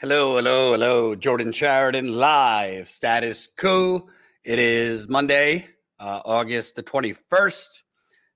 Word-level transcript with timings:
Hello, 0.00 0.34
hello, 0.34 0.72
hello. 0.72 1.14
Jordan 1.14 1.52
Chariton 1.52 2.16
live. 2.16 2.88
Status 2.88 3.46
Coup. 3.46 4.08
It 4.44 4.58
is 4.58 5.08
Monday, 5.08 5.68
uh, 6.00 6.20
August 6.24 6.74
the 6.74 6.82
21st, 6.82 7.82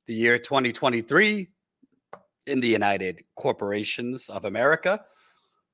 the 0.06 0.14
year 0.14 0.38
2023 0.38 1.48
in 2.46 2.60
the 2.60 2.68
United 2.68 3.24
Corporations 3.34 4.28
of 4.28 4.44
America. 4.44 5.04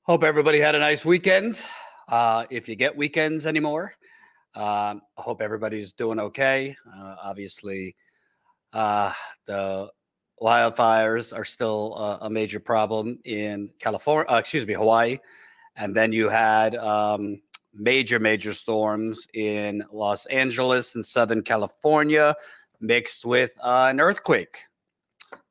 Hope 0.04 0.24
everybody 0.24 0.58
had 0.58 0.74
a 0.74 0.78
nice 0.78 1.04
weekend. 1.04 1.62
Uh, 2.11 2.46
if 2.48 2.66
you 2.66 2.77
get 2.77 2.96
weekends 2.96 3.46
anymore, 3.46 3.93
um, 4.57 5.03
I 5.19 5.23
hope 5.23 5.43
everybody's 5.43 5.93
doing 5.93 6.19
okay. 6.19 6.75
Uh, 6.96 7.16
obviously, 7.23 7.95
uh, 8.73 9.12
the 9.46 9.91
wildfires 10.43 11.37
are 11.37 11.45
still 11.45 11.95
uh, 11.98 12.19
a 12.23 12.30
major 12.30 12.59
problem 12.59 13.19
in 13.27 13.69
California, 13.79 14.32
uh, 14.32 14.37
excuse 14.37 14.66
me, 14.66 14.73
Hawaii 14.73 15.19
and 15.77 15.95
then 15.95 16.12
you 16.12 16.29
had 16.29 16.77
um, 16.77 17.41
major, 17.73 18.19
major 18.19 18.52
storms 18.52 19.27
in 19.34 19.84
Los 19.92 20.27
Angeles 20.27 20.95
and 20.95 21.05
Southern 21.05 21.42
California 21.42 22.34
mixed 22.80 23.24
with 23.24 23.50
uh, 23.60 23.88
an 23.91 24.00
earthquake. 24.00 24.59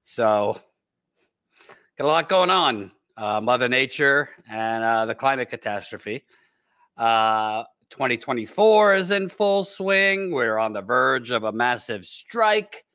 So, 0.02 0.60
got 1.98 2.06
a 2.06 2.08
lot 2.08 2.30
going 2.30 2.50
on. 2.50 2.92
Uh, 3.16 3.40
Mother 3.42 3.70
Nature 3.70 4.30
and 4.50 4.84
uh, 4.84 5.06
the 5.06 5.16
climate 5.16 5.50
catastrophe. 5.50 6.24
Uh, 6.98 7.64
2024 7.90 8.96
is 8.96 9.12
in 9.12 9.30
full 9.30 9.64
swing. 9.64 10.32
We're 10.32 10.58
on 10.58 10.74
the 10.74 10.82
verge 10.82 11.30
of 11.30 11.44
a 11.44 11.52
massive 11.52 12.06
strike. 12.06 12.86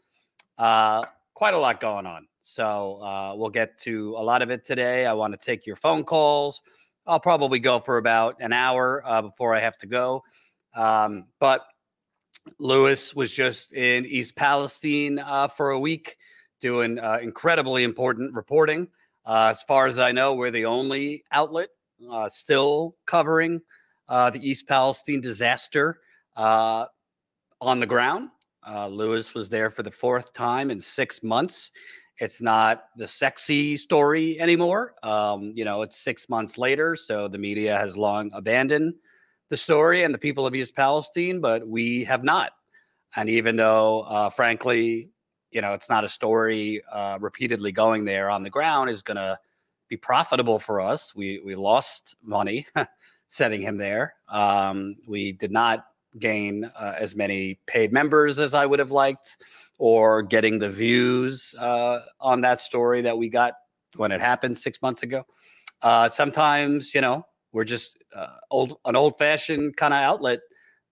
Uh, 0.56 1.04
quite 1.34 1.54
a 1.54 1.58
lot 1.58 1.80
going 1.80 2.06
on. 2.06 2.26
So, 2.42 3.00
uh, 3.02 3.34
we'll 3.36 3.50
get 3.50 3.78
to 3.80 4.16
a 4.16 4.22
lot 4.22 4.42
of 4.42 4.50
it 4.50 4.64
today. 4.64 5.06
I 5.06 5.12
want 5.12 5.34
to 5.34 5.38
take 5.38 5.66
your 5.66 5.76
phone 5.76 6.02
calls. 6.02 6.62
I'll 7.08 7.18
probably 7.18 7.58
go 7.58 7.78
for 7.78 7.96
about 7.96 8.36
an 8.38 8.52
hour 8.52 9.02
uh, 9.04 9.22
before 9.22 9.54
I 9.54 9.60
have 9.60 9.78
to 9.78 9.86
go. 9.86 10.22
Um, 10.76 11.26
but 11.40 11.66
Lewis 12.58 13.14
was 13.14 13.32
just 13.32 13.72
in 13.72 14.04
East 14.04 14.36
Palestine 14.36 15.18
uh, 15.18 15.48
for 15.48 15.70
a 15.70 15.80
week 15.80 16.16
doing 16.60 16.98
uh, 16.98 17.18
incredibly 17.22 17.82
important 17.82 18.34
reporting. 18.34 18.88
Uh, 19.24 19.48
as 19.50 19.62
far 19.62 19.86
as 19.86 19.98
I 19.98 20.12
know, 20.12 20.34
we're 20.34 20.50
the 20.50 20.66
only 20.66 21.24
outlet 21.32 21.70
uh, 22.10 22.28
still 22.28 22.96
covering 23.06 23.60
uh, 24.08 24.30
the 24.30 24.46
East 24.46 24.68
Palestine 24.68 25.20
disaster 25.20 26.00
on 26.36 27.80
the 27.80 27.86
ground. 27.86 28.30
Lewis 28.90 29.32
was 29.32 29.48
there 29.48 29.70
for 29.70 29.82
the 29.82 29.90
fourth 29.90 30.32
time 30.34 30.70
in 30.70 30.78
six 30.78 31.22
months. 31.22 31.72
It's 32.18 32.40
not 32.40 32.88
the 32.96 33.06
sexy 33.06 33.76
story 33.76 34.40
anymore. 34.40 34.94
Um, 35.02 35.52
you 35.54 35.64
know, 35.64 35.82
it's 35.82 35.96
six 35.96 36.28
months 36.28 36.58
later, 36.58 36.96
so 36.96 37.28
the 37.28 37.38
media 37.38 37.76
has 37.76 37.96
long 37.96 38.30
abandoned 38.34 38.94
the 39.50 39.56
story 39.56 40.02
and 40.02 40.12
the 40.12 40.18
people 40.18 40.46
of 40.46 40.54
East 40.54 40.74
Palestine, 40.74 41.40
but 41.40 41.66
we 41.66 42.04
have 42.04 42.24
not. 42.24 42.52
And 43.16 43.28
even 43.28 43.56
though, 43.56 44.00
uh, 44.00 44.30
frankly, 44.30 45.10
you 45.50 45.62
know, 45.62 45.72
it's 45.72 45.88
not 45.88 46.04
a 46.04 46.08
story 46.08 46.82
uh, 46.92 47.18
repeatedly 47.20 47.72
going 47.72 48.04
there 48.04 48.30
on 48.30 48.42
the 48.42 48.50
ground 48.50 48.90
is 48.90 49.00
going 49.00 49.16
to 49.16 49.38
be 49.88 49.96
profitable 49.96 50.58
for 50.58 50.80
us. 50.80 51.14
We 51.14 51.40
we 51.44 51.54
lost 51.54 52.16
money 52.22 52.66
setting 53.28 53.62
him 53.62 53.78
there. 53.78 54.14
Um, 54.28 54.96
we 55.06 55.32
did 55.32 55.50
not 55.50 55.86
gain 56.18 56.64
uh, 56.64 56.94
as 56.98 57.16
many 57.16 57.58
paid 57.66 57.92
members 57.92 58.38
as 58.38 58.54
I 58.54 58.66
would 58.66 58.78
have 58.78 58.90
liked 58.90 59.38
or 59.78 60.22
getting 60.22 60.58
the 60.58 60.68
views 60.68 61.54
uh, 61.58 62.00
on 62.20 62.40
that 62.40 62.60
story 62.60 63.00
that 63.00 63.16
we 63.16 63.28
got 63.28 63.54
when 63.96 64.12
it 64.12 64.20
happened 64.20 64.58
six 64.58 64.82
months 64.82 65.02
ago. 65.04 65.24
Uh, 65.82 66.08
sometimes, 66.08 66.94
you 66.94 67.00
know, 67.00 67.24
we're 67.52 67.64
just 67.64 67.96
uh, 68.14 68.34
old, 68.50 68.78
an 68.84 68.96
old 68.96 69.16
fashioned 69.16 69.76
kind 69.76 69.94
of 69.94 70.00
outlet 70.00 70.40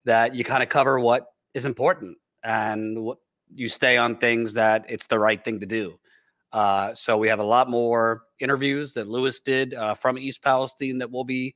that 0.05 0.35
you 0.35 0.45
kind 0.45 0.63
of 0.63 0.69
cover 0.69 1.01
what 1.01 1.27
is 1.55 1.65
important 1.65 2.17
and 2.45 2.99
you 3.55 3.69
stay 3.69 3.97
on 3.97 4.17
things 4.17 4.53
that 4.53 4.85
it's 4.89 5.07
the 5.07 5.19
right 5.19 5.43
thing 5.43 5.59
to 5.61 5.67
do. 5.67 5.99
Uh, 6.53 6.95
so 6.95 7.17
we 7.17 7.27
have 7.27 7.41
a 7.41 7.45
lot 7.45 7.69
more 7.69 8.23
interviews 8.39 8.93
that 8.93 9.09
Lewis 9.09 9.41
did 9.41 9.75
uh, 9.75 9.95
from 9.95 10.19
East 10.19 10.43
Palestine 10.43 10.99
that 10.99 11.11
we'll 11.11 11.25
be 11.25 11.55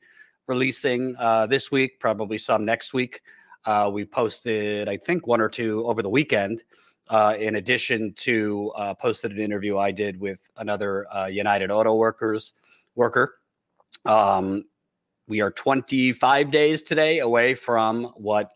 releasing 0.48 1.14
uh, 1.18 1.46
this 1.46 1.70
week, 1.70 2.00
probably 2.00 2.38
some 2.38 2.64
next 2.64 2.94
week. 2.94 3.20
we 3.92 4.04
posted, 4.06 4.88
I 4.88 4.96
think, 4.96 5.26
one 5.26 5.42
or 5.42 5.50
two 5.50 5.86
over 5.86 6.02
the 6.02 6.08
weekend 6.08 6.64
uh, 7.08 7.34
in 7.38 7.56
addition 7.56 8.12
to 8.14 8.72
uh, 8.76 8.94
posted 8.94 9.32
an 9.32 9.38
interview 9.38 9.78
I 9.78 9.90
did 9.90 10.20
with 10.20 10.50
another 10.56 11.06
uh, 11.14 11.26
United 11.26 11.70
Auto 11.70 11.94
Workers 11.94 12.54
worker. 12.94 13.38
Um, 14.04 14.64
we 15.26 15.40
are 15.40 15.50
25 15.50 16.50
days 16.50 16.82
today 16.82 17.18
away 17.18 17.54
from 17.54 18.04
what 18.16 18.52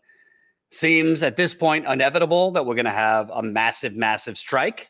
seems 0.69 1.21
at 1.21 1.37
this 1.37 1.53
point 1.53 1.85
inevitable 1.85 2.51
that 2.51 2.65
we're 2.65 2.75
going 2.75 2.85
to 2.85 2.91
have 2.91 3.29
a 3.29 3.43
massive, 3.43 3.95
massive 3.95 4.37
strike. 4.37 4.89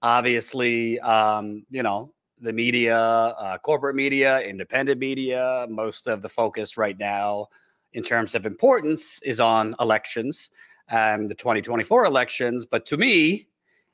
Obviously, 0.00 0.98
um, 1.00 1.64
you 1.70 1.82
know, 1.82 2.12
the 2.40 2.52
media, 2.52 2.98
uh, 2.98 3.58
corporate 3.58 3.96
media, 3.96 4.40
independent 4.40 4.98
media, 4.98 5.66
most 5.68 6.06
of 6.06 6.22
the 6.22 6.28
focus 6.28 6.76
right 6.76 6.98
now 6.98 7.48
in 7.92 8.02
terms 8.02 8.34
of 8.34 8.46
importance 8.46 9.20
is 9.22 9.40
on 9.40 9.74
elections 9.80 10.50
and 10.90 11.28
the 11.28 11.34
2024 11.34 12.04
elections. 12.04 12.66
But 12.66 12.86
to 12.86 12.96
me, 12.96 13.48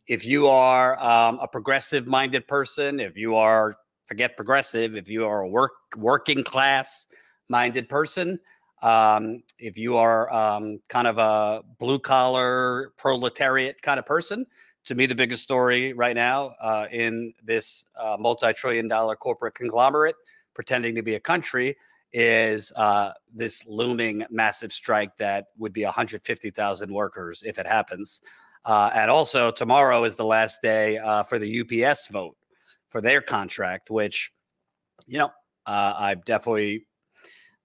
if 0.06 0.26
you 0.26 0.46
are 0.46 1.02
um, 1.02 1.38
a 1.40 1.48
progressive 1.48 2.06
minded 2.06 2.46
person, 2.46 3.00
if 3.00 3.16
you 3.16 3.36
are, 3.36 3.76
forget 4.06 4.36
progressive, 4.36 4.96
if 4.96 5.08
you 5.08 5.26
are 5.26 5.42
a 5.42 5.48
work 5.48 5.72
working 5.96 6.44
class 6.44 7.06
minded 7.48 7.88
person, 7.88 8.38
um, 8.82 9.42
if 9.58 9.78
you 9.78 9.96
are 9.96 10.32
um, 10.32 10.78
kind 10.88 11.06
of 11.06 11.18
a 11.18 11.62
blue 11.78 11.98
collar 11.98 12.92
proletariat 12.98 13.80
kind 13.80 13.98
of 13.98 14.04
person, 14.04 14.46
to 14.84 14.94
me, 14.94 15.06
the 15.06 15.14
biggest 15.14 15.42
story 15.42 15.94
right 15.94 16.14
now 16.14 16.54
uh, 16.60 16.86
in 16.92 17.32
this 17.42 17.86
uh, 17.98 18.16
multi 18.18 18.52
trillion 18.52 18.86
dollar 18.86 19.16
corporate 19.16 19.54
conglomerate 19.54 20.16
pretending 20.52 20.94
to 20.94 21.02
be 21.02 21.14
a 21.14 21.20
country 21.20 21.74
is 22.14 22.72
uh, 22.76 23.10
this 23.34 23.66
looming 23.66 24.24
massive 24.30 24.72
strike 24.72 25.16
that 25.16 25.48
would 25.58 25.72
be 25.72 25.84
150,000 25.84 26.92
workers 26.92 27.42
if 27.44 27.58
it 27.58 27.66
happens. 27.66 28.20
Uh, 28.64 28.88
and 28.94 29.10
also, 29.10 29.50
tomorrow 29.50 30.04
is 30.04 30.16
the 30.16 30.24
last 30.24 30.62
day 30.62 30.96
uh, 30.98 31.24
for 31.24 31.38
the 31.38 31.60
UPS 31.60 32.06
vote 32.08 32.36
for 32.88 33.00
their 33.00 33.20
contract, 33.20 33.90
which, 33.90 34.32
you 35.06 35.18
know, 35.18 35.30
uh, 35.66 35.94
I'm 35.98 36.22
definitely 36.24 36.86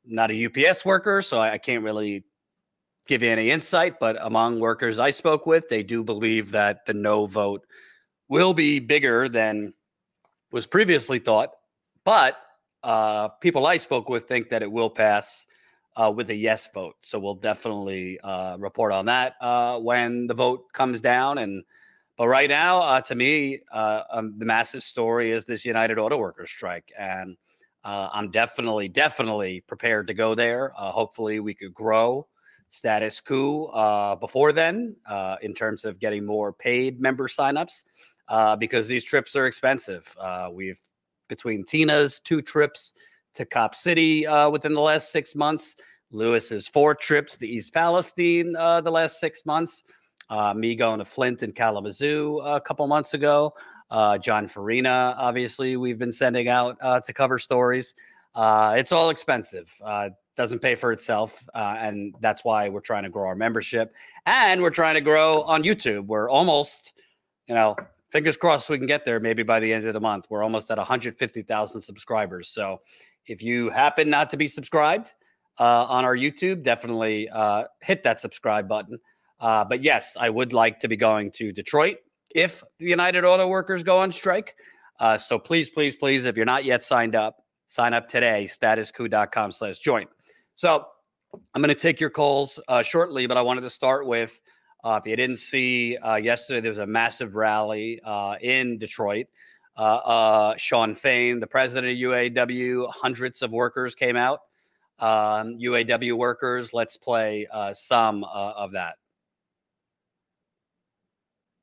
not 0.04 0.32
a 0.32 0.46
UPS 0.46 0.84
worker, 0.84 1.22
so 1.22 1.40
I, 1.40 1.52
I 1.52 1.58
can't 1.60 1.84
really 1.84 2.26
give 3.08 3.22
you 3.22 3.30
any 3.30 3.52
insight. 3.52 4.00
But 4.00 4.18
among 4.20 4.60
workers 4.60 4.98
I 4.98 5.12
spoke 5.12 5.46
with, 5.46 5.70
they 5.70 5.84
do 5.84 6.04
believe 6.04 6.52
that 6.52 6.88
the 6.88 6.96
no 6.96 7.28
vote 7.28 7.66
will 8.30 8.56
be 8.56 8.80
bigger 8.80 9.30
than 9.30 9.74
was 10.52 10.66
previously 10.66 11.20
thought. 11.20 11.52
But 12.04 12.36
uh, 12.84 13.30
people 13.30 13.68
I 13.68 13.78
spoke 13.78 14.10
with 14.10 14.26
think 14.26 14.50
that 14.50 14.62
it 14.62 14.72
will 14.72 14.90
pass 14.90 15.46
uh, 15.96 16.12
with 16.16 16.30
a 16.30 16.36
yes 16.36 16.70
vote. 16.74 16.96
So 17.02 17.20
we'll 17.20 17.36
definitely 17.36 18.20
uh, 18.22 18.58
report 18.60 18.92
on 18.92 19.06
that 19.06 19.36
uh, 19.42 19.80
when 19.80 20.28
the 20.28 20.34
vote 20.34 20.72
comes 20.74 21.02
down. 21.02 21.40
And 21.40 21.64
but 22.18 22.28
right 22.28 22.50
now, 22.50 22.80
uh, 22.80 23.02
to 23.02 23.16
me, 23.16 23.60
uh, 23.72 24.04
um, 24.12 24.36
the 24.38 24.46
massive 24.46 24.84
story 24.84 25.32
is 25.32 25.46
this 25.46 25.66
United 25.66 25.98
Auto 25.98 26.18
Workers 26.18 26.50
strike, 26.50 26.92
and 26.98 27.38
uh, 27.86 28.10
I'm 28.12 28.30
definitely, 28.30 28.90
definitely 28.90 29.62
prepared 29.62 30.08
to 30.08 30.14
go 30.14 30.36
there. 30.36 30.74
Uh, 30.78 30.92
hopefully, 30.92 31.40
we 31.40 31.54
could 31.54 31.74
grow 31.74 32.28
Status 32.72 33.22
Coup 33.22 33.66
uh, 33.68 34.16
before 34.16 34.52
then 34.52 34.98
uh, 35.08 35.38
in 35.42 35.54
terms 35.54 35.86
of 35.86 35.98
getting 35.98 36.26
more 36.26 36.52
paid 36.52 37.00
member 37.00 37.30
signups. 37.30 37.86
because 38.60 38.90
these 38.90 39.06
trips 39.06 39.34
are 39.38 39.48
expensive. 39.48 40.14
Uh, 40.20 40.50
we've 40.52 40.89
between 41.30 41.64
Tina's 41.64 42.20
two 42.20 42.42
trips 42.42 42.94
to 43.36 43.46
Cop 43.46 43.76
City 43.76 44.28
uh, 44.28 44.50
within 44.50 44.74
the 44.74 44.82
last 44.82 45.12
six 45.12 45.36
months, 45.36 45.76
Lewis's 46.12 46.68
four 46.68 46.96
trips 46.96 47.38
to 47.38 47.48
East 47.48 47.74
Palestine 47.74 48.56
uh, 48.58 48.82
the 48.82 48.92
last 48.92 49.20
six 49.20 49.46
months, 49.46 49.84
uh, 50.30 50.54
me 50.54 50.76
going 50.76 51.00
to 51.00 51.06
Flint 51.06 51.44
and 51.44 51.56
Kalamazoo 51.56 52.40
a 52.40 52.60
couple 52.60 52.86
months 52.88 53.14
ago, 53.14 53.54
uh, 53.92 54.18
Jon 54.18 54.48
Farina, 54.48 55.16
obviously, 55.18 55.78
we've 55.78 55.98
been 55.98 56.12
sending 56.12 56.48
out 56.50 56.78
uh, 56.82 57.00
to 57.00 57.14
cover 57.14 57.40
stories. 57.40 57.96
Uh, 58.36 58.76
it's 58.78 58.92
all 58.92 59.10
expensive. 59.10 59.72
doesn't 60.36 60.60
pay 60.60 60.76
for 60.76 60.92
itself, 60.92 61.48
and 61.54 62.16
that's 62.22 62.44
why 62.44 62.70
we're 62.70 62.80
trying 62.82 63.04
to 63.04 63.10
grow 63.10 63.28
our 63.28 63.36
membership, 63.36 63.94
and 64.26 64.62
we're 64.62 64.70
trying 64.70 64.96
to 64.96 65.02
grow 65.02 65.42
on 65.44 65.64
YouTube. 65.64 66.06
We're 66.06 66.30
almost, 66.30 66.94
you 67.48 67.56
know, 67.56 67.76
fingers 68.12 68.38
crossed 68.38 68.70
we 68.70 68.78
can 68.78 68.88
get 68.88 69.06
there 69.06 69.20
maybe 69.20 69.44
by 69.44 69.60
the 69.60 69.72
end 69.72 69.86
of 69.86 69.94
the 69.94 70.00
month. 70.00 70.26
We're 70.30 70.44
almost 70.44 70.70
at 70.72 70.78
150,000 70.78 71.82
subscribers. 71.82 72.50
So 72.50 72.82
if 73.26 73.42
you 73.42 73.70
happen 73.70 74.10
not 74.10 74.30
to 74.32 74.38
be 74.38 74.48
subscribed 74.48 75.14
uh, 75.60 75.86
on 75.86 76.06
our 76.06 76.16
YouTube, 76.16 76.64
definitely 76.64 77.30
uh, 77.30 77.66
hit 77.82 78.04
that 78.04 78.20
subscribe 78.20 78.68
button. 78.68 79.00
Uh, 79.40 79.64
but 79.66 79.84
yes, 79.84 80.18
I 80.20 80.30
would 80.30 80.54
like 80.54 80.80
to 80.80 80.88
be 80.88 80.98
going 80.98 81.32
to 81.32 81.52
Detroit 81.52 81.98
if 82.36 82.64
the 82.80 82.88
United 82.88 83.26
Auto 83.26 83.48
Workers 83.48 83.84
go 83.84 84.00
on 84.00 84.12
strike. 84.12 84.56
Uh, 85.00 85.18
so 85.18 85.40
please, 85.40 85.70
please, 85.70 85.96
please, 85.96 86.26
if 86.26 86.36
you're 86.36 86.46
not 86.46 86.66
yet 86.66 86.84
signed 86.84 87.16
up, 87.16 87.38
Sign 87.70 87.94
up 87.94 88.08
today, 88.08 88.48
statuscoup.com 88.50 89.52
slash 89.52 89.78
join. 89.78 90.08
So 90.56 90.88
I'm 91.54 91.62
going 91.62 91.74
to 91.74 91.80
take 91.80 92.00
your 92.00 92.10
calls 92.10 92.60
uh, 92.68 92.82
shortly, 92.82 93.28
but 93.28 93.38
I 93.38 93.44
wanted 93.44 93.62
to 93.62 93.70
start 93.70 94.08
with 94.08 94.42
uh, 94.84 95.00
if 95.04 95.10
you 95.10 95.16
didn't 95.16 95.38
see 95.38 95.98
uh, 95.98 96.16
yesterday, 96.16 96.62
there 96.62 96.72
was 96.72 96.80
a 96.80 96.88
massive 96.88 97.36
rally 97.36 98.00
uh, 98.04 98.36
in 98.42 98.78
Detroit. 98.78 99.28
Uh, 99.78 100.00
uh, 100.06 100.54
Shawn 100.58 100.96
Fain, 100.96 101.40
the 101.40 101.48
president 101.48 101.92
of 101.92 101.98
UAW, 101.98 102.90
hundreds 102.92 103.42
of 103.42 103.52
workers 103.52 103.96
came 103.96 104.16
out. 104.16 104.42
Um, 105.00 105.58
UAW 105.58 106.14
workers, 106.14 106.74
let's 106.74 106.98
play 106.98 107.48
some 107.74 108.24
of 108.24 108.74
that. 108.74 108.96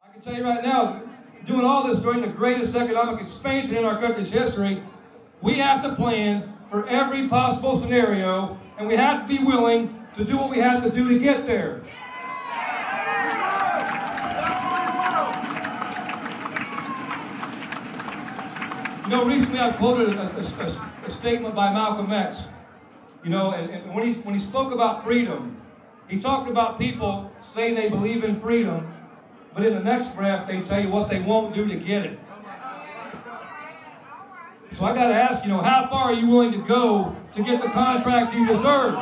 I 0.02 0.12
can 0.12 0.22
tell 0.22 0.34
you 0.34 0.44
right 0.44 0.62
now, 0.62 1.02
doing 1.46 1.64
all 1.64 1.86
this 1.86 2.00
during 2.00 2.22
the 2.22 2.28
greatest 2.28 2.74
economic 2.74 3.26
expansion 3.26 3.76
in 3.76 3.84
our 3.84 4.00
country's 4.00 4.30
history, 4.30 4.82
we 5.42 5.54
have 5.54 5.82
to 5.82 5.94
plan 5.94 6.54
for 6.70 6.88
every 6.88 7.28
possible 7.28 7.78
scenario, 7.78 8.58
and 8.78 8.88
we 8.88 8.96
have 8.96 9.22
to 9.22 9.28
be 9.28 9.42
willing 9.42 10.06
to 10.14 10.24
do 10.24 10.36
what 10.36 10.50
we 10.50 10.58
have 10.58 10.82
to 10.82 10.90
do 10.90 11.08
to 11.08 11.18
get 11.18 11.46
there. 11.46 11.82
You 19.06 19.12
know, 19.12 19.24
recently 19.24 19.60
I 19.60 19.70
quoted 19.70 20.16
a, 20.16 20.36
a, 20.36 21.06
a, 21.06 21.10
statement 21.12 21.54
by 21.54 21.72
Malcolm 21.72 22.12
X. 22.12 22.38
You 23.22 23.30
know, 23.30 23.52
and, 23.52 23.70
and 23.70 23.94
when, 23.94 24.04
he, 24.04 24.14
when 24.22 24.34
he 24.34 24.44
spoke 24.44 24.72
about 24.72 25.04
freedom, 25.04 25.62
he 26.08 26.18
talked 26.18 26.50
about 26.50 26.76
people 26.76 27.30
saying 27.54 27.76
they 27.76 27.88
believe 27.88 28.24
in 28.24 28.40
freedom, 28.40 28.92
but 29.54 29.64
in 29.64 29.74
the 29.74 29.80
next 29.80 30.12
breath, 30.16 30.48
they 30.48 30.60
tell 30.62 30.80
you 30.80 30.88
what 30.88 31.08
they 31.08 31.20
won't 31.20 31.54
do 31.54 31.68
to 31.68 31.76
get 31.76 32.04
it. 32.04 32.18
So 34.76 34.84
I 34.84 34.92
got 34.92 35.06
to 35.06 35.14
ask, 35.14 35.44
you 35.44 35.50
know, 35.50 35.62
how 35.62 35.86
far 35.88 36.06
are 36.06 36.12
you 36.12 36.26
willing 36.26 36.50
to 36.50 36.66
go 36.66 37.14
to 37.34 37.42
get 37.44 37.62
the 37.62 37.68
contract 37.68 38.34
you 38.34 38.44
deserve? 38.44 38.96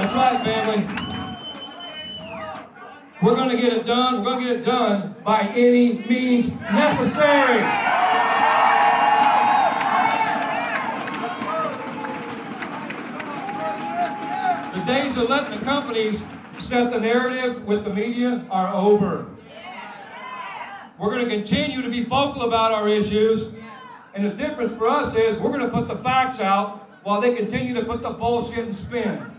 That's 0.00 0.14
right, 0.14 0.42
family. 0.42 1.00
We're 3.22 3.34
going 3.34 3.50
to 3.50 3.56
get 3.60 3.74
it 3.74 3.84
done. 3.84 4.24
We're 4.24 4.30
going 4.32 4.44
to 4.44 4.46
get 4.46 4.56
it 4.62 4.64
done 4.64 5.14
by 5.22 5.42
any 5.54 5.92
means 6.08 6.48
necessary. 6.72 7.60
The 14.74 14.86
days 14.86 15.16
of 15.18 15.28
letting 15.28 15.58
the 15.58 15.64
companies 15.66 16.18
set 16.60 16.90
the 16.90 16.98
narrative 16.98 17.66
with 17.66 17.84
the 17.84 17.92
media 17.92 18.42
are 18.50 18.72
over. 18.74 19.26
We're 20.98 21.10
going 21.10 21.28
to 21.28 21.34
continue 21.34 21.82
to 21.82 21.90
be 21.90 22.04
vocal 22.04 22.42
about 22.42 22.72
our 22.72 22.88
issues. 22.88 23.52
And 24.14 24.24
the 24.24 24.30
difference 24.30 24.72
for 24.72 24.88
us 24.88 25.14
is 25.14 25.36
we're 25.38 25.50
going 25.50 25.60
to 25.60 25.68
put 25.68 25.88
the 25.88 26.02
facts 26.02 26.40
out 26.40 26.88
while 27.02 27.20
they 27.20 27.34
continue 27.34 27.74
to 27.74 27.84
put 27.84 28.00
the 28.00 28.10
bullshit 28.10 28.66
and 28.66 28.74
spin. 28.74 29.29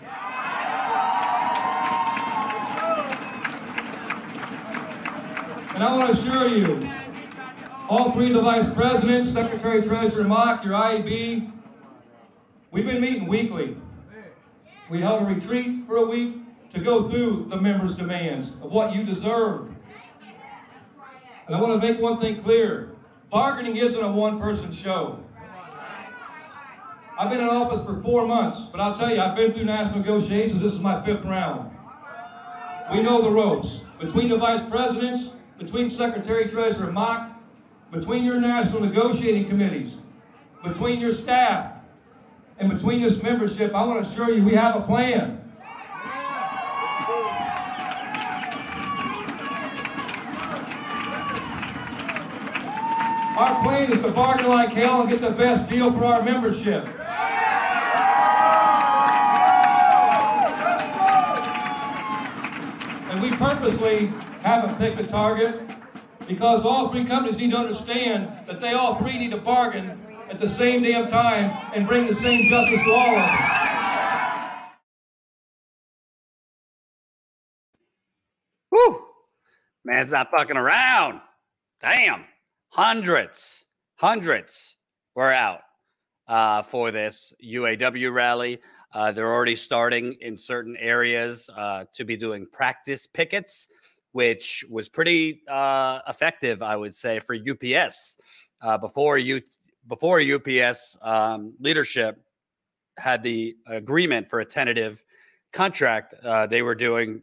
And 5.82 5.90
I 5.90 5.98
want 5.98 6.16
to 6.16 6.22
assure 6.22 6.48
you, 6.48 6.92
all 7.90 8.12
three 8.12 8.28
of 8.28 8.36
the 8.36 8.42
vice 8.44 8.72
presidents, 8.72 9.34
Secretary 9.34 9.82
Treasurer 9.82 10.26
Mock, 10.26 10.64
your 10.64 10.74
IEB, 10.74 11.52
we've 12.70 12.86
been 12.86 13.02
meeting 13.02 13.26
weekly. 13.28 13.76
We 14.92 15.02
held 15.02 15.24
a 15.24 15.26
retreat 15.26 15.88
for 15.88 15.96
a 15.98 16.06
week 16.06 16.36
to 16.74 16.80
go 16.80 17.10
through 17.10 17.48
the 17.50 17.56
members' 17.56 17.96
demands 17.96 18.50
of 18.62 18.72
what 18.72 18.94
you 18.94 19.04
deserve. 19.04 19.72
And 21.48 21.56
I 21.56 21.60
want 21.60 21.82
to 21.82 21.88
make 21.88 22.00
one 22.00 22.22
thing 22.22 22.44
clear. 22.44 22.92
Bargaining 23.32 23.78
isn't 23.78 24.04
a 24.04 24.12
one-person 24.12 24.72
show. 24.72 25.20
I've 27.18 27.32
been 27.32 27.40
in 27.40 27.48
office 27.48 27.84
for 27.84 28.00
four 28.04 28.28
months, 28.28 28.60
but 28.72 28.82
I'll 28.82 28.96
tell 28.96 29.10
you, 29.10 29.20
I've 29.20 29.36
been 29.36 29.52
through 29.52 29.66
national 29.66 30.02
negotiations. 30.02 30.62
This 30.62 30.74
is 30.74 30.80
my 30.80 31.04
fifth 31.04 31.26
round. 31.26 31.76
We 32.92 33.02
know 33.02 33.24
the 33.24 33.32
ropes. 33.32 33.80
Between 34.00 34.30
the 34.30 34.38
vice 34.38 34.62
presidents, 34.70 35.32
between 35.62 35.92
Secretary 35.92 36.50
Treasurer 36.50 36.92
Mock, 36.92 37.40
between 37.92 38.24
your 38.24 38.40
national 38.42 38.82
negotiating 38.82 39.48
committees, 39.48 39.94
between 40.64 41.00
your 41.00 41.14
staff, 41.14 41.74
and 42.58 42.68
between 42.68 43.04
this 43.04 43.22
membership, 43.22 43.76
I 43.76 43.86
want 43.86 44.04
to 44.04 44.10
assure 44.10 44.32
you 44.32 44.44
we 44.44 44.56
have 44.56 44.76
a 44.76 44.82
plan. 44.82 45.38
Our 53.38 53.64
plan 53.64 53.92
is 53.92 54.02
to 54.02 54.12
bargain 54.12 54.48
like 54.48 54.74
hell 54.74 55.02
and 55.02 55.12
get 55.12 55.22
the 55.22 55.30
best 55.30 55.70
deal 55.70 55.92
for 55.92 56.06
our 56.06 56.24
membership. 56.24 56.88
And 63.12 63.22
we 63.22 63.30
purposely 63.38 64.12
haven't 64.42 64.78
picked 64.78 65.00
a 65.00 65.08
target 65.08 65.62
because 66.28 66.66
all 66.66 66.92
three 66.92 67.06
companies 67.06 67.38
need 67.38 67.52
to 67.52 67.58
understand 67.58 68.48
that 68.48 68.60
they 68.60 68.74
all 68.74 68.98
three 69.00 69.18
need 69.18 69.32
to 69.32 69.38
bargain 69.38 70.00
at 70.30 70.40
the 70.40 70.50
same 70.50 70.82
damn 70.82 71.08
time 71.08 71.52
and 71.76 71.88
bring 71.88 72.08
the 72.08 72.16
same 72.16 72.50
justice 72.50 72.84
to 72.84 72.92
all 72.92 73.18
of 73.18 73.26
them. 73.26 73.62
Whew. 78.70 79.06
Man's 79.84 80.12
not 80.12 80.32
fucking 80.32 80.58
around. 80.58 81.22
Damn. 81.82 82.26
Hundreds, 82.70 83.66
hundreds 83.96 84.78
were 85.16 85.34
out 85.34 85.62
uh, 86.28 86.62
for 86.62 86.92
this 86.92 87.34
UAW 87.44 88.14
rally. 88.14 88.60
Uh, 88.94 89.12
they're 89.12 89.34
already 89.34 89.56
starting 89.56 90.14
in 90.22 90.38
certain 90.38 90.76
areas 90.78 91.50
uh, 91.56 91.86
to 91.94 92.06
be 92.06 92.18
doing 92.18 92.46
practice 92.52 93.08
pickets, 93.08 93.68
which 94.12 94.66
was 94.70 94.90
pretty 94.90 95.42
uh, 95.48 96.00
effective, 96.08 96.62
I 96.62 96.76
would 96.76 96.96
say, 96.96 97.20
for 97.20 97.36
UPS. 97.36 98.18
Uh, 98.62 98.78
before 98.78 99.18
you 99.18 99.42
before 99.88 100.22
UPS 100.22 100.98
um, 101.02 101.56
leadership 101.60 102.22
had 102.98 103.24
the 103.24 103.56
agreement 103.68 104.30
for 104.30 104.40
a 104.40 104.46
tentative 104.46 105.04
contract, 105.54 106.14
uh, 106.24 106.46
they 106.46 106.62
were 106.62 106.76
doing 106.76 107.22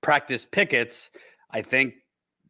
practice 0.00 0.46
pickets. 0.46 1.10
I 1.50 1.62
think 1.62 1.94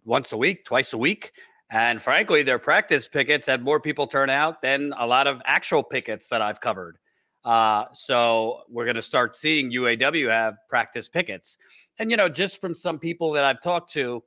once 0.05 0.33
a 0.33 0.37
week, 0.37 0.65
twice 0.65 0.93
a 0.93 0.99
week. 0.99 1.33
And 1.71 2.01
frankly, 2.01 2.45
their 2.45 2.61
practice 2.61 3.09
pickets 3.09 3.47
had 3.47 3.63
more 3.63 3.81
people 3.81 4.07
turn 4.07 4.31
out 4.31 4.63
than 4.63 4.95
a 4.97 5.07
lot 5.07 5.27
of 5.27 5.43
actual 5.45 5.83
pickets 5.83 6.29
that 6.29 6.41
I've 6.41 6.61
covered. 6.61 6.99
Uh, 7.47 7.85
so 7.93 8.63
we're 8.69 8.85
going 8.85 8.97
to 8.97 9.03
start 9.03 9.37
seeing 9.37 9.71
UAW 9.71 10.29
have 10.29 10.57
practice 10.69 11.09
pickets. 11.09 11.57
And, 12.01 12.11
you 12.11 12.17
know, 12.17 12.29
just 12.29 12.61
from 12.61 12.75
some 12.75 12.99
people 12.99 13.31
that 13.33 13.45
I've 13.45 13.63
talked 13.63 13.93
to, 13.93 14.23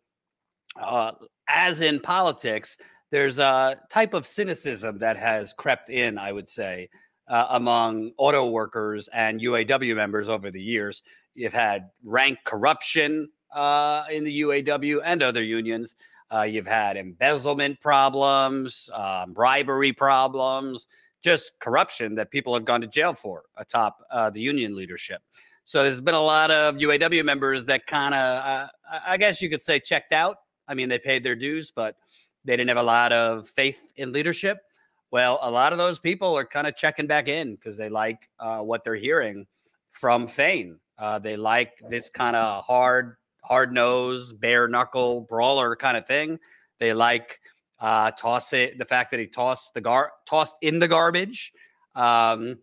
uh, 0.82 1.12
as 1.50 1.82
in 1.82 2.00
politics, 2.00 2.78
there's 3.12 3.38
a 3.38 3.78
type 3.92 4.14
of 4.14 4.26
cynicism 4.26 5.00
that 5.00 5.18
has 5.18 5.52
crept 5.52 5.90
in, 5.90 6.18
I 6.18 6.32
would 6.32 6.48
say, 6.48 6.90
uh, 7.28 7.48
among 7.50 8.12
auto 8.18 8.50
workers 8.50 9.10
and 9.10 9.42
UAW 9.42 9.96
members 9.98 10.30
over 10.30 10.50
the 10.50 10.64
years. 10.64 11.04
You've 11.34 11.54
had 11.54 11.90
rank 12.06 12.40
corruption 12.46 13.30
uh, 13.54 14.04
in 14.10 14.24
the 14.24 14.42
UAW 14.42 15.02
and 15.04 15.22
other 15.22 15.44
unions. 15.44 15.96
Uh, 16.34 16.44
you've 16.44 16.68
had 16.68 16.96
embezzlement 16.96 17.82
problems, 17.82 18.90
um, 18.94 19.34
bribery 19.34 19.92
problems, 19.92 20.88
just 21.24 21.52
corruption 21.60 22.16
that 22.16 22.32
people 22.32 22.54
have 22.54 22.66
gone 22.66 22.82
to 22.82 22.88
jail 22.88 23.14
for 23.14 23.44
atop 23.58 23.98
uh, 24.12 24.30
the 24.30 24.40
union 24.40 24.76
leadership. 24.76 25.22
So 25.66 25.84
there's 25.84 26.02
been 26.02 26.16
a 26.16 26.22
lot 26.22 26.50
of 26.50 26.76
UAW 26.76 27.24
members 27.24 27.66
that 27.66 27.86
kind 27.86 28.16
of, 28.16 28.44
uh, 28.44 28.68
I 29.06 29.18
guess 29.18 29.42
you 29.42 29.50
could 29.50 29.62
say, 29.62 29.80
checked 29.80 30.14
out. 30.14 30.38
I 30.68 30.74
mean, 30.74 30.90
they 30.90 30.98
paid 30.98 31.24
their 31.24 31.36
dues, 31.36 31.72
but 31.72 31.96
they 32.44 32.58
didn't 32.58 32.70
have 32.70 32.78
a 32.78 32.84
lot 32.84 33.12
of 33.12 33.48
faith 33.48 33.94
in 33.96 34.12
leadership. 34.12 34.58
Well, 35.12 35.40
a 35.42 35.52
lot 35.52 35.72
of 35.72 35.78
those 35.78 36.00
people 36.00 36.36
are 36.36 36.46
kind 36.46 36.68
of 36.68 36.76
checking 36.76 37.08
back 37.08 37.28
in 37.28 37.56
because 37.56 37.78
they 37.78 37.90
like 37.90 38.30
uh, 38.40 38.62
what 38.62 38.84
they're 38.84 38.96
hearing 38.96 39.46
from 39.92 40.28
Fain. 40.28 40.80
Uh, 40.98 41.20
they 41.20 41.38
like 41.38 41.74
this 41.88 42.10
kind 42.10 42.36
of 42.36 42.64
hard, 42.64 43.18
hard 43.44 43.74
nose, 43.74 44.34
bare 44.34 44.68
knuckle 44.68 45.22
brawler 45.22 45.76
kind 45.76 45.98
of 45.98 46.06
thing. 46.06 46.40
They 46.80 46.94
like 46.94 47.40
uh, 47.80 48.12
toss 48.12 48.54
it. 48.54 48.78
The 48.78 48.86
fact 48.86 49.12
that 49.12 49.20
he 49.20 49.28
tossed 49.28 49.74
the 49.74 49.82
gar 49.82 50.12
tossed 50.26 50.58
in 50.62 50.80
the 50.80 50.88
garbage, 50.88 51.54
um, 51.96 52.58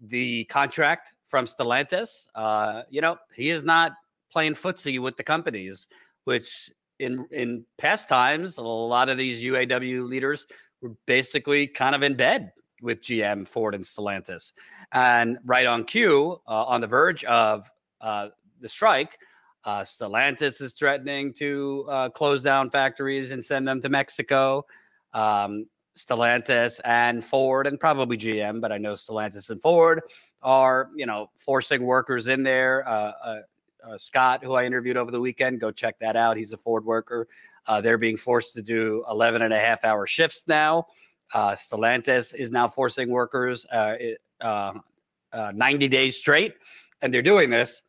the 0.00 0.44
contract 0.44 1.12
from 1.26 1.46
Stellantis. 1.46 2.28
Uh, 2.34 2.82
you 2.90 3.00
know, 3.00 3.16
he 3.34 3.50
is 3.50 3.64
not 3.64 3.92
playing 4.30 4.54
footsie 4.54 4.98
with 4.98 5.16
the 5.16 5.22
companies, 5.22 5.88
which 6.24 6.70
in 6.98 7.26
in 7.30 7.64
past 7.78 8.08
times, 8.08 8.56
a 8.56 8.62
lot 8.62 9.08
of 9.08 9.18
these 9.18 9.42
UAW 9.42 10.08
leaders 10.08 10.46
were 10.80 10.94
basically 11.06 11.66
kind 11.66 11.94
of 11.94 12.02
in 12.02 12.14
bed 12.14 12.52
with 12.80 13.00
GM, 13.00 13.46
Ford, 13.46 13.74
and 13.74 13.84
Stellantis. 13.84 14.52
And 14.92 15.38
right 15.44 15.66
on 15.66 15.84
cue, 15.84 16.40
uh, 16.46 16.64
on 16.64 16.80
the 16.80 16.86
verge 16.86 17.24
of 17.24 17.70
uh, 18.00 18.28
the 18.60 18.68
strike, 18.68 19.18
uh, 19.64 19.82
Stellantis 19.82 20.60
is 20.60 20.72
threatening 20.72 21.32
to 21.34 21.86
uh, 21.88 22.08
close 22.08 22.42
down 22.42 22.70
factories 22.70 23.30
and 23.30 23.44
send 23.44 23.66
them 23.66 23.80
to 23.80 23.88
Mexico. 23.88 24.64
Um, 25.12 25.66
Stellantis 25.96 26.80
and 26.84 27.24
Ford, 27.24 27.66
and 27.66 27.78
probably 27.78 28.16
GM, 28.16 28.60
but 28.60 28.72
I 28.72 28.78
know 28.78 28.94
Stellantis 28.94 29.50
and 29.50 29.60
Ford 29.60 30.00
are, 30.42 30.88
you 30.96 31.06
know, 31.06 31.30
forcing 31.36 31.84
workers 31.84 32.28
in 32.28 32.42
there. 32.42 32.88
Uh, 32.88 33.12
uh, 33.22 33.40
uh 33.84 33.98
Scott, 33.98 34.42
who 34.42 34.54
I 34.54 34.64
interviewed 34.64 34.96
over 34.96 35.10
the 35.10 35.20
weekend, 35.20 35.60
go 35.60 35.70
check 35.70 35.98
that 35.98 36.16
out. 36.16 36.36
He's 36.36 36.52
a 36.52 36.56
Ford 36.56 36.84
worker. 36.84 37.28
Uh, 37.68 37.80
they're 37.80 37.98
being 37.98 38.16
forced 38.16 38.54
to 38.54 38.62
do 38.62 39.04
11 39.10 39.42
and 39.42 39.52
a 39.52 39.58
half 39.58 39.84
hour 39.84 40.06
shifts 40.06 40.44
now. 40.48 40.86
Stellantis 41.34 42.34
is 42.34 42.50
now 42.50 42.68
forcing 42.68 43.10
workers 43.10 43.66
90 43.72 45.88
days 45.88 46.16
straight, 46.16 46.54
and 47.02 47.12
they're 47.12 47.22
doing 47.22 47.50
this 47.50 47.82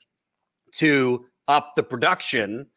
to 0.74 1.26
up 1.48 1.74
the 1.76 1.84
production 1.84 2.68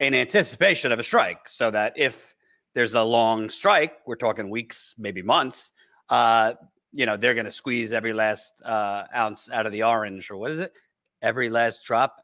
in 0.00 0.14
anticipation 0.14 0.92
of 0.92 0.98
a 0.98 1.02
strike 1.02 1.48
so 1.48 1.70
that 1.70 1.92
if 1.96 2.34
there's 2.74 2.94
a 2.94 3.02
long 3.02 3.48
strike, 3.48 3.94
we're 4.06 4.16
talking 4.16 4.50
weeks, 4.50 4.94
maybe 4.98 5.22
months, 5.22 5.72
uh, 6.10 6.52
you 6.92 7.06
know, 7.06 7.16
they're 7.16 7.34
going 7.34 7.46
to 7.46 7.52
squeeze 7.52 7.92
every 7.92 8.12
last 8.12 8.62
uh, 8.64 9.04
ounce 9.14 9.50
out 9.50 9.66
of 9.66 9.72
the 9.72 9.82
orange, 9.82 10.30
or 10.30 10.36
what 10.36 10.50
is 10.50 10.58
it? 10.58 10.72
Every 11.22 11.50
last 11.50 11.84
drop, 11.84 12.16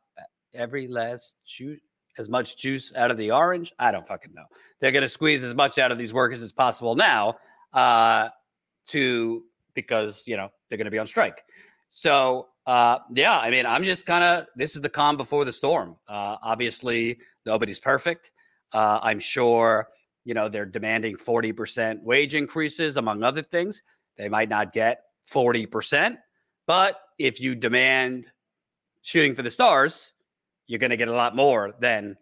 every 0.54 0.88
last 0.88 1.36
juice, 1.44 1.80
as 2.18 2.28
much 2.28 2.56
juice 2.56 2.94
out 2.94 3.10
of 3.10 3.16
the 3.16 3.30
orange. 3.30 3.72
I 3.78 3.92
don't 3.92 4.06
fucking 4.06 4.34
know. 4.34 4.44
They're 4.80 4.92
going 4.92 5.02
to 5.02 5.08
squeeze 5.08 5.42
as 5.42 5.54
much 5.54 5.78
out 5.78 5.92
of 5.92 5.98
these 5.98 6.12
workers 6.12 6.42
as 6.42 6.52
possible 6.52 6.94
now, 6.94 7.36
uh, 7.72 8.28
to 8.88 9.44
because 9.74 10.22
you 10.26 10.36
know 10.36 10.50
they're 10.68 10.78
going 10.78 10.86
to 10.86 10.90
be 10.90 10.98
on 10.98 11.06
strike. 11.06 11.44
So 11.94 12.48
uh, 12.66 12.98
yeah, 13.14 13.38
I 13.38 13.50
mean, 13.50 13.66
I'm 13.66 13.84
just 13.84 14.06
kind 14.06 14.24
of 14.24 14.46
this 14.56 14.74
is 14.74 14.80
the 14.80 14.88
calm 14.88 15.16
before 15.16 15.44
the 15.44 15.52
storm. 15.52 15.96
Uh, 16.08 16.36
obviously, 16.42 17.18
nobody's 17.44 17.78
perfect. 17.78 18.30
Uh, 18.72 18.98
I'm 19.02 19.20
sure 19.20 19.88
you 20.24 20.32
know 20.32 20.48
they're 20.48 20.64
demanding 20.64 21.16
40% 21.16 22.02
wage 22.02 22.34
increases, 22.34 22.96
among 22.96 23.22
other 23.22 23.42
things. 23.42 23.82
They 24.16 24.28
might 24.30 24.48
not 24.48 24.72
get 24.72 25.02
40%, 25.30 26.16
but 26.66 27.00
if 27.18 27.40
you 27.40 27.54
demand 27.54 28.32
shooting 29.02 29.34
for 29.34 29.42
the 29.42 29.50
stars, 29.50 30.14
you're 30.66 30.78
going 30.78 30.90
to 30.90 30.96
get 30.96 31.08
a 31.08 31.14
lot 31.14 31.36
more 31.36 31.74
than 31.78 32.16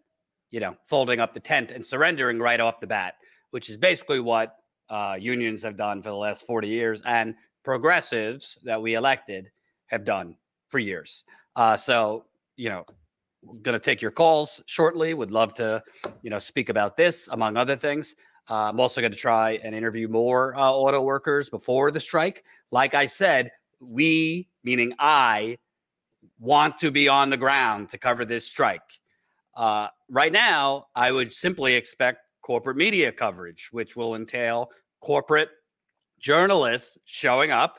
you 0.50 0.58
know 0.58 0.74
folding 0.88 1.20
up 1.20 1.32
the 1.32 1.40
tent 1.40 1.70
and 1.70 1.86
surrendering 1.86 2.40
right 2.40 2.58
off 2.58 2.80
the 2.80 2.88
bat, 2.88 3.14
which 3.52 3.70
is 3.70 3.76
basically 3.76 4.18
what 4.18 4.56
uh, 4.88 5.16
unions 5.20 5.62
have 5.62 5.76
done 5.76 6.02
for 6.02 6.08
the 6.08 6.16
last 6.16 6.44
40 6.44 6.66
years 6.66 7.00
and 7.04 7.36
progressives 7.62 8.58
that 8.64 8.82
we 8.82 8.94
elected 8.94 9.48
have 9.90 10.04
done 10.04 10.36
for 10.68 10.78
years. 10.78 11.24
Uh, 11.56 11.76
so, 11.76 12.24
you 12.56 12.68
know, 12.68 12.84
going 13.62 13.78
to 13.78 13.80
take 13.80 14.02
your 14.02 14.10
calls 14.10 14.62
shortly. 14.66 15.14
Would 15.14 15.30
love 15.30 15.54
to, 15.54 15.82
you 16.22 16.30
know, 16.30 16.38
speak 16.38 16.68
about 16.68 16.96
this 16.96 17.28
among 17.28 17.56
other 17.56 17.76
things. 17.76 18.14
Uh, 18.48 18.68
I'm 18.68 18.80
also 18.80 19.00
going 19.00 19.12
to 19.12 19.18
try 19.18 19.60
and 19.62 19.74
interview 19.74 20.08
more 20.08 20.54
uh, 20.56 20.70
auto 20.70 21.02
workers 21.02 21.50
before 21.50 21.90
the 21.90 22.00
strike. 22.00 22.44
Like 22.72 22.94
I 22.94 23.06
said, 23.06 23.50
we, 23.80 24.48
meaning 24.64 24.92
I, 24.98 25.56
want 26.40 26.78
to 26.78 26.90
be 26.90 27.06
on 27.06 27.30
the 27.30 27.36
ground 27.36 27.90
to 27.90 27.98
cover 27.98 28.24
this 28.24 28.46
strike. 28.46 28.80
Uh, 29.54 29.88
right 30.08 30.32
now, 30.32 30.86
I 30.94 31.12
would 31.12 31.32
simply 31.32 31.74
expect 31.74 32.20
corporate 32.40 32.78
media 32.78 33.12
coverage, 33.12 33.68
which 33.72 33.94
will 33.94 34.14
entail 34.14 34.70
corporate 35.00 35.50
journalists 36.18 36.98
showing 37.04 37.50
up 37.50 37.78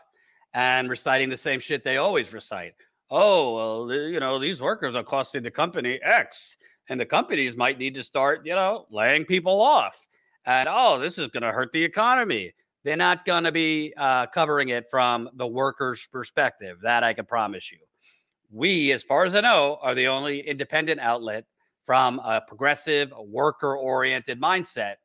and 0.53 0.89
reciting 0.89 1.29
the 1.29 1.37
same 1.37 1.59
shit 1.59 1.83
they 1.83 1.97
always 1.97 2.33
recite. 2.33 2.73
Oh, 3.09 3.55
well, 3.87 3.97
you 3.97 4.19
know, 4.19 4.39
these 4.39 4.61
workers 4.61 4.95
are 4.95 5.03
costing 5.03 5.43
the 5.43 5.51
company 5.51 5.99
X, 6.03 6.57
and 6.89 6.99
the 6.99 7.05
companies 7.05 7.57
might 7.57 7.77
need 7.77 7.93
to 7.95 8.03
start, 8.03 8.45
you 8.45 8.55
know, 8.55 8.85
laying 8.89 9.25
people 9.25 9.61
off. 9.61 10.07
And 10.45 10.67
oh, 10.71 10.97
this 10.99 11.17
is 11.17 11.27
going 11.27 11.43
to 11.43 11.51
hurt 11.51 11.71
the 11.71 11.83
economy. 11.83 12.53
They're 12.83 12.97
not 12.97 13.25
going 13.25 13.43
to 13.43 13.51
be 13.51 13.93
uh, 13.95 14.27
covering 14.27 14.69
it 14.69 14.85
from 14.89 15.29
the 15.35 15.45
worker's 15.45 16.07
perspective. 16.07 16.77
That 16.81 17.03
I 17.03 17.13
can 17.13 17.25
promise 17.25 17.71
you. 17.71 17.77
We, 18.49 18.91
as 18.91 19.03
far 19.03 19.25
as 19.25 19.35
I 19.35 19.41
know, 19.41 19.77
are 19.81 19.93
the 19.93 20.07
only 20.07 20.39
independent 20.39 20.99
outlet 20.99 21.45
from 21.85 22.19
a 22.19 22.41
progressive, 22.41 23.13
worker 23.17 23.77
oriented 23.77 24.41
mindset 24.41 24.95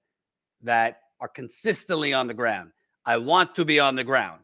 that 0.62 1.00
are 1.20 1.28
consistently 1.28 2.12
on 2.12 2.28
the 2.28 2.34
ground. 2.34 2.70
I 3.04 3.18
want 3.18 3.54
to 3.56 3.64
be 3.64 3.78
on 3.78 3.94
the 3.94 4.04
ground 4.04 4.40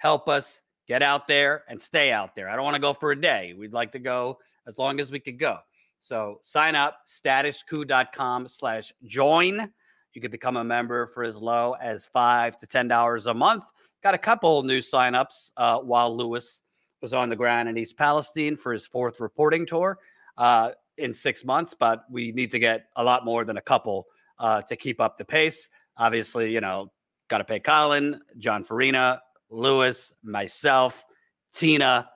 help 0.00 0.28
us 0.28 0.62
get 0.88 1.02
out 1.02 1.28
there 1.28 1.62
and 1.68 1.80
stay 1.80 2.10
out 2.10 2.34
there. 2.34 2.48
I 2.48 2.56
don't 2.56 2.64
want 2.64 2.74
to 2.74 2.80
go 2.80 2.92
for 2.92 3.12
a 3.12 3.20
day. 3.20 3.54
We'd 3.56 3.72
like 3.72 3.92
to 3.92 3.98
go 3.98 4.38
as 4.66 4.78
long 4.78 4.98
as 4.98 5.12
we 5.12 5.20
could 5.20 5.38
go. 5.38 5.58
So 6.00 6.38
sign 6.42 6.74
up 6.74 7.02
statuscoup.com 7.06 8.48
slash 8.48 8.92
join. 9.04 9.70
You 10.14 10.20
can 10.20 10.30
become 10.30 10.56
a 10.56 10.64
member 10.64 11.06
for 11.06 11.22
as 11.22 11.36
low 11.36 11.76
as 11.80 12.06
five 12.06 12.58
to 12.58 12.66
ten 12.66 12.88
dollars 12.88 13.26
a 13.26 13.34
month. 13.34 13.64
Got 14.02 14.14
a 14.14 14.18
couple 14.18 14.62
new 14.62 14.80
signups 14.80 15.52
uh, 15.56 15.78
while 15.78 16.16
Lewis 16.16 16.62
was 17.02 17.14
on 17.14 17.28
the 17.28 17.36
ground 17.36 17.68
in 17.68 17.78
East 17.78 17.96
Palestine 17.96 18.56
for 18.56 18.72
his 18.72 18.86
fourth 18.86 19.20
reporting 19.20 19.66
tour 19.66 19.98
uh, 20.38 20.70
in 20.96 21.14
six 21.14 21.44
months, 21.44 21.74
but 21.74 22.04
we 22.10 22.32
need 22.32 22.50
to 22.50 22.58
get 22.58 22.86
a 22.96 23.04
lot 23.04 23.24
more 23.24 23.44
than 23.44 23.58
a 23.58 23.62
couple 23.62 24.06
uh, 24.38 24.62
to 24.62 24.74
keep 24.76 25.00
up 25.00 25.18
the 25.18 25.24
pace. 25.24 25.68
Obviously, 25.98 26.52
you 26.52 26.60
know, 26.60 26.90
got 27.28 27.38
to 27.38 27.44
pay 27.44 27.60
Colin, 27.60 28.20
Jon 28.38 28.64
Farina, 28.64 29.20
Lewis, 29.50 30.12
myself, 30.22 31.04
Tina 31.52 32.08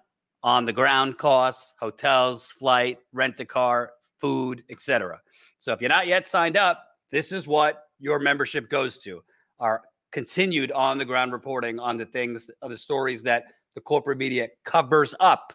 on 0.42 0.64
the 0.66 0.72
ground 0.72 1.16
costs, 1.18 1.72
hotels, 1.80 2.52
flight, 2.52 2.98
rent 3.12 3.40
a 3.40 3.44
car, 3.44 3.92
food, 4.20 4.62
etc. 4.70 5.18
So 5.58 5.72
if 5.72 5.80
you're 5.80 5.88
not 5.88 6.06
yet 6.06 6.28
signed 6.28 6.56
up, 6.56 6.84
this 7.10 7.32
is 7.32 7.46
what 7.46 7.84
your 7.98 8.18
membership 8.18 8.68
goes 8.68 8.98
to. 8.98 9.22
Our 9.58 9.82
continued 10.12 10.70
on 10.72 10.98
the 10.98 11.04
ground 11.04 11.32
reporting 11.32 11.80
on 11.80 11.96
the 11.96 12.06
things, 12.06 12.48
of 12.62 12.70
the 12.70 12.76
stories 12.76 13.22
that 13.22 13.44
the 13.74 13.80
corporate 13.80 14.18
media 14.18 14.48
covers 14.64 15.14
up. 15.18 15.52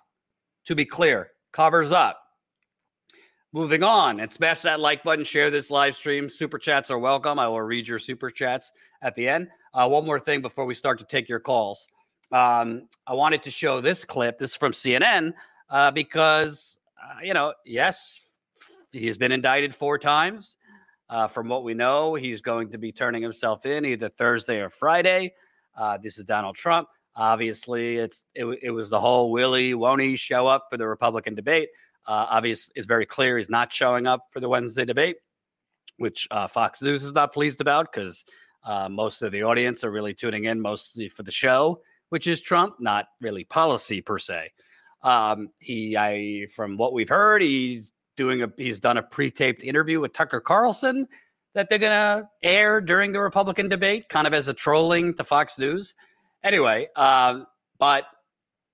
To 0.65 0.75
be 0.75 0.85
clear, 0.85 1.31
covers 1.53 1.91
up. 1.91 2.19
Moving 3.51 3.81
on 3.81 4.19
and 4.19 4.31
smash 4.31 4.61
that 4.61 4.79
like 4.79 5.03
button, 5.03 5.25
share 5.25 5.49
this 5.49 5.71
live 5.71 5.95
stream. 5.95 6.29
Super 6.29 6.59
chats 6.59 6.91
are 6.91 6.99
welcome. 6.99 7.39
I 7.39 7.47
will 7.47 7.61
read 7.61 7.87
your 7.87 7.97
super 7.97 8.29
chats 8.29 8.71
at 9.01 9.15
the 9.15 9.27
end. 9.27 9.47
Uh, 9.73 9.89
one 9.89 10.05
more 10.05 10.19
thing 10.19 10.41
before 10.41 10.65
we 10.65 10.75
start 10.75 10.99
to 10.99 11.05
take 11.05 11.27
your 11.27 11.39
calls. 11.39 11.87
Um, 12.31 12.87
I 13.07 13.15
wanted 13.15 13.41
to 13.41 13.49
show 13.49 13.81
this 13.81 14.05
clip. 14.05 14.37
This 14.37 14.51
is 14.51 14.55
from 14.55 14.71
CNN 14.71 15.33
uh, 15.71 15.89
because, 15.89 16.77
uh, 17.01 17.21
you 17.23 17.33
know, 17.33 17.55
yes, 17.65 18.37
he's 18.91 19.17
been 19.17 19.31
indicted 19.31 19.73
four 19.73 19.97
times. 19.97 20.57
Uh, 21.09 21.27
from 21.27 21.47
what 21.47 21.63
we 21.63 21.73
know, 21.73 22.13
he's 22.13 22.41
going 22.41 22.69
to 22.69 22.77
be 22.77 22.91
turning 22.91 23.23
himself 23.23 23.65
in 23.65 23.83
either 23.83 24.09
Thursday 24.09 24.61
or 24.61 24.69
Friday. 24.69 25.33
Uh, 25.75 25.97
this 25.97 26.19
is 26.19 26.25
Donald 26.25 26.55
Trump. 26.55 26.87
Obviously, 27.15 27.97
it's 27.97 28.25
it, 28.35 28.45
it 28.61 28.69
was 28.69 28.91
the 28.91 28.99
whole 28.99 29.31
Willie 29.31 29.73
won't 29.73 30.01
he 30.01 30.15
show 30.15 30.45
up 30.45 30.67
for 30.69 30.77
the 30.77 30.87
Republican 30.87 31.33
debate. 31.33 31.69
Uh, 32.07 32.27
obviously, 32.29 32.73
it's 32.75 32.87
very 32.87 33.05
clear 33.05 33.37
he's 33.37 33.49
not 33.49 33.71
showing 33.71 34.07
up 34.07 34.27
for 34.31 34.39
the 34.39 34.49
Wednesday 34.49 34.85
debate, 34.85 35.17
which 35.97 36.27
uh, 36.31 36.47
Fox 36.47 36.81
News 36.81 37.03
is 37.03 37.13
not 37.13 37.33
pleased 37.33 37.61
about 37.61 37.91
because 37.91 38.25
uh, 38.63 38.89
most 38.89 39.21
of 39.21 39.31
the 39.31 39.43
audience 39.43 39.83
are 39.83 39.91
really 39.91 40.13
tuning 40.13 40.45
in 40.45 40.59
mostly 40.61 41.09
for 41.09 41.23
the 41.23 41.31
show, 41.31 41.81
which 42.09 42.27
is 42.27 42.41
Trump, 42.41 42.75
not 42.79 43.07
really 43.21 43.43
policy 43.43 44.01
per 44.01 44.17
se. 44.17 44.51
Um, 45.03 45.49
he, 45.59 45.95
I, 45.95 46.47
from 46.53 46.77
what 46.77 46.93
we've 46.93 47.09
heard, 47.09 47.41
he's 47.41 47.93
doing 48.17 48.43
a, 48.43 48.51
he's 48.57 48.79
done 48.79 48.97
a 48.97 49.03
pre-taped 49.03 49.63
interview 49.63 50.01
with 50.01 50.13
Tucker 50.13 50.41
Carlson 50.41 51.07
that 51.55 51.69
they're 51.69 51.79
gonna 51.79 52.29
air 52.43 52.81
during 52.81 53.11
the 53.11 53.19
Republican 53.19 53.69
debate, 53.69 54.09
kind 54.09 54.27
of 54.27 54.33
as 54.33 54.47
a 54.47 54.53
trolling 54.53 55.13
to 55.15 55.23
Fox 55.23 55.57
News. 55.57 55.95
Anyway, 56.43 56.87
um, 56.95 57.45
but 57.77 58.05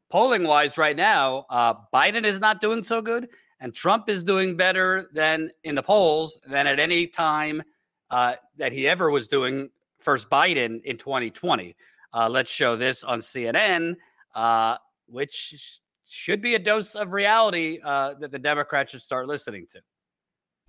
polling 0.09 0.45
wise, 0.47 0.77
right 0.77 0.95
now, 0.95 1.45
uh, 1.49 1.73
Biden 1.93 2.23
is 2.23 2.39
not 2.39 2.61
doing 2.61 2.83
so 2.83 3.01
good, 3.01 3.29
and 3.59 3.73
Trump 3.73 4.09
is 4.09 4.23
doing 4.23 4.55
better 4.55 5.09
than 5.13 5.49
in 5.63 5.75
the 5.75 5.83
polls 5.83 6.39
than 6.47 6.67
at 6.67 6.79
any 6.79 7.07
time 7.07 7.61
uh, 8.09 8.35
that 8.57 8.71
he 8.71 8.87
ever 8.87 9.09
was 9.09 9.27
doing 9.27 9.69
first 9.99 10.29
Biden 10.29 10.81
in 10.83 10.97
2020. 10.97 11.75
Uh, 12.13 12.29
let's 12.29 12.51
show 12.51 12.75
this 12.75 13.03
on 13.03 13.19
CNN, 13.19 13.95
uh, 14.35 14.77
which 15.07 15.79
should 16.07 16.41
be 16.41 16.55
a 16.55 16.59
dose 16.59 16.95
of 16.95 17.11
reality 17.11 17.79
uh, 17.83 18.13
that 18.15 18.31
the 18.31 18.39
Democrats 18.39 18.91
should 18.91 19.01
start 19.01 19.27
listening 19.27 19.65
to. 19.71 19.81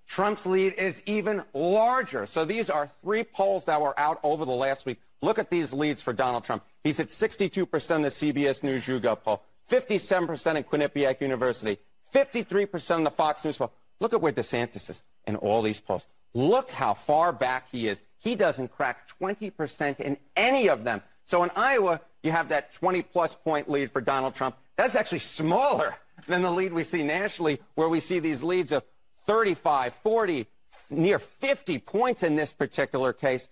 Trump's 0.07 0.45
lead 0.45 0.73
is 0.73 1.03
even 1.05 1.43
larger. 1.53 2.25
So 2.25 2.45
these 2.45 2.69
are 2.69 2.87
three 3.01 3.23
polls 3.23 3.65
that 3.65 3.79
were 3.79 3.97
out 3.99 4.19
over 4.23 4.45
the 4.45 4.51
last 4.51 4.85
week. 4.85 4.99
Look 5.21 5.39
at 5.39 5.49
these 5.49 5.73
leads 5.73 6.01
for 6.01 6.13
Donald 6.13 6.43
Trump. 6.43 6.63
He's 6.83 6.99
at 6.99 7.07
62% 7.07 7.63
of 7.63 8.03
the 8.03 8.09
CBS 8.09 8.63
News 8.63 8.85
YouGov 8.85 9.23
poll, 9.23 9.43
57% 9.69 10.55
in 10.55 10.63
Quinnipiac 10.63 11.21
University, 11.21 11.79
53% 12.13 12.97
in 12.97 13.03
the 13.03 13.11
Fox 13.11 13.43
News 13.43 13.57
poll. 13.57 13.71
Look 13.99 14.13
at 14.13 14.21
where 14.21 14.31
DeSantis 14.31 14.89
is 14.89 15.03
in 15.25 15.35
all 15.35 15.61
these 15.61 15.79
polls. 15.79 16.07
Look 16.33 16.69
how 16.69 16.93
far 16.93 17.33
back 17.33 17.67
he 17.71 17.87
is. 17.87 18.01
He 18.19 18.35
doesn't 18.35 18.71
crack 18.71 19.09
20% 19.19 19.99
in 19.99 20.17
any 20.35 20.69
of 20.69 20.83
them. 20.83 21.01
So 21.25 21.43
in 21.43 21.49
Iowa, 21.55 22.01
you 22.23 22.31
have 22.31 22.49
that 22.49 22.73
20 22.73 23.01
plus 23.01 23.35
point 23.35 23.69
lead 23.69 23.91
for 23.91 24.01
Donald 24.01 24.35
Trump. 24.35 24.55
That's 24.75 24.95
actually 24.95 25.19
smaller 25.19 25.95
than 26.27 26.41
the 26.41 26.51
lead 26.51 26.73
we 26.73 26.83
see 26.83 27.03
nationally, 27.03 27.59
where 27.75 27.89
we 27.89 27.99
see 27.99 28.19
these 28.19 28.43
leads 28.43 28.71
of 28.71 28.83
35, 29.25 29.93
40, 29.93 30.47
near 30.89 31.19
50 31.19 31.79
points 31.79 32.23
in 32.23 32.35
this 32.35 32.53
particular 32.53 33.13
case. 33.13 33.49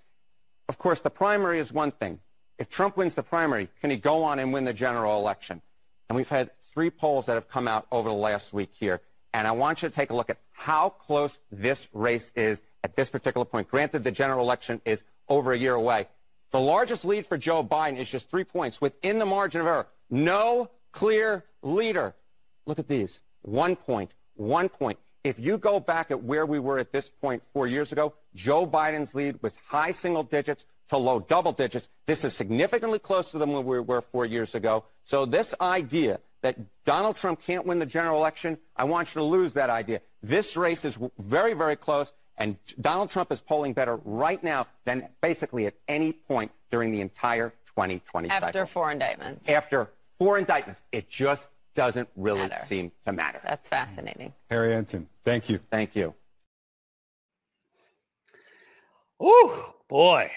Of 0.67 0.77
course, 0.77 1.01
the 1.01 1.09
primary 1.09 1.59
is 1.59 1.71
one 1.71 1.91
thing. 1.91 2.19
If 2.57 2.69
Trump 2.69 2.97
wins 2.97 3.15
the 3.15 3.23
primary, 3.23 3.69
can 3.81 3.89
he 3.89 3.97
go 3.97 4.23
on 4.23 4.39
and 4.39 4.53
win 4.53 4.65
the 4.65 4.73
general 4.73 5.19
election? 5.19 5.61
And 6.09 6.15
we've 6.15 6.29
had 6.29 6.51
three 6.73 6.89
polls 6.89 7.25
that 7.25 7.33
have 7.33 7.49
come 7.49 7.67
out 7.67 7.87
over 7.91 8.09
the 8.09 8.15
last 8.15 8.53
week 8.53 8.71
here. 8.79 9.01
And 9.33 9.47
I 9.47 9.51
want 9.51 9.81
you 9.81 9.89
to 9.89 9.95
take 9.95 10.11
a 10.11 10.15
look 10.15 10.29
at 10.29 10.37
how 10.51 10.89
close 10.89 11.37
this 11.51 11.87
race 11.93 12.31
is 12.35 12.61
at 12.83 12.95
this 12.95 13.09
particular 13.09 13.45
point. 13.45 13.69
Granted, 13.69 14.03
the 14.03 14.11
general 14.11 14.43
election 14.43 14.81
is 14.85 15.03
over 15.27 15.51
a 15.51 15.57
year 15.57 15.73
away. 15.73 16.07
The 16.51 16.59
largest 16.59 17.03
lead 17.03 17.25
for 17.25 17.37
Joe 17.37 17.63
Biden 17.63 17.97
is 17.97 18.09
just 18.09 18.29
three 18.29 18.45
points 18.45 18.79
within 18.79 19.19
the 19.19 19.25
margin 19.25 19.61
of 19.61 19.67
error. 19.67 19.87
No 20.09 20.69
clear 20.91 21.43
leader. 21.61 22.15
Look 22.65 22.79
at 22.79 22.87
these. 22.87 23.19
One 23.41 23.75
point, 23.75 24.11
one 24.35 24.69
point. 24.69 24.99
If 25.25 25.39
you 25.39 25.57
go 25.57 25.79
back 25.79 26.11
at 26.11 26.21
where 26.21 26.45
we 26.45 26.59
were 26.59 26.77
at 26.77 26.91
this 26.91 27.09
point 27.09 27.41
four 27.51 27.65
years 27.65 27.91
ago, 27.91 28.13
Joe 28.35 28.67
Biden's 28.67 29.15
lead 29.15 29.41
was 29.41 29.57
high 29.67 29.91
single 29.91 30.21
digits 30.21 30.65
to 30.89 30.97
low 30.97 31.19
double 31.19 31.51
digits. 31.51 31.89
This 32.05 32.23
is 32.23 32.35
significantly 32.35 32.99
closer 32.99 33.39
than 33.39 33.51
where 33.51 33.63
we 33.63 33.79
were 33.79 34.01
four 34.01 34.27
years 34.27 34.53
ago. 34.53 34.83
So 35.03 35.25
this 35.25 35.55
idea 35.59 36.19
that 36.41 36.57
Donald 36.85 37.15
Trump 37.15 37.41
can't 37.41 37.65
win 37.65 37.79
the 37.79 37.87
general 37.87 38.19
election, 38.19 38.59
I 38.75 38.83
want 38.83 39.15
you 39.15 39.21
to 39.21 39.23
lose 39.23 39.53
that 39.53 39.71
idea. 39.71 40.01
This 40.21 40.55
race 40.55 40.85
is 40.85 40.99
very, 41.17 41.55
very 41.55 41.75
close, 41.75 42.13
and 42.37 42.57
Donald 42.79 43.09
Trump 43.09 43.31
is 43.31 43.41
polling 43.41 43.73
better 43.73 43.95
right 44.05 44.43
now 44.43 44.67
than 44.83 45.07
basically 45.21 45.65
at 45.65 45.73
any 45.87 46.13
point 46.13 46.51
during 46.69 46.91
the 46.91 47.01
entire 47.01 47.49
2020 47.75 48.29
After 48.29 48.45
cycle. 48.45 48.65
four 48.67 48.91
indictments. 48.91 49.49
After 49.49 49.89
four 50.19 50.37
indictments. 50.37 50.81
It 50.91 51.09
just 51.09 51.47
doesn't 51.75 52.09
really 52.15 52.47
Matter. 52.47 52.65
seem 52.65 52.91
to 53.05 53.11
matter. 53.11 53.39
That's 53.43 53.69
fascinating. 53.69 54.33
Harry 54.49 54.73
Enten, 54.73 55.05
thank 55.23 55.49
you. 55.49 55.59
Thank 55.69 55.95
you. 55.95 56.13
Ooh, 59.23 59.51
boy. 59.87 60.29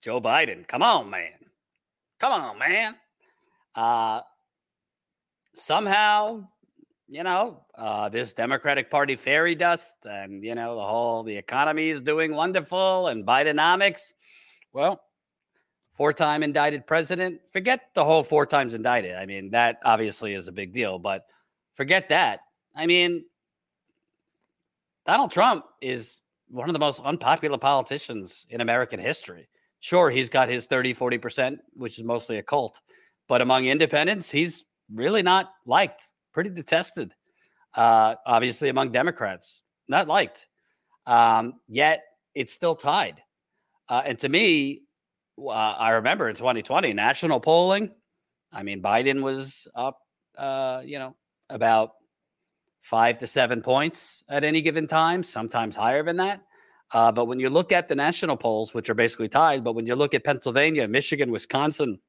Joe 0.00 0.20
Biden. 0.20 0.66
Come 0.66 0.82
on, 0.82 1.10
man. 1.10 1.32
Come 2.18 2.32
on, 2.32 2.58
man. 2.58 2.94
Uh, 3.74 4.20
somehow, 5.54 6.46
you 7.08 7.22
know, 7.22 7.60
uh, 7.74 8.08
this 8.08 8.32
Democratic 8.32 8.90
Party 8.90 9.16
fairy 9.16 9.54
dust 9.54 9.94
and, 10.04 10.42
you 10.42 10.54
know, 10.54 10.74
the 10.76 10.84
whole, 10.84 11.22
the 11.22 11.36
economy 11.36 11.90
is 11.90 12.00
doing 12.00 12.34
wonderful 12.34 13.08
and 13.08 13.26
Bidenomics. 13.26 14.12
Well, 14.72 15.02
four 16.00 16.14
time 16.14 16.42
indicted 16.42 16.86
president. 16.86 17.38
Forget 17.52 17.90
the 17.92 18.02
whole 18.02 18.22
four 18.22 18.46
times 18.46 18.72
indicted. 18.72 19.16
I 19.16 19.26
mean, 19.26 19.50
that 19.50 19.80
obviously 19.84 20.32
is 20.32 20.48
a 20.48 20.52
big 20.52 20.72
deal, 20.72 20.98
but 20.98 21.26
forget 21.74 22.08
that. 22.08 22.40
I 22.74 22.86
mean, 22.86 23.26
Donald 25.04 25.30
Trump 25.30 25.66
is 25.82 26.22
one 26.48 26.70
of 26.70 26.72
the 26.72 26.78
most 26.78 27.00
unpopular 27.00 27.58
politicians 27.58 28.46
in 28.48 28.62
American 28.62 28.98
history. 28.98 29.46
Sure, 29.80 30.08
he's 30.08 30.30
got 30.30 30.48
his 30.48 30.64
30, 30.64 30.94
40%, 30.94 31.58
which 31.74 31.98
is 31.98 32.04
mostly 32.04 32.38
a 32.38 32.42
cult, 32.42 32.80
but 33.28 33.42
among 33.42 33.66
independents, 33.66 34.30
he's 34.30 34.64
really 34.90 35.20
not 35.20 35.50
liked, 35.66 36.02
pretty 36.32 36.48
detested. 36.48 37.12
Uh, 37.76 38.14
obviously, 38.24 38.70
among 38.70 38.90
Democrats, 38.90 39.60
not 39.86 40.08
liked. 40.08 40.48
Um, 41.06 41.60
yet 41.68 42.00
it's 42.34 42.54
still 42.54 42.74
tied. 42.74 43.20
Uh, 43.90 44.00
and 44.06 44.18
to 44.20 44.30
me, 44.30 44.84
uh, 45.48 45.76
I 45.78 45.90
remember 45.90 46.28
in 46.28 46.36
2020, 46.36 46.92
national 46.92 47.40
polling, 47.40 47.90
I 48.52 48.62
mean, 48.62 48.82
Biden 48.82 49.22
was 49.22 49.68
up, 49.74 49.98
uh, 50.36 50.82
you 50.84 50.98
know, 50.98 51.14
about 51.48 51.92
five 52.82 53.18
to 53.18 53.26
seven 53.26 53.62
points 53.62 54.24
at 54.28 54.44
any 54.44 54.60
given 54.60 54.86
time, 54.86 55.22
sometimes 55.22 55.76
higher 55.76 56.02
than 56.02 56.16
that. 56.16 56.42
Uh, 56.92 57.12
but 57.12 57.26
when 57.26 57.38
you 57.38 57.50
look 57.50 57.70
at 57.70 57.88
the 57.88 57.94
national 57.94 58.36
polls, 58.36 58.74
which 58.74 58.90
are 58.90 58.94
basically 58.94 59.28
tied, 59.28 59.62
but 59.62 59.74
when 59.74 59.86
you 59.86 59.94
look 59.94 60.14
at 60.14 60.24
Pennsylvania, 60.24 60.88
Michigan, 60.88 61.30
Wisconsin, 61.30 62.00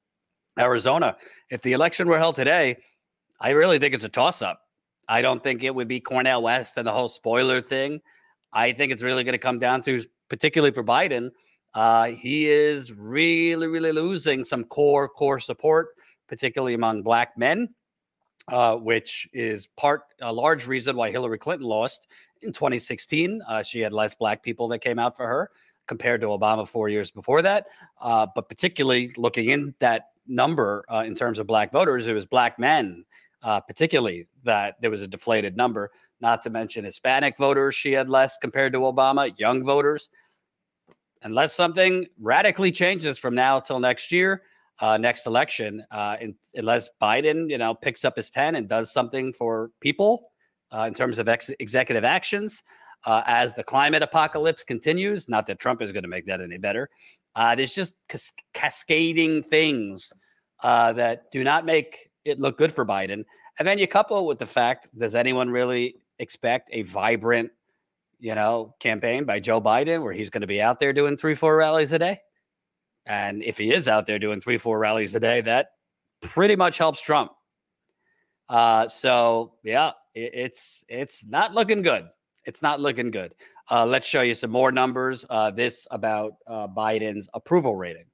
Arizona, 0.60 1.16
if 1.50 1.62
the 1.62 1.74
election 1.74 2.08
were 2.08 2.18
held 2.18 2.36
today, 2.36 2.78
I 3.40 3.52
really 3.52 3.78
think 3.78 3.94
it's 3.94 4.04
a 4.04 4.10
toss 4.10 4.42
up. 4.42 4.62
I 5.08 5.22
don't 5.22 5.44
think 5.44 5.64
it 5.64 5.74
would 5.74 5.88
be 5.88 6.00
Cornel 6.00 6.42
West 6.42 6.78
and 6.78 6.88
the 6.88 6.92
whole 6.92 7.10
spoiler 7.10 7.62
thing. 7.62 8.02
I 8.54 8.72
think 8.72 8.92
it's 8.92 9.04
really 9.04 9.24
going 9.24 9.34
to 9.34 9.40
come 9.40 9.60
down 9.60 9.82
to, 9.84 10.04
particularly 10.30 10.72
for 10.72 10.84
Biden, 10.84 11.32
uh, 11.74 12.08
he 12.08 12.48
is 12.48 12.92
really, 12.94 13.68
really 13.68 13.92
losing 13.92 14.44
some 14.44 14.64
core, 14.66 15.08
core 15.08 15.40
support, 15.40 15.90
particularly 16.28 16.74
among 16.74 17.04
black 17.04 17.38
men, 17.38 17.70
uh, 18.50 18.76
which 18.76 19.28
is 19.34 19.68
part, 19.78 20.04
a 20.22 20.32
large 20.32 20.68
reason 20.68 20.96
why 20.96 21.12
Hillary 21.12 21.38
Clinton 21.38 21.68
lost 21.68 22.08
in 22.42 22.52
2016. 22.52 23.42
Uh, 23.48 23.64
she 23.64 23.80
had 23.80 23.94
less 23.94 24.16
black 24.16 24.44
people 24.44 24.68
that 24.70 24.80
came 24.80 25.00
out 25.00 25.16
for 25.16 25.28
her 25.28 25.50
compared 25.88 26.22
to 26.22 26.28
Obama 26.28 26.68
four 26.68 26.90
years 26.90 27.12
before 27.12 27.42
that. 27.42 27.68
Uh, 28.02 28.28
but 28.36 28.50
particularly 28.50 29.12
looking 29.18 29.50
in 29.50 29.74
that 29.80 30.10
number 30.28 30.86
uh, 30.90 31.04
in 31.06 31.16
terms 31.16 31.40
of 31.40 31.48
black 31.48 31.72
voters, 31.72 32.08
it 32.08 32.14
was 32.14 32.26
black 32.26 32.60
men, 32.60 33.06
uh, 33.44 33.60
particularly 33.60 34.28
that 34.44 34.80
there 34.82 34.92
was 34.92 35.02
a 35.02 35.08
deflated 35.08 35.56
number. 35.56 35.92
Not 36.20 36.44
to 36.44 36.50
mention 36.50 36.86
Hispanic 36.86 37.38
voters, 37.38 37.76
she 37.76 37.94
had 37.94 38.10
less 38.10 38.38
compared 38.38 38.74
to 38.74 38.80
Obama, 38.80 39.38
young 39.40 39.64
voters. 39.64 40.10
Unless 41.24 41.54
something 41.54 42.08
radically 42.20 42.72
changes 42.72 43.18
from 43.20 43.36
now 43.36 43.60
till 43.60 43.80
next 43.80 44.12
year, 44.12 44.44
uh, 44.80 44.98
next 44.98 45.28
election, 45.28 45.84
uh, 45.92 46.18
in, 46.20 46.36
unless 46.56 46.90
Biden, 47.02 47.50
you 47.50 47.58
know, 47.58 47.76
picks 47.76 48.04
up 48.04 48.16
his 48.16 48.30
pen 48.30 48.56
and 48.56 48.68
does 48.68 48.92
something 48.92 49.32
for 49.32 49.72
people 49.80 50.32
uh, 50.76 50.86
in 50.88 50.94
terms 50.94 51.20
of 51.20 51.30
ex- 51.30 51.52
executive 51.60 52.04
actions, 52.04 52.64
uh, 53.06 53.22
as 53.26 53.54
the 53.54 53.64
climate 53.64 54.02
apocalypse 54.02 54.64
continues. 54.64 55.30
Not 55.30 55.46
that 55.48 55.60
Trump 55.60 55.82
is 55.82 55.92
going 55.92 56.04
to 56.04 56.10
make 56.10 56.26
that 56.26 56.42
any 56.42 56.58
better. 56.58 56.90
Uh, 57.36 57.56
there's 57.56 57.76
just 57.76 57.96
cas- 58.10 58.34
cascading 58.54 59.44
things 59.44 60.12
uh, 60.64 60.94
that 60.94 61.32
do 61.32 61.44
not 61.44 61.66
make 61.66 62.10
it 62.26 62.40
look 62.40 62.58
good 62.58 62.72
for 62.72 62.86
Biden. 62.86 63.24
And 63.60 63.68
then 63.68 63.78
you 63.78 63.88
couple 63.88 64.20
it 64.20 64.26
with 64.26 64.40
the 64.40 64.46
fact: 64.46 64.88
Does 64.98 65.14
anyone 65.14 65.50
really 65.50 65.96
expect 66.20 66.70
a 66.72 66.84
vibrant, 66.84 67.52
you 68.22 68.36
know, 68.36 68.76
campaign 68.80 69.26
by 69.26 69.40
Joe 69.40 69.60
Biden 69.60 70.04
where 70.04 70.14
he's 70.14 70.30
going 70.30 70.42
to 70.42 70.48
be 70.48 70.62
out 70.62 70.80
there 70.80 70.94
doing 70.94 71.18
three, 71.18 71.36
four 71.36 71.58
rallies 71.58 71.92
a 71.92 72.00
day? 72.00 72.20
And 73.08 73.44
if 73.44 73.58
he 73.58 73.74
is 73.74 73.88
out 73.88 74.06
there 74.06 74.20
doing 74.20 74.40
three, 74.40 74.58
four 74.58 74.78
rallies 74.78 75.14
a 75.16 75.20
day, 75.20 75.42
that 75.42 75.72
pretty 76.22 76.56
much 76.56 76.78
helps 76.78 77.02
Trump. 77.02 77.32
Uh, 78.48 78.88
so 78.88 79.54
yeah, 79.64 79.92
it, 80.14 80.32
it's 80.34 80.86
it's 80.88 81.26
not 81.26 81.54
looking 81.54 81.82
good. 81.82 82.08
It's 82.46 82.62
not 82.62 82.80
looking 82.80 83.10
good. 83.10 83.34
Uh, 83.70 83.86
let's 83.86 84.08
show 84.08 84.22
you 84.22 84.36
some 84.36 84.52
more 84.52 84.72
numbers. 84.72 85.26
Uh, 85.30 85.50
this 85.50 85.88
about 85.90 86.34
uh, 86.46 86.68
Biden's 86.68 87.28
approval 87.34 87.76
rating. 87.76 88.06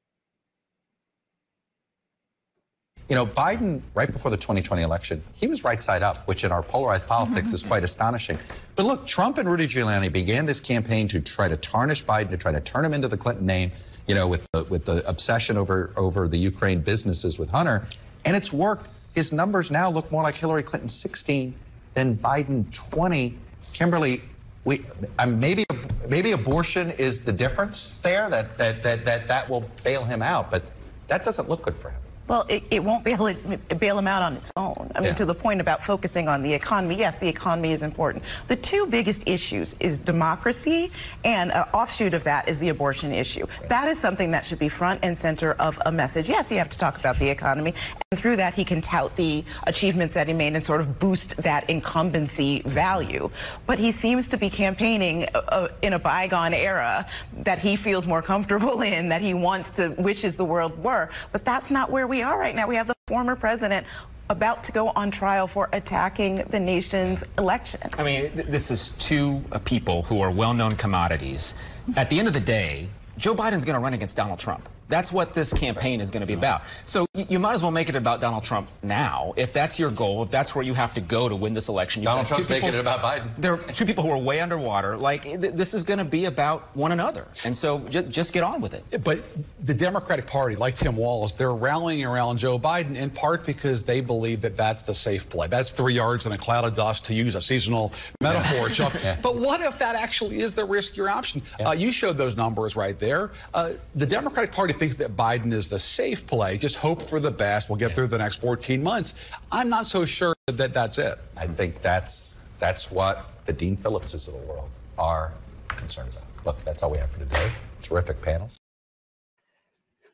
You 3.09 3.15
know, 3.15 3.25
Biden, 3.25 3.81
right 3.93 4.11
before 4.11 4.31
the 4.31 4.37
2020 4.37 4.81
election, 4.81 5.23
he 5.35 5.47
was 5.47 5.63
right 5.63 5.81
side 5.81 6.03
up, 6.03 6.27
which 6.27 6.43
in 6.43 6.51
our 6.51 6.61
polarized 6.61 7.07
politics 7.07 7.53
is 7.53 7.63
quite 7.63 7.83
astonishing. 7.83 8.37
But 8.75 8.85
look, 8.85 9.07
Trump 9.07 9.37
and 9.37 9.49
Rudy 9.49 9.65
Giuliani 9.65 10.11
began 10.11 10.45
this 10.45 10.59
campaign 10.59 11.07
to 11.09 11.21
try 11.21 11.47
to 11.47 11.55
tarnish 11.55 12.03
Biden, 12.03 12.29
to 12.31 12.37
try 12.37 12.51
to 12.51 12.59
turn 12.59 12.83
him 12.83 12.93
into 12.93 13.07
the 13.07 13.15
Clinton 13.15 13.45
name, 13.45 13.71
you 14.07 14.15
know, 14.15 14.27
with 14.27 14.45
the, 14.51 14.65
with 14.65 14.83
the 14.83 15.07
obsession 15.07 15.55
over, 15.55 15.91
over 15.95 16.27
the 16.27 16.37
Ukraine 16.37 16.81
businesses 16.81 17.39
with 17.39 17.49
Hunter. 17.49 17.85
And 18.25 18.35
it's 18.35 18.51
worked. 18.51 18.87
His 19.15 19.31
numbers 19.31 19.71
now 19.71 19.89
look 19.89 20.11
more 20.11 20.23
like 20.23 20.35
Hillary 20.35 20.63
Clinton 20.63 20.89
16 20.89 21.55
than 21.93 22.17
Biden 22.17 22.71
20. 22.73 23.37
Kimberly, 23.71 24.21
we, 24.65 24.81
um, 25.17 25.39
maybe 25.39 25.63
maybe 26.09 26.31
abortion 26.31 26.91
is 26.91 27.21
the 27.21 27.31
difference 27.31 27.97
there, 27.97 28.29
that, 28.29 28.57
that, 28.57 28.83
that, 28.83 29.05
that, 29.05 29.27
that 29.27 29.49
will 29.49 29.69
bail 29.83 30.03
him 30.03 30.21
out, 30.21 30.51
but 30.51 30.63
that 31.07 31.23
doesn't 31.23 31.49
look 31.49 31.61
good 31.61 31.75
for 31.75 31.89
him. 31.89 32.01
Well, 32.27 32.45
it, 32.49 32.63
it 32.71 32.83
won't 32.83 33.03
bail, 33.03 33.27
it, 33.27 33.79
bail 33.79 33.97
him 33.97 34.07
out 34.07 34.21
on 34.21 34.35
its 34.35 34.51
own. 34.57 34.91
I 34.95 34.99
mean, 34.99 35.09
Yeah. 35.09 35.13
to 35.15 35.25
the 35.25 35.33
point 35.33 35.61
about 35.61 35.83
focusing 35.83 36.27
on 36.27 36.41
the 36.43 36.53
economy, 36.53 36.95
yes, 36.95 37.19
the 37.19 37.27
economy 37.27 37.71
is 37.71 37.83
important. 37.83 38.23
The 38.47 38.55
two 38.57 38.85
biggest 38.87 39.27
issues 39.29 39.75
is 39.79 39.97
democracy, 39.97 40.91
and 41.23 41.53
an 41.53 41.65
offshoot 41.73 42.13
of 42.13 42.23
that 42.25 42.49
is 42.49 42.59
the 42.59 42.69
abortion 42.69 43.13
issue. 43.13 43.45
That 43.69 43.87
is 43.87 43.97
something 43.97 44.31
that 44.31 44.45
should 44.45 44.59
be 44.59 44.67
front 44.69 44.99
and 45.03 45.17
center 45.17 45.53
of 45.53 45.79
a 45.85 45.91
message. 45.91 46.27
Yes, 46.27 46.51
you 46.51 46.57
have 46.57 46.69
to 46.69 46.77
talk 46.77 46.99
about 46.99 47.17
the 47.17 47.29
economy, 47.29 47.73
and 48.11 48.19
through 48.19 48.35
that, 48.37 48.53
he 48.53 48.65
can 48.65 48.81
tout 48.81 49.15
the 49.15 49.43
achievements 49.63 50.13
that 50.15 50.27
he 50.27 50.33
made 50.33 50.53
and 50.55 50.63
sort 50.63 50.81
of 50.81 50.99
boost 50.99 51.37
that 51.37 51.69
incumbency 51.69 52.61
value. 52.65 53.29
But 53.65 53.79
he 53.79 53.91
seems 53.91 54.27
to 54.29 54.37
be 54.37 54.49
campaigning 54.49 55.25
uh, 55.33 55.39
uh, 55.49 55.67
in 55.81 55.93
a 55.93 55.99
bygone 55.99 56.53
era 56.53 57.05
that 57.43 57.59
he 57.59 57.75
feels 57.77 58.05
more 58.05 58.21
comfortable 58.21 58.81
in, 58.93 59.09
that 59.09 59.21
he 59.21 59.33
wants 59.33 59.71
to, 59.71 59.89
wishes 59.97 60.35
the 60.35 60.45
world 60.45 60.77
were. 60.83 61.09
But 61.31 61.45
that's 61.45 61.71
not 61.71 61.89
where 61.89 62.07
we 62.07 62.16
are 62.23 62.37
right 62.37 62.55
now. 62.55 62.67
We 62.67 62.75
have 62.75 62.87
the 62.87 62.95
former 63.07 63.35
president 63.35 63.85
about 64.29 64.63
to 64.65 64.71
go 64.71 64.89
on 64.89 65.09
trial 65.11 65.47
for 65.47 65.69
attacking 65.71 66.37
the 66.49 66.59
nation's 66.59 67.23
election. 67.37 67.81
I 67.97 68.03
mean, 68.03 68.31
th- 68.31 68.47
this 68.47 68.71
is 68.71 68.89
two 68.97 69.41
uh, 69.51 69.59
people 69.59 70.03
who 70.03 70.19
are 70.19 70.31
well 70.31 70.53
known 70.53 70.71
commodities. 70.71 71.53
At 71.95 72.09
the 72.09 72.19
end 72.19 72.27
of 72.27 72.33
the 72.33 72.41
day, 72.41 72.89
Joe 73.17 73.33
Biden's 73.33 73.63
going 73.63 73.75
to 73.75 73.79
run 73.79 73.93
against 73.93 74.15
Donald 74.15 74.39
Trump. 74.39 74.67
That's 74.89 75.11
what 75.11 75.33
this 75.33 75.51
campaign 75.53 75.99
is 76.01 76.09
going 76.09 76.21
to 76.21 76.27
be 76.27 76.33
about. 76.33 76.61
So 76.83 77.05
you 77.13 77.39
might 77.39 77.53
as 77.53 77.61
well 77.61 77.71
make 77.71 77.89
it 77.89 77.95
about 77.95 78.21
Donald 78.21 78.43
Trump 78.43 78.69
now. 78.83 79.33
If 79.35 79.51
that's 79.53 79.77
your 79.79 79.91
goal, 79.91 80.23
if 80.23 80.29
that's 80.29 80.55
where 80.55 80.63
you 80.63 80.73
have 80.73 80.93
to 80.93 81.01
go 81.01 81.27
to 81.27 81.35
win 81.35 81.53
this 81.53 81.67
election. 81.67 82.03
Donald 82.03 82.27
Trump's 82.27 82.49
making 82.49 82.69
it 82.69 82.79
about 82.79 83.01
Biden. 83.01 83.29
There 83.37 83.53
are 83.53 83.57
two 83.57 83.85
people 83.85 84.03
who 84.03 84.11
are 84.11 84.17
way 84.17 84.39
underwater. 84.39 84.97
Like, 84.97 85.23
this 85.39 85.73
is 85.73 85.83
going 85.83 85.99
to 85.99 86.05
be 86.05 86.25
about 86.25 86.75
one 86.75 86.91
another. 86.91 87.27
And 87.43 87.55
so 87.55 87.79
just, 87.89 88.09
just 88.09 88.33
get 88.33 88.43
on 88.43 88.61
with 88.61 88.73
it. 88.73 89.03
But 89.03 89.21
the 89.65 89.73
Democratic 89.73 90.27
Party, 90.27 90.55
like 90.55 90.75
Tim 90.75 90.95
Walz, 90.95 91.33
they're 91.33 91.53
rallying 91.53 92.05
around 92.05 92.37
Joe 92.37 92.57
Biden 92.57 92.95
in 92.95 93.09
part 93.09 93.45
because 93.45 93.83
they 93.83 94.01
believe 94.01 94.41
that 94.41 94.55
that's 94.55 94.83
the 94.83 94.93
safe 94.93 95.29
play. 95.29 95.47
That's 95.47 95.71
three 95.71 95.93
yards 95.95 96.25
in 96.25 96.31
a 96.31 96.37
cloud 96.37 96.65
of 96.65 96.73
dust, 96.73 97.05
to 97.05 97.13
use 97.13 97.35
a 97.35 97.41
seasonal 97.41 97.91
metaphor, 98.21 98.69
Chuck. 98.69 98.93
Yeah. 99.07 99.15
But 99.21 99.37
what 99.37 99.61
if 99.61 99.77
that 99.79 99.95
actually 99.95 100.39
is 100.39 100.53
the 100.53 100.65
riskier 100.67 101.09
option? 101.09 101.41
Yeah. 101.59 101.69
Uh, 101.69 101.73
you 101.73 101.91
showed 101.91 102.17
those 102.17 102.35
numbers 102.35 102.75
right 102.75 102.97
there. 102.97 103.31
Uh, 103.53 103.69
the 103.95 104.07
Democratic 104.07 104.51
Party 104.51 104.73
thinks 104.77 104.95
that 104.95 105.15
Biden 105.15 105.51
is 105.51 105.67
the 105.67 105.79
safe 105.79 106.25
play. 106.25 106.57
Just 106.57 106.75
hope 106.75 107.01
for 107.01 107.19
the 107.19 107.31
best. 107.31 107.69
We'll 107.69 107.77
get 107.77 107.93
through 107.93 108.07
the 108.07 108.17
next 108.17 108.37
14 108.37 108.81
months. 108.81 109.13
I'm 109.51 109.69
not 109.69 109.87
so 109.87 110.05
sure 110.05 110.35
that 110.47 110.73
that's 110.73 110.97
it. 110.97 111.17
I 111.35 111.47
think 111.47 111.81
that's 111.81 112.39
that's 112.59 112.89
what 112.91 113.29
the 113.45 113.53
Dean 113.53 113.75
Phillipses 113.75 114.27
of 114.27 114.33
the 114.33 114.39
world 114.41 114.69
are 114.97 115.33
concerned 115.67 116.11
about. 116.11 116.45
Look, 116.45 116.63
that's 116.63 116.83
all 116.83 116.91
we 116.91 116.97
have 116.97 117.11
for 117.11 117.19
today. 117.19 117.51
Terrific 117.81 118.21
panels. 118.21 118.57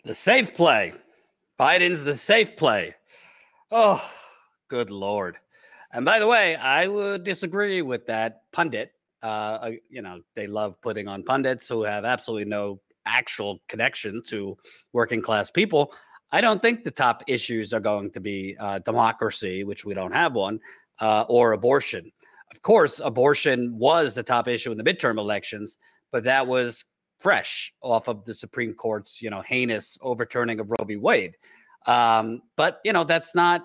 The 0.03 0.15
safe 0.15 0.53
play. 0.53 0.93
Biden's 1.59 2.03
the 2.03 2.15
safe 2.15 2.57
play. 2.57 2.95
Oh, 3.71 4.03
good 4.67 4.91
lord. 4.91 5.37
And 5.93 6.05
by 6.05 6.19
the 6.19 6.27
way, 6.27 6.55
I 6.55 6.87
would 6.87 7.23
disagree 7.23 7.81
with 7.81 8.07
that 8.07 8.51
pundit. 8.51 8.91
Uh, 9.21 9.71
you 9.89 10.01
know, 10.01 10.21
they 10.35 10.47
love 10.47 10.81
putting 10.81 11.07
on 11.07 11.23
pundits 11.23 11.67
who 11.69 11.83
have 11.83 12.03
absolutely 12.03 12.45
no 12.45 12.81
actual 13.05 13.61
connection 13.67 14.21
to 14.27 14.57
working 14.93 15.21
class 15.21 15.51
people, 15.51 15.93
I 16.31 16.41
don't 16.41 16.61
think 16.61 16.83
the 16.83 16.91
top 16.91 17.23
issues 17.27 17.73
are 17.73 17.79
going 17.79 18.09
to 18.11 18.19
be 18.19 18.55
uh, 18.59 18.79
democracy, 18.79 19.63
which 19.63 19.85
we 19.85 19.93
don't 19.93 20.13
have 20.13 20.33
one, 20.33 20.59
uh, 20.99 21.25
or 21.29 21.51
abortion. 21.51 22.11
Of 22.51 22.61
course, 22.63 22.99
abortion 22.99 23.77
was 23.77 24.15
the 24.15 24.23
top 24.23 24.47
issue 24.47 24.71
in 24.71 24.77
the 24.77 24.83
midterm 24.83 25.17
elections, 25.17 25.77
but 26.11 26.23
that 26.23 26.47
was 26.47 26.85
fresh 27.19 27.73
off 27.81 28.07
of 28.07 28.25
the 28.25 28.33
Supreme 28.33 28.73
Court's, 28.73 29.21
you 29.21 29.29
know, 29.29 29.41
heinous 29.41 29.97
overturning 30.01 30.59
of 30.59 30.69
Roe 30.69 30.85
v. 30.85 30.97
Wade. 30.97 31.35
Um, 31.87 32.41
but 32.55 32.79
you 32.83 32.93
know, 32.93 33.03
that's 33.03 33.35
not. 33.35 33.63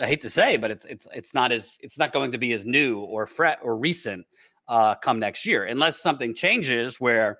I 0.00 0.06
hate 0.06 0.20
to 0.20 0.30
say, 0.30 0.56
but 0.56 0.70
it's 0.70 0.84
it's 0.84 1.06
it's 1.12 1.34
not 1.34 1.50
as 1.50 1.76
it's 1.80 1.98
not 1.98 2.12
going 2.12 2.30
to 2.32 2.38
be 2.38 2.52
as 2.52 2.64
new 2.64 3.00
or 3.00 3.26
fret 3.26 3.58
or 3.62 3.76
recent 3.76 4.26
uh, 4.68 4.94
come 4.96 5.18
next 5.18 5.44
year, 5.46 5.64
unless 5.64 6.00
something 6.00 6.34
changes 6.34 7.00
where 7.00 7.38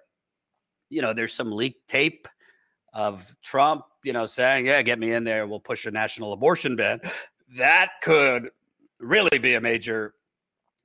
you 0.90 1.02
know, 1.02 1.12
there's 1.12 1.32
some 1.32 1.52
leaked 1.52 1.88
tape 1.88 2.26
of 2.94 3.34
Trump, 3.42 3.84
you 4.04 4.12
know, 4.12 4.26
saying, 4.26 4.66
yeah, 4.66 4.82
get 4.82 4.98
me 4.98 5.12
in 5.12 5.24
there. 5.24 5.46
We'll 5.46 5.60
push 5.60 5.86
a 5.86 5.90
national 5.90 6.32
abortion 6.32 6.76
ban. 6.76 7.00
That 7.56 7.92
could 8.02 8.50
really 9.00 9.38
be 9.38 9.54
a 9.54 9.60
major 9.60 10.14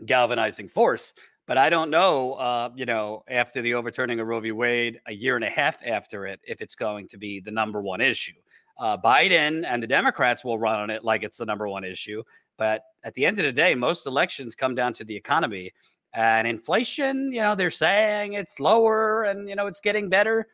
galvanizing 0.05 0.67
force. 0.67 1.13
But 1.45 1.57
I 1.57 1.69
don't 1.69 1.89
know, 1.89 2.33
uh, 2.33 2.69
you 2.75 2.85
know, 2.85 3.23
after 3.27 3.61
the 3.61 3.73
overturning 3.73 4.19
of 4.19 4.27
Roe 4.27 4.39
v. 4.39 4.51
Wade, 4.53 5.01
a 5.07 5.13
year 5.13 5.35
and 5.35 5.43
a 5.43 5.49
half 5.49 5.85
after 5.85 6.25
it, 6.25 6.39
if 6.43 6.61
it's 6.61 6.75
going 6.75 7.07
to 7.09 7.17
be 7.17 7.41
the 7.41 7.51
number 7.51 7.81
one 7.81 7.99
issue. 7.99 8.31
Uh, 8.79 8.97
Biden 8.97 9.63
and 9.67 9.83
the 9.83 9.87
Democrats 9.87 10.43
will 10.43 10.57
run 10.57 10.79
on 10.79 10.89
it 10.89 11.03
like 11.03 11.21
it's 11.23 11.37
the 11.37 11.45
number 11.45 11.67
one 11.67 11.83
issue. 11.83 12.23
But 12.57 12.83
at 13.03 13.13
the 13.13 13.25
end 13.25 13.39
of 13.39 13.45
the 13.45 13.51
day, 13.51 13.75
most 13.75 14.07
elections 14.07 14.55
come 14.55 14.73
down 14.73 14.93
to 14.93 15.03
the 15.03 15.15
economy. 15.15 15.71
And 16.13 16.47
inflation, 16.47 17.32
you 17.32 17.41
know, 17.41 17.56
they're 17.56 17.71
saying 17.71 18.34
it's 18.34 18.60
lower 18.60 19.23
and, 19.23 19.49
you 19.49 19.56
know, 19.56 19.67
it's 19.67 19.80
getting 19.80 20.10
better. 20.10 20.47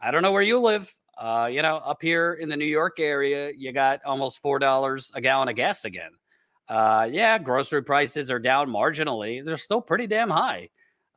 I 0.00 0.10
don't 0.10 0.22
know 0.22 0.32
where 0.32 0.42
you 0.42 0.60
live. 0.60 0.94
Uh, 1.18 1.48
you 1.52 1.60
know, 1.62 1.76
up 1.78 2.00
here 2.00 2.34
in 2.34 2.48
the 2.48 2.56
New 2.56 2.64
York 2.64 2.98
area, 2.98 3.52
you 3.56 3.72
got 3.72 4.00
almost 4.04 4.42
$4 4.42 5.10
a 5.14 5.20
gallon 5.20 5.48
of 5.48 5.56
gas 5.56 5.84
again. 5.84 6.12
Uh, 6.68 7.08
yeah, 7.10 7.38
grocery 7.38 7.82
prices 7.82 8.30
are 8.30 8.38
down 8.38 8.68
marginally. 8.68 9.44
They're 9.44 9.58
still 9.58 9.82
pretty 9.82 10.06
damn 10.06 10.30
high. 10.30 10.68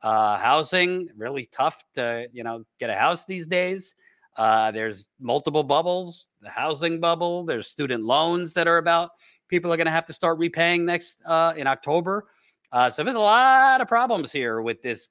Uh, 0.02 0.36
housing, 0.38 1.08
really 1.16 1.46
tough 1.46 1.82
to, 1.94 2.28
you 2.32 2.42
know, 2.42 2.64
get 2.78 2.90
a 2.90 2.94
house 2.94 3.24
these 3.24 3.46
days. 3.46 3.94
Uh, 4.36 4.70
there's 4.70 5.08
multiple 5.18 5.62
bubbles, 5.62 6.28
the 6.42 6.50
housing 6.50 7.00
bubble. 7.00 7.44
There's 7.44 7.68
student 7.68 8.04
loans 8.04 8.52
that 8.54 8.68
are 8.68 8.76
about 8.78 9.12
people 9.48 9.72
are 9.72 9.76
going 9.76 9.86
to 9.86 9.92
have 9.92 10.06
to 10.06 10.12
start 10.12 10.38
repaying 10.38 10.84
next 10.84 11.22
uh, 11.24 11.54
in 11.56 11.66
October. 11.66 12.26
Uh, 12.72 12.90
so 12.90 13.02
there's 13.02 13.16
a 13.16 13.20
lot 13.20 13.80
of 13.80 13.88
problems 13.88 14.32
here 14.32 14.60
with 14.60 14.82
this 14.82 15.10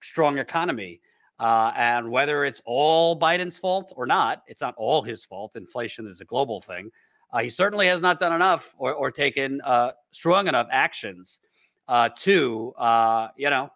strong 0.00 0.38
economy. 0.38 1.00
Uh, 1.38 1.70
and 1.76 2.10
whether 2.10 2.44
it's 2.44 2.62
all 2.64 3.18
Biden's 3.18 3.58
fault 3.58 3.92
or 3.96 4.06
not, 4.06 4.42
it's 4.46 4.62
not 4.62 4.74
all 4.78 5.02
his 5.02 5.24
fault. 5.24 5.56
Inflation 5.56 6.06
is 6.06 6.20
a 6.20 6.24
global 6.24 6.60
thing. 6.60 6.90
Uh, 7.30 7.40
he 7.40 7.50
certainly 7.50 7.86
has 7.86 8.00
not 8.00 8.18
done 8.18 8.32
enough 8.32 8.74
or, 8.78 8.94
or 8.94 9.10
taken 9.10 9.60
uh, 9.62 9.92
strong 10.12 10.48
enough 10.48 10.68
actions 10.70 11.40
uh, 11.88 12.08
to, 12.16 12.72
uh, 12.78 13.28
you 13.36 13.50
know, 13.50 13.68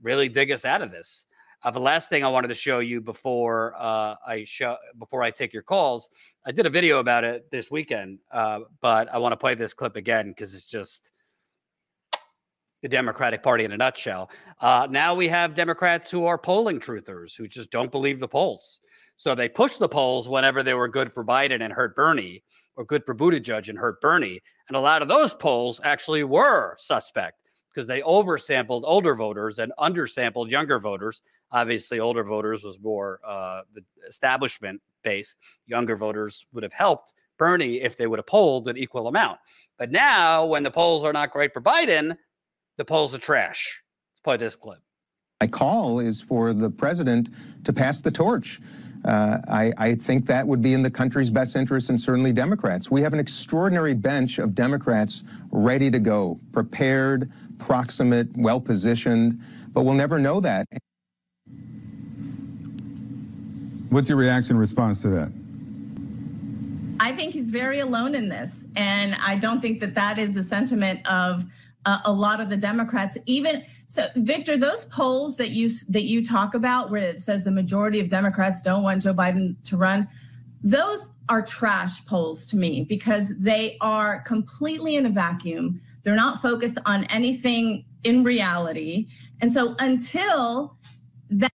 really 0.00 0.28
dig 0.28 0.50
us 0.50 0.64
out 0.64 0.80
of 0.80 0.90
this. 0.90 1.26
Uh, 1.62 1.70
the 1.70 1.80
last 1.80 2.08
thing 2.08 2.24
I 2.24 2.28
wanted 2.28 2.48
to 2.48 2.54
show 2.54 2.80
you 2.80 3.00
before 3.00 3.74
I 3.76 4.42
show 4.44 4.76
before 4.98 5.22
I 5.22 5.30
take 5.30 5.52
your 5.52 5.62
calls, 5.62 6.10
I 6.44 6.50
did 6.50 6.66
a 6.66 6.70
video 6.70 6.98
about 6.98 7.22
it 7.22 7.52
this 7.52 7.70
weekend, 7.70 8.18
but 8.32 9.14
I 9.14 9.18
want 9.18 9.32
to 9.32 9.36
play 9.36 9.54
this 9.54 9.72
clip 9.72 9.94
again 9.94 10.30
because 10.30 10.54
it's 10.54 10.64
just 10.64 11.12
the 12.82 12.88
Democratic 12.88 13.42
Party 13.42 13.64
in 13.64 13.72
a 13.72 13.76
nutshell. 13.76 14.30
Uh, 14.60 14.86
now 14.90 15.14
we 15.14 15.28
have 15.28 15.54
Democrats 15.54 16.10
who 16.10 16.26
are 16.26 16.36
polling 16.36 16.80
truthers 16.80 17.36
who 17.36 17.46
just 17.46 17.70
don't 17.70 17.92
believe 17.92 18.20
the 18.20 18.28
polls. 18.28 18.80
So 19.16 19.34
they 19.34 19.48
push 19.48 19.76
the 19.76 19.88
polls 19.88 20.28
whenever 20.28 20.62
they 20.62 20.74
were 20.74 20.88
good 20.88 21.12
for 21.12 21.24
Biden 21.24 21.62
and 21.62 21.72
hurt 21.72 21.94
Bernie, 21.94 22.42
or 22.74 22.84
good 22.84 23.04
for 23.06 23.14
Buttigieg 23.14 23.68
and 23.68 23.78
hurt 23.78 24.00
Bernie. 24.00 24.40
And 24.68 24.76
a 24.76 24.80
lot 24.80 25.02
of 25.02 25.08
those 25.08 25.34
polls 25.34 25.80
actually 25.84 26.24
were 26.24 26.74
suspect 26.78 27.42
because 27.72 27.86
they 27.86 28.02
oversampled 28.02 28.82
older 28.84 29.14
voters 29.14 29.58
and 29.58 29.72
undersampled 29.78 30.50
younger 30.50 30.78
voters. 30.78 31.22
Obviously, 31.52 32.00
older 32.00 32.24
voters 32.24 32.64
was 32.64 32.80
more 32.80 33.20
uh, 33.24 33.62
the 33.74 33.82
establishment 34.08 34.80
base. 35.04 35.36
Younger 35.66 35.96
voters 35.96 36.44
would 36.52 36.64
have 36.64 36.72
helped 36.72 37.14
Bernie 37.38 37.80
if 37.80 37.96
they 37.96 38.06
would 38.06 38.18
have 38.18 38.26
polled 38.26 38.68
an 38.68 38.76
equal 38.76 39.06
amount. 39.06 39.38
But 39.78 39.90
now, 39.90 40.44
when 40.44 40.62
the 40.62 40.70
polls 40.70 41.04
are 41.04 41.12
not 41.12 41.30
great 41.30 41.52
for 41.52 41.62
Biden, 41.62 42.16
the 42.76 42.84
polls 42.84 43.14
are 43.14 43.18
trash. 43.18 43.82
Let's 44.14 44.20
play 44.22 44.36
this 44.36 44.56
clip. 44.56 44.78
My 45.40 45.46
call 45.46 45.98
is 45.98 46.20
for 46.20 46.52
the 46.52 46.70
president 46.70 47.28
to 47.64 47.72
pass 47.72 48.00
the 48.00 48.10
torch. 48.10 48.60
Uh, 49.04 49.38
I, 49.48 49.72
I, 49.76 49.94
think 49.96 50.26
that 50.26 50.46
would 50.46 50.62
be 50.62 50.74
in 50.74 50.82
the 50.82 50.90
country's 50.90 51.28
best 51.28 51.56
interest 51.56 51.90
and 51.90 52.00
certainly 52.00 52.32
Democrats. 52.32 52.88
We 52.88 53.02
have 53.02 53.12
an 53.12 53.18
extraordinary 53.18 53.94
bench 53.94 54.38
of 54.38 54.54
Democrats 54.54 55.24
ready 55.50 55.90
to 55.90 55.98
go, 55.98 56.38
prepared, 56.52 57.32
proximate, 57.58 58.28
well 58.36 58.60
positioned, 58.60 59.40
but 59.72 59.82
we'll 59.82 59.94
never 59.94 60.20
know 60.20 60.38
that. 60.38 60.68
What's 63.88 64.08
your 64.08 64.18
reaction 64.18 64.56
response 64.56 65.02
to 65.02 65.08
that? 65.08 65.32
I 67.00 67.12
think 67.16 67.32
he's 67.32 67.50
very 67.50 67.80
alone 67.80 68.14
in 68.14 68.28
this. 68.28 68.68
And 68.76 69.16
I 69.16 69.34
don't 69.34 69.60
think 69.60 69.80
that 69.80 69.96
that 69.96 70.20
is 70.20 70.32
the 70.32 70.44
sentiment 70.44 71.04
of 71.06 71.44
uh, 71.84 71.98
a 72.04 72.12
lot 72.12 72.40
of 72.40 72.48
the 72.48 72.56
Democrats, 72.56 73.18
even 73.26 73.64
so, 73.86 74.06
Victor, 74.16 74.56
those 74.56 74.84
polls 74.86 75.36
that 75.36 75.50
you 75.50 75.70
that 75.88 76.04
you 76.04 76.24
talk 76.24 76.54
about, 76.54 76.90
where 76.90 77.02
it 77.02 77.20
says 77.20 77.44
the 77.44 77.50
majority 77.50 78.00
of 78.00 78.08
Democrats 78.08 78.60
don't 78.60 78.82
want 78.82 79.02
Joe 79.02 79.14
Biden 79.14 79.56
to 79.64 79.76
run, 79.76 80.08
those 80.62 81.10
are 81.28 81.42
trash 81.42 82.04
polls 82.06 82.46
to 82.46 82.56
me 82.56 82.84
because 82.88 83.36
they 83.38 83.76
are 83.80 84.20
completely 84.22 84.96
in 84.96 85.06
a 85.06 85.10
vacuum. 85.10 85.80
They're 86.04 86.16
not 86.16 86.40
focused 86.40 86.78
on 86.86 87.04
anything 87.04 87.84
in 88.04 88.24
reality, 88.24 89.08
and 89.40 89.52
so 89.52 89.74
until 89.78 90.76
that 91.30 91.52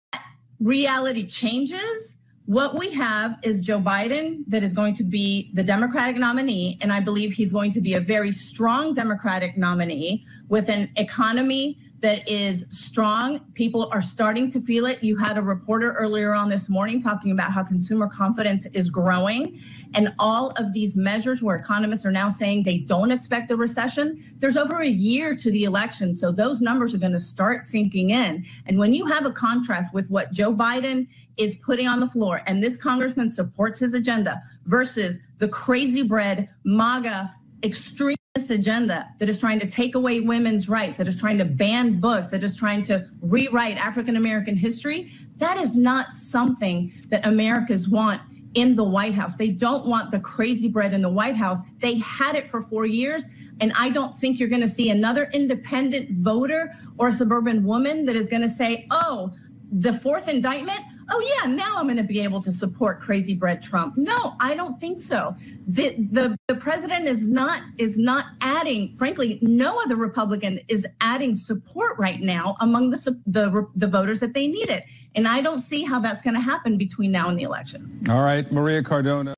reality 0.61 1.27
changes, 1.27 2.14
what 2.47 2.79
we 2.79 2.91
have 2.91 3.39
is 3.43 3.61
Joe 3.61 3.81
Biden 3.81 4.45
that 4.49 4.63
is 4.63 4.75
going 4.75 4.95
to 4.97 5.05
be 5.05 5.51
the 5.55 5.65
Democratic 5.65 6.17
nominee. 6.17 6.79
And 6.83 6.93
I 6.93 7.01
believe 7.01 7.33
he's 7.33 7.53
going 7.53 7.71
to 7.73 7.81
be 7.81 7.95
a 7.95 8.01
very 8.01 8.33
strong 8.33 8.93
Democratic 8.93 9.57
nominee 9.57 10.27
with 10.49 10.69
an 10.69 10.91
economy 10.97 11.79
that 12.01 12.29
is 12.29 12.67
strong. 12.69 13.41
People 13.55 13.89
are 13.91 14.03
starting 14.03 14.51
to 14.51 14.61
feel 14.61 14.85
it. 14.85 15.03
You 15.03 15.17
had 15.17 15.39
a 15.39 15.43
reporter 15.43 15.93
earlier 15.93 16.35
on 16.35 16.51
this 16.51 16.69
morning 16.69 17.01
talking 17.01 17.31
about 17.31 17.51
how 17.51 17.63
consumer 17.63 18.09
confidence 18.09 18.67
is 18.75 18.91
growing. 18.91 19.59
And 19.95 20.13
all 20.19 20.51
of 20.59 20.75
these 20.75 20.97
measures 20.97 21.43
where 21.43 21.57
economists 21.57 22.05
are 22.05 22.13
now 22.13 22.29
saying 22.29 22.65
they 22.65 22.77
don't 22.77 23.11
expect 23.11 23.51
a 23.53 23.57
recession, 23.57 24.23
there's 24.41 24.59
over 24.59 24.81
a 24.81 24.87
year 24.87 25.35
to 25.35 25.51
the 25.51 25.65
election. 25.65 26.15
So 26.15 26.31
those 26.31 26.61
numbers 26.61 26.93
are 26.93 26.99
going 26.99 27.13
to 27.13 27.21
start 27.21 27.65
sinking 27.65 28.11
in. 28.11 28.45
And 28.67 28.79
when 28.79 28.93
you 28.93 29.07
have 29.07 29.25
a 29.25 29.33
contrast 29.33 29.95
with 29.95 30.11
what 30.11 30.31
Joe 30.31 30.53
Biden 30.53 31.07
is 31.37 31.55
putting 31.57 31.89
on 31.89 32.01
the 32.01 32.09
floor, 32.09 32.43
and 32.47 32.63
this 32.63 32.77
congressman 32.77 33.31
supports 33.31 33.79
his 33.79 33.95
agenda 33.95 34.41
versus 34.67 35.19
the 35.39 35.49
crazy 35.49 36.03
bread 36.03 36.49
MAGA 36.65 37.35
extremist 37.63 38.19
agenda 38.51 39.09
that 39.19 39.29
is 39.29 39.39
trying 39.39 39.59
to 39.61 39.67
take 39.67 39.95
away 39.95 40.21
women's 40.21 40.69
rights, 40.69 40.97
that 40.97 41.09
is 41.09 41.17
trying 41.17 41.39
to 41.39 41.45
ban 41.45 42.01
books, 42.01 42.29
that 42.29 42.45
is 42.45 42.55
trying 42.55 42.83
to 42.83 43.09
rewrite 43.23 43.77
African 43.77 44.17
American 44.17 44.57
history, 44.57 45.13
that 45.37 45.57
is 45.57 45.77
not 45.77 46.13
something 46.13 46.93
that 47.09 47.27
Americans 47.27 47.89
want 47.89 48.21
in 48.55 48.77
the 48.77 48.85
White 48.85 49.15
House. 49.15 49.37
They 49.37 49.49
don't 49.49 49.87
want 49.87 50.11
the 50.11 50.21
crazy 50.21 50.69
bread 50.69 50.95
in 50.95 51.03
the 51.03 51.09
White 51.09 51.37
House. 51.37 51.59
They 51.81 51.99
had 51.99 52.37
it 52.37 52.49
for 52.49 52.63
four 52.63 52.87
years. 52.87 53.27
And 53.61 53.73
I 53.77 53.91
don't 53.91 54.17
think 54.17 54.39
you're 54.39 54.49
going 54.49 54.63
to 54.63 54.69
see 54.69 54.91
another 54.91 55.29
independent 55.33 56.19
voter 56.19 56.73
or 56.99 57.09
a 57.09 57.13
suburban 57.13 57.65
woman 57.65 58.07
that 58.07 58.17
is 58.17 58.29
going 58.29 58.43
to 58.43 58.49
say, 58.49 58.87
oh, 58.91 59.33
the 59.73 59.93
fourth 59.93 60.29
indictment, 60.29 60.81
oh 61.11 61.21
yeah, 61.21 61.47
now 61.49 61.77
I'm 61.77 61.87
going 61.87 61.97
to 61.97 62.03
be 62.03 62.21
able 62.21 62.41
to 62.43 62.53
support 62.53 63.01
crazy 63.01 63.35
bread 63.35 63.63
Trump. 63.63 63.97
No, 63.97 64.35
I 64.41 64.55
don't 64.55 64.81
think 64.81 65.01
so. 65.01 65.35
The, 65.67 65.97
the 66.11 66.37
the 66.49 66.55
president 66.55 67.07
is 67.07 67.29
not 67.29 67.63
is 67.79 67.99
not 67.99 68.27
adding. 68.41 68.97
Frankly, 68.97 69.39
no 69.43 69.81
other 69.81 69.97
Republican 69.97 70.61
is 70.69 70.87
adding 71.01 71.35
support 71.35 71.99
right 71.99 72.21
now 72.21 72.57
among 72.61 72.91
the 72.91 73.17
the 73.27 73.67
the 73.75 73.87
voters 73.87 74.21
that 74.21 74.35
they 74.35 74.47
need 74.47 74.71
it. 74.71 74.85
And 75.15 75.29
I 75.29 75.41
don't 75.41 75.61
see 75.61 75.85
how 75.85 76.01
that's 76.01 76.21
going 76.21 76.35
to 76.35 76.41
happen 76.41 76.77
between 76.77 77.13
now 77.13 77.29
and 77.29 77.39
the 77.39 77.45
election. 77.45 78.05
All 78.09 78.23
right, 78.23 78.51
Maria 78.51 78.83
Cardona. 78.83 79.35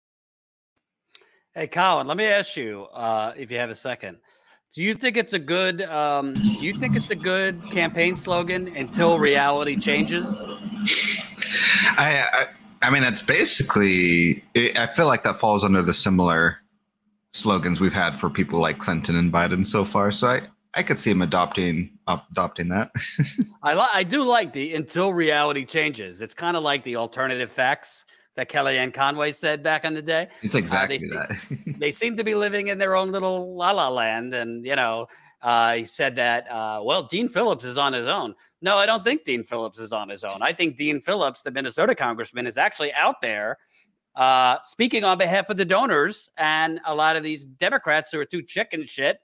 Hey, 1.55 1.66
Colin, 1.66 2.07
let 2.07 2.16
me 2.16 2.24
ask 2.24 2.57
you 2.57 2.87
uh, 2.92 3.33
if 3.37 3.50
you 3.50 3.59
have 3.59 3.70
a 3.70 3.74
second. 3.74 4.18
Do 4.74 4.83
you 4.83 4.92
think 4.92 5.16
it's 5.16 5.33
a 5.33 5.38
good? 5.38 5.83
Um, 5.83 6.35
do 6.35 6.66
you 6.66 6.79
think 6.79 6.96
it's 6.96 7.11
a 7.11 7.16
good 7.16 7.62
campaign 7.70 8.14
slogan 8.16 8.76
until 8.76 9.18
reality 9.18 9.76
changes? 9.76 10.38
I, 11.98 12.26
I, 12.32 12.46
I 12.82 12.90
mean, 12.90 13.02
it's 13.02 13.22
basically. 13.22 14.44
It, 14.54 14.78
I 14.78 14.87
feel 14.87 15.06
like 15.06 15.22
that 15.24 15.37
falls 15.37 15.64
under 15.64 15.82
the 15.82 15.94
similar 15.94 16.59
slogans 17.32 17.80
we've 17.80 17.92
had 17.92 18.18
for 18.18 18.30
people 18.30 18.61
like 18.61 18.78
Clinton 18.78 19.16
and 19.16 19.32
Biden 19.32 19.64
so 19.64 19.85
far. 19.85 20.11
So 20.11 20.28
I, 20.28 20.42
I 20.74 20.82
could 20.82 20.98
see 20.98 21.11
him 21.11 21.22
adopting 21.22 21.90
adopting 22.06 22.68
that. 22.68 22.90
I 23.62 23.74
li- 23.74 23.88
I 23.92 24.04
do 24.04 24.24
like 24.24 24.52
the 24.52 24.74
until 24.74 25.12
reality 25.12 25.64
changes. 25.64 26.20
It's 26.20 26.35
kind 26.35 26.56
of 26.56 26.62
like 26.62 26.85
the 26.85 26.96
alternative 26.96 27.50
facts 27.50 28.04
that 28.37 28.50
Kellyanne 28.50 28.92
Conway 28.92 29.32
said 29.32 29.62
back 29.62 29.85
in 29.85 29.94
the 29.94 30.02
day. 30.02 30.28
It's 30.42 30.54
exactly 30.54 30.96
uh, 30.96 31.00
they 31.00 31.09
that. 31.09 31.37
Seem, 31.48 31.76
they 31.78 31.90
seem 31.90 32.16
to 32.16 32.24
be 32.24 32.35
living 32.35 32.68
in 32.68 32.78
their 32.78 32.94
own 32.94 33.11
little 33.11 33.56
la 33.56 33.72
la 33.72 33.88
land, 33.88 34.35
and 34.35 34.64
you 34.64 34.76
know, 34.76 35.06
uh, 35.42 35.75
he 35.75 35.85
said 35.85 36.16
that. 36.16 36.51
Uh, 36.51 36.81
well, 36.83 37.03
Dean 37.03 37.29
Phillips 37.29 37.64
is 37.64 37.79
on 37.79 37.92
his 37.92 38.07
own. 38.07 38.35
No, 38.62 38.77
I 38.77 38.87
don't 38.87 39.05
think 39.05 39.25
Dean 39.25 39.44
Phillips 39.44 39.79
is 39.79 39.92
on 39.92 40.09
his 40.09 40.25
own. 40.25 40.42
I 40.42 40.53
think 40.53 40.77
Dean 40.77 41.01
Phillips, 41.01 41.42
the 41.42 41.51
Minnesota 41.51 41.94
congressman, 41.94 42.46
is 42.46 42.57
actually 42.57 42.92
out 42.94 43.20
there 43.20 43.59
uh, 44.16 44.57
speaking 44.62 45.05
on 45.05 45.18
behalf 45.18 45.51
of 45.51 45.57
the 45.57 45.64
donors 45.64 46.31
and 46.38 46.81
a 46.87 46.94
lot 46.94 47.16
of 47.16 47.22
these 47.22 47.44
Democrats 47.44 48.11
who 48.11 48.18
are 48.18 48.25
too 48.25 48.42
chicken 48.42 48.87
shit 48.87 49.20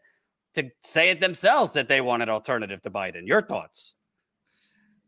to 0.55 0.71
say 0.83 1.11
it 1.11 1.19
themselves 1.21 1.73
that 1.73 1.89
they 1.89 2.03
want 2.03 2.23
an 2.23 2.29
alternative 2.29 2.83
to 2.83 2.91
Biden. 2.91 3.27
Your 3.27 3.41
thoughts? 3.41 3.97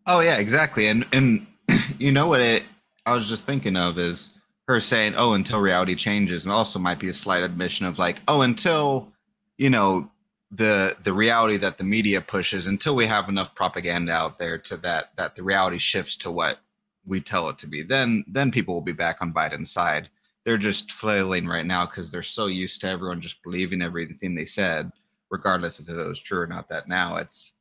Oh 0.06 0.20
yeah, 0.20 0.36
exactly. 0.36 0.86
And 0.86 1.06
and 1.12 1.46
you 1.98 2.12
know 2.12 2.26
what 2.26 2.40
it 2.40 2.64
I 3.06 3.14
was 3.14 3.28
just 3.28 3.44
thinking 3.44 3.76
of 3.76 3.98
is 3.98 4.34
her 4.68 4.80
saying, 4.80 5.14
"Oh, 5.16 5.34
until 5.34 5.60
reality 5.60 5.94
changes," 5.94 6.44
and 6.44 6.52
also 6.52 6.78
might 6.78 6.98
be 6.98 7.08
a 7.08 7.14
slight 7.14 7.42
admission 7.42 7.84
of 7.84 7.98
like, 7.98 8.22
"Oh, 8.28 8.40
until 8.40 9.12
you 9.58 9.68
know 9.68 10.10
the 10.54 10.96
the 11.02 11.12
reality 11.12 11.56
that 11.58 11.78
the 11.78 11.84
media 11.84 12.20
pushes, 12.20 12.66
until 12.66 12.94
we 12.94 13.06
have 13.06 13.28
enough 13.28 13.54
propaganda 13.54 14.12
out 14.12 14.38
there 14.38 14.58
to 14.58 14.76
that 14.78 15.16
that 15.16 15.34
the 15.34 15.42
reality 15.42 15.78
shifts 15.78 16.16
to 16.16 16.30
what 16.30 16.58
we 17.06 17.20
tell 17.20 17.48
it 17.48 17.58
to 17.58 17.66
be, 17.66 17.82
then 17.82 18.24
then 18.28 18.50
people 18.50 18.74
will 18.74 18.82
be 18.82 18.92
back 18.92 19.20
on 19.22 19.32
Biden's 19.32 19.70
side." 19.70 20.08
They're 20.44 20.58
just 20.58 20.92
flailing 20.92 21.46
right 21.46 21.64
now 21.64 21.86
because 21.86 22.10
they're 22.10 22.22
so 22.22 22.46
used 22.46 22.82
to 22.82 22.88
everyone 22.88 23.22
just 23.22 23.42
believing 23.42 23.80
everything 23.80 24.34
they 24.34 24.44
said, 24.44 24.92
regardless 25.30 25.80
if 25.80 25.88
it 25.88 25.94
was 25.96 26.20
true 26.20 26.40
or 26.40 26.46
not. 26.46 26.68
That 26.68 26.86
now 26.86 27.16
it's 27.16 27.54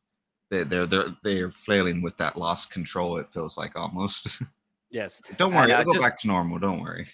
they, 0.51 0.63
they're 0.63 0.85
they're 0.85 1.15
they're 1.23 1.49
flailing 1.49 2.01
with 2.01 2.17
that 2.17 2.37
lost 2.37 2.71
control. 2.71 3.17
It 3.17 3.29
feels 3.29 3.57
like 3.57 3.75
almost. 3.77 4.27
Yes. 4.91 5.23
Don't 5.39 5.55
worry, 5.55 5.63
And, 5.63 5.71
uh, 5.71 5.79
it'll 5.79 5.93
go 5.93 5.93
just- 5.93 6.05
back 6.05 6.17
to 6.19 6.27
normal. 6.27 6.59
Don't 6.59 6.79
worry. 6.79 7.07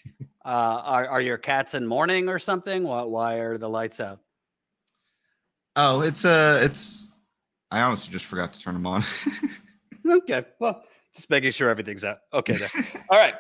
Uh, 0.44 0.82
are 0.84 1.08
are 1.08 1.22
your 1.22 1.38
cats 1.38 1.76
in 1.76 1.88
mourning 1.88 2.28
or 2.28 2.38
something? 2.38 2.84
Why, 2.84 3.04
why 3.04 3.36
are 3.36 3.58
the 3.58 3.70
lights 3.70 4.02
out? 4.02 4.20
Oh, 5.82 6.02
it's 6.02 6.26
uh 6.26 6.60
it's 6.62 7.08
I 7.72 7.80
honestly 7.82 8.12
just 8.12 8.26
forgot 8.26 8.52
to 8.54 8.60
turn 8.60 8.74
them 8.74 8.86
on. 8.86 9.04
Okay. 10.08 10.44
Well, 10.60 10.82
just 11.13 11.30
making 11.30 11.52
sure 11.52 11.70
everything's 11.70 12.04
out. 12.04 12.20
Okay. 12.34 12.58
All 13.10 13.20
right. 13.20 13.36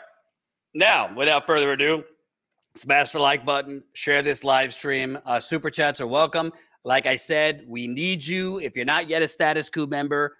Now, 0.75 1.11
without 1.15 1.47
further 1.47 1.71
ado, 1.71 2.03
smash 2.75 3.13
the 3.13 3.19
like 3.19 3.43
button, 3.43 3.83
share 3.93 4.21
this 4.21 4.43
live 4.43 4.71
stream. 4.71 5.17
Uh, 5.25 5.39
super 5.39 5.71
chats 5.71 5.99
are 5.99 6.05
welcome. 6.05 6.51
Like 6.83 7.07
I 7.07 7.15
said, 7.15 7.63
we 7.67 7.87
need 7.87 8.23
you. 8.23 8.59
If 8.59 8.75
you're 8.75 8.85
not 8.85 9.09
yet 9.09 9.23
a 9.23 9.27
Status 9.27 9.67
Coup 9.67 9.87
member, 9.87 10.37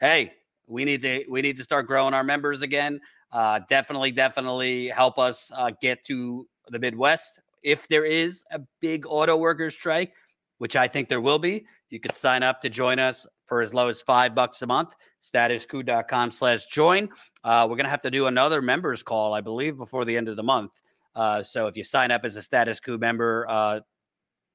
hey, 0.00 0.32
we 0.66 0.84
need 0.84 1.02
to 1.02 1.24
we 1.28 1.40
need 1.40 1.56
to 1.58 1.62
start 1.62 1.86
growing 1.86 2.14
our 2.14 2.24
members 2.24 2.62
again. 2.62 3.00
Uh, 3.30 3.60
definitely, 3.68 4.10
definitely 4.10 4.88
help 4.88 5.18
us 5.20 5.52
uh, 5.54 5.70
get 5.80 6.02
to 6.06 6.48
the 6.68 6.80
Midwest. 6.80 7.40
If 7.62 7.86
there 7.86 8.04
is 8.04 8.44
a 8.50 8.60
big 8.80 9.06
auto 9.06 9.36
workers 9.36 9.74
strike, 9.74 10.14
which 10.60 10.76
I 10.76 10.86
think 10.86 11.08
there 11.08 11.22
will 11.22 11.38
be, 11.38 11.64
you 11.88 11.98
could 11.98 12.14
sign 12.14 12.42
up 12.42 12.60
to 12.60 12.68
join 12.68 12.98
us 12.98 13.26
for 13.46 13.62
as 13.62 13.72
low 13.72 13.88
as 13.88 14.02
five 14.02 14.34
bucks 14.34 14.60
a 14.60 14.66
month. 14.66 14.94
Statuscoup.com 15.22 16.30
slash 16.30 16.66
join. 16.66 17.08
Uh, 17.42 17.66
we're 17.68 17.76
gonna 17.76 17.88
have 17.88 18.02
to 18.02 18.10
do 18.10 18.26
another 18.26 18.60
members 18.60 19.02
call, 19.02 19.32
I 19.32 19.40
believe, 19.40 19.78
before 19.78 20.04
the 20.04 20.14
end 20.14 20.28
of 20.28 20.36
the 20.36 20.42
month. 20.42 20.72
Uh, 21.14 21.42
so 21.42 21.66
if 21.66 21.78
you 21.78 21.84
sign 21.84 22.10
up 22.10 22.26
as 22.26 22.36
a 22.36 22.42
Status 22.42 22.78
Coup 22.78 22.98
member 22.98 23.46
uh, 23.48 23.80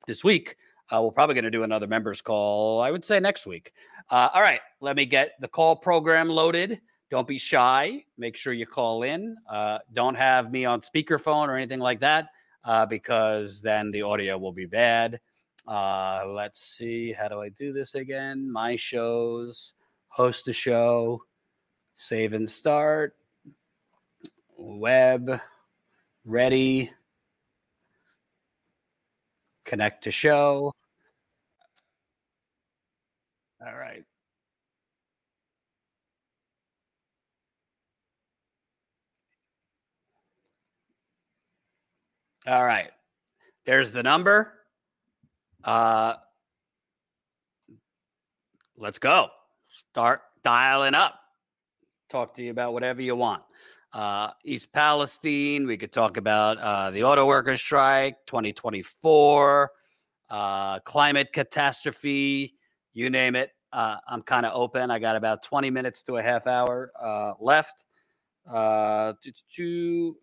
this 0.05 0.23
week, 0.23 0.57
uh, 0.91 1.01
we're 1.01 1.09
probably 1.11 1.33
going 1.33 1.43
to 1.43 1.49
do 1.49 1.63
another 1.63 1.87
members 1.87 2.21
call. 2.21 2.81
I 2.81 2.91
would 2.91 3.03
say 3.03 3.19
next 3.19 3.47
week. 3.47 3.71
Uh, 4.11 4.29
all 4.31 4.41
right, 4.41 4.61
let 4.81 4.95
me 4.95 5.07
get 5.07 5.31
the 5.39 5.47
call 5.47 5.75
program 5.75 6.29
loaded. 6.29 6.81
Don't 7.09 7.27
be 7.27 7.39
shy. 7.39 8.03
Make 8.19 8.37
sure 8.37 8.53
you 8.53 8.67
call 8.67 9.01
in. 9.01 9.35
Uh, 9.49 9.79
don't 9.93 10.15
have 10.15 10.51
me 10.51 10.65
on 10.65 10.81
speakerphone 10.81 11.47
or 11.47 11.55
anything 11.55 11.79
like 11.79 11.99
that 12.01 12.27
because 12.89 13.59
then 13.63 13.89
the 13.89 14.03
audio 14.03 14.37
will 14.37 14.53
be 14.53 14.67
bad. 14.67 15.19
Uh, 15.67 16.25
let's 16.28 16.62
see. 16.62 17.12
How 17.12 17.28
do 17.28 17.41
I 17.41 17.49
do 17.49 17.73
this 17.73 17.95
again? 17.95 18.51
My 18.51 18.75
shows, 18.75 19.73
host 20.10 20.47
a 20.47 20.54
show, 20.54 21.23
save 21.95 22.34
and 22.34 22.49
start, 22.49 23.15
web, 24.58 25.39
ready, 26.23 26.91
connect 29.63 30.04
to 30.04 30.12
show. 30.12 30.71
All 33.65 33.75
right. 33.75 34.04
All 42.47 42.63
right. 42.63 42.91
There's 43.65 43.91
the 43.91 44.04
number. 44.04 44.54
Uh 45.65 46.13
let's 48.78 48.99
go. 48.99 49.30
Start 49.69 50.21
dialing 50.43 50.93
up. 50.95 51.19
Talk 52.10 52.34
to 52.36 52.43
you 52.43 52.51
about 52.51 52.73
whatever 52.73 53.01
you 53.01 53.15
want. 53.15 53.43
Uh, 53.93 54.30
East 54.43 54.71
Palestine. 54.73 55.67
We 55.67 55.78
could 55.78 55.91
talk 55.91 56.17
about 56.17 56.58
uh, 56.58 56.91
the 56.91 57.04
auto 57.04 57.25
workers 57.25 57.62
strike, 57.62 58.17
2024, 58.28 59.71
uh, 60.30 60.80
climate 60.80 61.32
catastrophe, 61.34 62.56
you 62.93 63.10
name 63.10 63.36
it. 63.36 63.51
Uh, 63.71 63.97
I'm 64.08 64.21
kind 64.21 64.45
of 64.45 64.54
open. 64.54 64.91
I 64.91 64.99
got 64.99 65.15
about 65.15 65.43
20 65.43 65.69
minutes 65.69 66.04
to 66.04 66.17
a 66.17 66.21
half 66.23 66.47
hour 66.47 66.91
uh, 67.01 67.34
left. 67.39 67.86
Uh, 68.49 69.13
do- 69.21 69.32
do- 69.32 69.38
do. 69.56 70.17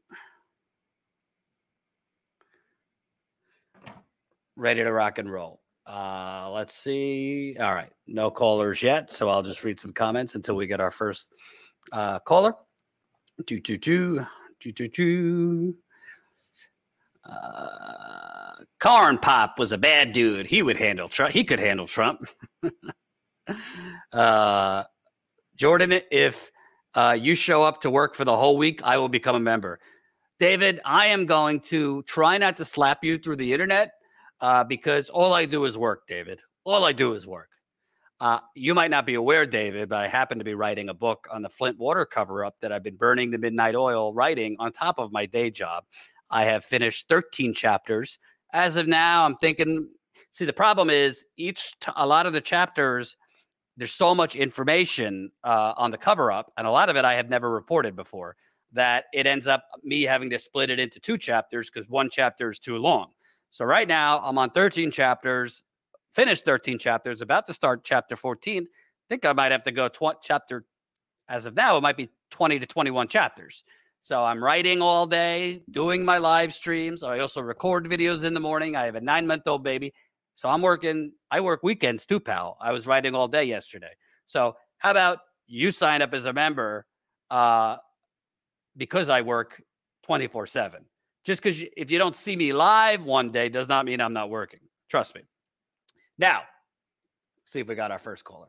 Ready 4.63 4.83
to 4.85 4.93
rock 4.93 5.19
and 5.19 5.31
roll. 5.31 5.61
Uh, 5.87 6.49
let's 6.55 6.77
see. 6.77 7.57
All 7.59 7.75
right, 7.75 7.91
no 8.07 8.31
callers 8.31 8.83
yet, 8.83 9.11
so 9.11 9.29
I'll 9.29 9.43
just 9.43 9.65
read 9.65 9.81
some 9.81 9.93
comments 9.93 10.37
until 10.37 10.55
we 10.55 10.69
get 10.69 10.81
our 10.81 10.93
first 10.93 11.33
uh, 11.91 12.21
caller. 12.21 12.55
Do 13.45 13.61
do 13.61 13.77
do 13.77 14.25
do 14.61 14.73
do 14.73 14.89
do. 14.89 15.75
Uh, 17.25 18.53
Corn 18.81 19.19
Pop 19.19 19.59
was 19.59 19.73
a 19.73 19.79
bad 19.79 20.13
dude. 20.13 20.47
He 20.47 20.63
would 20.63 20.77
handle 20.77 21.09
Trump. 21.09 21.33
He 21.33 21.43
could 21.43 21.61
handle 21.61 21.87
Trump. 21.87 22.25
uh, 24.13 24.85
Jordan, 25.57 26.01
if 26.11 26.53
uh, 26.95 27.17
you 27.21 27.35
show 27.35 27.65
up 27.65 27.81
to 27.81 27.91
work 27.91 28.15
for 28.15 28.25
the 28.25 28.37
whole 28.37 28.57
week, 28.57 28.81
I 28.85 28.97
will 28.99 29.09
become 29.09 29.35
a 29.35 29.41
member. 29.41 29.81
David, 30.39 30.81
I 30.85 31.07
am 31.07 31.27
going 31.27 31.61
to 31.61 32.03
try 32.05 32.39
not 32.39 32.57
to 32.57 32.65
slap 32.65 33.05
you 33.05 33.19
through 33.19 33.37
the 33.37 33.53
internet 33.53 33.93
uh, 34.43 34.65
because 34.65 35.09
all 35.09 35.33
I 35.33 35.47
do 35.47 35.65
is 35.65 35.79
work, 35.79 36.07
David. 36.07 36.43
All 36.65 36.85
I 36.85 36.93
do 36.93 37.15
is 37.15 37.27
work. 37.27 37.49
Uh, 38.21 38.39
you 38.55 38.75
might 38.75 38.91
not 38.91 39.07
be 39.07 39.15
aware, 39.15 39.47
David, 39.47 39.89
but 39.89 40.05
I 40.05 40.07
happen 40.07 40.39
to 40.39 40.45
be 40.45 40.55
writing 40.55 40.91
a 40.91 40.95
book 40.95 41.27
on 41.33 41.43
the 41.43 41.49
Flint 41.49 41.79
water 41.79 42.05
cover 42.05 42.45
up 42.45 42.55
that 42.61 42.71
I've 42.71 42.85
been 42.85 42.97
burning 42.97 43.31
the 43.31 43.39
midnight 43.39 43.75
oil 43.75 44.13
writing 44.15 44.55
on 44.61 44.71
top 44.71 44.99
of 44.99 45.11
my 45.11 45.27
day 45.27 45.51
job. 45.51 45.85
I 46.31 46.45
have 46.45 46.65
finished 46.65 47.09
13 47.09 47.53
chapters 47.55 48.19
as 48.53 48.77
of 48.77 48.87
now, 48.87 49.25
I'm 49.25 49.37
thinking. 49.37 49.89
See, 50.33 50.45
the 50.45 50.53
problem 50.53 50.91
is 50.91 51.25
each 51.37 51.79
t- 51.81 51.93
a 51.97 52.07
lot 52.07 52.27
of 52.27 52.33
the 52.33 52.41
chapters. 52.41 53.17
There's 53.77 53.93
so 53.93 54.15
much 54.15 54.37
information 54.37 55.33
uh, 55.45 55.73
on 55.77 55.91
the 55.91 55.99
cover 55.99 56.31
up, 56.31 56.53
and 56.59 56.67
a 56.67 56.71
lot 56.71 56.91
of 56.91 56.97
it 56.97 57.05
I 57.05 57.15
have 57.15 57.31
never 57.31 57.51
reported 57.51 57.97
before. 57.97 58.37
That 58.73 59.05
it 59.13 59.27
ends 59.27 59.47
up 59.47 59.65
me 59.83 60.03
having 60.03 60.31
to 60.31 60.39
split 60.39 60.71
it 60.71 60.79
into 60.79 61.01
two 61.01 61.19
chapters 61.19 61.71
because 61.71 61.89
one 61.89 62.09
chapter 62.11 62.51
is 62.51 62.59
too 62.59 62.77
long. 62.77 63.11
So 63.53 63.67
right 63.67 63.87
now 63.87 64.19
I'm 64.25 64.39
on 64.39 64.49
13 64.49 64.91
chapters, 64.91 65.63
finished 66.15 66.47
13 66.47 66.79
chapters, 66.79 67.21
about 67.21 67.45
to 67.47 67.53
start 67.53 67.85
chapter 67.85 68.17
14. 68.17 68.67
think 69.11 69.27
I 69.27 69.35
might 69.35 69.53
have 69.53 69.63
to 69.65 69.73
go 69.73 69.89
tw- 69.89 70.21
chapter. 70.23 70.65
As 71.29 71.45
of 71.45 71.55
now, 71.55 71.77
it 71.77 71.83
might 71.83 71.99
be 71.99 72.09
20 72.31 72.59
to 72.59 72.67
21 72.67 73.09
chapters. 73.09 73.63
So 74.01 74.25
I'm 74.25 74.43
writing 74.43 74.81
all 74.81 75.07
day, 75.07 75.63
doing 75.71 76.03
my 76.03 76.17
live 76.17 76.55
streams. 76.55 77.03
I 77.03 77.19
also 77.19 77.43
record 77.43 77.85
videos 77.91 78.25
in 78.25 78.33
the 78.33 78.41
morning. 78.41 78.75
I 78.75 78.87
have 78.87 78.95
a 78.95 79.03
nine 79.03 79.27
month 79.27 79.47
old 79.47 79.63
baby. 79.63 79.93
So 80.35 80.49
I'm 80.49 80.63
working, 80.63 81.13
I 81.31 81.41
work 81.41 81.63
weekends 81.63 82.07
too, 82.07 82.21
pal. 82.21 82.57
I 82.59 82.73
was 82.73 82.87
writing 82.87 83.15
all 83.15 83.29
day 83.29 83.45
yesterday. 83.45 83.93
So 84.25 84.57
how 84.79 84.93
about 84.93 85.19
you 85.47 85.71
sign 85.73 86.01
up 86.01 86.15
as 86.15 86.25
a 86.25 86.33
member 86.33 86.87
uh, 87.31 87.77
because 88.79 89.11
I 89.11 89.21
work 89.21 89.63
24 90.05 90.47
7? 90.47 90.87
Just 91.25 91.43
because 91.43 91.63
if 91.77 91.91
you 91.91 91.99
don't 91.99 92.17
see 92.17 92.37
me 92.37 92.53
live 92.53 93.05
one 93.05 93.31
day 93.31 93.49
does 93.49 93.69
not 93.69 93.87
mean 93.87 94.01
I'm 94.01 94.13
not 94.13 94.31
working. 94.31 94.61
Trust 94.91 95.15
me. 95.15 95.23
Now, 96.19 96.43
see 97.45 97.61
if 97.61 97.69
we 97.69 97.75
got 97.75 97.91
our 97.91 97.99
first 97.99 98.25
caller. 98.25 98.49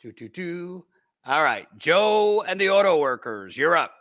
Two, 0.00 0.12
two, 0.12 0.28
two. 0.28 0.84
All 1.26 1.42
right. 1.42 1.66
Joe 1.76 2.42
and 2.46 2.60
the 2.60 2.70
auto 2.70 2.98
workers, 2.98 3.56
you're 3.56 3.76
up. 3.76 3.92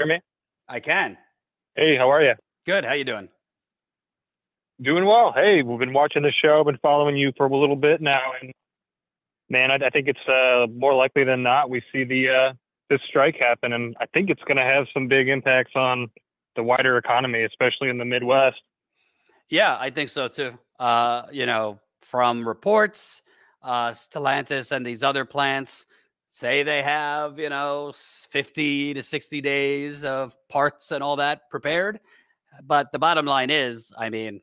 hear 0.00 0.06
me? 0.06 0.20
I 0.68 0.80
can. 0.80 1.16
Hey, 1.74 1.96
how 1.96 2.10
are 2.10 2.22
you? 2.22 2.34
Good. 2.66 2.84
How 2.84 2.94
you 2.94 3.04
doing? 3.04 3.28
Doing 4.80 5.04
well. 5.04 5.32
Hey, 5.34 5.62
we've 5.62 5.78
been 5.78 5.92
watching 5.92 6.22
the 6.22 6.32
show, 6.42 6.64
been 6.64 6.78
following 6.78 7.16
you 7.16 7.32
for 7.36 7.46
a 7.46 7.56
little 7.56 7.76
bit 7.76 8.00
now, 8.00 8.32
and 8.40 8.52
man, 9.50 9.70
I, 9.70 9.86
I 9.86 9.90
think 9.90 10.08
it's 10.08 10.28
uh, 10.28 10.66
more 10.72 10.94
likely 10.94 11.24
than 11.24 11.42
not 11.42 11.68
we 11.68 11.82
see 11.92 12.04
the 12.04 12.28
uh, 12.30 12.52
this 12.88 13.00
strike 13.06 13.36
happen, 13.36 13.72
and 13.72 13.96
I 14.00 14.06
think 14.06 14.30
it's 14.30 14.42
going 14.44 14.56
to 14.56 14.64
have 14.64 14.86
some 14.94 15.08
big 15.08 15.28
impacts 15.28 15.72
on 15.74 16.08
the 16.56 16.62
wider 16.62 16.96
economy, 16.96 17.44
especially 17.44 17.88
in 17.88 17.98
the 17.98 18.04
Midwest. 18.04 18.60
Yeah, 19.48 19.76
I 19.78 19.90
think 19.90 20.08
so 20.08 20.28
too. 20.28 20.58
Uh, 20.78 21.22
you 21.30 21.46
know, 21.46 21.78
from 22.00 22.46
reports, 22.46 23.22
uh, 23.62 23.90
Stellantis 23.90 24.72
and 24.72 24.86
these 24.86 25.02
other 25.02 25.24
plants 25.24 25.86
say 26.30 26.62
they 26.62 26.82
have, 26.82 27.38
you 27.38 27.48
know, 27.48 27.92
50 27.94 28.94
to 28.94 29.02
60 29.02 29.40
days 29.40 30.04
of 30.04 30.34
parts 30.48 30.92
and 30.92 31.02
all 31.02 31.16
that 31.16 31.50
prepared. 31.50 32.00
But 32.64 32.90
the 32.90 32.98
bottom 32.98 33.26
line 33.26 33.50
is, 33.50 33.92
I 33.98 34.10
mean, 34.10 34.40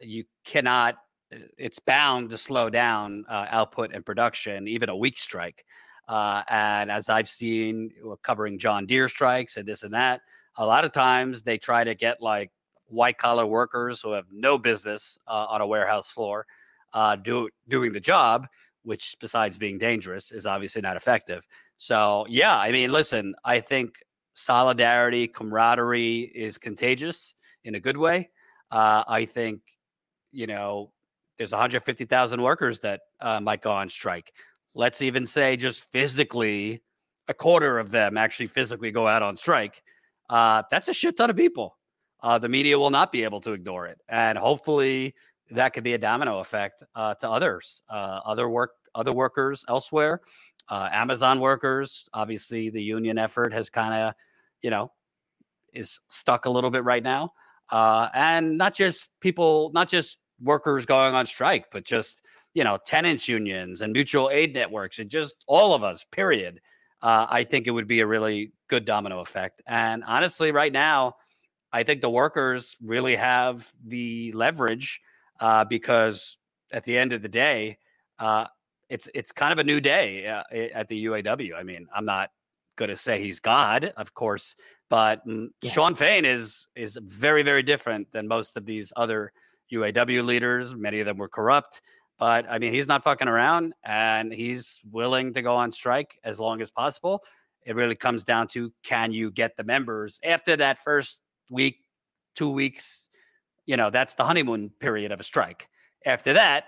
you 0.00 0.24
cannot, 0.44 0.96
it's 1.30 1.78
bound 1.78 2.30
to 2.30 2.38
slow 2.38 2.70
down 2.70 3.24
uh, 3.28 3.46
output 3.50 3.92
and 3.92 4.04
production, 4.04 4.68
even 4.68 4.88
a 4.88 4.96
weak 4.96 5.18
strike. 5.18 5.64
Uh, 6.08 6.42
and 6.48 6.90
as 6.90 7.08
I've 7.08 7.28
seen 7.28 7.90
covering 8.22 8.58
John 8.58 8.86
Deere 8.86 9.08
strikes 9.08 9.56
and 9.56 9.66
this 9.66 9.82
and 9.82 9.94
that, 9.94 10.22
a 10.56 10.66
lot 10.66 10.84
of 10.84 10.92
times 10.92 11.42
they 11.42 11.56
try 11.56 11.84
to 11.84 11.94
get 11.94 12.20
like 12.20 12.50
white 12.86 13.18
collar 13.18 13.46
workers 13.46 14.00
who 14.00 14.12
have 14.12 14.26
no 14.32 14.58
business 14.58 15.18
uh, 15.28 15.46
on 15.48 15.60
a 15.60 15.66
warehouse 15.66 16.10
floor 16.10 16.46
uh, 16.92 17.14
do, 17.14 17.48
doing 17.68 17.92
the 17.92 18.00
job 18.00 18.48
which 18.82 19.16
besides 19.20 19.58
being 19.58 19.78
dangerous 19.78 20.32
is 20.32 20.46
obviously 20.46 20.82
not 20.82 20.96
effective. 20.96 21.46
So, 21.76 22.26
yeah, 22.28 22.56
I 22.58 22.72
mean, 22.72 22.92
listen, 22.92 23.34
I 23.44 23.60
think 23.60 23.94
solidarity, 24.34 25.28
camaraderie 25.28 26.30
is 26.34 26.58
contagious 26.58 27.34
in 27.64 27.74
a 27.74 27.80
good 27.80 27.96
way. 27.96 28.30
Uh, 28.70 29.04
I 29.06 29.24
think, 29.24 29.60
you 30.32 30.46
know, 30.46 30.92
there's 31.40 31.52
150,000 31.52 32.42
workers 32.42 32.80
that 32.80 33.00
uh, 33.18 33.40
might 33.40 33.62
go 33.62 33.72
on 33.72 33.88
strike. 33.88 34.30
Let's 34.74 35.00
even 35.00 35.24
say 35.24 35.56
just 35.56 35.90
physically, 35.90 36.82
a 37.28 37.34
quarter 37.34 37.78
of 37.78 37.90
them 37.90 38.18
actually 38.18 38.48
physically 38.48 38.90
go 38.90 39.08
out 39.08 39.22
on 39.22 39.38
strike. 39.38 39.82
Uh, 40.28 40.64
that's 40.70 40.88
a 40.88 40.92
shit 40.92 41.16
ton 41.16 41.30
of 41.30 41.36
people. 41.36 41.78
Uh, 42.22 42.36
the 42.36 42.48
media 42.50 42.78
will 42.78 42.90
not 42.90 43.10
be 43.10 43.24
able 43.24 43.40
to 43.40 43.52
ignore 43.52 43.86
it. 43.86 43.98
And 44.06 44.36
hopefully, 44.36 45.14
that 45.48 45.72
could 45.72 45.82
be 45.82 45.94
a 45.94 45.98
domino 45.98 46.40
effect 46.40 46.82
uh, 46.94 47.14
to 47.14 47.30
others, 47.30 47.80
uh, 47.88 48.20
other 48.26 48.46
work, 48.46 48.72
other 48.94 49.12
workers 49.12 49.64
elsewhere, 49.66 50.20
uh, 50.68 50.90
Amazon 50.92 51.40
workers. 51.40 52.04
Obviously, 52.12 52.68
the 52.68 52.82
union 52.82 53.16
effort 53.16 53.54
has 53.54 53.70
kind 53.70 53.94
of, 53.94 54.14
you 54.60 54.68
know, 54.68 54.92
is 55.72 56.00
stuck 56.08 56.44
a 56.44 56.50
little 56.50 56.70
bit 56.70 56.84
right 56.84 57.02
now, 57.02 57.32
uh, 57.70 58.10
and 58.12 58.58
not 58.58 58.74
just 58.74 59.10
people, 59.20 59.70
not 59.72 59.88
just 59.88 60.18
workers 60.42 60.86
going 60.86 61.14
on 61.14 61.26
strike, 61.26 61.66
but 61.70 61.84
just 61.84 62.22
you 62.54 62.64
know, 62.64 62.78
tenants 62.84 63.28
unions 63.28 63.80
and 63.80 63.92
mutual 63.92 64.30
aid 64.30 64.54
networks, 64.54 64.98
and 64.98 65.10
just 65.10 65.44
all 65.46 65.74
of 65.74 65.84
us. 65.84 66.04
Period. 66.04 66.60
Uh, 67.02 67.26
I 67.30 67.44
think 67.44 67.66
it 67.66 67.70
would 67.70 67.86
be 67.86 68.00
a 68.00 68.06
really 68.06 68.52
good 68.68 68.84
domino 68.84 69.20
effect. 69.20 69.62
And 69.66 70.04
honestly, 70.04 70.52
right 70.52 70.72
now, 70.72 71.16
I 71.72 71.82
think 71.82 72.02
the 72.02 72.10
workers 72.10 72.76
really 72.82 73.16
have 73.16 73.70
the 73.86 74.32
leverage 74.32 75.00
uh, 75.40 75.64
because 75.64 76.36
at 76.72 76.84
the 76.84 76.98
end 76.98 77.12
of 77.12 77.22
the 77.22 77.28
day, 77.28 77.78
uh, 78.18 78.46
it's 78.88 79.08
it's 79.14 79.32
kind 79.32 79.52
of 79.52 79.58
a 79.58 79.64
new 79.64 79.80
day 79.80 80.26
uh, 80.26 80.42
at 80.74 80.88
the 80.88 81.06
UAW. 81.06 81.54
I 81.54 81.62
mean, 81.62 81.86
I'm 81.94 82.04
not 82.04 82.30
going 82.76 82.90
to 82.90 82.96
say 82.96 83.22
he's 83.22 83.40
God, 83.40 83.92
of 83.96 84.12
course, 84.14 84.56
but 84.88 85.26
mm, 85.26 85.48
yeah. 85.62 85.70
Shawn 85.70 85.94
Fain 85.94 86.24
is 86.24 86.66
is 86.74 86.98
very 87.02 87.42
very 87.42 87.62
different 87.62 88.10
than 88.10 88.26
most 88.26 88.56
of 88.56 88.66
these 88.66 88.92
other 88.96 89.32
UAW 89.72 90.24
leaders. 90.24 90.74
Many 90.74 91.00
of 91.00 91.06
them 91.06 91.16
were 91.16 91.28
corrupt, 91.28 91.80
but 92.18 92.46
I 92.48 92.58
mean, 92.58 92.72
he's 92.72 92.88
not 92.88 93.02
fucking 93.02 93.28
around, 93.28 93.74
and 93.84 94.32
he's 94.32 94.80
willing 94.90 95.32
to 95.34 95.42
go 95.42 95.56
on 95.56 95.72
strike 95.72 96.18
as 96.24 96.38
long 96.38 96.60
as 96.60 96.70
possible. 96.70 97.22
It 97.64 97.76
really 97.76 97.94
comes 97.94 98.24
down 98.24 98.48
to 98.48 98.72
can 98.82 99.12
you 99.12 99.30
get 99.30 99.56
the 99.56 99.64
members 99.64 100.20
after 100.24 100.56
that 100.56 100.78
first 100.78 101.20
week, 101.50 101.76
two 102.34 102.50
weeks, 102.50 103.08
you 103.66 103.76
know, 103.76 103.90
that's 103.90 104.14
the 104.14 104.24
honeymoon 104.24 104.70
period 104.80 105.12
of 105.12 105.20
a 105.20 105.24
strike. 105.24 105.68
After 106.06 106.32
that, 106.32 106.64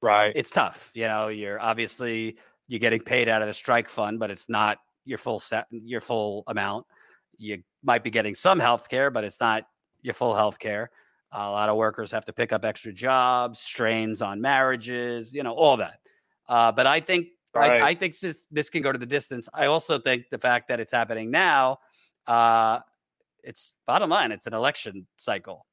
right, 0.00 0.32
it's 0.34 0.50
tough. 0.50 0.90
You 0.94 1.08
know, 1.08 1.28
you're 1.28 1.60
obviously 1.60 2.38
you're 2.68 2.80
getting 2.80 3.00
paid 3.00 3.28
out 3.28 3.42
of 3.42 3.48
the 3.48 3.54
strike 3.54 3.88
fund, 3.88 4.18
but 4.18 4.30
it's 4.30 4.48
not 4.48 4.78
your 5.04 5.18
full 5.18 5.40
set, 5.40 5.66
your 5.70 6.00
full 6.00 6.44
amount. 6.46 6.86
You 7.36 7.62
might 7.82 8.04
be 8.04 8.10
getting 8.10 8.34
some 8.34 8.58
health 8.58 8.88
care, 8.88 9.10
but 9.10 9.24
it's 9.24 9.40
not 9.40 9.64
your 10.02 10.14
full 10.14 10.34
health 10.34 10.58
care. 10.58 10.90
A 11.32 11.50
lot 11.50 11.68
of 11.68 11.76
workers 11.76 12.10
have 12.10 12.24
to 12.26 12.32
pick 12.32 12.52
up 12.52 12.64
extra 12.64 12.92
jobs, 12.92 13.58
strains 13.58 14.22
on 14.22 14.40
marriages, 14.40 15.32
you 15.32 15.42
know, 15.42 15.52
all 15.52 15.76
that. 15.76 16.00
Uh, 16.48 16.72
but 16.72 16.86
I 16.86 17.00
think 17.00 17.28
right. 17.54 17.82
I, 17.82 17.88
I, 17.88 17.94
think 17.94 18.18
this, 18.18 18.46
this 18.50 18.70
can 18.70 18.82
go 18.82 18.92
to 18.92 18.98
the 18.98 19.06
distance. 19.06 19.48
I 19.52 19.66
also 19.66 19.98
think 19.98 20.30
the 20.30 20.38
fact 20.38 20.68
that 20.68 20.80
it's 20.80 20.92
happening 20.92 21.30
now, 21.30 21.78
uh, 22.26 22.78
it's 23.42 23.76
bottom 23.86 24.08
line, 24.08 24.32
it's 24.32 24.46
an 24.46 24.54
election 24.54 25.06
cycle 25.16 25.66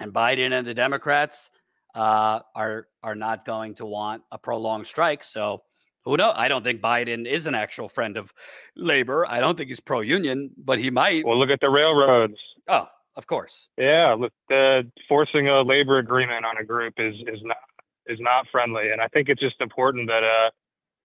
and 0.00 0.12
Biden 0.12 0.52
and 0.52 0.66
the 0.66 0.74
Democrats 0.74 1.50
uh, 1.94 2.40
are 2.54 2.88
are 3.02 3.14
not 3.14 3.44
going 3.44 3.74
to 3.74 3.86
want 3.86 4.22
a 4.30 4.38
prolonged 4.38 4.86
strike. 4.86 5.24
So 5.24 5.62
who 6.04 6.16
knows? 6.16 6.34
I 6.36 6.48
don't 6.48 6.62
think 6.62 6.80
Biden 6.80 7.26
is 7.26 7.46
an 7.46 7.54
actual 7.54 7.88
friend 7.88 8.16
of 8.16 8.32
labor. 8.76 9.26
I 9.26 9.40
don't 9.40 9.56
think 9.56 9.68
he's 9.68 9.80
pro 9.80 10.00
union, 10.00 10.50
but 10.56 10.78
he 10.78 10.90
might. 10.90 11.24
Well, 11.24 11.38
look 11.38 11.50
at 11.50 11.60
the 11.60 11.68
railroads. 11.68 12.34
Oh, 12.68 12.88
of 13.18 13.26
course. 13.26 13.68
Yeah, 13.76 14.16
uh, 14.50 14.82
forcing 15.08 15.48
a 15.48 15.62
labor 15.62 15.98
agreement 15.98 16.46
on 16.46 16.56
a 16.56 16.64
group 16.64 16.94
is 16.96 17.14
is 17.26 17.40
not 17.42 17.58
is 18.06 18.18
not 18.20 18.46
friendly, 18.50 18.90
and 18.90 19.00
I 19.02 19.08
think 19.08 19.28
it's 19.28 19.40
just 19.40 19.60
important 19.60 20.08
that 20.08 20.24
uh 20.24 20.50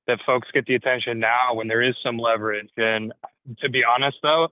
that 0.08 0.19
folks 0.26 0.47
get 0.54 0.65
the 0.65 0.76
attention 0.76 1.19
now 1.19 1.54
when 1.54 1.67
there 1.67 1.82
is 1.82 1.95
some 2.04 2.17
leverage. 2.17 2.69
And 2.78 3.13
to 3.60 3.69
be 3.69 3.84
honest, 3.84 4.17
though, 4.21 4.49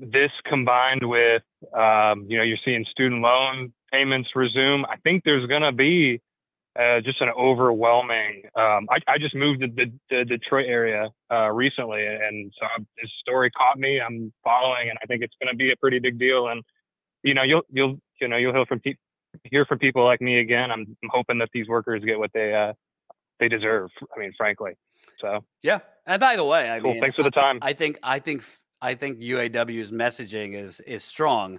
this 0.00 0.30
combined 0.46 1.02
with 1.02 1.42
um, 1.72 2.26
you 2.28 2.38
know 2.38 2.44
you're 2.44 2.58
seeing 2.64 2.84
student 2.90 3.20
loan 3.20 3.72
payments 3.92 4.30
resume 4.34 4.84
i 4.86 4.96
think 5.02 5.22
there's 5.24 5.46
going 5.46 5.62
to 5.62 5.72
be 5.72 6.20
uh, 6.78 7.00
just 7.00 7.20
an 7.20 7.28
overwhelming 7.38 8.42
um, 8.56 8.88
I, 8.90 8.98
I, 9.06 9.18
just 9.18 9.34
moved 9.34 9.60
to 9.60 9.68
the, 9.68 9.92
the 10.10 10.24
detroit 10.24 10.66
area 10.66 11.08
uh, 11.30 11.50
recently 11.50 12.04
and 12.06 12.52
so 12.58 12.66
this 13.00 13.10
story 13.20 13.50
caught 13.50 13.78
me 13.78 14.00
i'm 14.00 14.32
following 14.42 14.90
and 14.90 14.98
i 15.02 15.06
think 15.06 15.22
it's 15.22 15.34
going 15.40 15.52
to 15.52 15.56
be 15.56 15.70
a 15.70 15.76
pretty 15.76 15.98
big 15.98 16.18
deal 16.18 16.48
and 16.48 16.62
you 17.22 17.34
know 17.34 17.42
you'll 17.42 17.62
you'll 17.70 17.98
you 18.20 18.28
know 18.28 18.36
you'll 18.36 18.52
hear 18.52 18.66
from 18.66 18.80
pe- 18.80 18.94
hear 19.44 19.64
from 19.64 19.78
people 19.78 20.04
like 20.04 20.20
me 20.20 20.38
again 20.38 20.70
i'm, 20.70 20.96
I'm 21.02 21.10
hoping 21.10 21.38
that 21.38 21.50
these 21.52 21.68
workers 21.68 22.04
get 22.04 22.18
what 22.18 22.30
they 22.34 22.54
uh, 22.54 22.72
they 23.40 23.48
deserve 23.48 23.90
i 24.16 24.20
mean 24.20 24.32
frankly 24.36 24.72
so 25.20 25.44
yeah 25.62 25.80
and 26.06 26.20
by 26.20 26.36
the 26.36 26.44
way 26.44 26.70
i 26.70 26.80
cool. 26.80 26.92
mean 26.92 27.00
thanks 27.00 27.16
for 27.16 27.22
the 27.22 27.30
time 27.30 27.58
i 27.62 27.72
think 27.72 27.98
i 28.02 28.18
think 28.18 28.42
I 28.84 28.94
think 28.94 29.18
UAW's 29.18 29.90
messaging 29.90 30.54
is 30.54 30.80
is 30.80 31.02
strong. 31.02 31.58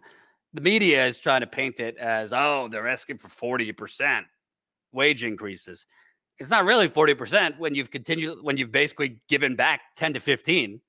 The 0.53 0.61
media 0.61 1.05
is 1.07 1.17
trying 1.17 1.41
to 1.41 1.47
paint 1.47 1.79
it 1.79 1.97
as, 1.97 2.31
oh, 2.31 2.69
they're 2.69 2.87
asking 2.87 3.17
for 3.17 3.27
40% 3.27 4.23
wage 4.95 5.23
increases. 5.23 5.85
It's 6.39 6.49
not 6.49 6.65
really 6.65 6.89
40% 6.89 7.59
when 7.59 7.75
you've 7.75 7.91
continued 7.91 8.39
when 8.41 8.57
you've 8.57 8.71
basically 8.71 9.19
given 9.29 9.55
back 9.55 9.81
10 9.95 10.13
to 10.15 10.19
15. 10.19 10.81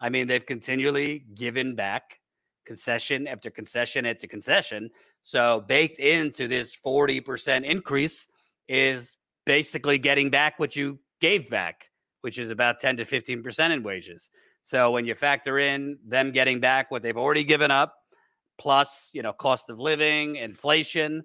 I 0.00 0.08
mean, 0.08 0.26
they've 0.26 0.44
continually 0.44 1.24
given 1.34 1.74
back 1.74 2.18
concession 2.66 3.26
after 3.26 3.50
concession 3.50 4.06
after 4.06 4.26
concession. 4.26 4.90
So 5.22 5.60
baked 5.60 5.98
into 5.98 6.48
this 6.48 6.76
40% 6.84 7.64
increase 7.64 8.26
is 8.68 9.16
basically 9.46 9.98
getting 9.98 10.30
back 10.30 10.58
what 10.58 10.76
you 10.76 10.98
gave 11.20 11.50
back, 11.50 11.86
which 12.20 12.38
is 12.38 12.50
about 12.50 12.80
10 12.80 12.98
to 12.98 13.04
15% 13.04 13.70
in 13.70 13.82
wages. 13.82 14.30
So 14.62 14.90
when 14.90 15.06
you 15.06 15.14
factor 15.14 15.58
in 15.58 15.98
them 16.06 16.30
getting 16.30 16.60
back 16.60 16.90
what 16.90 17.02
they've 17.02 17.16
already 17.16 17.44
given 17.44 17.70
up, 17.70 17.94
plus, 18.58 19.10
you 19.12 19.22
know, 19.22 19.32
cost 19.32 19.70
of 19.70 19.80
living, 19.80 20.36
inflation, 20.36 21.24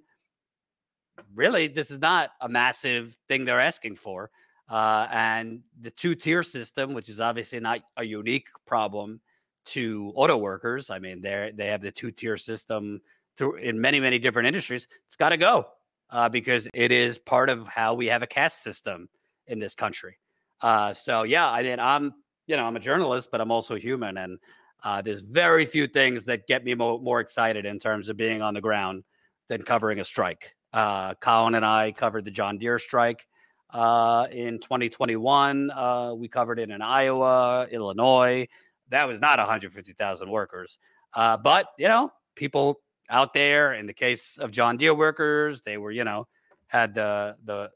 really, 1.33 1.67
this 1.67 1.91
is 1.91 1.99
not 1.99 2.31
a 2.41 2.49
massive 2.49 3.17
thing 3.27 3.45
they're 3.45 3.61
asking 3.61 3.95
for. 3.95 4.29
Uh, 4.69 5.07
and 5.11 5.61
the 5.81 5.91
two 5.91 6.15
tier 6.15 6.41
system, 6.41 6.93
which 6.93 7.09
is 7.09 7.21
obviously 7.21 7.59
not 7.59 7.81
a 7.97 8.03
unique 8.03 8.47
problem 8.65 9.21
to 9.65 10.11
auto 10.15 10.37
workers. 10.37 10.89
I 10.89 10.99
mean, 10.99 11.21
they 11.21 11.51
they 11.55 11.67
have 11.67 11.81
the 11.81 11.91
two 11.91 12.11
tier 12.11 12.37
system 12.37 13.01
through 13.37 13.55
in 13.55 13.79
many 13.79 13.99
many 13.99 14.17
different 14.17 14.47
industries. 14.47 14.87
It's 15.05 15.15
got 15.15 15.29
to 15.29 15.37
go 15.37 15.67
uh, 16.09 16.29
because 16.29 16.67
it 16.73 16.91
is 16.91 17.19
part 17.19 17.49
of 17.49 17.67
how 17.67 17.93
we 17.93 18.07
have 18.07 18.23
a 18.23 18.27
caste 18.27 18.63
system 18.63 19.09
in 19.47 19.59
this 19.59 19.75
country. 19.75 20.17
Uh, 20.61 20.93
so 20.93 21.23
yeah, 21.23 21.49
I 21.49 21.63
mean, 21.63 21.79
I'm 21.79 22.13
you 22.47 22.55
know 22.55 22.65
I'm 22.65 22.75
a 22.75 22.79
journalist, 22.79 23.29
but 23.31 23.41
I'm 23.41 23.51
also 23.51 23.75
human, 23.75 24.17
and 24.17 24.39
uh, 24.83 25.01
there's 25.01 25.21
very 25.21 25.65
few 25.65 25.87
things 25.87 26.25
that 26.25 26.47
get 26.47 26.63
me 26.63 26.73
mo- 26.73 26.99
more 26.99 27.19
excited 27.19 27.65
in 27.65 27.77
terms 27.79 28.09
of 28.09 28.17
being 28.17 28.41
on 28.41 28.53
the 28.53 28.61
ground 28.61 29.03
than 29.47 29.61
covering 29.61 29.99
a 29.99 30.05
strike. 30.05 30.54
Uh, 30.75 31.13
Colin 31.21 31.55
and 31.55 31.65
I 31.65 31.93
covered 31.93 32.25
the 32.25 32.31
John 32.31 32.57
Deere 32.57 32.79
strike 32.79 33.25
uh, 33.69 34.27
in 34.29 34.59
2021. 34.59 35.71
Uh, 35.71 36.13
we 36.15 36.27
covered 36.27 36.59
it 36.59 36.69
in 36.69 36.81
Iowa, 36.81 37.65
Illinois. 37.71 38.45
That 38.89 39.07
was 39.07 39.21
not 39.21 39.39
150,000 39.39 40.29
workers, 40.29 40.77
uh, 41.13 41.37
but 41.37 41.67
you 41.79 41.87
know, 41.87 42.09
people 42.35 42.81
out 43.09 43.33
there. 43.33 43.71
In 43.71 43.85
the 43.85 43.93
case 43.93 44.37
of 44.37 44.51
John 44.51 44.75
Deere 44.75 44.93
workers, 44.93 45.61
they 45.61 45.77
were 45.77 45.91
you 45.91 46.03
know 46.03 46.27
had 46.67 46.93
the 46.93 47.37
the 47.45 47.71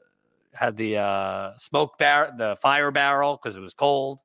had 0.52 0.76
the 0.76 0.98
uh, 0.98 1.52
smoke 1.56 1.96
bar 1.96 2.34
the 2.36 2.54
fire 2.60 2.90
barrel 2.90 3.40
because 3.42 3.56
it 3.56 3.60
was 3.60 3.72
cold. 3.72 4.20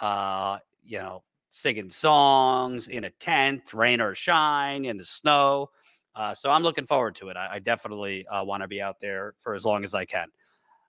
Uh, 0.00 0.58
you 0.84 0.98
know, 0.98 1.24
singing 1.50 1.90
songs 1.90 2.86
in 2.86 3.02
a 3.02 3.10
tent, 3.10 3.74
rain 3.74 4.00
or 4.00 4.14
shine, 4.14 4.84
in 4.84 4.96
the 4.96 5.04
snow. 5.04 5.70
Uh, 6.14 6.34
so 6.34 6.50
I'm 6.50 6.62
looking 6.62 6.84
forward 6.84 7.14
to 7.16 7.28
it. 7.28 7.36
I, 7.36 7.54
I 7.54 7.58
definitely 7.58 8.26
uh, 8.26 8.44
want 8.44 8.62
to 8.62 8.68
be 8.68 8.82
out 8.82 9.00
there 9.00 9.34
for 9.40 9.54
as 9.54 9.64
long 9.64 9.84
as 9.84 9.94
I 9.94 10.04
can. 10.04 10.28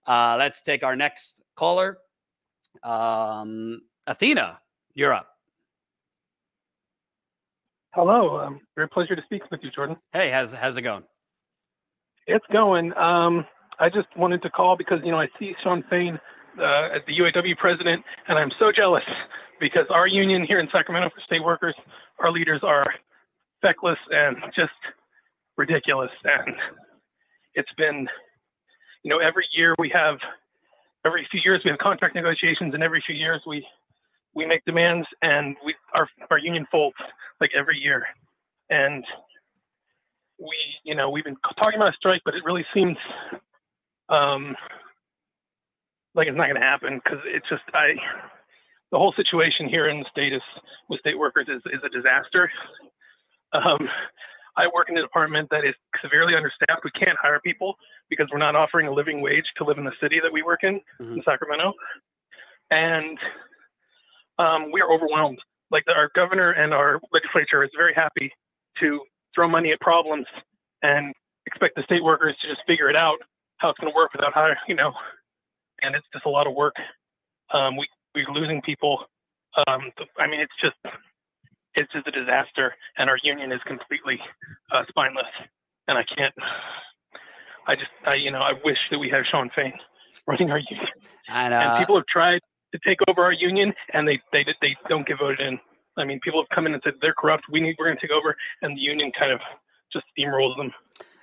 Uh, 0.07 0.35
let's 0.37 0.61
take 0.61 0.83
our 0.83 0.95
next 0.95 1.41
caller. 1.55 1.97
Um, 2.81 3.81
Athena, 4.05 4.59
you're 4.93 5.13
up. 5.13 5.29
Hello. 7.93 8.39
Um, 8.39 8.59
very 8.75 8.89
pleasure 8.89 9.15
to 9.15 9.21
speak 9.23 9.43
with 9.51 9.61
you, 9.63 9.69
Jordan. 9.69 9.95
Hey, 10.11 10.31
how's 10.31 10.51
how's 10.51 10.75
it 10.77 10.81
going? 10.81 11.03
It's 12.25 12.45
going. 12.51 12.91
Um, 12.97 13.45
I 13.79 13.89
just 13.89 14.07
wanted 14.17 14.41
to 14.41 14.49
call 14.49 14.75
because 14.75 14.99
you 15.03 15.11
know 15.11 15.19
I 15.19 15.27
see 15.39 15.53
Shawn 15.63 15.83
Fain 15.89 16.19
uh, 16.59 16.95
as 16.95 17.01
the 17.07 17.13
UAW 17.13 17.55
president, 17.57 18.03
and 18.27 18.39
I'm 18.39 18.51
so 18.59 18.71
jealous 18.75 19.03
because 19.59 19.85
our 19.91 20.07
union 20.07 20.43
here 20.43 20.59
in 20.59 20.67
Sacramento 20.71 21.09
for 21.13 21.21
state 21.21 21.43
workers, 21.43 21.75
our 22.19 22.31
leaders 22.31 22.61
are 22.63 22.85
feckless 23.61 23.97
and 24.09 24.37
just 24.55 24.71
ridiculous. 25.57 26.11
And 26.23 26.55
it's 27.55 27.71
been, 27.77 28.07
you 29.03 29.09
know, 29.09 29.19
every 29.19 29.45
year 29.55 29.75
we 29.77 29.89
have, 29.93 30.17
every 31.05 31.27
few 31.31 31.41
years 31.43 31.61
we 31.63 31.71
have 31.71 31.79
contract 31.79 32.15
negotiations, 32.15 32.73
and 32.73 32.83
every 32.83 33.03
few 33.05 33.15
years 33.15 33.41
we 33.45 33.65
we 34.35 34.47
make 34.47 34.65
demands, 34.65 35.07
and 35.21 35.55
we 35.65 35.75
our 35.99 36.07
our 36.31 36.39
union 36.39 36.65
folds 36.71 36.97
like 37.39 37.51
every 37.55 37.77
year, 37.77 38.05
and 38.69 39.03
we, 40.39 40.55
you 40.83 40.95
know, 40.95 41.09
we've 41.09 41.23
been 41.23 41.37
talking 41.61 41.75
about 41.75 41.93
a 41.93 41.97
strike, 41.97 42.21
but 42.25 42.33
it 42.33 42.43
really 42.43 42.65
seems 42.73 42.97
um, 44.09 44.55
like 46.15 46.27
it's 46.27 46.37
not 46.37 46.47
going 46.47 46.59
to 46.59 46.61
happen 46.61 46.99
because 47.03 47.19
it's 47.25 47.47
just 47.49 47.63
I 47.73 47.93
the 48.91 48.97
whole 48.97 49.13
situation 49.15 49.67
here 49.67 49.89
in 49.89 49.99
the 49.99 50.05
state 50.11 50.33
is 50.33 50.41
with 50.89 50.99
state 50.99 51.17
workers 51.17 51.47
is, 51.49 51.61
is 51.65 51.81
a 51.83 51.89
disaster. 51.89 52.51
Um, 53.53 53.87
I 54.55 54.67
work 54.73 54.89
in 54.89 54.97
a 54.97 55.01
department 55.01 55.49
that 55.49 55.65
is 55.65 55.73
severely 56.01 56.35
understaffed. 56.35 56.83
We 56.83 56.91
can't 56.91 57.17
hire 57.21 57.39
people 57.43 57.75
because 58.09 58.27
we're 58.31 58.39
not 58.39 58.55
offering 58.55 58.87
a 58.87 58.93
living 58.93 59.21
wage 59.21 59.45
to 59.57 59.63
live 59.63 59.77
in 59.77 59.83
the 59.83 59.93
city 60.01 60.19
that 60.21 60.31
we 60.31 60.43
work 60.43 60.59
in, 60.63 60.79
mm-hmm. 61.01 61.13
in 61.13 61.23
Sacramento. 61.25 61.73
And 62.69 63.17
um, 64.37 64.71
we 64.71 64.81
are 64.81 64.91
overwhelmed. 64.91 65.39
Like 65.71 65.83
the, 65.85 65.93
our 65.93 66.09
governor 66.15 66.51
and 66.51 66.73
our 66.73 66.99
legislature 67.11 67.63
is 67.63 67.71
very 67.75 67.93
happy 67.93 68.31
to 68.79 69.01
throw 69.33 69.47
money 69.49 69.71
at 69.71 69.79
problems 69.79 70.27
and 70.83 71.13
expect 71.45 71.75
the 71.75 71.83
state 71.83 72.03
workers 72.03 72.35
to 72.41 72.47
just 72.47 72.61
figure 72.67 72.89
it 72.89 72.99
out 72.99 73.17
how 73.57 73.69
it's 73.69 73.79
going 73.79 73.91
to 73.91 73.95
work 73.95 74.13
without 74.13 74.33
hiring, 74.33 74.57
you 74.67 74.75
know. 74.75 74.93
And 75.81 75.95
it's 75.95 76.05
just 76.13 76.25
a 76.25 76.29
lot 76.29 76.47
of 76.47 76.53
work. 76.53 76.75
Um, 77.53 77.75
we 77.77 77.87
we're 78.15 78.29
losing 78.33 78.61
people. 78.61 78.99
Um, 79.67 79.91
I 80.19 80.27
mean, 80.27 80.39
it's 80.39 80.53
just 80.61 80.77
it's 81.75 81.91
just 81.91 82.07
a 82.07 82.11
disaster, 82.11 82.75
and 82.97 83.09
our 83.09 83.17
union 83.23 83.51
is 83.51 83.61
completely 83.65 84.19
uh, 84.71 84.83
spineless. 84.89 85.31
And 85.87 85.97
I 85.97 86.03
can't. 86.15 86.33
I 87.67 87.75
just, 87.75 87.91
I, 88.05 88.15
you 88.15 88.31
know, 88.31 88.39
I 88.39 88.53
wish 88.63 88.77
that 88.91 88.99
we 88.99 89.09
had 89.09 89.23
Shawn 89.29 89.49
Fain 89.55 89.73
running 90.27 90.51
our 90.51 90.59
union. 90.59 90.87
And, 91.29 91.53
uh, 91.53 91.57
and 91.57 91.79
people 91.79 91.95
have 91.95 92.05
tried 92.07 92.39
to 92.73 92.79
take 92.85 92.99
over 93.07 93.23
our 93.23 93.33
union, 93.33 93.73
and 93.93 94.07
they 94.07 94.19
they 94.31 94.45
they 94.61 94.75
don't 94.89 95.07
get 95.07 95.19
voted 95.19 95.39
in. 95.39 95.59
I 95.97 96.05
mean, 96.05 96.19
people 96.23 96.41
have 96.41 96.49
come 96.55 96.65
in 96.65 96.73
and 96.73 96.81
said 96.83 96.93
they're 97.01 97.13
corrupt. 97.13 97.43
We 97.51 97.59
need 97.59 97.75
we're 97.77 97.85
going 97.85 97.97
to 97.97 98.01
take 98.01 98.11
over, 98.11 98.35
and 98.61 98.75
the 98.75 98.81
union 98.81 99.11
kind 99.17 99.31
of 99.31 99.39
just 99.91 100.05
steamrolls 100.17 100.57
them. 100.57 100.71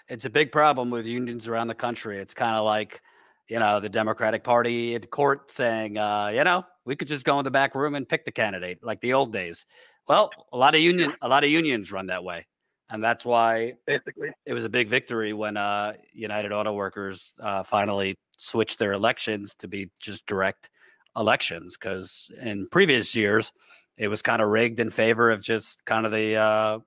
It's 0.08 0.24
a 0.24 0.30
big 0.30 0.52
problem 0.52 0.90
with 0.90 1.06
unions 1.06 1.48
around 1.48 1.68
the 1.68 1.74
country. 1.74 2.18
It's 2.18 2.34
kind 2.34 2.56
of 2.56 2.64
like, 2.64 3.00
you 3.48 3.58
know, 3.58 3.80
the 3.80 3.88
Democratic 3.88 4.44
Party 4.44 4.94
in 4.94 5.02
court 5.02 5.50
saying, 5.50 5.98
uh, 5.98 6.30
you 6.32 6.44
know, 6.44 6.64
we 6.84 6.96
could 6.96 7.08
just 7.08 7.24
go 7.24 7.38
in 7.38 7.44
the 7.44 7.50
back 7.50 7.74
room 7.74 7.94
and 7.94 8.08
pick 8.08 8.24
the 8.24 8.32
candidate 8.32 8.82
like 8.82 9.00
the 9.00 9.12
old 9.12 9.32
days. 9.32 9.66
Well, 10.08 10.30
a 10.52 10.56
lot 10.56 10.74
of 10.74 10.80
union, 10.80 11.12
a 11.22 11.28
lot 11.28 11.44
of 11.44 11.50
unions 11.50 11.92
run 11.92 12.06
that 12.06 12.24
way, 12.24 12.46
and 12.90 13.02
that's 13.02 13.24
why 13.24 13.74
basically 13.86 14.30
it 14.44 14.52
was 14.52 14.64
a 14.64 14.68
big 14.68 14.88
victory 14.88 15.32
when 15.32 15.56
uh, 15.56 15.92
United 16.12 16.52
Auto 16.52 16.72
Workers 16.72 17.34
uh, 17.40 17.62
finally 17.62 18.16
switched 18.36 18.78
their 18.78 18.92
elections 18.92 19.54
to 19.56 19.68
be 19.68 19.90
just 20.00 20.26
direct 20.26 20.70
elections. 21.16 21.76
Because 21.76 22.30
in 22.42 22.66
previous 22.72 23.14
years, 23.14 23.52
it 23.96 24.08
was 24.08 24.22
kind 24.22 24.42
of 24.42 24.48
rigged 24.48 24.80
in 24.80 24.90
favor 24.90 25.30
of 25.30 25.42
just 25.42 25.84
kind 25.84 26.06
of 26.06 26.12
the, 26.12 26.36
uh, 26.36 26.78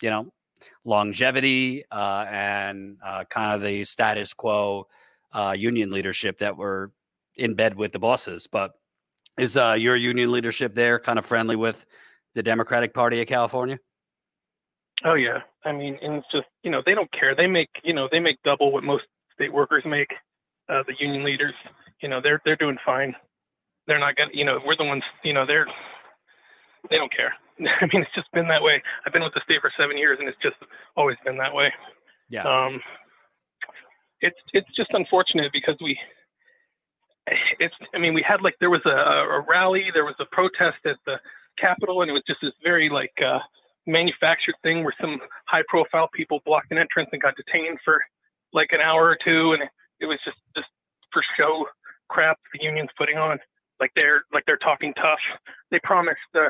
you 0.00 0.10
know, 0.10 0.32
longevity 0.84 1.84
uh, 1.90 2.24
and 2.30 2.96
uh, 3.04 3.24
kind 3.24 3.54
of 3.54 3.60
the 3.60 3.84
status 3.84 4.32
quo 4.32 4.86
uh, 5.32 5.54
union 5.56 5.90
leadership 5.90 6.38
that 6.38 6.56
were 6.56 6.92
in 7.36 7.54
bed 7.54 7.74
with 7.74 7.92
the 7.92 7.98
bosses. 7.98 8.46
But 8.46 8.72
is 9.38 9.56
uh, 9.56 9.76
your 9.78 9.96
union 9.96 10.30
leadership 10.30 10.74
there 10.74 10.98
kind 10.98 11.18
of 11.18 11.26
friendly 11.26 11.56
with 11.56 11.84
the 12.34 12.42
Democratic 12.42 12.94
Party 12.94 13.20
of 13.20 13.28
California? 13.28 13.78
Oh 15.04 15.14
yeah, 15.14 15.40
I 15.64 15.72
mean, 15.72 15.98
and 16.00 16.14
it's 16.14 16.26
just 16.32 16.46
you 16.62 16.70
know 16.70 16.82
they 16.84 16.94
don't 16.94 17.10
care. 17.12 17.34
They 17.34 17.46
make 17.46 17.70
you 17.82 17.94
know 17.94 18.08
they 18.10 18.20
make 18.20 18.42
double 18.44 18.72
what 18.72 18.84
most 18.84 19.04
state 19.34 19.52
workers 19.52 19.84
make. 19.86 20.08
Uh, 20.68 20.82
the 20.86 20.94
union 21.00 21.24
leaders, 21.24 21.54
you 22.00 22.08
know, 22.08 22.20
they're 22.22 22.40
they're 22.44 22.56
doing 22.56 22.78
fine. 22.84 23.14
They're 23.86 23.98
not 23.98 24.16
gonna, 24.16 24.30
you 24.32 24.44
know, 24.44 24.58
we're 24.64 24.76
the 24.76 24.84
ones, 24.84 25.02
you 25.24 25.32
know, 25.32 25.44
they're 25.46 25.66
they 26.90 26.96
don't 26.96 27.14
care. 27.14 27.34
I 27.58 27.86
mean, 27.92 28.02
it's 28.02 28.14
just 28.14 28.30
been 28.32 28.48
that 28.48 28.62
way. 28.62 28.82
I've 29.04 29.12
been 29.12 29.22
with 29.22 29.34
the 29.34 29.42
state 29.44 29.60
for 29.60 29.72
seven 29.78 29.98
years, 29.98 30.18
and 30.20 30.28
it's 30.28 30.38
just 30.42 30.56
always 30.96 31.16
been 31.24 31.36
that 31.38 31.54
way. 31.54 31.72
Yeah. 32.30 32.44
Um, 32.44 32.80
it's 34.20 34.38
it's 34.52 34.70
just 34.76 34.90
unfortunate 34.92 35.52
because 35.52 35.76
we 35.82 35.98
it's 37.58 37.74
I 37.94 37.98
mean 37.98 38.14
we 38.14 38.24
had 38.26 38.40
like 38.42 38.54
there 38.60 38.70
was 38.70 38.82
a, 38.86 38.90
a 38.90 39.44
rally, 39.48 39.90
there 39.92 40.04
was 40.04 40.16
a 40.20 40.26
protest 40.30 40.78
at 40.86 40.96
the 41.06 41.16
Capitol, 41.58 42.02
and 42.02 42.10
it 42.10 42.14
was 42.14 42.22
just 42.26 42.40
this 42.42 42.52
very 42.62 42.88
like 42.88 43.12
uh, 43.24 43.38
manufactured 43.86 44.54
thing 44.62 44.84
where 44.84 44.94
some 45.00 45.18
high 45.46 45.62
profile 45.68 46.08
people 46.14 46.40
blocked 46.44 46.70
an 46.70 46.78
entrance 46.78 47.08
and 47.12 47.20
got 47.20 47.34
detained 47.36 47.78
for 47.84 48.02
like 48.52 48.68
an 48.72 48.80
hour 48.80 49.04
or 49.04 49.18
two, 49.24 49.52
and 49.52 49.62
it 50.00 50.06
was 50.06 50.18
just 50.24 50.38
just 50.56 50.68
for 51.12 51.22
show 51.36 51.66
crap 52.08 52.38
the 52.52 52.64
union's 52.64 52.90
putting 52.98 53.16
on. 53.16 53.38
Like 53.80 53.90
they're 53.96 54.24
like 54.32 54.44
they're 54.46 54.58
talking 54.58 54.92
tough. 54.94 55.20
They 55.70 55.80
promised 55.82 56.20
the 56.32 56.48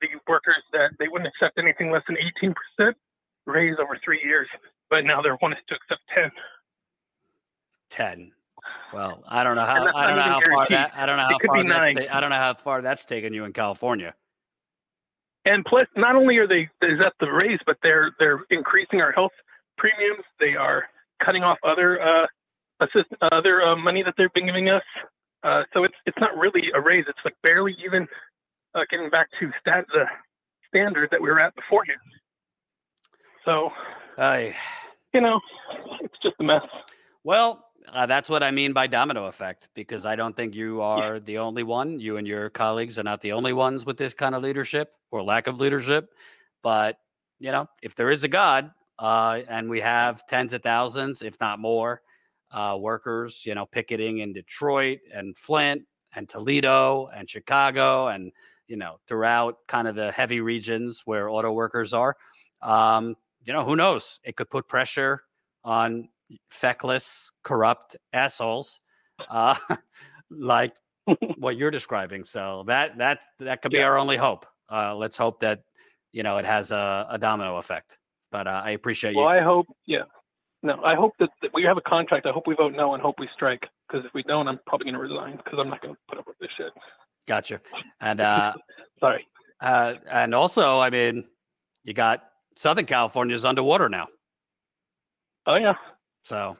the 0.00 0.08
workers 0.28 0.62
that 0.72 0.90
they 0.98 1.08
wouldn't 1.08 1.28
accept 1.28 1.58
anything 1.58 1.90
less 1.90 2.02
than 2.08 2.16
18% 2.80 2.92
raise 3.46 3.76
over 3.80 3.98
three 4.04 4.20
years, 4.24 4.48
but 4.90 5.04
now 5.04 5.22
they're 5.22 5.38
wanting 5.40 5.58
to 5.68 5.74
accept 5.74 6.00
10. 6.14 6.30
10. 7.90 8.32
Well, 8.92 9.22
I 9.26 9.44
don't 9.44 9.56
know 9.56 9.64
how 9.64 9.88
I 9.94 10.06
don't 10.06 10.16
know 10.16 10.22
how 10.22 10.40
far 10.54 10.66
that 10.68 10.92
I 10.94 11.06
don't 11.06 11.16
know 11.16 11.24
how 11.24 11.38
far 11.46 11.64
that's 11.64 11.92
ta- 11.94 12.16
I 12.16 12.20
don't 12.20 12.30
know 12.30 12.36
how 12.36 12.54
far 12.54 12.82
that's 12.82 13.04
taken 13.04 13.32
you 13.32 13.44
in 13.44 13.52
California. 13.52 14.14
And 15.44 15.64
plus, 15.64 15.84
not 15.96 16.14
only 16.14 16.38
are 16.38 16.46
they 16.46 16.68
is 16.82 17.00
that 17.00 17.14
the 17.20 17.26
raise, 17.26 17.58
but 17.66 17.76
they're 17.82 18.12
they're 18.18 18.40
increasing 18.50 19.00
our 19.00 19.12
health 19.12 19.32
premiums. 19.76 20.24
They 20.38 20.54
are 20.54 20.84
cutting 21.24 21.42
off 21.42 21.58
other 21.64 22.00
uh, 22.00 22.26
assist 22.80 23.08
other 23.20 23.62
uh, 23.62 23.76
money 23.76 24.02
that 24.02 24.14
they've 24.16 24.32
been 24.34 24.46
giving 24.46 24.68
us. 24.68 24.82
Uh, 25.42 25.62
so 25.72 25.84
it's 25.84 25.94
it's 26.06 26.18
not 26.20 26.36
really 26.36 26.70
a 26.74 26.80
raise. 26.80 27.04
It's 27.08 27.18
like 27.24 27.34
barely 27.42 27.76
even 27.84 28.06
uh, 28.74 28.80
getting 28.90 29.10
back 29.10 29.28
to 29.40 29.50
stat 29.60 29.84
the 29.92 30.04
standard 30.68 31.08
that 31.10 31.20
we 31.20 31.28
were 31.28 31.40
at 31.40 31.54
beforehand. 31.54 31.98
So, 33.44 33.70
I, 34.16 34.54
you 35.12 35.20
know, 35.20 35.40
it's 36.00 36.14
just 36.22 36.36
a 36.40 36.44
mess. 36.44 36.62
Well, 37.24 37.64
uh, 37.92 38.06
that's 38.06 38.28
what 38.30 38.42
I 38.42 38.50
mean 38.50 38.72
by 38.72 38.86
domino 38.86 39.26
effect, 39.26 39.68
because 39.74 40.04
I 40.04 40.16
don't 40.16 40.36
think 40.36 40.54
you 40.54 40.80
are 40.80 41.18
the 41.20 41.38
only 41.38 41.62
one. 41.62 41.98
You 41.98 42.16
and 42.16 42.26
your 42.26 42.50
colleagues 42.50 42.98
are 42.98 43.02
not 43.02 43.20
the 43.20 43.32
only 43.32 43.52
ones 43.52 43.84
with 43.84 43.96
this 43.96 44.14
kind 44.14 44.34
of 44.34 44.42
leadership 44.42 44.92
or 45.10 45.22
lack 45.22 45.46
of 45.46 45.60
leadership. 45.60 46.10
But, 46.62 46.98
you 47.38 47.50
know, 47.52 47.68
if 47.82 47.94
there 47.94 48.10
is 48.10 48.24
a 48.24 48.28
God 48.28 48.70
uh, 48.98 49.40
and 49.48 49.68
we 49.68 49.80
have 49.80 50.26
tens 50.26 50.52
of 50.52 50.62
thousands, 50.62 51.22
if 51.22 51.40
not 51.40 51.58
more, 51.58 52.02
uh, 52.50 52.76
workers, 52.78 53.44
you 53.44 53.54
know, 53.54 53.66
picketing 53.66 54.18
in 54.18 54.32
Detroit 54.32 55.00
and 55.12 55.36
Flint 55.36 55.82
and 56.14 56.28
Toledo 56.28 57.08
and 57.14 57.28
Chicago 57.28 58.08
and, 58.08 58.30
you 58.68 58.76
know, 58.76 58.98
throughout 59.08 59.56
kind 59.66 59.88
of 59.88 59.94
the 59.94 60.12
heavy 60.12 60.40
regions 60.40 61.02
where 61.04 61.28
auto 61.28 61.52
workers 61.52 61.92
are, 61.92 62.16
um, 62.60 63.14
you 63.44 63.52
know, 63.52 63.64
who 63.64 63.74
knows? 63.74 64.20
It 64.22 64.36
could 64.36 64.50
put 64.50 64.68
pressure 64.68 65.22
on 65.64 66.08
feckless, 66.50 67.30
corrupt 67.42 67.96
assholes, 68.12 68.78
uh, 69.30 69.54
like 70.30 70.74
what 71.36 71.56
you're 71.56 71.70
describing. 71.70 72.24
So 72.24 72.64
that 72.66 72.98
that 72.98 73.20
that 73.40 73.62
could 73.62 73.72
be 73.72 73.78
Yeah. 73.78 73.84
our 73.86 73.98
only 73.98 74.16
hope. 74.16 74.46
Uh, 74.70 74.94
let's 74.94 75.16
hope 75.16 75.40
that 75.40 75.62
you 76.12 76.22
know 76.22 76.38
it 76.38 76.44
has 76.44 76.70
a, 76.72 77.06
a 77.10 77.18
domino 77.18 77.56
effect. 77.56 77.98
But 78.30 78.46
uh, 78.46 78.62
I 78.64 78.70
appreciate 78.70 79.14
Well, 79.14 79.24
you. 79.24 79.28
Well, 79.28 79.38
I 79.38 79.42
hope, 79.42 79.66
yeah. 79.86 80.02
No, 80.62 80.80
I 80.84 80.94
hope 80.94 81.12
that, 81.18 81.28
that 81.42 81.50
we 81.52 81.64
have 81.64 81.76
a 81.76 81.82
contract. 81.82 82.24
I 82.24 82.30
hope 82.30 82.46
we 82.46 82.54
vote 82.54 82.72
no 82.74 82.94
and 82.94 83.02
hope 83.02 83.16
we 83.18 83.28
strike. 83.34 83.60
Because 83.86 84.06
if 84.06 84.14
we 84.14 84.22
don't, 84.22 84.48
I'm 84.48 84.58
probably 84.66 84.84
going 84.86 84.94
to 84.94 85.00
resign 85.00 85.36
because 85.36 85.58
I'm 85.60 85.68
not 85.68 85.82
going 85.82 85.92
to 85.94 86.00
put 86.08 86.18
up 86.18 86.26
with 86.26 86.38
this 86.38 86.48
shit. 86.56 86.72
Gotcha. 87.26 87.60
And 88.00 88.20
uh, 88.32 88.54
Sorry. 89.00 89.26
uh, 89.60 89.94
and 90.10 90.34
also, 90.34 90.78
I 90.80 90.88
mean, 90.88 91.24
you 91.84 91.92
got 91.92 92.22
Southern 92.56 92.86
California's 92.86 93.44
underwater 93.44 93.88
now. 93.90 94.06
Oh 95.46 95.56
yeah. 95.56 95.74
So 96.22 96.56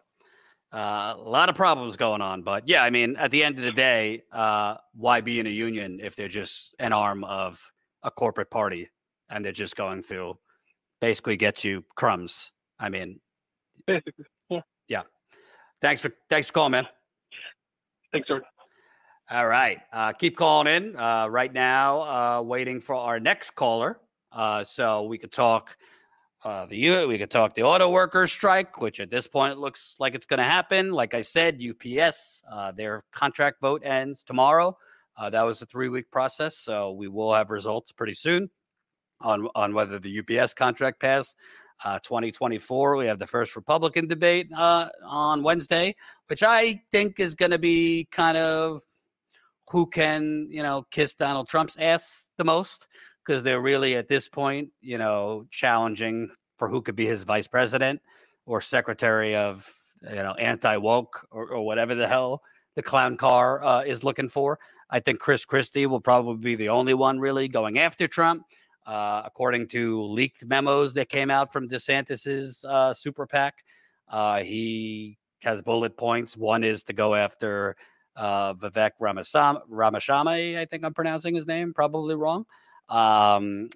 uh, 0.72 1.14
a 1.16 1.28
lot 1.28 1.48
of 1.48 1.54
problems 1.54 1.96
going 1.96 2.20
on. 2.20 2.42
But 2.42 2.68
yeah, 2.68 2.82
I 2.82 2.90
mean, 2.90 3.16
at 3.16 3.30
the 3.30 3.44
end 3.44 3.58
of 3.58 3.64
the 3.64 3.72
day, 3.72 4.22
uh, 4.32 4.76
why 4.94 5.20
be 5.20 5.40
in 5.40 5.46
a 5.46 5.50
union 5.50 6.00
if 6.02 6.16
they're 6.16 6.28
just 6.28 6.74
an 6.78 6.92
arm 6.92 7.24
of 7.24 7.70
a 8.02 8.10
corporate 8.10 8.50
party 8.50 8.88
and 9.28 9.44
they're 9.44 9.52
just 9.52 9.76
going 9.76 10.02
through 10.02 10.38
basically 11.00 11.36
get 11.36 11.64
you 11.64 11.84
crumbs? 11.94 12.52
I 12.78 12.88
mean, 12.88 13.20
Basically. 13.86 14.24
Yeah. 14.48 14.60
yeah. 14.88 15.02
Thanks 15.80 16.00
for 16.02 16.12
thanks 16.28 16.48
for 16.48 16.54
calling, 16.54 16.72
man. 16.72 16.88
Thanks, 18.12 18.28
Jordan. 18.28 18.46
All 19.30 19.46
right. 19.46 19.80
Uh, 19.92 20.12
keep 20.12 20.36
calling 20.36 20.66
in. 20.66 20.96
Uh, 20.96 21.26
right 21.28 21.52
now, 21.52 22.02
uh, 22.02 22.42
waiting 22.42 22.80
for 22.80 22.94
our 22.94 23.18
next 23.18 23.52
caller. 23.52 23.98
Uh, 24.30 24.64
so 24.64 25.04
we 25.04 25.18
could 25.18 25.32
talk 25.32 25.76
uh, 26.44 26.66
the 26.66 27.06
we 27.06 27.18
could 27.18 27.30
talk 27.30 27.54
the 27.54 27.62
auto 27.62 27.88
workers 27.88 28.32
strike, 28.32 28.80
which 28.80 28.98
at 28.98 29.10
this 29.10 29.28
point 29.28 29.58
looks 29.58 29.96
like 30.00 30.14
it's 30.14 30.26
going 30.26 30.38
to 30.38 30.44
happen. 30.44 30.92
Like 30.92 31.14
I 31.14 31.22
said, 31.22 31.60
UPS, 31.62 32.42
uh, 32.50 32.72
their 32.72 33.02
contract 33.12 33.60
vote 33.60 33.82
ends 33.84 34.24
tomorrow. 34.24 34.76
Uh, 35.16 35.30
that 35.30 35.42
was 35.42 35.62
a 35.62 35.66
three 35.66 35.88
week 35.88 36.10
process, 36.10 36.56
so 36.58 36.92
we 36.92 37.06
will 37.06 37.32
have 37.32 37.50
results 37.50 37.92
pretty 37.92 38.14
soon 38.14 38.50
on 39.20 39.48
on 39.54 39.74
whether 39.74 39.98
the 39.98 40.20
UPS 40.20 40.54
contract 40.54 41.00
passed. 41.00 41.36
Uh, 41.84 41.98
2024, 42.00 42.96
we 42.96 43.06
have 43.06 43.18
the 43.18 43.26
first 43.26 43.56
Republican 43.56 44.06
debate 44.06 44.48
uh, 44.56 44.88
on 45.04 45.42
Wednesday, 45.42 45.94
which 46.28 46.42
I 46.44 46.80
think 46.92 47.18
is 47.18 47.34
going 47.34 47.50
to 47.50 47.58
be 47.58 48.06
kind 48.12 48.36
of 48.36 48.82
who 49.70 49.86
can 49.86 50.48
you 50.50 50.62
know 50.62 50.84
kiss 50.90 51.14
Donald 51.14 51.48
Trump's 51.48 51.76
ass 51.78 52.26
the 52.36 52.44
most 52.44 52.88
because 53.24 53.42
they're 53.42 53.60
really 53.60 53.96
at 53.96 54.08
this 54.08 54.28
point 54.28 54.70
you 54.80 54.98
know 54.98 55.46
challenging 55.50 56.30
for 56.58 56.68
who 56.68 56.82
could 56.82 56.96
be 56.96 57.06
his 57.06 57.24
vice 57.24 57.46
president 57.46 58.00
or 58.46 58.60
secretary 58.60 59.34
of 59.34 59.68
you 60.02 60.22
know 60.22 60.34
anti 60.34 60.76
woke 60.76 61.26
or, 61.30 61.48
or 61.48 61.64
whatever 61.64 61.94
the 61.94 62.08
hell 62.08 62.42
the 62.74 62.82
clown 62.82 63.16
car 63.16 63.62
uh, 63.62 63.82
is 63.82 64.02
looking 64.02 64.28
for. 64.28 64.58
I 64.90 65.00
think 65.00 65.18
Chris 65.18 65.44
Christie 65.44 65.86
will 65.86 66.00
probably 66.00 66.36
be 66.36 66.54
the 66.54 66.68
only 66.68 66.94
one 66.94 67.18
really 67.18 67.48
going 67.48 67.78
after 67.78 68.06
Trump. 68.08 68.44
Uh, 68.84 69.22
according 69.24 69.68
to 69.68 70.02
leaked 70.02 70.44
memos 70.44 70.92
that 70.94 71.08
came 71.08 71.30
out 71.30 71.52
from 71.52 71.68
DeSantis's 71.68 72.64
uh, 72.64 72.92
super 72.92 73.28
PAC, 73.28 73.54
uh, 74.08 74.40
he 74.40 75.16
has 75.42 75.62
bullet 75.62 75.96
points. 75.96 76.36
One 76.36 76.64
is 76.64 76.82
to 76.84 76.92
go 76.92 77.14
after 77.14 77.76
uh, 78.16 78.54
Vivek 78.54 78.90
Ramasam- 79.00 79.60
Ramaswamy, 79.68 80.58
I 80.58 80.64
think 80.64 80.84
I'm 80.84 80.94
pronouncing 80.94 81.34
his 81.34 81.46
name 81.46 81.72
probably 81.72 82.16
wrong, 82.16 82.44
um, 82.92 83.70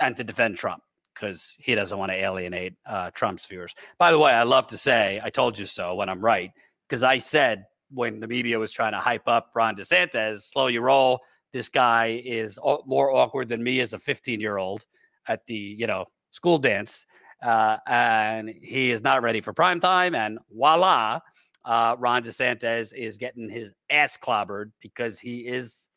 and 0.00 0.16
to 0.16 0.24
defend 0.24 0.56
Trump 0.56 0.82
because 1.14 1.54
he 1.60 1.74
doesn't 1.76 1.96
want 1.96 2.10
to 2.10 2.16
alienate 2.16 2.74
uh, 2.86 3.10
Trump's 3.12 3.46
viewers. 3.46 3.72
By 3.98 4.10
the 4.10 4.18
way, 4.18 4.32
I 4.32 4.42
love 4.42 4.66
to 4.68 4.76
say 4.76 5.20
I 5.22 5.30
told 5.30 5.58
you 5.58 5.66
so 5.66 5.94
when 5.94 6.08
I'm 6.08 6.20
right 6.20 6.50
because 6.88 7.02
I 7.04 7.18
said 7.18 7.66
when 7.90 8.18
the 8.18 8.26
media 8.26 8.58
was 8.58 8.72
trying 8.72 8.92
to 8.92 8.98
hype 8.98 9.28
up 9.28 9.50
Ron 9.54 9.76
DeSantis, 9.76 10.40
slow 10.40 10.66
your 10.66 10.82
roll. 10.82 11.20
This 11.52 11.68
guy 11.68 12.20
is 12.24 12.58
au- 12.62 12.82
more 12.86 13.14
awkward 13.14 13.48
than 13.48 13.62
me 13.62 13.78
as 13.80 13.92
a 13.92 13.98
15 13.98 14.40
year 14.40 14.56
old 14.56 14.84
at 15.28 15.46
the 15.46 15.54
you 15.54 15.86
know 15.86 16.06
school 16.30 16.58
dance, 16.58 17.06
uh, 17.42 17.76
and 17.86 18.48
he 18.48 18.90
is 18.90 19.02
not 19.02 19.22
ready 19.22 19.40
for 19.40 19.52
prime 19.52 19.78
time. 19.78 20.14
And 20.16 20.38
voila, 20.50 21.20
uh, 21.64 21.94
Ron 21.98 22.24
DeSantis 22.24 22.92
is 22.92 23.18
getting 23.18 23.48
his 23.48 23.72
ass 23.90 24.18
clobbered 24.20 24.72
because 24.80 25.20
he 25.20 25.40
is 25.40 25.88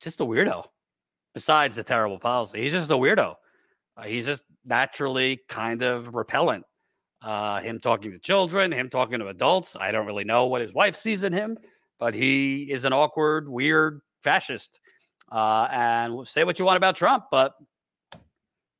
just 0.00 0.20
a 0.20 0.24
weirdo. 0.24 0.66
Besides 1.36 1.76
the 1.76 1.84
terrible 1.84 2.18
policy, 2.18 2.62
he's 2.62 2.72
just 2.72 2.90
a 2.90 2.94
weirdo. 2.94 3.34
Uh, 3.94 4.04
he's 4.04 4.24
just 4.24 4.44
naturally 4.64 5.38
kind 5.50 5.82
of 5.82 6.14
repellent. 6.14 6.64
Uh, 7.20 7.60
him 7.60 7.78
talking 7.78 8.10
to 8.10 8.18
children, 8.18 8.72
him 8.72 8.88
talking 8.88 9.18
to 9.18 9.26
adults. 9.26 9.76
I 9.78 9.92
don't 9.92 10.06
really 10.06 10.24
know 10.24 10.46
what 10.46 10.62
his 10.62 10.72
wife 10.72 10.96
sees 10.96 11.24
in 11.24 11.34
him, 11.34 11.58
but 11.98 12.14
he 12.14 12.72
is 12.72 12.86
an 12.86 12.94
awkward, 12.94 13.50
weird 13.50 14.00
fascist. 14.22 14.80
Uh, 15.30 15.68
and 15.70 16.26
say 16.26 16.42
what 16.42 16.58
you 16.58 16.64
want 16.64 16.78
about 16.78 16.96
Trump, 16.96 17.24
but 17.30 17.52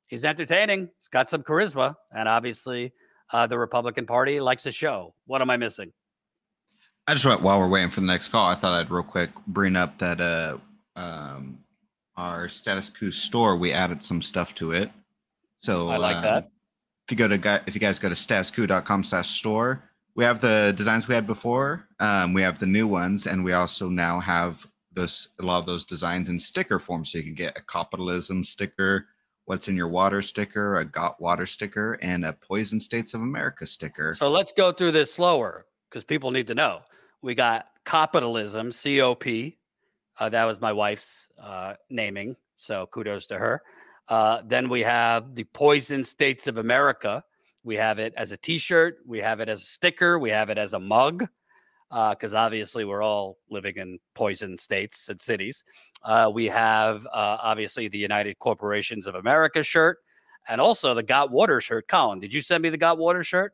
he's 0.07 0.25
entertaining. 0.25 0.89
He's 0.97 1.09
got 1.09 1.29
some 1.29 1.43
charisma, 1.43 1.93
and 2.11 2.27
obviously, 2.27 2.91
uh, 3.33 3.45
the 3.45 3.59
Republican 3.59 4.07
Party 4.07 4.39
likes 4.39 4.65
a 4.65 4.71
show. 4.71 5.13
What 5.27 5.43
am 5.43 5.51
I 5.51 5.57
missing? 5.57 5.93
I 7.05 7.13
just 7.13 7.23
went 7.23 7.43
while 7.43 7.59
we're 7.59 7.67
waiting 7.67 7.91
for 7.91 7.99
the 7.99 8.07
next 8.07 8.29
call. 8.29 8.49
I 8.49 8.55
thought 8.55 8.73
I'd 8.73 8.89
real 8.89 9.03
quick 9.03 9.29
bring 9.45 9.75
up 9.75 9.99
that 9.99 10.19
uh 10.19 10.57
um 10.99 11.59
our 12.17 12.49
Status 12.49 12.89
Coup 12.89 13.11
store 13.11 13.55
we 13.55 13.71
added 13.71 14.01
some 14.03 14.21
stuff 14.21 14.53
to 14.55 14.71
it. 14.71 14.91
So 15.59 15.89
I 15.89 15.97
like 15.97 16.17
um, 16.17 16.23
that. 16.23 16.49
If 17.07 17.11
you 17.11 17.17
go 17.17 17.27
to 17.27 17.63
if 17.65 17.73
you 17.73 17.79
guys 17.79 17.99
go 17.99 18.09
to 18.09 18.15
statuscoup.com 18.15 19.03
slash 19.03 19.29
store, 19.29 19.83
we 20.15 20.23
have 20.23 20.41
the 20.41 20.73
designs 20.75 21.07
we 21.07 21.15
had 21.15 21.25
before. 21.25 21.87
Um, 21.99 22.33
we 22.33 22.41
have 22.41 22.59
the 22.59 22.65
new 22.65 22.87
ones, 22.87 23.27
and 23.27 23.43
we 23.43 23.53
also 23.53 23.87
now 23.87 24.19
have 24.19 24.67
those 24.91 25.29
a 25.39 25.43
lot 25.43 25.59
of 25.59 25.65
those 25.65 25.85
designs 25.85 26.27
in 26.27 26.37
sticker 26.39 26.79
form, 26.79 27.05
so 27.05 27.17
you 27.17 27.23
can 27.23 27.35
get 27.35 27.57
a 27.57 27.61
capitalism 27.61 28.43
sticker, 28.43 29.07
what's 29.45 29.67
in 29.67 29.77
your 29.77 29.87
water 29.87 30.21
sticker, 30.21 30.79
a 30.79 30.85
got 30.85 31.21
water 31.21 31.45
sticker, 31.45 31.93
and 32.01 32.25
a 32.25 32.33
poison 32.33 32.79
states 32.79 33.13
of 33.13 33.21
America 33.21 33.65
sticker. 33.65 34.13
So 34.15 34.29
let's 34.29 34.51
go 34.51 34.71
through 34.71 34.91
this 34.91 35.13
slower 35.13 35.65
because 35.89 36.03
people 36.03 36.31
need 36.31 36.47
to 36.47 36.55
know. 36.55 36.81
We 37.21 37.35
got 37.35 37.67
capitalism, 37.85 38.71
COP. 38.71 39.23
Uh, 40.19 40.29
that 40.29 40.45
was 40.45 40.61
my 40.61 40.73
wife's 40.73 41.29
uh, 41.41 41.73
naming. 41.89 42.35
So 42.55 42.87
kudos 42.87 43.27
to 43.27 43.37
her. 43.37 43.61
Uh, 44.09 44.41
then 44.45 44.69
we 44.69 44.81
have 44.81 45.35
the 45.35 45.43
Poison 45.45 46.03
States 46.03 46.47
of 46.47 46.57
America. 46.57 47.23
We 47.63 47.75
have 47.75 47.99
it 47.99 48.13
as 48.15 48.31
a 48.31 48.37
t 48.37 48.57
shirt, 48.57 48.99
we 49.05 49.19
have 49.19 49.41
it 49.41 49.49
as 49.49 49.61
a 49.61 49.65
sticker, 49.65 50.17
we 50.19 50.29
have 50.29 50.49
it 50.49 50.57
as 50.57 50.73
a 50.73 50.79
mug. 50.79 51.27
Because 51.89 52.33
obviously, 52.33 52.83
we're 52.83 53.01
all 53.01 53.37
living 53.49 53.75
in 53.77 53.97
poison 54.13 54.57
states 54.57 55.07
and 55.07 55.21
cities. 55.21 55.63
Uh, 56.03 56.29
we 56.33 56.45
have 56.47 57.05
uh, 57.05 57.37
obviously 57.41 57.87
the 57.87 57.97
United 57.97 58.37
Corporations 58.39 59.07
of 59.07 59.15
America 59.15 59.63
shirt 59.63 59.99
and 60.49 60.59
also 60.59 60.93
the 60.93 61.03
Got 61.03 61.31
Water 61.31 61.61
shirt. 61.61 61.87
Colin, 61.87 62.19
did 62.19 62.33
you 62.33 62.41
send 62.41 62.61
me 62.61 62.69
the 62.69 62.77
Got 62.77 62.97
Water 62.97 63.23
shirt? 63.23 63.53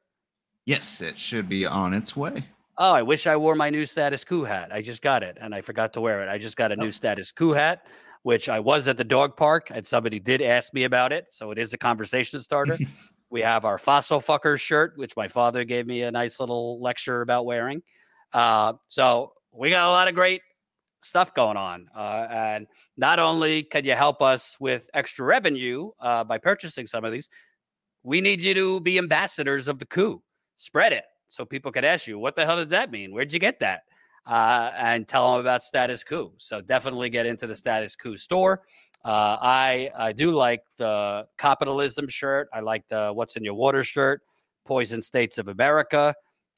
Yes, 0.65 0.99
it 0.99 1.19
should 1.19 1.47
be 1.47 1.67
on 1.67 1.93
its 1.93 2.15
way. 2.15 2.45
Oh, 2.77 2.91
I 2.91 3.03
wish 3.03 3.27
I 3.27 3.37
wore 3.37 3.53
my 3.53 3.69
new 3.69 3.85
Status 3.85 4.25
Coup 4.25 4.43
hat. 4.43 4.73
I 4.73 4.81
just 4.81 5.03
got 5.03 5.21
it 5.21 5.37
and 5.39 5.53
I 5.53 5.61
forgot 5.61 5.93
to 5.93 6.01
wear 6.01 6.23
it. 6.23 6.29
I 6.29 6.39
just 6.39 6.57
got 6.57 6.71
a 6.71 6.75
new 6.75 6.89
Status 6.89 7.31
Coup 7.31 7.51
hat, 7.51 7.85
which 8.23 8.49
I 8.49 8.59
was 8.59 8.87
at 8.87 8.97
the 8.97 9.03
dog 9.03 9.37
park 9.37 9.67
and 9.71 9.85
somebody 9.85 10.19
did 10.19 10.41
ask 10.41 10.73
me 10.73 10.85
about 10.85 11.13
it. 11.13 11.31
So 11.31 11.51
it 11.51 11.59
is 11.59 11.73
a 11.73 11.77
conversation 11.77 12.39
starter. 12.39 12.79
we 13.29 13.41
have 13.41 13.63
our 13.63 13.77
fossil 13.77 14.19
fucker 14.19 14.59
shirt, 14.59 14.93
which 14.95 15.15
my 15.15 15.27
father 15.27 15.63
gave 15.63 15.85
me 15.85 16.01
a 16.01 16.11
nice 16.11 16.39
little 16.39 16.81
lecture 16.81 17.21
about 17.21 17.45
wearing. 17.45 17.83
Uh, 18.33 18.73
so 18.89 19.33
we 19.51 19.69
got 19.69 19.87
a 19.87 19.91
lot 19.91 20.07
of 20.07 20.15
great 20.15 20.41
stuff 20.99 21.31
going 21.35 21.57
on. 21.57 21.87
Uh, 21.95 22.25
and 22.31 22.67
not 22.97 23.19
only 23.19 23.61
can 23.61 23.85
you 23.85 23.93
help 23.93 24.19
us 24.19 24.57
with 24.59 24.89
extra 24.95 25.23
revenue 25.25 25.91
uh, 25.99 26.23
by 26.23 26.39
purchasing 26.39 26.87
some 26.87 27.05
of 27.05 27.11
these, 27.11 27.29
we 28.01 28.19
need 28.19 28.41
you 28.41 28.55
to 28.55 28.79
be 28.81 28.97
ambassadors 28.97 29.67
of 29.67 29.77
the 29.77 29.85
coup. 29.85 30.23
Spread 30.55 30.91
it 30.91 31.03
so 31.27 31.45
people 31.45 31.71
could 31.71 31.85
ask 31.85 32.07
you, 32.07 32.19
what 32.19 32.35
the 32.35 32.45
hell 32.45 32.57
does 32.57 32.69
that 32.69 32.91
mean? 32.91 33.11
Where'd 33.11 33.33
you 33.33 33.39
get 33.39 33.59
that? 33.59 33.81
uh, 34.25 34.71
and 34.77 35.07
tell 35.07 35.31
them 35.31 35.41
about 35.41 35.63
Status 35.63 36.03
Coup. 36.03 36.31
So 36.37 36.61
definitely 36.61 37.09
get 37.09 37.25
into 37.25 37.47
the 37.47 37.55
Status 37.55 37.95
Coup 37.95 38.17
store. 38.17 38.61
Uh, 39.03 39.37
I 39.41 39.91
I 39.97 40.13
do 40.13 40.31
like 40.31 40.61
the 40.77 41.27
capitalism 41.37 42.07
shirt. 42.07 42.47
I 42.53 42.61
like 42.61 42.87
the 42.87 43.11
What's 43.13 43.35
in 43.35 43.43
Your 43.43 43.55
Water 43.55 43.83
shirt. 43.83 44.21
Poison 44.65 45.01
States 45.01 45.37
of 45.37 45.49
America. 45.49 46.15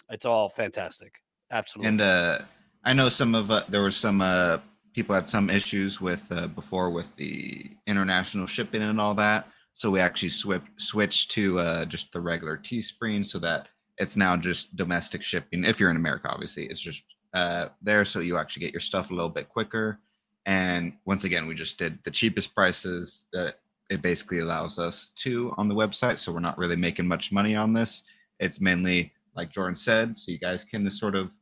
It's 0.09 0.25
all 0.25 0.47
fantastic. 0.47 1.21
Absolutely. 1.49 1.87
And 1.89 2.01
uh, 2.01 2.39
I 2.83 2.93
know 2.93 3.09
some 3.09 3.33
of 3.33 3.49
uh, 3.49 3.63
there 3.67 3.81
were 3.81 3.89
some 3.89 4.21
uh, 4.21 4.59
people 4.93 5.15
had 5.15 5.25
some 5.25 5.49
issues 5.49 5.99
with 5.99 6.31
uh, 6.31 6.47
before 6.47 6.91
with 6.91 7.15
the 7.15 7.71
international 7.87 8.45
shipping 8.45 8.83
and 8.83 9.01
all 9.01 9.15
that. 9.15 9.47
So 9.73 9.89
we 9.89 9.99
actually 9.99 10.29
sw- 10.29 10.61
switched 10.77 11.31
to 11.31 11.59
uh, 11.59 11.85
just 11.85 12.11
the 12.11 12.21
regular 12.21 12.57
Teespring 12.57 13.25
so 13.25 13.39
that 13.39 13.69
it's 13.97 14.17
now 14.17 14.35
just 14.35 14.75
domestic 14.75 15.23
shipping. 15.23 15.63
If 15.63 15.79
you're 15.79 15.89
in 15.89 15.95
America, 15.95 16.29
obviously, 16.29 16.65
it's 16.65 16.81
just 16.81 17.03
uh, 17.33 17.69
there, 17.81 18.05
so 18.05 18.19
you 18.19 18.37
actually 18.37 18.61
get 18.61 18.73
your 18.73 18.81
stuff 18.81 19.11
a 19.11 19.13
little 19.13 19.29
bit 19.29 19.49
quicker. 19.49 19.99
And 20.45 20.93
once 21.05 21.23
again, 21.23 21.47
we 21.47 21.55
just 21.55 21.77
did 21.77 21.99
the 22.03 22.11
cheapest 22.11 22.53
prices 22.53 23.25
that 23.33 23.59
it 23.89 24.01
basically 24.01 24.39
allows 24.39 24.79
us 24.79 25.09
to 25.17 25.53
on 25.57 25.67
the 25.67 25.75
website. 25.75 26.17
So 26.17 26.31
we're 26.31 26.39
not 26.39 26.57
really 26.57 26.75
making 26.75 27.07
much 27.07 27.31
money 27.31 27.55
on 27.55 27.73
this. 27.73 28.03
It's 28.39 28.61
mainly 28.61 29.13
like 29.35 29.51
Jordan 29.51 29.75
said, 29.75 30.17
so 30.17 30.31
you 30.31 30.39
guys 30.39 30.63
can 30.63 30.85
just 30.85 30.99
sort 30.99 31.15
of 31.15 31.35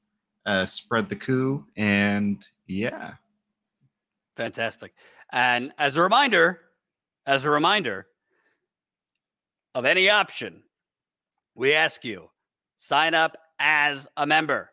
uh, 0.46 0.66
spread 0.66 1.10
the 1.10 1.16
coup. 1.16 1.66
And 1.76 2.46
yeah, 2.68 3.14
fantastic. 4.36 4.94
And 5.32 5.74
as 5.78 5.96
a 5.96 6.02
reminder, 6.02 6.60
as 7.26 7.46
a 7.46 7.50
reminder 7.50 8.08
of 9.76 9.86
any 9.86 10.10
option, 10.10 10.64
we 11.56 11.74
ask 11.74 12.04
you 12.04 12.30
sign 12.84 13.14
up 13.14 13.38
as 13.60 14.06
a 14.18 14.28
member. 14.28 14.70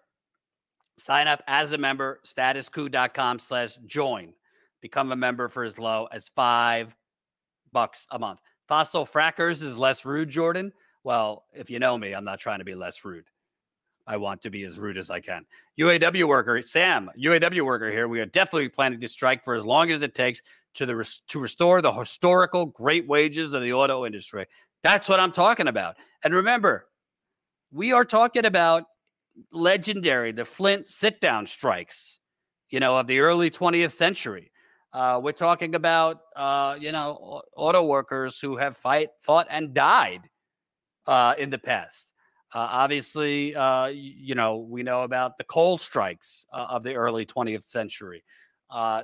Sign 0.98 1.28
up 1.28 1.44
as 1.46 1.70
a 1.70 1.78
member, 1.78 2.18
statuscoup.com 2.26 3.38
slash 3.38 3.76
join. 3.86 4.32
Become 4.80 5.12
a 5.12 5.16
member 5.16 5.46
for 5.46 5.62
as 5.62 5.78
low 5.78 6.08
as 6.11 6.28
five 6.28 6.96
bucks 7.72 8.08
a 8.11 8.18
month. 8.18 8.40
Fossil 8.66 9.06
Frackers 9.06 9.62
is 9.62 9.78
less 9.78 10.04
rude, 10.04 10.28
Jordan. 10.28 10.72
Well, 11.04 11.44
if 11.54 11.70
you 11.70 11.78
know 11.78 11.96
me, 11.96 12.12
I'm 12.12 12.24
not 12.24 12.40
trying 12.40 12.58
to 12.58 12.64
be 12.64 12.74
less 12.74 13.04
rude. 13.04 13.26
I 14.08 14.16
want 14.16 14.42
to 14.42 14.50
be 14.50 14.64
as 14.64 14.76
rude 14.76 14.98
as 14.98 15.08
I 15.08 15.20
can. 15.20 15.46
UAW 15.78 16.24
worker, 16.24 16.62
Sam, 16.62 17.11
UAW 17.16 17.62
worker 17.62 17.92
here. 17.92 18.08
We 18.08 18.20
are 18.20 18.26
definitely 18.26 18.70
planning 18.70 19.00
to 19.00 19.08
strike 19.08 19.44
for 19.44 19.54
as 19.54 19.64
long 19.64 19.92
as 19.92 20.02
it 20.02 20.16
takes 20.16 20.42
to 20.74 20.84
the 20.84 21.20
to 21.28 21.38
restore 21.38 21.80
the 21.80 21.92
historical 21.92 22.66
great 22.66 23.06
wages 23.06 23.52
of 23.52 23.62
the 23.62 23.72
auto 23.72 24.04
industry. 24.04 24.46
That's 24.82 25.08
what 25.08 25.20
I'm 25.20 25.32
talking 25.32 25.68
about. 25.68 25.96
And 26.24 26.34
remember, 26.34 26.86
we 27.72 27.92
are 27.92 28.04
talking 28.04 28.44
about 28.44 28.84
legendary, 29.52 30.32
the 30.32 30.44
Flint 30.44 30.86
sit 30.86 31.20
down 31.20 31.46
strikes, 31.46 32.18
you 32.70 32.80
know, 32.80 32.96
of 32.96 33.06
the 33.06 33.20
early 33.20 33.50
20th 33.50 33.92
century. 33.92 34.50
Uh, 34.92 35.20
we're 35.22 35.32
talking 35.32 35.74
about, 35.74 36.20
uh, 36.34 36.76
you 36.78 36.90
know, 36.90 37.42
auto 37.56 37.84
workers 37.84 38.40
who 38.40 38.56
have 38.56 38.76
fight, 38.76 39.08
fought 39.20 39.46
and 39.48 39.72
died 39.72 40.22
uh, 41.06 41.34
in 41.38 41.50
the 41.50 41.58
past. 41.58 42.12
Uh, 42.52 42.66
obviously, 42.68 43.54
uh, 43.54 43.86
you 43.86 44.34
know, 44.34 44.56
we 44.56 44.82
know 44.82 45.02
about 45.02 45.38
the 45.38 45.44
coal 45.44 45.78
strikes 45.78 46.44
uh, 46.52 46.66
of 46.70 46.82
the 46.82 46.94
early 46.94 47.24
20th 47.24 47.62
century. 47.62 48.24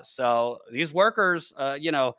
so 0.03 0.59
these 0.73 0.93
workers, 0.93 1.53
you 1.79 1.93
know, 1.93 2.15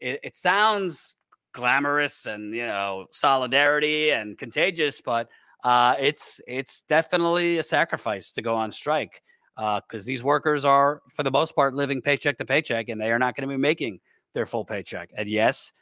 it, 0.00 0.18
it 0.24 0.36
sounds 0.36 1.16
glamorous 1.52 2.26
and, 2.26 2.52
you 2.52 2.66
know, 2.66 3.06
solidarity 3.12 4.10
and 4.10 4.36
contagious, 4.36 5.00
but 5.00 5.28
uh, 5.64 5.94
it's 5.98 6.40
it's 6.46 6.82
definitely 6.82 7.58
a 7.58 7.62
sacrifice 7.62 8.32
to 8.32 8.42
go 8.42 8.54
on 8.54 8.72
strike 8.72 9.22
because 9.56 10.04
uh, 10.04 10.06
these 10.06 10.24
workers 10.24 10.64
are, 10.64 11.02
for 11.14 11.22
the 11.22 11.30
most 11.30 11.54
part, 11.54 11.74
living 11.74 12.00
paycheck 12.00 12.38
to 12.38 12.44
paycheck, 12.44 12.88
and 12.88 13.00
they 13.00 13.12
are 13.12 13.18
not 13.18 13.36
going 13.36 13.48
to 13.48 13.54
be 13.54 13.60
making 13.60 14.00
their 14.32 14.46
full 14.46 14.64
paycheck. 14.64 15.10
And 15.16 15.28
yes, 15.28 15.72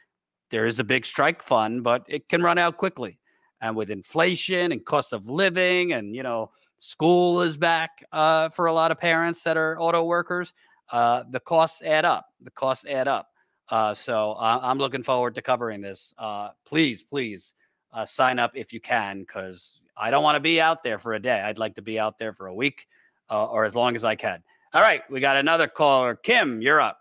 there 0.49 0.65
is 0.65 0.79
a 0.79 0.83
big 0.83 1.05
strike 1.05 1.41
fund, 1.41 1.83
but 1.83 2.03
it 2.07 2.27
can 2.27 2.43
run 2.43 2.57
out 2.57 2.77
quickly. 2.77 3.17
And 3.61 3.75
with 3.75 3.89
inflation 3.89 4.71
and 4.71 4.83
cost 4.83 5.13
of 5.13 5.29
living, 5.29 5.93
and 5.93 6.15
you 6.15 6.23
know, 6.23 6.51
school 6.79 7.41
is 7.41 7.57
back 7.57 8.03
uh, 8.11 8.49
for 8.49 8.65
a 8.65 8.73
lot 8.73 8.91
of 8.91 8.99
parents 8.99 9.43
that 9.43 9.55
are 9.55 9.79
auto 9.79 10.03
workers. 10.03 10.53
Uh, 10.91 11.23
the 11.29 11.39
costs 11.39 11.81
add 11.81 12.03
up. 12.03 12.25
The 12.41 12.51
costs 12.51 12.85
add 12.85 13.07
up. 13.07 13.27
Uh, 13.69 13.93
so 13.93 14.33
uh, 14.33 14.59
I'm 14.61 14.79
looking 14.79 15.03
forward 15.03 15.35
to 15.35 15.41
covering 15.41 15.79
this. 15.79 16.13
Uh, 16.17 16.49
please, 16.65 17.03
please 17.03 17.53
uh, 17.93 18.05
sign 18.05 18.39
up 18.39 18.51
if 18.55 18.73
you 18.73 18.79
can, 18.79 19.19
because 19.19 19.81
I 19.97 20.11
don't 20.11 20.23
want 20.23 20.35
to 20.35 20.41
be 20.41 20.61
out 20.61 20.83
there 20.83 20.97
for 20.97 21.13
a 21.13 21.19
day. 21.19 21.41
I'd 21.41 21.59
like 21.59 21.75
to 21.75 21.81
be 21.81 21.99
out 21.99 22.17
there 22.17 22.33
for 22.33 22.47
a 22.47 22.53
week 22.53 22.87
uh, 23.29 23.45
or 23.45 23.65
as 23.65 23.75
long 23.75 23.95
as 23.95 24.03
I 24.03 24.15
can. 24.15 24.43
All 24.73 24.81
right, 24.81 25.01
we 25.09 25.19
got 25.19 25.37
another 25.37 25.67
caller. 25.67 26.15
Kim, 26.15 26.61
you're 26.61 26.79
up. 26.81 26.97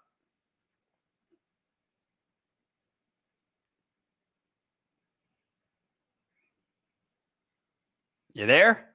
You 8.35 8.47
there? 8.47 8.95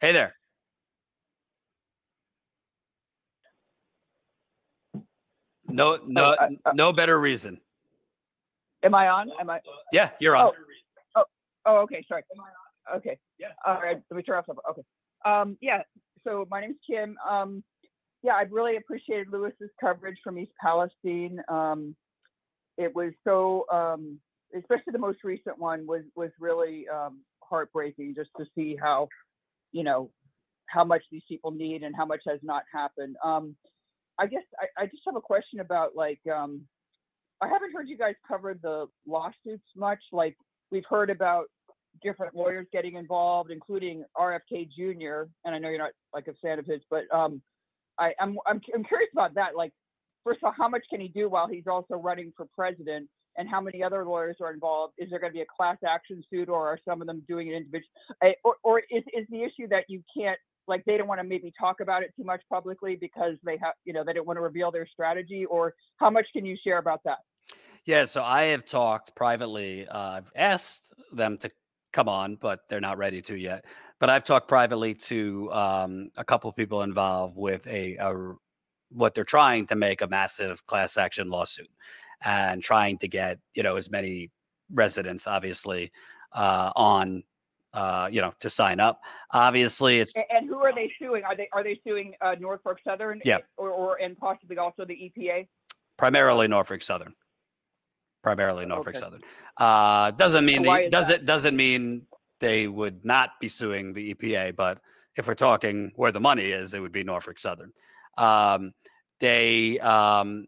Hey 0.00 0.12
there. 0.12 0.34
No, 5.66 5.98
no, 6.06 6.34
no 6.74 6.92
better 6.92 7.20
reason. 7.20 7.60
Am 8.82 8.94
I 8.94 9.08
on? 9.08 9.30
Am 9.40 9.50
I? 9.50 9.60
Yeah, 9.92 10.10
you're 10.20 10.36
on. 10.36 10.46
Oh, 10.46 10.52
oh, 11.16 11.24
oh 11.66 11.76
okay. 11.78 12.04
Sorry. 12.08 12.22
Okay. 12.96 13.18
Yeah. 13.38 13.48
All 13.66 13.80
right. 13.80 14.00
Let 14.10 14.16
me 14.16 14.22
turn 14.22 14.38
off. 14.38 14.46
Something. 14.46 14.62
Okay. 14.70 14.82
Um, 15.24 15.56
yeah. 15.60 15.82
So 16.24 16.46
my 16.50 16.60
name's 16.60 16.76
Kim. 16.88 17.16
Um, 17.28 17.62
yeah, 18.22 18.34
I've 18.34 18.52
really 18.52 18.76
appreciated 18.76 19.28
Lewis's 19.30 19.70
coverage 19.80 20.18
from 20.22 20.38
East 20.38 20.52
Palestine. 20.60 21.40
Um, 21.48 21.94
it 22.76 22.94
was 22.94 23.12
so, 23.24 23.64
um, 23.72 24.18
especially 24.56 24.92
the 24.92 24.98
most 24.98 25.18
recent 25.24 25.58
one 25.58 25.86
was 25.86 26.02
was 26.16 26.30
really 26.40 26.86
um, 26.88 27.20
heartbreaking 27.42 28.14
just 28.16 28.30
to 28.38 28.44
see 28.54 28.76
how, 28.80 29.08
you 29.72 29.84
know, 29.84 30.10
how 30.66 30.84
much 30.84 31.02
these 31.10 31.22
people 31.28 31.50
need 31.50 31.82
and 31.82 31.94
how 31.96 32.04
much 32.04 32.20
has 32.26 32.40
not 32.42 32.62
happened. 32.72 33.16
Um, 33.24 33.56
I 34.18 34.26
guess 34.26 34.42
I, 34.60 34.82
I 34.82 34.86
just 34.86 35.02
have 35.06 35.16
a 35.16 35.20
question 35.20 35.60
about 35.60 35.96
like 35.96 36.20
um, 36.32 36.62
I 37.40 37.48
haven't 37.48 37.72
heard 37.72 37.88
you 37.88 37.96
guys 37.96 38.14
cover 38.26 38.54
the 38.60 38.86
lawsuits 39.06 39.64
much. 39.76 40.00
Like 40.12 40.36
we've 40.70 40.84
heard 40.88 41.10
about 41.10 41.46
different 42.02 42.34
lawyers 42.34 42.66
getting 42.72 42.94
involved, 42.94 43.50
including 43.50 44.04
RFK 44.16 44.68
Jr. 44.70 45.30
And 45.44 45.54
I 45.54 45.58
know 45.58 45.68
you're 45.68 45.78
not 45.78 45.92
like 46.12 46.28
a 46.28 46.34
fan 46.42 46.58
of 46.58 46.66
his, 46.66 46.80
but 46.90 47.04
um, 47.14 47.40
I, 47.98 48.12
I'm, 48.20 48.38
I'm 48.46 48.60
I'm 48.74 48.84
curious 48.84 49.10
about 49.12 49.34
that. 49.34 49.56
Like, 49.56 49.72
first 50.24 50.38
of 50.42 50.46
all, 50.46 50.54
how 50.56 50.68
much 50.68 50.84
can 50.90 51.00
he 51.00 51.08
do 51.08 51.28
while 51.28 51.48
he's 51.48 51.66
also 51.66 51.94
running 51.96 52.32
for 52.36 52.46
president? 52.54 53.08
And 53.36 53.48
how 53.48 53.60
many 53.60 53.84
other 53.84 54.04
lawyers 54.04 54.36
are 54.40 54.52
involved? 54.52 54.94
Is 54.98 55.10
there 55.10 55.20
going 55.20 55.32
to 55.32 55.36
be 55.36 55.42
a 55.42 55.46
class 55.56 55.76
action 55.88 56.24
suit, 56.28 56.48
or 56.48 56.66
are 56.66 56.78
some 56.84 57.00
of 57.00 57.06
them 57.06 57.22
doing 57.28 57.48
it 57.48 57.54
individually? 57.54 58.34
Or, 58.42 58.56
or 58.64 58.80
is, 58.90 59.04
is 59.16 59.26
the 59.30 59.44
issue 59.44 59.68
that 59.68 59.84
you 59.86 60.02
can't 60.16 60.38
like 60.68 60.84
they 60.84 60.96
don't 60.96 61.08
want 61.08 61.20
to 61.20 61.26
maybe 61.26 61.52
talk 61.58 61.80
about 61.80 62.02
it 62.02 62.12
too 62.16 62.24
much 62.24 62.42
publicly 62.50 62.96
because 62.96 63.34
they 63.44 63.56
have 63.62 63.74
you 63.84 63.92
know 63.92 64.04
they 64.04 64.12
don't 64.12 64.26
want 64.26 64.36
to 64.36 64.42
reveal 64.42 64.70
their 64.70 64.86
strategy 64.86 65.44
or 65.46 65.74
how 65.96 66.10
much 66.10 66.26
can 66.32 66.44
you 66.44 66.56
share 66.62 66.78
about 66.78 67.00
that? 67.04 67.18
Yeah 67.84 68.04
so 68.04 68.22
i 68.22 68.44
have 68.44 68.66
talked 68.66 69.14
privately 69.14 69.86
uh, 69.88 70.10
i've 70.10 70.30
asked 70.36 70.92
them 71.12 71.38
to 71.38 71.50
come 71.92 72.08
on 72.08 72.36
but 72.36 72.60
they're 72.68 72.80
not 72.80 72.98
ready 72.98 73.22
to 73.22 73.34
yet 73.34 73.64
but 73.98 74.10
i've 74.10 74.24
talked 74.24 74.48
privately 74.48 74.94
to 74.94 75.50
um, 75.52 76.10
a 76.18 76.24
couple 76.24 76.52
people 76.52 76.82
involved 76.82 77.36
with 77.36 77.66
a, 77.66 77.96
a 77.96 78.34
what 78.90 79.14
they're 79.14 79.24
trying 79.24 79.66
to 79.66 79.76
make 79.76 80.02
a 80.02 80.06
massive 80.06 80.66
class 80.66 80.96
action 80.96 81.28
lawsuit 81.30 81.70
and 82.24 82.62
trying 82.62 82.98
to 82.98 83.08
get 83.08 83.38
you 83.54 83.62
know 83.62 83.76
as 83.76 83.90
many 83.90 84.30
residents 84.70 85.26
obviously 85.26 85.90
uh, 86.34 86.70
on 86.76 87.22
uh, 87.78 88.08
you 88.10 88.20
know, 88.20 88.32
to 88.40 88.50
sign 88.50 88.80
up. 88.80 89.00
Obviously, 89.32 90.00
it's 90.00 90.12
and, 90.14 90.48
who 90.48 90.56
are 90.56 90.74
they 90.74 90.90
suing? 91.00 91.22
Are 91.22 91.36
they 91.36 91.48
are 91.52 91.62
they 91.62 91.80
suing 91.86 92.12
uh, 92.20 92.34
Norfolk 92.40 92.78
Southern? 92.84 93.20
Yeah, 93.24 93.38
or, 93.56 93.70
or 93.70 94.00
and 94.00 94.16
possibly 94.18 94.58
also 94.58 94.84
the 94.84 94.94
EPA. 94.94 95.46
Primarily 95.96 96.48
Norfolk 96.48 96.82
Southern. 96.82 97.14
Primarily 98.20 98.66
Norfolk 98.66 98.96
okay. 98.96 98.98
Southern. 98.98 99.20
Uh, 99.56 100.10
doesn't 100.10 100.44
mean 100.44 100.62
the, 100.62 100.88
does 100.90 101.08
it 101.08 101.24
doesn't 101.24 101.56
mean 101.56 102.06
they 102.40 102.66
would 102.66 103.04
not 103.04 103.30
be 103.40 103.48
suing 103.48 103.92
the 103.92 104.12
EPA, 104.12 104.56
but 104.56 104.80
if 105.16 105.28
we're 105.28 105.34
talking 105.34 105.92
where 105.94 106.10
the 106.10 106.20
money 106.20 106.46
is, 106.46 106.74
it 106.74 106.80
would 106.80 106.92
be 106.92 107.04
Norfolk 107.04 107.38
Southern. 107.38 107.72
Um, 108.16 108.72
they 109.20 109.78
um, 109.78 110.46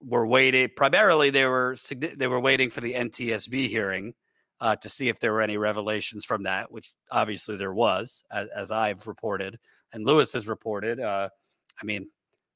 were 0.00 0.26
waiting. 0.26 0.68
Primarily, 0.76 1.30
they 1.30 1.46
were 1.46 1.76
they 2.16 2.26
were 2.26 2.40
waiting 2.40 2.70
for 2.70 2.80
the 2.80 2.94
NTSB 2.94 3.68
hearing 3.68 4.14
uh, 4.62 4.76
to 4.76 4.88
see 4.88 5.08
if 5.10 5.20
there 5.20 5.32
were 5.32 5.42
any 5.42 5.58
revelations 5.58 6.24
from 6.24 6.44
that, 6.44 6.70
which 6.72 6.92
obviously 7.10 7.56
there 7.56 7.74
was, 7.74 8.24
as, 8.30 8.48
as 8.48 8.70
I've 8.70 9.06
reported 9.06 9.58
and 9.92 10.06
Lewis 10.06 10.32
has 10.32 10.48
reported. 10.48 11.00
Uh, 11.00 11.28
I 11.80 11.84
mean, 11.84 12.08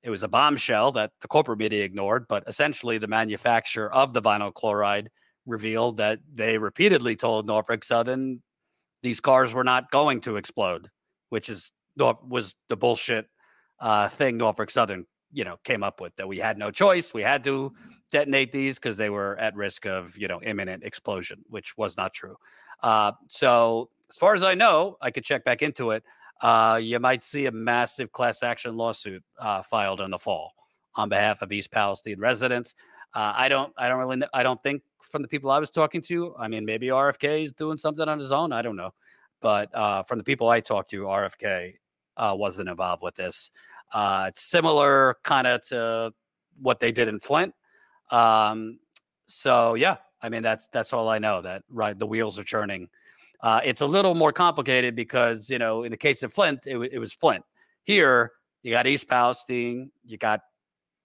it 0.03 0.11
was 0.11 0.23
a 0.23 0.29
bombshell 0.29 0.93
that 0.93 1.13
the 1.21 1.29
corporate 1.29 1.59
media 1.59 1.85
ignored, 1.85 2.27
but 2.29 2.45
essentially 2.47 2.99
the 2.99 3.09
manufacturer 3.09 3.93
of 3.93 4.13
the 4.13 4.23
vinyl 4.23 4.53
chloride 4.53 5.11
revealed 5.47 5.97
that 5.99 6.21
they 6.33 6.59
repeatedly 6.59 7.17
told 7.17 7.47
Norfolk 7.47 7.85
Southern 7.85 8.43
these 9.03 9.21
cars 9.21 9.55
were 9.55 9.65
not 9.65 9.91
going 9.91 10.21
to 10.23 10.37
explode, 10.37 10.89
which 11.31 11.49
is 11.49 11.73
was 11.97 12.55
the 12.69 12.77
bullshit 12.77 13.27
uh, 13.81 14.09
thing 14.09 14.37
Norfolk 14.37 14.71
Southern, 14.71 15.07
you 15.37 15.45
know, 15.45 15.59
came 15.65 15.83
up 15.83 16.01
with 16.01 16.17
that 16.17 16.27
we 16.27 16.39
had 16.39 16.57
no 16.57 16.71
choice. 16.71 17.13
We 17.13 17.21
had 17.21 17.45
to 17.45 17.75
detonate 18.11 18.53
these 18.53 18.79
because 18.79 18.97
they 18.97 19.11
were 19.11 19.37
at 19.39 19.55
risk 19.55 19.85
of, 19.85 20.17
you 20.17 20.29
know, 20.29 20.41
imminent 20.41 20.83
explosion, 20.83 21.45
which 21.51 21.77
was 21.77 21.99
not 21.99 22.15
true. 22.15 22.37
Uh, 22.83 23.13
so 23.29 23.91
as 24.09 24.17
far 24.17 24.35
as 24.35 24.43
I 24.43 24.55
know, 24.55 24.97
I 25.03 25.11
could 25.11 25.25
check 25.25 25.45
back 25.45 25.61
into 25.61 25.91
it. 25.91 26.05
Uh, 26.41 26.81
you 26.83 26.99
might 27.01 27.23
see 27.23 27.45
a 27.45 27.53
massive 27.53 28.13
class 28.13 28.43
action 28.43 28.79
lawsuit 28.79 29.23
uh, 29.39 29.61
filed 29.61 30.01
in 30.01 30.11
the 30.11 30.19
fall 30.19 30.55
on 30.95 31.11
behalf 31.11 31.43
of 31.43 31.53
East 31.53 31.71
Palestine 31.71 32.19
residents. 32.19 32.75
Uh, 33.15 33.35
I 33.37 33.51
don't, 33.51 33.75
I 33.77 33.89
don't 33.91 33.99
really, 33.99 34.27
I 34.33 34.43
don't 34.43 34.63
think 34.63 34.83
from 35.03 35.21
the 35.21 35.29
people 35.29 35.51
I 35.51 35.59
was 35.59 35.71
talking 35.71 36.01
to. 36.03 36.35
I 36.39 36.49
mean, 36.49 36.65
maybe 36.65 36.87
RFK 36.87 37.45
is 37.45 37.53
doing 37.53 37.77
something 37.77 38.09
on 38.09 38.19
his 38.19 38.33
own. 38.33 38.53
I 38.53 38.63
don't 38.63 38.77
know, 38.77 38.95
but 39.43 39.69
uh, 39.75 40.03
from 40.05 40.17
the 40.17 40.25
people 40.25 40.49
I 40.49 40.61
talked 40.61 40.91
to, 40.93 41.03
RFK 41.03 41.75
uh, 42.17 42.35
wasn't 42.39 42.71
involved 42.71 43.03
with 43.03 43.17
this. 43.17 43.51
Uh, 43.93 44.27
it's 44.29 44.43
similar 44.43 45.17
kind 45.23 45.47
of 45.47 45.65
to 45.69 46.13
what 46.61 46.81
they 46.81 46.93
did 46.93 47.09
in 47.09 47.21
Flint. 47.21 47.55
Um, 48.11 48.79
so 49.27 49.75
yeah, 49.75 49.97
I 50.23 50.29
mean 50.29 50.43
that's 50.43 50.69
that's 50.69 50.93
all 50.93 51.09
I 51.09 51.19
know. 51.19 51.41
That 51.41 51.63
right, 51.69 51.99
the 51.99 52.07
wheels 52.07 52.39
are 52.39 52.45
churning. 52.45 52.89
Uh, 53.41 53.61
it's 53.65 53.81
a 53.81 53.87
little 53.87 54.15
more 54.15 54.33
complicated 54.33 54.97
because 54.97 55.51
you 55.51 55.59
know 55.59 55.83
in 55.83 55.91
the 55.91 55.97
case 55.97 56.23
of 56.23 56.33
Flint, 56.33 56.67
it, 56.67 56.77
wa- 56.77 56.89
it 56.91 56.99
was 56.99 57.13
Flint. 57.13 57.45
Here 57.85 58.33
you 58.63 58.73
got 58.73 58.87
East 58.87 59.09
Palestine, 59.09 59.93
you 60.05 60.19
got 60.19 60.41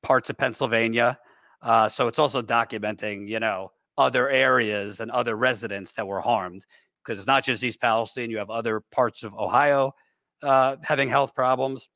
parts 0.01 0.31
of 0.31 0.37
Pennsylvania. 0.37 1.19
Uh, 1.61 1.87
so 1.87 2.07
it's 2.07 2.17
also 2.17 2.41
documenting, 2.41 3.27
you 3.27 3.39
know, 3.39 3.71
other 3.99 4.29
areas 4.29 4.99
and 4.99 5.11
other 5.11 5.35
residents 5.35 5.93
that 5.93 6.07
were 6.07 6.21
harmed 6.21 6.65
because 7.03 7.19
it's 7.19 7.27
not 7.27 7.43
just 7.43 7.63
East 7.63 7.79
Palestine. 7.79 8.31
You 8.31 8.39
have 8.39 8.49
other 8.49 8.79
parts 8.91 9.21
of 9.21 9.35
Ohio 9.35 9.93
uh, 10.41 10.77
having 10.83 11.07
health 11.07 11.35
problems, 11.35 11.87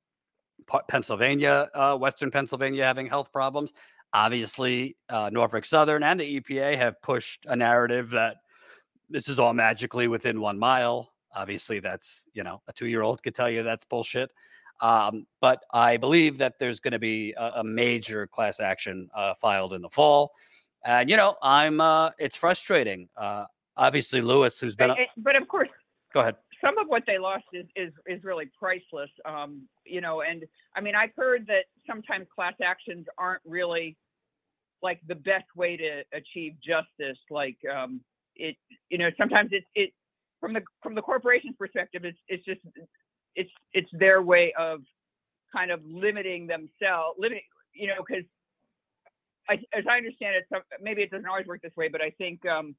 Pennsylvania, 0.88 1.70
uh, 1.74 1.98
Western 1.98 2.32
Pennsylvania 2.32 2.84
having 2.84 3.08
health 3.08 3.32
problems. 3.32 3.74
Obviously, 4.14 4.96
uh, 5.10 5.30
Norfolk 5.32 5.66
Southern 5.66 6.04
and 6.04 6.20
the 6.20 6.40
EPA 6.40 6.78
have 6.78 7.02
pushed 7.02 7.46
a 7.48 7.56
narrative 7.56 8.12
that 8.12 8.38
this 9.10 9.28
is 9.28 9.40
all 9.40 9.54
magically 9.54 10.08
within 10.08 10.40
one 10.40 10.58
mile. 10.58 11.12
Obviously, 11.36 11.80
that's, 11.80 12.26
you 12.34 12.44
know, 12.44 12.62
a 12.68 12.74
two 12.74 12.88
year 12.88 13.02
old 13.02 13.22
could 13.22 13.36
tell 13.36 13.50
you 13.50 13.64
that's 13.64 13.86
bullshit. 13.86 14.32
Um, 14.82 15.26
but 15.42 15.64
I 15.74 15.98
believe 15.98 16.38
that 16.40 16.60
there's 16.60 16.80
going 16.80 16.94
to 16.94 17.00
be 17.00 17.34
a, 17.38 17.54
a 17.58 17.64
major 17.64 18.28
class 18.28 18.60
action 18.60 19.10
uh, 19.14 19.34
filed 19.34 19.74
in 19.74 19.82
the 19.82 19.90
fall. 19.90 20.34
And, 20.84 21.10
you 21.10 21.18
know, 21.18 21.36
I'm, 21.42 21.82
uh, 21.82 22.12
it's 22.20 22.38
frustrating. 22.38 23.10
Uh, 23.18 23.46
obviously, 23.76 24.22
Lewis, 24.22 24.60
who's 24.60 24.76
been, 24.76 24.92
eh, 24.92 25.06
But 25.18 25.36
of 25.36 25.48
course, 25.48 25.70
go 26.14 26.22
ahead. 26.22 26.36
Some 26.64 26.78
of 26.78 26.88
what 26.88 27.04
they 27.08 27.18
lost 27.18 27.46
is 27.54 27.66
is 27.76 27.92
is 28.08 28.24
really 28.24 28.50
priceless. 28.58 29.10
Um, 29.26 29.68
you 29.86 30.02
know, 30.02 30.22
and 30.22 30.44
I 30.76 30.82
mean, 30.82 30.96
I've 30.96 31.16
heard 31.16 31.46
that 31.48 31.66
sometimes 31.88 32.28
class 32.34 32.54
actions 32.64 33.06
aren't 33.18 33.42
really 33.46 33.98
like 34.82 35.00
the 35.08 35.16
best 35.16 35.46
way 35.56 35.78
to 35.78 36.04
achieve 36.14 36.54
justice. 36.64 37.20
Like, 37.30 37.58
um, 37.74 38.02
it, 38.36 38.56
you 38.90 38.98
know, 38.98 39.10
sometimes 39.18 39.50
it's 39.52 39.66
it 39.76 39.92
from 40.40 40.54
the 40.54 40.62
from 40.84 40.96
the 40.96 41.02
corporation's 41.02 41.56
perspective, 41.58 42.06
it's 42.06 42.20
it's 42.28 42.46
just 42.46 42.62
it's 43.36 43.52
it's 43.74 43.90
their 43.94 44.22
way 44.22 44.54
of 44.58 44.82
kind 45.54 45.72
of 45.72 45.80
limiting 45.86 46.48
themselves, 46.48 47.18
limiting, 47.18 47.44
you 47.74 47.88
know, 47.88 48.04
because 48.06 48.26
as 49.50 49.86
I 49.90 49.98
understand 49.98 50.36
it, 50.36 50.46
some, 50.52 50.62
maybe 50.82 51.02
it 51.02 51.12
doesn't 51.12 51.28
always 51.28 51.46
work 51.46 51.62
this 51.62 51.76
way, 51.78 51.88
but 51.88 52.02
I 52.02 52.10
think 52.12 52.46
um, 52.46 52.76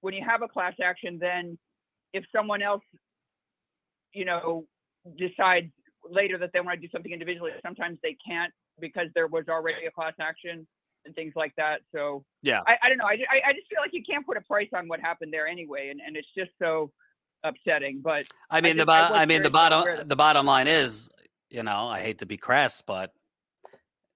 when 0.00 0.14
you 0.14 0.24
have 0.28 0.42
a 0.42 0.48
class 0.48 0.74
action, 0.82 1.18
then 1.20 1.56
if 2.12 2.24
someone 2.34 2.62
else, 2.62 2.82
you 4.12 4.24
know, 4.24 4.66
decides 5.16 5.66
later 6.08 6.38
that 6.38 6.50
they 6.52 6.60
want 6.60 6.80
to 6.80 6.86
do 6.86 6.90
something 6.90 7.12
individually, 7.12 7.50
sometimes 7.64 7.98
they 8.02 8.16
can't 8.26 8.52
because 8.80 9.08
there 9.14 9.26
was 9.26 9.44
already 9.48 9.86
a 9.86 9.90
class 9.90 10.14
action 10.20 10.66
and 11.04 11.14
things 11.14 11.32
like 11.36 11.52
that. 11.56 11.80
So 11.94 12.24
Yeah. 12.42 12.60
I, 12.66 12.76
I 12.82 12.88
don't 12.88 12.98
know. 12.98 13.04
I, 13.06 13.12
I 13.30 13.50
I 13.50 13.52
just 13.52 13.68
feel 13.68 13.80
like 13.80 13.92
you 13.92 14.02
can't 14.08 14.24
put 14.26 14.36
a 14.36 14.40
price 14.42 14.68
on 14.74 14.88
what 14.88 15.00
happened 15.00 15.32
there 15.32 15.46
anyway, 15.46 15.88
and, 15.90 16.00
and 16.04 16.16
it's 16.16 16.28
just 16.36 16.50
so 16.60 16.90
upsetting. 17.44 18.00
But 18.02 18.24
I 18.50 18.60
mean, 18.60 18.76
the 18.76 18.84
just- 18.84 18.86
bo- 18.86 19.14
was 19.14 19.20
I 19.22 19.26
mean, 19.26 19.42
the 19.42 19.50
bottom 19.50 20.08
the 20.08 20.16
bottom 20.16 20.46
line 20.46 20.68
is, 20.68 21.08
you 21.50 21.62
know, 21.62 21.88
I 21.88 22.00
hate 22.00 22.18
to 22.18 22.26
be 22.26 22.36
crass, 22.36 22.82
but 22.82 23.12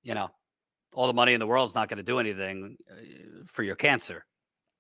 you 0.03 0.15
know, 0.15 0.29
all 0.95 1.07
the 1.07 1.13
money 1.13 1.33
in 1.33 1.41
the 1.41 1.47
world 1.47 1.69
is 1.71 1.75
not 1.75 1.89
going 1.89 1.99
to 1.99 2.03
do 2.03 2.19
anything 2.19 2.77
uh, 2.91 2.95
for 3.47 3.63
your 3.63 3.77
cancer. 3.77 4.25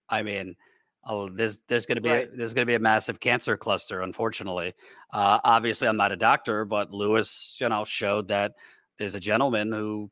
I 0.08 0.22
mean, 0.22 0.56
oh, 1.04 1.28
there's 1.28 1.58
there's 1.68 1.86
going 1.86 1.96
to 1.96 2.02
be 2.02 2.10
a, 2.10 2.26
there's 2.34 2.54
going 2.54 2.62
to 2.62 2.70
be 2.70 2.74
a 2.74 2.80
massive 2.80 3.20
cancer 3.20 3.56
cluster. 3.56 4.00
Unfortunately, 4.00 4.74
uh, 5.12 5.38
obviously, 5.44 5.88
I'm 5.88 5.96
not 5.96 6.12
a 6.12 6.16
doctor, 6.16 6.64
but 6.64 6.92
Lewis, 6.92 7.56
you 7.60 7.68
know, 7.68 7.84
showed 7.84 8.28
that 8.28 8.54
there's 8.98 9.14
a 9.14 9.20
gentleman 9.20 9.72
who 9.72 10.10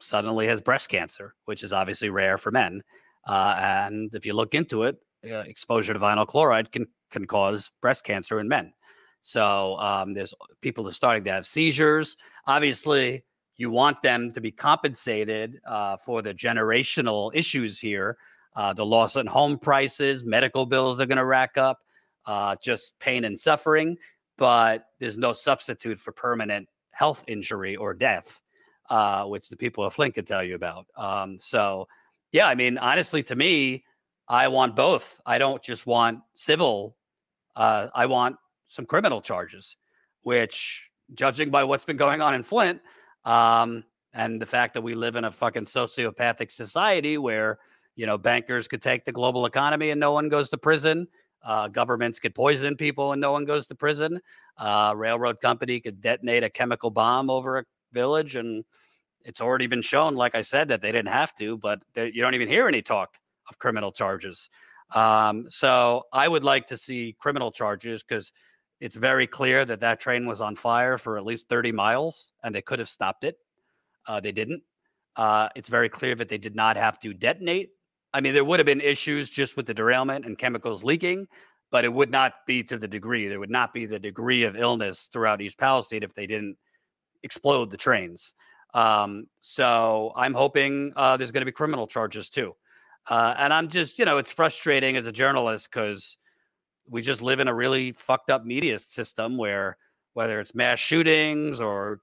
suddenly 0.00 0.46
has 0.46 0.60
breast 0.60 0.88
cancer, 0.88 1.34
which 1.46 1.62
is 1.62 1.72
obviously 1.72 2.10
rare 2.10 2.38
for 2.38 2.50
men. 2.50 2.82
Uh, 3.26 3.56
and 3.58 4.14
if 4.14 4.26
you 4.26 4.34
look 4.34 4.54
into 4.54 4.84
it, 4.84 4.96
uh, 5.30 5.38
exposure 5.38 5.92
to 5.92 5.98
vinyl 5.98 6.26
chloride 6.26 6.70
can 6.70 6.86
can 7.10 7.26
cause 7.26 7.70
breast 7.80 8.04
cancer 8.04 8.40
in 8.40 8.48
men. 8.48 8.72
So 9.20 9.76
um, 9.78 10.12
there's 10.12 10.34
people 10.60 10.86
are 10.88 10.92
starting 10.92 11.24
to 11.24 11.32
have 11.32 11.46
seizures. 11.46 12.16
Obviously, 12.46 13.24
you 13.56 13.70
want 13.70 14.02
them 14.02 14.30
to 14.30 14.40
be 14.40 14.52
compensated 14.52 15.58
uh, 15.66 15.96
for 15.96 16.22
the 16.22 16.34
generational 16.34 17.30
issues 17.34 17.80
here. 17.80 18.18
Uh, 18.56 18.72
the 18.72 18.86
loss 18.86 19.16
in 19.16 19.26
home 19.26 19.58
prices, 19.58 20.24
medical 20.24 20.64
bills 20.64 20.98
are 20.98 21.06
going 21.06 21.18
to 21.18 21.24
rack 21.24 21.58
up, 21.58 21.78
uh, 22.24 22.56
just 22.62 22.98
pain 22.98 23.24
and 23.24 23.38
suffering. 23.38 23.96
But 24.38 24.86
there's 24.98 25.18
no 25.18 25.32
substitute 25.32 26.00
for 26.00 26.12
permanent 26.12 26.68
health 26.90 27.24
injury 27.28 27.76
or 27.76 27.92
death, 27.92 28.40
uh, 28.88 29.24
which 29.24 29.50
the 29.50 29.56
people 29.56 29.84
of 29.84 29.92
Flint 29.92 30.14
could 30.14 30.26
tell 30.26 30.42
you 30.42 30.54
about. 30.54 30.86
Um, 30.96 31.38
so, 31.38 31.86
yeah, 32.32 32.46
I 32.46 32.54
mean, 32.54 32.78
honestly, 32.78 33.22
to 33.24 33.36
me, 33.36 33.84
I 34.28 34.48
want 34.48 34.74
both. 34.74 35.20
I 35.26 35.38
don't 35.38 35.62
just 35.62 35.86
want 35.86 36.20
civil. 36.34 36.96
Uh, 37.54 37.88
I 37.94 38.06
want 38.06 38.36
some 38.68 38.86
criminal 38.86 39.20
charges, 39.20 39.76
which, 40.22 40.90
judging 41.14 41.50
by 41.50 41.64
what's 41.64 41.84
been 41.84 41.96
going 41.96 42.20
on 42.20 42.34
in 42.34 42.42
Flint, 42.42 42.80
um, 43.24 43.84
and 44.12 44.40
the 44.40 44.46
fact 44.46 44.74
that 44.74 44.82
we 44.82 44.94
live 44.94 45.16
in 45.16 45.24
a 45.24 45.30
fucking 45.30 45.66
sociopathic 45.66 46.50
society 46.50 47.18
where 47.18 47.58
you 47.96 48.06
know 48.06 48.18
bankers 48.18 48.68
could 48.68 48.82
take 48.82 49.04
the 49.04 49.12
global 49.12 49.46
economy 49.46 49.90
and 49.90 50.00
no 50.00 50.12
one 50.12 50.28
goes 50.28 50.50
to 50.50 50.58
prison, 50.58 51.08
uh, 51.44 51.68
governments 51.68 52.18
could 52.18 52.34
poison 52.34 52.76
people 52.76 53.12
and 53.12 53.20
no 53.20 53.32
one 53.32 53.44
goes 53.44 53.66
to 53.68 53.74
prison, 53.74 54.20
uh, 54.58 54.92
railroad 54.96 55.40
company 55.40 55.80
could 55.80 56.00
detonate 56.00 56.44
a 56.44 56.50
chemical 56.50 56.90
bomb 56.90 57.30
over 57.30 57.58
a 57.58 57.64
village 57.92 58.36
and 58.36 58.64
it's 59.24 59.40
already 59.40 59.66
been 59.66 59.82
shown, 59.82 60.14
like 60.14 60.34
I 60.34 60.42
said, 60.42 60.68
that 60.68 60.80
they 60.80 60.92
didn't 60.92 61.08
have 61.08 61.34
to, 61.36 61.58
but 61.58 61.82
there- 61.94 62.06
you 62.06 62.22
don't 62.22 62.34
even 62.34 62.48
hear 62.48 62.68
any 62.68 62.82
talk 62.82 63.16
of 63.48 63.58
criminal 63.58 63.90
charges. 63.92 64.48
Um, 64.94 65.50
so 65.50 66.04
I 66.12 66.28
would 66.28 66.44
like 66.44 66.66
to 66.68 66.76
see 66.76 67.16
criminal 67.18 67.50
charges 67.50 68.04
because 68.04 68.32
it's 68.80 68.96
very 68.96 69.26
clear 69.26 69.64
that 69.64 69.80
that 69.80 69.98
train 70.00 70.26
was 70.26 70.40
on 70.40 70.54
fire 70.54 70.96
for 70.98 71.18
at 71.18 71.24
least 71.24 71.48
30 71.48 71.72
miles 71.72 72.32
and 72.44 72.54
they 72.54 72.62
could 72.62 72.78
have 72.78 72.88
stopped 72.88 73.24
it. 73.24 73.36
Uh, 74.06 74.20
they 74.20 74.32
didn't. 74.32 74.62
Uh, 75.16 75.48
it's 75.56 75.68
very 75.68 75.88
clear 75.88 76.14
that 76.14 76.28
they 76.28 76.38
did 76.38 76.54
not 76.54 76.76
have 76.76 76.98
to 77.00 77.12
detonate. 77.14 77.70
I 78.16 78.22
mean, 78.22 78.32
there 78.32 78.46
would 78.46 78.58
have 78.58 78.66
been 78.66 78.80
issues 78.80 79.28
just 79.28 79.58
with 79.58 79.66
the 79.66 79.74
derailment 79.74 80.24
and 80.24 80.38
chemicals 80.38 80.82
leaking, 80.82 81.28
but 81.70 81.84
it 81.84 81.92
would 81.92 82.10
not 82.10 82.46
be 82.46 82.62
to 82.62 82.78
the 82.78 82.88
degree. 82.88 83.28
There 83.28 83.38
would 83.38 83.50
not 83.50 83.74
be 83.74 83.84
the 83.84 83.98
degree 83.98 84.44
of 84.44 84.56
illness 84.56 85.10
throughout 85.12 85.42
East 85.42 85.58
Palestine 85.58 86.02
if 86.02 86.14
they 86.14 86.26
didn't 86.26 86.56
explode 87.22 87.70
the 87.70 87.76
trains. 87.76 88.32
Um, 88.72 89.26
so 89.40 90.14
I'm 90.16 90.32
hoping 90.32 90.94
uh, 90.96 91.18
there's 91.18 91.30
going 91.30 91.42
to 91.42 91.46
be 91.46 91.52
criminal 91.52 91.86
charges 91.86 92.30
too. 92.30 92.56
Uh, 93.10 93.34
and 93.36 93.52
I'm 93.52 93.68
just, 93.68 93.98
you 93.98 94.06
know, 94.06 94.16
it's 94.16 94.32
frustrating 94.32 94.96
as 94.96 95.06
a 95.06 95.12
journalist 95.12 95.68
because 95.70 96.16
we 96.88 97.02
just 97.02 97.20
live 97.20 97.38
in 97.38 97.48
a 97.48 97.54
really 97.54 97.92
fucked 97.92 98.30
up 98.30 98.46
media 98.46 98.78
system 98.78 99.36
where 99.36 99.76
whether 100.14 100.40
it's 100.40 100.54
mass 100.54 100.78
shootings 100.78 101.60
or 101.60 102.00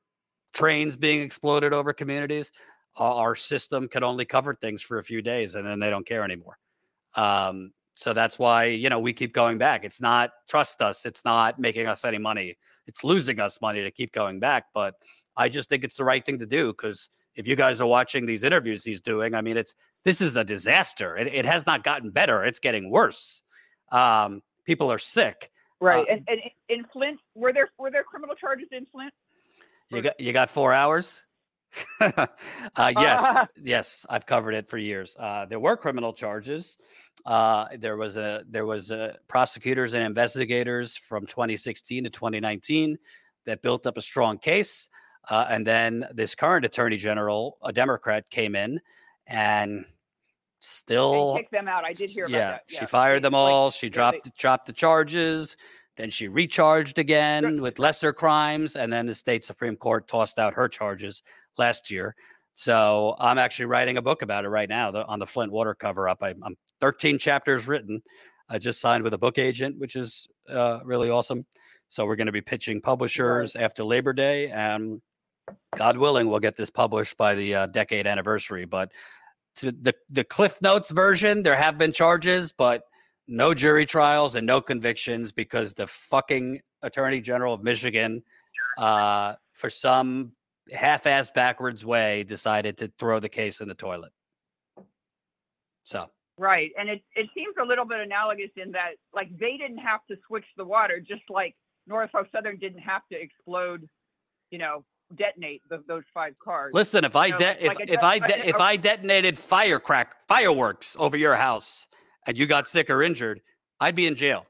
trains 0.53 0.95
being 0.95 1.24
exploded 1.24 1.74
over 1.74 1.91
communities, 1.91 2.51
our 2.97 3.35
system 3.35 3.87
can 3.87 4.03
only 4.03 4.25
cover 4.25 4.53
things 4.53 4.81
for 4.81 4.97
a 4.97 5.03
few 5.03 5.21
days 5.21 5.55
and 5.55 5.65
then 5.65 5.79
they 5.79 5.89
don't 5.89 6.05
care 6.05 6.23
anymore. 6.23 6.57
Um, 7.15 7.73
so 7.95 8.13
that's 8.13 8.39
why, 8.39 8.65
you 8.65 8.89
know, 8.89 8.99
we 8.99 9.13
keep 9.13 9.33
going 9.33 9.57
back. 9.57 9.83
It's 9.83 10.01
not 10.01 10.31
trust 10.47 10.81
us, 10.81 11.05
it's 11.05 11.23
not 11.25 11.59
making 11.59 11.87
us 11.87 12.05
any 12.05 12.17
money, 12.17 12.57
it's 12.87 13.03
losing 13.03 13.39
us 13.39 13.61
money 13.61 13.83
to 13.83 13.91
keep 13.91 14.11
going 14.11 14.39
back. 14.39 14.65
But 14.73 14.95
I 15.37 15.49
just 15.49 15.69
think 15.69 15.83
it's 15.83 15.97
the 15.97 16.03
right 16.03 16.23
thing 16.23 16.39
to 16.39 16.45
do 16.45 16.67
because 16.67 17.09
if 17.35 17.47
you 17.47 17.55
guys 17.55 17.81
are 17.81 17.87
watching 17.87 18.25
these 18.25 18.43
interviews 18.43 18.83
he's 18.83 19.01
doing, 19.01 19.35
I 19.35 19.41
mean, 19.41 19.57
it's 19.57 19.75
this 20.03 20.21
is 20.21 20.35
a 20.35 20.43
disaster. 20.43 21.15
It, 21.17 21.27
it 21.27 21.45
has 21.45 21.65
not 21.65 21.83
gotten 21.83 22.09
better, 22.09 22.43
it's 22.43 22.59
getting 22.59 22.89
worse. 22.89 23.43
Um, 23.91 24.41
people 24.65 24.91
are 24.91 24.99
sick. 24.99 25.51
Right. 25.79 26.05
And, 26.09 26.23
and 26.27 26.39
in 26.69 26.85
Flint, 26.91 27.19
were 27.35 27.53
there 27.53 27.69
were 27.77 27.91
there 27.91 28.03
criminal 28.03 28.35
charges 28.35 28.69
in 28.71 28.85
Flint? 28.91 29.13
You 29.89 30.01
got 30.01 30.19
you 30.19 30.33
got 30.33 30.49
four 30.49 30.73
hours. 30.73 31.23
uh, 32.01 32.28
yes, 32.78 33.38
yes, 33.61 34.05
I've 34.09 34.26
covered 34.26 34.53
it 34.53 34.69
for 34.69 34.78
years. 34.78 35.15
Uh, 35.17 35.45
there 35.45 35.59
were 35.59 35.78
criminal 35.78 36.13
charges. 36.13 36.78
Uh, 37.26 37.65
there 37.78 37.97
was 37.97 38.17
a 38.17 38.43
there 38.49 38.65
was 38.65 38.91
a 38.91 39.17
prosecutors 39.28 39.93
and 39.93 40.03
investigators 40.03 40.97
from 40.97 41.26
2016 41.26 42.03
to 42.03 42.09
2019 42.09 42.97
that 43.45 43.61
built 43.61 43.86
up 43.86 43.97
a 43.97 44.01
strong 44.01 44.38
case. 44.38 44.89
Uh, 45.30 45.45
and 45.49 45.65
then 45.65 46.05
this 46.13 46.36
current 46.36 46.65
attorney 46.65 46.97
general, 46.97 47.57
a 47.63 47.71
Democrat, 47.71 48.30
came 48.30 48.55
in 48.55 48.82
and 49.26 49.86
still 50.59 51.32
And 51.32 51.39
kick 51.39 51.51
them 51.51 51.67
out. 51.67 51.86
I 51.86 51.93
did 51.93 52.09
hear 52.09 52.26
about 52.26 52.36
yeah, 52.36 52.51
that. 52.51 52.63
she 52.67 52.86
fired 52.86 53.21
them 53.21 53.34
all. 53.34 53.71
she 53.71 53.89
dropped 53.89 54.36
dropped 54.38 54.65
the 54.65 54.74
charges. 54.74 55.55
Then 55.95 56.09
she 56.09 56.27
recharged 56.27 56.97
again 56.97 57.61
with 57.61 57.79
lesser 57.79 58.13
crimes, 58.13 58.75
and 58.75 58.91
then 58.91 59.05
the 59.05 59.15
state 59.15 59.43
supreme 59.43 59.75
court 59.75 60.07
tossed 60.07 60.39
out 60.39 60.55
her 60.55 60.67
charges 60.67 61.21
last 61.57 61.91
year. 61.91 62.15
So 62.55 63.15
I'm 63.19 63.37
actually 63.37 63.65
writing 63.65 63.97
a 63.97 64.01
book 64.01 64.21
about 64.21 64.45
it 64.45 64.49
right 64.49 64.69
now 64.69 64.91
the, 64.91 65.05
on 65.05 65.19
the 65.19 65.27
Flint 65.27 65.51
water 65.51 65.73
cover 65.73 66.07
up. 66.07 66.19
I'm, 66.21 66.43
I'm 66.43 66.55
13 66.81 67.17
chapters 67.17 67.67
written. 67.67 68.01
I 68.49 68.59
just 68.59 68.81
signed 68.81 69.03
with 69.03 69.13
a 69.13 69.17
book 69.17 69.37
agent, 69.37 69.79
which 69.79 69.95
is 69.95 70.27
uh, 70.49 70.79
really 70.83 71.09
awesome. 71.09 71.45
So 71.89 72.05
we're 72.05 72.15
going 72.15 72.27
to 72.27 72.33
be 72.33 72.41
pitching 72.41 72.81
publishers 72.81 73.55
after 73.55 73.83
Labor 73.83 74.13
Day, 74.13 74.49
and 74.49 75.01
God 75.75 75.97
willing, 75.97 76.27
we'll 76.27 76.39
get 76.39 76.55
this 76.55 76.69
published 76.69 77.17
by 77.17 77.35
the 77.35 77.55
uh, 77.55 77.65
decade 77.67 78.07
anniversary. 78.07 78.65
But 78.65 78.91
to 79.57 79.71
the 79.71 79.93
the 80.09 80.23
Cliff 80.23 80.59
Notes 80.61 80.89
version, 80.89 81.43
there 81.43 81.55
have 81.55 81.77
been 81.77 81.91
charges, 81.91 82.51
but 82.51 82.83
no 83.28 83.53
jury 83.53 83.86
trials 83.86 84.36
and 84.36 84.45
no 84.45 84.61
convictions 84.61 85.32
because 85.32 85.74
the 85.74 85.88
fucking 85.88 86.59
Attorney 86.82 87.21
General 87.21 87.53
of 87.53 87.63
Michigan, 87.63 88.21
uh, 88.78 89.36
for 89.53 89.69
some 89.69 90.34
half-assed 90.71 91.34
backwards 91.34 91.86
way, 91.86 92.24
decided 92.24 92.78
to 92.78 92.91
throw 92.99 93.19
the 93.19 93.30
case 93.30 93.61
in 93.61 93.67
the 93.67 93.76
toilet. 93.76 94.11
So 95.84 96.09
Right. 96.38 96.71
And 96.80 96.89
it, 96.89 97.01
it 97.15 97.30
seems 97.36 97.55
a 97.61 97.65
little 97.65 97.86
bit 97.86 97.99
analogous 97.99 98.49
in 98.57 98.71
that, 98.71 98.93
like, 99.13 99.30
they 99.38 99.57
didn't 99.57 99.78
have 99.78 99.99
to 100.09 100.17
switch 100.28 100.45
the 100.57 100.65
water, 100.65 100.99
just 100.99 101.21
like 101.30 101.55
Norfolk 101.88 102.28
Southern 102.32 102.57
didn't 102.57 102.80
have 102.80 103.03
to 103.11 103.21
explode, 103.21 103.88
you 104.49 104.57
know, 104.57 104.84
detonate 105.15 105.61
the, 105.69 105.84
those 105.88 106.03
five 106.11 106.34
cars. 106.43 106.71
listen, 106.74 107.05
if 107.05 107.15
I 107.15 107.28
You 107.28 107.32
know, 107.34 107.38
if, 107.38 107.67
like 107.67 107.80
if 107.82 107.99
de- 107.99 108.05
I 108.05 108.19
de- 108.19 108.28
de- 108.28 108.47
if 108.47 108.55
I 108.55 108.76
detonated 108.78 109.38
firecrack 109.38 110.15
fireworks 110.28 110.95
over 110.99 111.15
your 111.15 111.36
house 111.36 111.88
and 112.28 112.38
you 112.38 112.45
got 112.45 112.67
sick 112.67 112.89
or 112.89 113.03
injured, 113.03 113.41
I'd 113.80 113.95
be 113.95 114.07
in 114.07 114.15
jail. 114.15 114.45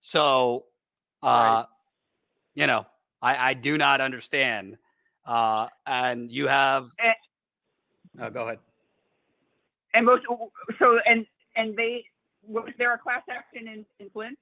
So, 0.00 0.64
uh, 1.22 1.64
you 2.54 2.66
know, 2.66 2.86
I, 3.22 3.50
I 3.50 3.54
do 3.54 3.76
not 3.78 4.00
understand. 4.00 4.76
Uh, 5.26 5.68
and 5.86 6.30
you 6.30 6.46
have. 6.46 6.86
Eh. 6.98 7.12
Oh, 8.20 8.30
go 8.30 8.42
ahead. 8.42 8.58
and 9.94 10.06
most, 10.06 10.24
so, 10.78 10.98
and, 11.06 11.26
and 11.56 11.76
they, 11.76 12.04
was 12.42 12.70
there 12.78 12.94
a 12.94 12.98
class 12.98 13.22
action 13.30 13.68
in, 13.68 13.84
in 13.98 14.10
Flint? 14.10 14.38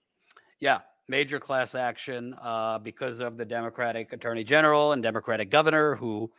Yeah, 0.61 0.79
major 1.09 1.39
class 1.39 1.75
action 1.75 2.35
uh, 2.41 2.79
because 2.79 3.21
of 3.21 3.37
the 3.37 3.45
Democratic 3.45 4.13
Attorney 4.13 4.45
General 4.45 4.93
and 4.93 5.03
Democratic 5.03 5.51
Governor, 5.51 5.97
who 5.97 6.31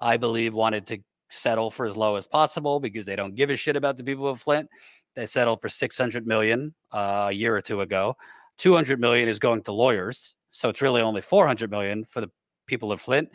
I 0.00 0.16
believe 0.16 0.54
wanted 0.54 0.86
to 0.88 0.98
settle 1.30 1.70
for 1.70 1.86
as 1.86 1.96
low 1.96 2.16
as 2.16 2.26
possible 2.26 2.80
because 2.80 3.06
they 3.06 3.16
don't 3.16 3.34
give 3.34 3.50
a 3.50 3.56
shit 3.56 3.76
about 3.76 3.96
the 3.96 4.04
people 4.04 4.28
of 4.28 4.40
Flint. 4.40 4.68
They 5.14 5.26
settled 5.26 5.60
for 5.60 5.68
600 5.68 6.26
million 6.26 6.74
uh, 6.92 7.26
a 7.28 7.32
year 7.32 7.56
or 7.56 7.60
two 7.60 7.80
ago. 7.80 8.16
200 8.58 9.00
million 9.00 9.28
is 9.28 9.38
going 9.38 9.62
to 9.62 9.72
lawyers, 9.72 10.34
so 10.50 10.68
it's 10.68 10.82
really 10.82 11.02
only 11.02 11.20
400 11.20 11.70
million 11.70 12.04
for 12.04 12.20
the 12.20 12.30
people 12.66 12.92
of 12.92 13.00
Flint. 13.00 13.30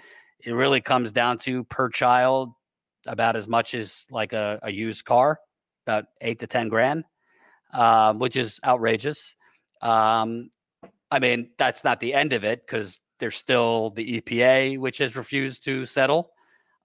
It 0.45 0.53
really 0.53 0.81
comes 0.81 1.11
down 1.11 1.37
to 1.39 1.63
per 1.65 1.89
child 1.89 2.53
about 3.07 3.35
as 3.35 3.47
much 3.47 3.73
as 3.73 4.07
like 4.09 4.33
a, 4.33 4.59
a 4.63 4.71
used 4.71 5.05
car, 5.05 5.39
about 5.85 6.05
eight 6.21 6.39
to 6.39 6.47
10 6.47 6.69
grand, 6.69 7.03
um, 7.73 8.19
which 8.19 8.35
is 8.35 8.59
outrageous. 8.63 9.35
Um, 9.81 10.49
I 11.11 11.19
mean, 11.19 11.51
that's 11.57 11.83
not 11.83 11.99
the 11.99 12.13
end 12.13 12.33
of 12.33 12.43
it 12.43 12.65
because 12.65 12.99
there's 13.19 13.35
still 13.35 13.89
the 13.91 14.21
EPA, 14.21 14.77
which 14.79 14.97
has 14.99 15.15
refused 15.15 15.63
to 15.65 15.85
settle. 15.85 16.31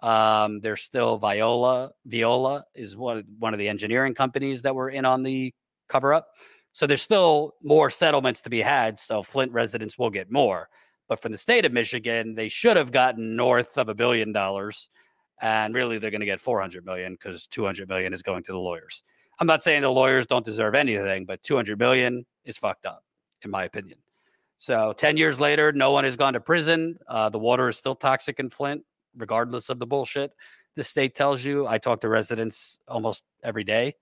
Um, 0.05 0.61
there's 0.61 0.83
still 0.83 1.19
Veolia. 1.19 1.91
Veolia 2.07 2.65
is 2.75 2.95
one 2.95 3.25
one 3.39 3.55
of 3.55 3.59
the 3.59 3.69
engineering 3.69 4.15
companies 4.15 4.61
that 4.63 4.75
were 4.75 4.91
in 4.91 5.07
on 5.07 5.23
the 5.23 5.53
cover 5.89 6.13
up. 6.13 6.29
So 6.73 6.87
there's 6.87 7.01
still 7.01 7.55
more 7.63 7.89
settlements 7.89 8.43
to 8.43 8.51
be 8.51 8.61
had. 8.61 9.01
So 9.01 9.23
Flint 9.23 9.51
residents 9.53 9.97
will 9.97 10.11
get 10.11 10.31
more. 10.31 10.69
But 11.09 11.23
from 11.23 11.33
the 11.33 11.39
state 11.39 11.65
of 11.65 11.73
Michigan, 11.73 12.35
they 12.35 12.51
should 12.51 12.77
have 12.77 12.93
gotten 12.93 13.35
north 13.35 13.79
of 13.79 13.89
a 13.89 13.95
billion 13.95 14.31
dollars, 14.31 14.91
and 15.41 15.75
really 15.75 15.97
they're 15.97 16.11
going 16.11 16.21
to 16.21 16.27
get 16.27 16.41
400 16.41 16.85
million 16.85 17.15
because 17.15 17.47
200 17.47 17.89
million 17.89 18.13
is 18.13 18.21
going 18.21 18.43
to 18.45 18.53
the 18.53 18.59
lawyers. 18.59 19.03
I'm 19.41 19.47
not 19.47 19.63
saying 19.63 19.83
the 19.83 19.91
lawyers 19.91 20.27
don't 20.27 20.45
deserve 20.45 20.75
anything, 20.75 21.25
but 21.25 21.43
200 21.43 21.79
million 21.79 22.27
is 22.45 22.59
fucked 22.59 22.85
up, 22.85 23.05
in 23.43 23.51
my 23.51 23.65
opinion. 23.65 23.99
So 24.59 24.93
10 24.93 25.17
years 25.17 25.41
later, 25.41 25.73
no 25.73 25.93
one 25.93 26.05
has 26.05 26.17
gone 26.17 26.35
to 26.35 26.41
prison. 26.41 26.99
Uh, 27.09 27.31
the 27.31 27.39
water 27.39 27.71
is 27.71 27.79
still 27.79 27.95
toxic 27.95 28.39
in 28.39 28.51
Flint, 28.51 28.83
regardless 29.17 29.69
of 29.69 29.79
the 29.79 29.87
bullshit 29.87 30.33
the 30.75 30.85
state 30.85 31.15
tells 31.15 31.45
you. 31.45 31.67
I 31.67 31.79
talk 31.79 32.01
to 32.01 32.09
residents 32.09 32.79
almost 32.89 33.25
every 33.43 33.65
day, 33.65 33.95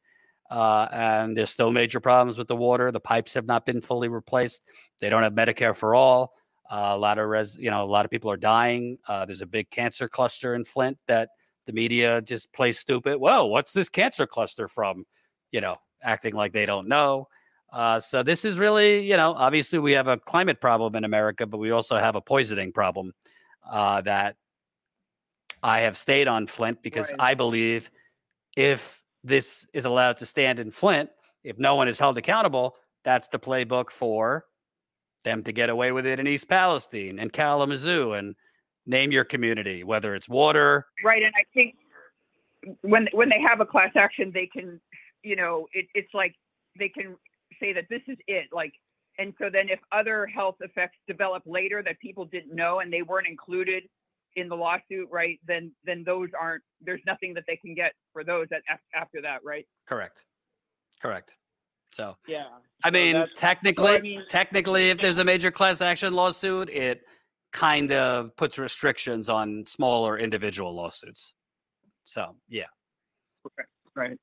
uh, 0.51 0.89
and 0.93 1.37
there's 1.37 1.51
still 1.51 1.71
major 1.71 2.01
problems 2.01 2.39
with 2.39 2.49
the 2.49 2.57
water. 2.57 2.91
The 2.91 3.01
pipes 3.01 3.35
have 3.35 3.47
not 3.47 3.67
been 3.67 3.81
fully 3.81 4.09
replaced. 4.09 4.63
They 5.01 5.11
don't 5.11 5.23
have 5.23 5.35
Medicare 5.35 5.77
for 5.77 5.95
all. 5.95 6.33
Uh, 6.71 6.93
a 6.93 6.99
lot 6.99 7.19
of 7.19 7.29
res, 7.29 7.57
you 7.59 7.71
know, 7.71 7.83
a 7.83 7.87
lot 7.87 8.05
of 8.05 8.11
people 8.11 8.31
are 8.31 8.37
dying. 8.37 8.99
Uh, 9.07 9.27
there's 9.27 9.43
a 9.43 9.47
big 9.47 9.69
cancer 9.71 10.09
cluster 10.09 10.55
in 10.55 10.65
Flint 10.65 10.97
that 11.07 11.31
the 11.67 11.73
media 11.73 12.23
just 12.23 12.53
plays 12.53 12.79
stupid. 12.79 13.19
Whoa, 13.19 13.47
what's 13.47 13.73
this 13.73 13.89
cancer 13.89 14.27
cluster 14.27 14.69
from? 14.69 15.05
You 15.51 15.61
know, 15.61 15.77
acting 16.03 16.35
like 16.35 16.53
they 16.53 16.65
don't 16.65 16.89
know. 16.89 17.29
Uh, 17.73 18.01
so 18.01 18.23
this 18.23 18.45
is 18.45 18.59
really, 18.59 19.07
you 19.07 19.17
know, 19.17 19.33
obviously 19.35 19.79
we 19.79 19.93
have 19.93 20.09
a 20.09 20.19
climate 20.19 20.61
problem 20.61 20.95
in 20.95 21.05
America, 21.05 21.47
but 21.47 21.59
we 21.59 21.71
also 21.71 21.97
have 21.97 22.17
a 22.17 22.21
poisoning 22.21 22.73
problem 22.73 23.13
uh, 23.71 24.01
that 24.03 24.37
I 25.63 25.81
have 25.81 25.97
stayed 25.97 26.29
on 26.29 26.47
Flint 26.47 26.83
because 26.83 27.13
I 27.19 27.35
believe 27.35 27.91
if 28.57 29.03
this 29.23 29.67
is 29.73 29.85
allowed 29.85 30.17
to 30.19 30.27
stand 30.27 30.59
in 30.59 30.71
Flint, 30.71 31.11
if 31.45 31.59
no 31.59 31.75
one 31.75 31.89
is 31.89 31.99
held 31.99 32.19
accountable, 32.19 32.77
that's 33.05 33.29
the 33.29 33.39
playbook 33.39 33.91
for 33.91 34.47
them 35.25 35.43
to 35.45 35.53
get 35.53 35.71
away 35.71 35.93
with 35.93 36.07
it 36.07 36.19
in 36.19 36.27
East 36.27 36.49
Palestine 36.49 37.19
and 37.19 37.33
Kalamazoo 37.33 38.13
and 38.15 38.35
name 38.87 39.13
your 39.13 39.25
community, 39.25 39.85
whether 39.85 40.15
it's 40.15 40.29
water. 40.29 40.87
Right. 41.05 41.23
And 41.23 41.33
I 41.37 41.45
think 41.55 41.77
when, 42.83 43.09
when 43.13 43.29
they 43.29 43.41
have 43.41 43.61
a 43.61 43.67
class 43.67 43.93
action, 43.95 44.33
they 44.35 44.47
can, 44.47 44.81
you 45.23 45.37
know, 45.37 45.69
it, 45.73 45.87
it's 45.95 46.13
like 46.13 46.35
they 46.77 46.89
can 46.89 47.17
say 47.61 47.73
that 47.73 47.85
this 47.89 48.03
is 48.09 48.19
it. 48.27 48.49
Like, 48.53 48.73
and 49.19 49.33
so 49.39 49.49
then 49.53 49.69
if 49.69 49.79
other 49.93 50.27
health 50.27 50.57
effects 50.61 50.97
develop 51.07 51.45
later 51.47 51.83
that 51.85 52.01
people 52.01 52.25
didn't 52.25 52.55
know 52.55 52.81
and 52.81 52.93
they 52.93 53.03
weren't 53.03 53.29
included 53.29 53.85
in 54.37 54.49
the 54.49 54.57
lawsuit, 54.57 55.09
right? 55.11 55.39
Then, 55.47 55.73
then 55.85 56.03
those 56.05 56.29
aren't, 56.39 56.63
there's 56.81 57.01
nothing 57.07 57.35
that 57.35 57.45
they 57.47 57.57
can 57.57 57.75
get 57.75 57.93
for 58.13 58.25
those 58.25 58.47
at, 58.53 58.63
af- 58.73 58.81
after 58.95 59.21
that, 59.23 59.41
right? 59.45 59.67
Correct. 59.87 60.25
Correct. 61.01 61.37
So, 61.91 62.17
Yeah. 62.27 62.47
I 62.85 62.89
So 62.89 62.93
mean, 62.93 63.27
technically, 63.37 63.89
I 63.97 64.01
mean- 64.01 64.25
technically, 64.29 64.91
if 64.91 64.99
there's 64.99 65.19
a 65.19 65.25
major 65.25 65.51
class 65.51 65.81
action 65.81 66.13
lawsuit, 66.15 66.71
it 66.71 67.03
kind 67.53 67.93
of 67.93 68.35
puts 68.37 68.59
restrictions 68.59 69.29
on 69.29 69.65
smaller 69.67 70.19
individual 70.19 70.73
lawsuits. 70.75 71.35
So, 72.05 72.35
yeah. 72.49 72.65
Okay. 73.47 73.67
Right. 73.95 74.19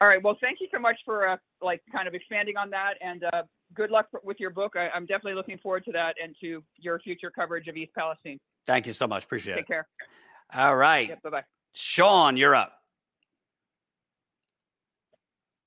All 0.00 0.08
right. 0.08 0.22
Well, 0.22 0.36
thank 0.40 0.58
you 0.60 0.66
so 0.72 0.78
much 0.80 0.96
for 1.04 1.28
uh, 1.28 1.36
like 1.60 1.80
kind 1.92 2.08
of 2.08 2.14
expanding 2.14 2.56
on 2.56 2.70
that, 2.70 2.94
and 3.00 3.22
uh, 3.32 3.42
good 3.74 3.90
luck 3.90 4.06
with 4.24 4.40
your 4.40 4.50
book. 4.50 4.72
I, 4.74 4.88
I'm 4.88 5.06
definitely 5.06 5.34
looking 5.34 5.58
forward 5.58 5.84
to 5.84 5.92
that 5.92 6.14
and 6.20 6.34
to 6.40 6.64
your 6.78 6.98
future 7.00 7.30
coverage 7.30 7.68
of 7.68 7.76
East 7.76 7.92
Palestine. 7.96 8.40
Thank 8.66 8.86
you 8.86 8.92
so 8.92 9.06
much. 9.06 9.24
Appreciate 9.24 9.54
Take 9.54 9.60
it. 9.60 9.62
Take 9.62 9.68
care. 9.68 9.88
All 10.54 10.76
right. 10.76 11.08
Yep, 11.08 11.22
bye 11.22 11.30
bye. 11.30 11.44
Sean, 11.74 12.36
you're 12.36 12.54
up. 12.54 12.72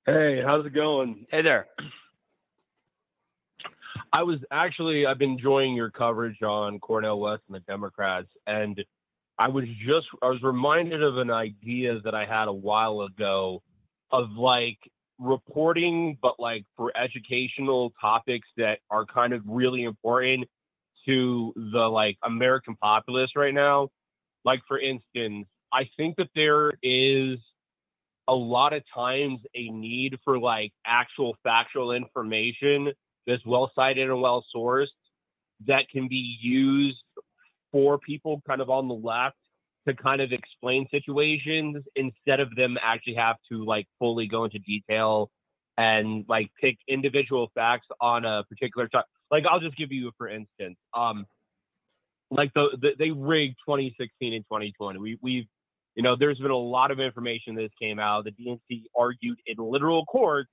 Hey, 0.06 0.42
how's 0.46 0.66
it 0.66 0.74
going? 0.74 1.26
Hey 1.32 1.42
there. 1.42 1.68
I 4.14 4.24
was 4.24 4.40
actually 4.52 5.06
I've 5.06 5.18
been 5.18 5.32
enjoying 5.32 5.74
your 5.74 5.90
coverage 5.90 6.42
on 6.42 6.80
Cornel 6.80 7.20
West 7.20 7.42
and 7.48 7.56
the 7.56 7.60
Democrats, 7.62 8.28
and 8.46 8.82
I 9.38 9.50
was 9.50 9.66
just 9.86 10.08
I 10.22 10.28
was 10.28 10.42
reminded 10.44 11.04
of 11.04 11.18
an 11.18 11.32
idea 11.32 12.00
that 12.02 12.14
I 12.14 12.26
had 12.26 12.48
a 12.48 12.54
while 12.54 13.02
ago 13.02 13.62
of 14.12 14.30
like 14.32 14.78
reporting, 15.20 16.18
but 16.22 16.40
like 16.40 16.66
for 16.78 16.96
educational 16.96 17.94
topics 18.00 18.48
that 18.58 18.80
are 18.90 19.06
kind 19.06 19.34
of 19.34 19.42
really 19.46 19.84
important 19.84 20.48
to 21.06 21.54
the 21.56 21.88
like 21.88 22.18
American 22.24 22.76
populace 22.76 23.32
right 23.36 23.54
now. 23.54 23.90
Like 24.44 24.62
for 24.68 24.80
instance, 24.80 25.48
I 25.74 25.90
think 25.98 26.18
that 26.18 26.30
there 26.36 26.74
is 26.84 27.40
a 28.28 28.34
lot 28.34 28.74
of 28.74 28.84
times 28.94 29.40
a 29.56 29.70
need 29.70 30.18
for 30.24 30.40
like 30.40 30.72
actual 30.86 31.36
factual 31.44 31.92
information 31.92 32.92
that's 33.28 33.46
well 33.46 33.72
cited 33.76 34.10
and 34.10 34.22
well 34.22 34.44
sourced 34.56 34.88
that 35.68 35.86
can 35.92 36.08
be 36.08 36.38
used 36.42 36.98
for 37.72 37.98
people 37.98 38.42
kind 38.48 38.62
of 38.62 38.70
on 38.70 38.88
the 38.88 38.94
left 38.94 39.38
to 39.88 39.94
kind 39.94 40.22
of 40.22 40.32
explain 40.32 40.88
situations 40.90 41.84
instead 41.96 42.40
of 42.40 42.54
them 42.56 42.78
actually 42.82 43.16
have 43.16 43.36
to 43.52 43.64
like 43.64 43.88
fully 44.00 44.28
go 44.28 44.46
into 44.46 44.60
detail 44.60 45.30
and 45.78 46.26
like 46.28 46.50
pick 46.60 46.78
individual 46.88 47.52
facts 47.54 47.88
on 48.02 48.26
a 48.26 48.44
particular. 48.46 48.90
Like 49.32 49.44
I'll 49.50 49.60
just 49.60 49.78
give 49.78 49.92
you 49.92 50.12
for 50.18 50.28
instance, 50.30 50.78
um, 50.96 51.26
like 52.32 52.54
the, 52.54 52.78
the 52.82 52.92
they 52.98 53.12
rigged 53.12 53.56
2016 53.68 54.34
and 54.34 54.44
2020. 54.46 55.00
We 55.00 55.18
we've 55.22 55.48
you 55.96 56.04
know 56.04 56.16
there's 56.18 56.40
been 56.40 56.52
a 56.52 56.58
lot 56.58 56.92
of 56.92 57.00
information 57.00 57.56
that 57.56 57.70
came 57.82 58.00
out. 58.00 58.26
The 58.26 58.32
DNC 58.32 58.84
argued 58.98 59.40
in 59.46 59.58
literal 59.58 60.06
court 60.06 60.48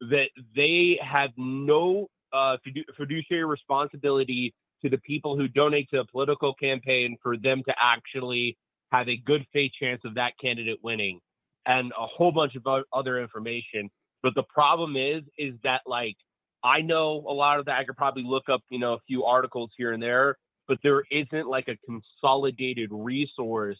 that 0.00 0.28
they 0.54 0.98
have 1.02 1.30
no 1.36 2.08
uh, 2.32 2.56
fiduciary 2.96 3.44
responsibility 3.44 4.54
to 4.82 4.90
the 4.90 4.98
people 4.98 5.36
who 5.36 5.48
donate 5.48 5.88
to 5.90 6.00
a 6.00 6.06
political 6.06 6.54
campaign 6.54 7.16
for 7.22 7.36
them 7.36 7.62
to 7.66 7.74
actually 7.80 8.56
have 8.92 9.08
a 9.08 9.16
good 9.16 9.46
faith 9.52 9.72
chance 9.80 10.02
of 10.04 10.14
that 10.14 10.32
candidate 10.40 10.78
winning 10.82 11.20
and 11.66 11.92
a 11.92 12.06
whole 12.06 12.30
bunch 12.30 12.54
of 12.54 12.84
other 12.92 13.20
information. 13.20 13.90
But 14.22 14.34
the 14.34 14.44
problem 14.44 14.96
is, 14.96 15.22
is 15.38 15.54
that 15.64 15.82
like 15.86 16.16
I 16.64 16.80
know 16.80 17.24
a 17.28 17.32
lot 17.32 17.58
of 17.58 17.66
that. 17.66 17.78
I 17.78 17.84
could 17.84 17.96
probably 17.96 18.24
look 18.24 18.48
up, 18.48 18.62
you 18.70 18.78
know, 18.78 18.94
a 18.94 19.00
few 19.06 19.24
articles 19.24 19.70
here 19.76 19.92
and 19.92 20.02
there, 20.02 20.36
but 20.66 20.78
there 20.82 21.04
isn't 21.10 21.46
like 21.46 21.68
a 21.68 21.76
consolidated 21.86 22.90
resource 22.92 23.78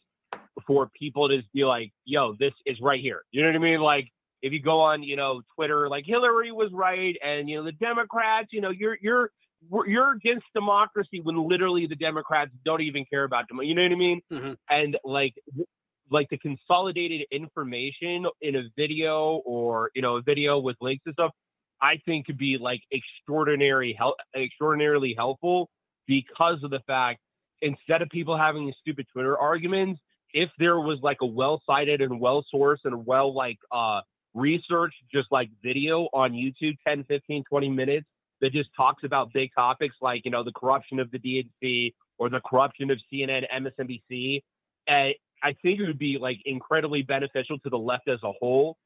for 0.67 0.89
people 0.99 1.29
to 1.29 1.41
be 1.53 1.65
like, 1.65 1.93
yo, 2.05 2.35
this 2.39 2.53
is 2.65 2.77
right 2.81 3.01
here. 3.01 3.23
You 3.31 3.43
know 3.43 3.49
what 3.49 3.57
I 3.57 3.59
mean? 3.59 3.81
Like 3.81 4.09
if 4.43 4.53
you 4.53 4.63
go 4.63 4.81
on, 4.81 5.03
you 5.03 5.17
know, 5.17 5.43
Twitter, 5.55 5.89
like 5.89 6.05
Hillary 6.07 6.53
was 6.53 6.71
right, 6.73 7.17
and 7.25 7.49
you 7.49 7.57
know 7.57 7.65
the 7.65 7.73
Democrats, 7.73 8.49
you 8.53 8.61
know, 8.61 8.71
you're 8.71 8.97
you're 9.01 9.31
you're 9.87 10.13
against 10.13 10.47
democracy 10.55 11.21
when 11.23 11.37
literally 11.49 11.87
the 11.87 11.97
Democrats 11.97 12.51
don't 12.65 12.83
even 12.83 13.05
care 13.11 13.25
about 13.25 13.49
them. 13.49 13.63
You 13.63 13.75
know 13.75 13.83
what 13.83 13.93
I 13.93 13.97
mean? 13.97 14.21
Mm-hmm. 14.31 14.53
And 14.71 14.99
like 15.05 15.35
like 16.11 16.29
the 16.31 16.39
consolidated 16.39 17.23
information 17.33 18.27
in 18.41 18.57
a 18.57 18.63
video 18.77 19.43
or 19.45 19.91
you 19.95 20.03
know 20.03 20.17
a 20.17 20.23
video 20.23 20.59
with 20.59 20.77
links 20.81 21.03
and 21.07 21.15
stuff, 21.15 21.33
I 21.83 22.01
think 22.05 22.27
could 22.27 22.39
be 22.39 22.59
like 22.61 22.81
extraordinary 22.91 23.95
help 23.99 24.17
extraordinarily 24.35 25.15
helpful 25.17 25.69
because 26.07 26.63
of 26.63 26.71
the 26.71 26.81
fact 26.87 27.21
instead 27.63 28.03
of 28.03 28.09
people 28.11 28.37
having 28.37 28.67
these 28.67 28.75
stupid 28.81 29.07
Twitter 29.13 29.37
arguments, 29.37 30.01
if 30.33 30.51
there 30.59 30.79
was 30.81 30.99
like 31.03 31.19
a 31.23 31.27
well 31.27 31.63
cited 31.67 32.01
and 32.01 32.21
well 32.21 32.45
sourced 32.55 32.85
and 32.85 33.07
well 33.07 33.35
like 33.35 33.59
uh 33.73 34.01
research 34.35 34.93
just 35.13 35.29
like 35.33 35.49
video 35.63 36.09
on 36.13 36.33
YouTube 36.33 36.77
10, 36.87 37.05
15, 37.05 37.45
20 37.49 37.69
minutes 37.71 38.07
that 38.41 38.53
just 38.53 38.69
talks 38.77 39.03
about 39.03 39.33
big 39.33 39.51
topics 39.55 39.97
like, 40.03 40.23
you 40.25 40.31
know, 40.31 40.45
the 40.45 40.53
corruption 40.53 41.01
of 41.01 41.11
the 41.11 41.19
DNC 41.19 41.95
or 42.19 42.29
the 42.29 42.41
corruption 42.41 42.91
of 42.91 42.99
CNN, 43.13 43.45
MSNBC. 43.51 44.43
And 44.87 45.15
I 45.43 45.55
think 45.63 45.81
it 45.81 45.87
would 45.87 45.99
be 45.99 46.19
like 46.21 46.39
incredibly 46.45 47.03
beneficial 47.03 47.59
to 47.61 47.71
the 47.71 47.79
left 47.79 48.09
as 48.09 48.19
a 48.23 48.33
whole 48.39 48.77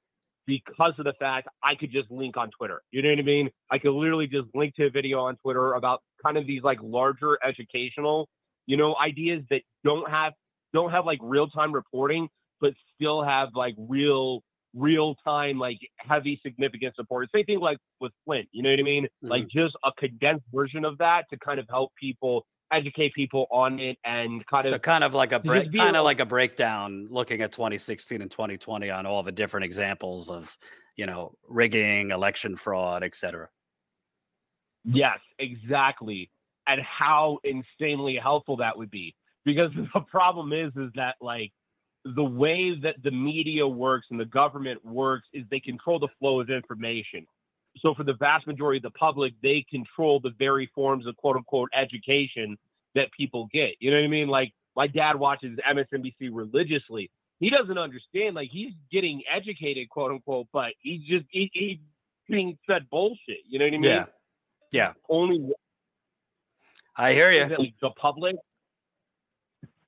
because 0.50 0.94
of 0.98 1.04
the 1.04 1.12
fact 1.12 1.46
I 1.62 1.76
could 1.76 1.92
just 1.92 2.10
link 2.10 2.36
on 2.36 2.50
Twitter. 2.50 2.82
You 2.90 3.02
know 3.02 3.10
what 3.10 3.20
I 3.20 3.22
mean? 3.22 3.50
I 3.70 3.78
could 3.78 3.92
literally 3.92 4.26
just 4.26 4.48
link 4.52 4.74
to 4.74 4.86
a 4.86 4.90
video 4.90 5.20
on 5.20 5.36
Twitter 5.36 5.74
about 5.74 6.02
kind 6.24 6.36
of 6.36 6.44
these 6.44 6.62
like 6.64 6.78
larger 6.82 7.38
educational, 7.46 8.28
you 8.66 8.76
know, 8.76 8.96
ideas 9.00 9.44
that 9.50 9.62
don't 9.84 10.10
have 10.10 10.32
don't 10.72 10.90
have 10.90 11.06
like 11.06 11.20
real 11.22 11.46
time 11.48 11.72
reporting, 11.72 12.28
but 12.60 12.72
still 12.96 13.22
have 13.22 13.50
like 13.54 13.74
real 13.78 14.42
real 14.74 15.14
time, 15.24 15.56
like 15.58 15.78
heavy, 15.98 16.40
significant 16.42 16.96
support. 16.96 17.28
Same 17.32 17.44
thing 17.44 17.60
like 17.60 17.78
with 18.00 18.12
Flint, 18.24 18.48
you 18.50 18.64
know 18.64 18.70
what 18.70 18.80
I 18.80 18.82
mean? 18.82 19.04
Mm-hmm. 19.04 19.28
Like 19.28 19.48
just 19.48 19.76
a 19.84 19.92
condensed 19.98 20.46
version 20.52 20.84
of 20.84 20.98
that 20.98 21.26
to 21.30 21.38
kind 21.38 21.60
of 21.60 21.66
help 21.68 21.92
people 22.00 22.44
educate 22.72 23.14
people 23.14 23.46
on 23.50 23.78
it 23.80 23.98
and 24.04 24.46
kind 24.46 24.66
so 24.66 24.74
of 24.74 24.82
kind 24.82 25.04
of 25.04 25.14
like 25.14 25.32
a 25.32 25.40
break, 25.40 25.72
kind 25.74 25.96
of 25.96 26.04
like 26.04 26.20
a 26.20 26.26
breakdown 26.26 27.08
looking 27.10 27.42
at 27.42 27.52
2016 27.52 28.22
and 28.22 28.30
2020 28.30 28.90
on 28.90 29.06
all 29.06 29.22
the 29.22 29.32
different 29.32 29.64
examples 29.64 30.30
of 30.30 30.56
you 30.96 31.06
know 31.06 31.32
rigging 31.48 32.10
election 32.10 32.56
fraud 32.56 33.02
etc 33.02 33.48
yes 34.84 35.18
exactly. 35.40 36.30
And 36.66 36.80
how 36.82 37.38
insanely 37.42 38.16
helpful 38.16 38.58
that 38.58 38.76
would 38.78 38.90
be. 38.90 39.16
Because 39.44 39.70
the 39.94 40.00
problem 40.00 40.52
is 40.52 40.72
is 40.76 40.90
that 40.94 41.16
like 41.20 41.52
the 42.04 42.24
way 42.24 42.78
that 42.82 42.96
the 43.02 43.10
media 43.10 43.66
works 43.66 44.06
and 44.10 44.20
the 44.20 44.24
government 44.24 44.84
works 44.84 45.26
is 45.32 45.44
they 45.50 45.60
control 45.60 45.98
the 45.98 46.08
flow 46.18 46.40
of 46.40 46.50
information. 46.50 47.26
So 47.78 47.94
for 47.94 48.04
the 48.04 48.14
vast 48.14 48.46
majority 48.46 48.78
of 48.78 48.82
the 48.82 48.98
public, 48.98 49.32
they 49.42 49.64
control 49.68 50.20
the 50.20 50.32
very 50.38 50.70
forms 50.74 51.06
of 51.06 51.16
quote 51.16 51.36
unquote 51.36 51.70
education 51.74 52.58
that 52.94 53.12
people 53.16 53.48
get. 53.52 53.76
You 53.78 53.90
know 53.90 53.98
what 53.98 54.04
I 54.04 54.08
mean? 54.08 54.28
Like 54.28 54.52
my 54.76 54.86
dad 54.86 55.16
watches 55.16 55.58
MSNBC 55.58 56.30
religiously. 56.32 57.10
He 57.38 57.50
doesn't 57.50 57.78
understand. 57.78 58.34
Like 58.34 58.50
he's 58.50 58.72
getting 58.92 59.22
educated, 59.32 59.88
quote 59.88 60.10
unquote, 60.10 60.48
but 60.52 60.72
he's 60.80 61.02
just 61.02 61.24
he, 61.30 61.50
he's 61.52 61.78
being 62.28 62.58
fed 62.66 62.90
bullshit. 62.90 63.38
You 63.48 63.58
know 63.58 63.66
what 63.66 63.74
I 63.74 63.78
mean? 63.78 63.82
Yeah. 63.84 64.06
Yeah. 64.72 64.92
Only. 65.08 65.52
I 66.96 67.12
hear 67.12 67.30
you. 67.32 67.56
Like 67.56 67.74
the 67.80 67.90
public 67.90 68.36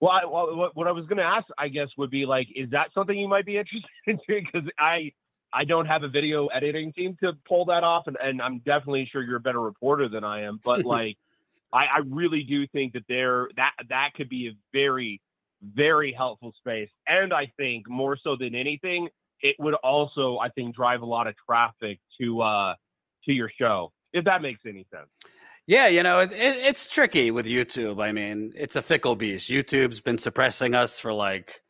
well, 0.02 0.10
I, 0.10 0.24
well, 0.24 0.70
what 0.74 0.88
I 0.88 0.90
was 0.90 1.06
going 1.06 1.18
to 1.18 1.22
ask, 1.22 1.46
I 1.56 1.68
guess, 1.68 1.86
would 1.96 2.10
be 2.10 2.26
like, 2.26 2.48
is 2.56 2.70
that 2.70 2.88
something 2.92 3.16
you 3.16 3.28
might 3.28 3.46
be 3.46 3.56
interested 3.56 3.88
in? 4.08 4.18
Because 4.26 4.68
I, 4.76 5.12
I 5.52 5.64
don't 5.64 5.86
have 5.86 6.02
a 6.02 6.08
video 6.08 6.46
editing 6.46 6.92
team 6.92 7.16
to 7.22 7.32
pull 7.46 7.66
that 7.66 7.84
off, 7.84 8.06
and, 8.06 8.16
and 8.22 8.40
I'm 8.40 8.58
definitely 8.58 9.08
sure 9.10 9.22
you're 9.22 9.36
a 9.36 9.40
better 9.40 9.60
reporter 9.60 10.08
than 10.08 10.24
I 10.24 10.42
am. 10.42 10.60
But 10.64 10.84
like, 10.84 11.18
I, 11.72 11.84
I 11.84 11.98
really 12.06 12.42
do 12.42 12.66
think 12.66 12.94
that 12.94 13.04
there 13.08 13.48
that 13.56 13.72
that 13.88 14.10
could 14.16 14.28
be 14.28 14.48
a 14.48 14.52
very, 14.72 15.20
very 15.62 16.12
helpful 16.12 16.52
space, 16.58 16.90
and 17.06 17.32
I 17.32 17.52
think 17.56 17.88
more 17.88 18.16
so 18.16 18.36
than 18.36 18.54
anything, 18.54 19.08
it 19.40 19.56
would 19.58 19.74
also, 19.74 20.38
I 20.38 20.48
think, 20.50 20.74
drive 20.74 21.02
a 21.02 21.06
lot 21.06 21.26
of 21.26 21.34
traffic 21.46 21.98
to 22.20 22.42
uh 22.42 22.74
to 23.24 23.32
your 23.32 23.50
show, 23.58 23.92
if 24.12 24.24
that 24.24 24.42
makes 24.42 24.60
any 24.66 24.86
sense. 24.92 25.08
Yeah, 25.66 25.86
you 25.86 26.02
know, 26.02 26.18
it, 26.18 26.32
it, 26.32 26.56
it's 26.56 26.88
tricky 26.88 27.30
with 27.30 27.46
YouTube. 27.46 28.02
I 28.02 28.10
mean, 28.10 28.52
it's 28.56 28.74
a 28.74 28.82
fickle 28.82 29.14
beast. 29.14 29.48
YouTube's 29.48 30.00
been 30.00 30.18
suppressing 30.18 30.74
us 30.74 30.98
for 30.98 31.12
like 31.12 31.60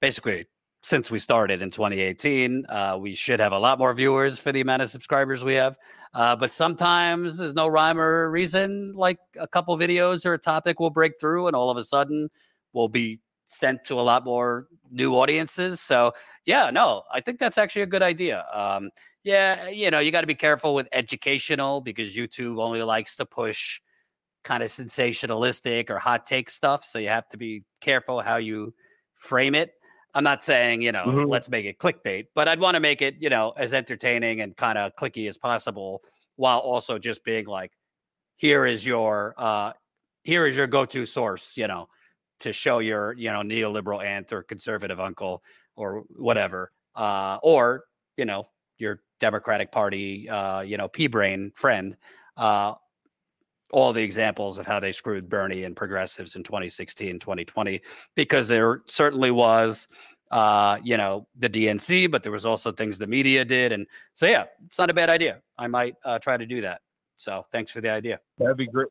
basically 0.00 0.46
since 0.82 1.10
we 1.10 1.18
started 1.18 1.60
in 1.62 1.70
2018. 1.70 2.64
Uh, 2.68 2.98
we 3.00 3.14
should 3.14 3.40
have 3.40 3.52
a 3.52 3.58
lot 3.58 3.78
more 3.78 3.92
viewers 3.92 4.38
for 4.38 4.52
the 4.52 4.60
amount 4.60 4.82
of 4.82 4.90
subscribers 4.90 5.44
we 5.44 5.54
have. 5.54 5.76
Uh, 6.14 6.34
but 6.36 6.52
sometimes 6.52 7.38
there's 7.38 7.54
no 7.54 7.66
rhyme 7.66 7.98
or 7.98 8.30
reason. 8.30 8.94
Like 8.94 9.18
a 9.38 9.46
couple 9.46 9.76
videos 9.78 10.24
or 10.24 10.34
a 10.34 10.38
topic 10.38 10.80
will 10.80 10.90
break 10.90 11.12
through, 11.20 11.46
and 11.46 11.56
all 11.56 11.70
of 11.70 11.76
a 11.76 11.84
sudden 11.84 12.28
we'll 12.72 12.88
be 12.88 13.20
sent 13.46 13.84
to 13.84 13.94
a 13.94 14.02
lot 14.02 14.24
more 14.24 14.68
new 14.90 15.14
audiences. 15.14 15.80
So, 15.80 16.12
yeah, 16.46 16.70
no, 16.70 17.02
I 17.12 17.20
think 17.20 17.38
that's 17.38 17.58
actually 17.58 17.82
a 17.82 17.86
good 17.86 18.02
idea. 18.02 18.46
Um, 18.52 18.90
yeah, 19.24 19.68
you 19.68 19.90
know, 19.90 19.98
you 19.98 20.10
got 20.10 20.22
to 20.22 20.26
be 20.26 20.34
careful 20.34 20.74
with 20.74 20.88
educational 20.92 21.80
because 21.80 22.16
YouTube 22.16 22.60
only 22.60 22.82
likes 22.82 23.16
to 23.16 23.26
push 23.26 23.80
kind 24.44 24.62
of 24.62 24.70
sensationalistic 24.70 25.90
or 25.90 25.98
hot 25.98 26.24
take 26.24 26.48
stuff. 26.48 26.84
So 26.84 26.98
you 26.98 27.08
have 27.08 27.28
to 27.28 27.36
be 27.36 27.64
careful 27.80 28.20
how 28.20 28.36
you 28.36 28.72
frame 29.16 29.54
it. 29.54 29.72
I'm 30.14 30.24
not 30.24 30.42
saying, 30.42 30.82
you 30.82 30.92
know, 30.92 31.04
mm-hmm. 31.06 31.30
let's 31.30 31.48
make 31.48 31.66
it 31.66 31.78
clickbait, 31.78 32.26
but 32.34 32.48
I'd 32.48 32.60
want 32.60 32.74
to 32.74 32.80
make 32.80 33.02
it, 33.02 33.16
you 33.20 33.30
know, 33.30 33.52
as 33.56 33.72
entertaining 33.72 34.40
and 34.40 34.56
kind 34.56 34.76
of 34.76 34.96
clicky 34.96 35.28
as 35.28 35.38
possible 35.38 36.02
while 36.36 36.58
also 36.58 36.98
just 36.98 37.24
being 37.24 37.46
like, 37.46 37.72
here 38.36 38.66
is 38.66 38.86
your 38.86 39.34
uh 39.36 39.72
here 40.22 40.46
is 40.46 40.56
your 40.56 40.66
go-to 40.66 41.06
source, 41.06 41.56
you 41.56 41.66
know, 41.66 41.88
to 42.40 42.52
show 42.52 42.78
your, 42.78 43.12
you 43.14 43.30
know, 43.30 43.40
neoliberal 43.40 44.04
aunt 44.04 44.32
or 44.32 44.42
conservative 44.42 45.00
uncle 45.00 45.42
or 45.76 46.04
whatever. 46.16 46.72
Uh 46.94 47.38
or, 47.42 47.84
you 48.16 48.24
know, 48.24 48.44
your 48.78 49.00
Democratic 49.20 49.70
Party, 49.70 50.28
uh, 50.28 50.62
you 50.62 50.76
know, 50.76 50.88
P 50.88 51.06
brain 51.06 51.52
friend, 51.54 51.96
uh, 52.36 52.74
all 53.72 53.92
the 53.92 54.02
examples 54.02 54.58
of 54.58 54.66
how 54.66 54.80
they 54.80 54.92
screwed 54.92 55.28
Bernie 55.28 55.64
and 55.64 55.76
progressives 55.76 56.36
in 56.36 56.42
2016, 56.42 57.18
2020, 57.18 57.80
because 58.14 58.48
there 58.48 58.82
certainly 58.86 59.30
was, 59.30 59.88
uh, 60.30 60.78
you 60.82 60.96
know, 60.96 61.26
the 61.36 61.48
DNC, 61.48 62.10
but 62.10 62.22
there 62.22 62.32
was 62.32 62.46
also 62.46 62.72
things 62.72 62.98
the 62.98 63.06
media 63.06 63.44
did. 63.44 63.72
And 63.72 63.86
so, 64.14 64.26
yeah, 64.26 64.44
it's 64.64 64.78
not 64.78 64.90
a 64.90 64.94
bad 64.94 65.10
idea. 65.10 65.40
I 65.58 65.66
might 65.66 65.94
uh, 66.04 66.18
try 66.18 66.36
to 66.36 66.46
do 66.46 66.60
that. 66.62 66.80
So 67.16 67.44
thanks 67.52 67.70
for 67.70 67.80
the 67.80 67.90
idea. 67.90 68.18
That'd 68.38 68.56
be 68.56 68.66
great. 68.66 68.88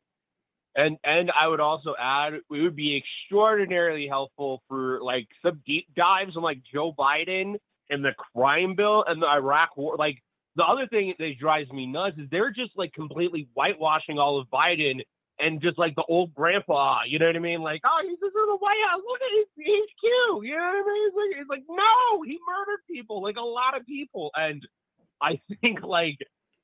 And 0.76 0.98
and 1.02 1.32
I 1.32 1.48
would 1.48 1.58
also 1.58 1.94
add 2.00 2.34
it 2.34 2.42
would 2.48 2.76
be 2.76 2.96
extraordinarily 2.96 4.06
helpful 4.06 4.62
for 4.68 5.00
like 5.02 5.26
some 5.44 5.60
deep 5.66 5.86
dives 5.96 6.36
on 6.36 6.44
like 6.44 6.60
Joe 6.72 6.94
Biden 6.96 7.56
and 7.90 8.04
the 8.04 8.12
crime 8.32 8.76
bill 8.76 9.04
and 9.06 9.20
the 9.20 9.26
Iraq 9.26 9.76
war. 9.76 9.96
Like 9.96 10.22
the 10.56 10.64
other 10.64 10.86
thing 10.86 11.14
that 11.18 11.38
drives 11.38 11.70
me 11.70 11.86
nuts 11.86 12.16
is 12.18 12.28
they're 12.30 12.50
just 12.50 12.72
like 12.76 12.92
completely 12.92 13.48
whitewashing 13.54 14.18
all 14.18 14.40
of 14.40 14.48
Biden 14.48 15.00
and 15.38 15.60
just 15.62 15.78
like 15.78 15.94
the 15.94 16.04
old 16.08 16.34
grandpa, 16.34 17.00
you 17.06 17.18
know 17.18 17.26
what 17.26 17.36
I 17.36 17.40
mean? 17.40 17.62
Like, 17.62 17.80
oh, 17.84 18.00
he's 18.02 18.18
just 18.18 18.34
in 18.36 18.46
the 18.46 18.56
White 18.58 18.76
House. 18.88 19.00
Look 19.06 19.20
at 19.22 19.38
his 19.38 19.46
cute. 19.56 20.44
You 20.44 20.56
know 20.56 20.62
what 20.62 20.84
I 20.84 20.92
mean? 20.92 21.06
It's 21.06 21.16
like, 21.16 21.40
it's 21.40 21.50
like, 21.50 21.64
no, 21.68 22.22
he 22.24 22.38
murdered 22.46 22.80
people, 22.90 23.22
like 23.22 23.36
a 23.36 23.40
lot 23.40 23.76
of 23.76 23.86
people. 23.86 24.30
And 24.34 24.66
I 25.22 25.40
think 25.60 25.82
like 25.82 26.18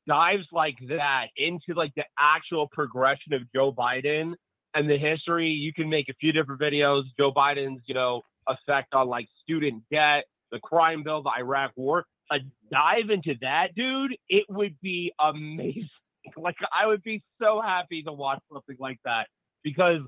dives 0.06 0.46
like 0.52 0.76
that 0.88 1.26
into 1.36 1.74
like 1.74 1.94
the 1.96 2.04
actual 2.18 2.68
progression 2.70 3.32
of 3.32 3.42
Joe 3.54 3.72
Biden 3.72 4.34
and 4.74 4.90
the 4.90 4.98
history. 4.98 5.48
You 5.48 5.72
can 5.72 5.88
make 5.88 6.08
a 6.08 6.14
few 6.14 6.32
different 6.32 6.60
videos. 6.60 7.04
Joe 7.18 7.32
Biden's, 7.32 7.82
you 7.86 7.94
know, 7.94 8.22
effect 8.46 8.94
on 8.94 9.08
like 9.08 9.26
student 9.42 9.82
debt, 9.90 10.24
the 10.52 10.60
crime 10.60 11.02
bill, 11.02 11.22
the 11.22 11.32
Iraq 11.38 11.72
war, 11.76 12.04
a 12.30 12.38
dive 12.70 13.10
into 13.10 13.34
that, 13.40 13.74
dude, 13.74 14.16
it 14.28 14.44
would 14.48 14.76
be 14.80 15.12
amazing. 15.20 15.88
Like 16.36 16.56
I 16.74 16.88
would 16.88 17.04
be 17.04 17.22
so 17.40 17.60
happy 17.60 18.02
to 18.02 18.12
watch 18.12 18.40
something 18.52 18.76
like 18.80 18.98
that 19.04 19.28
because 19.62 20.00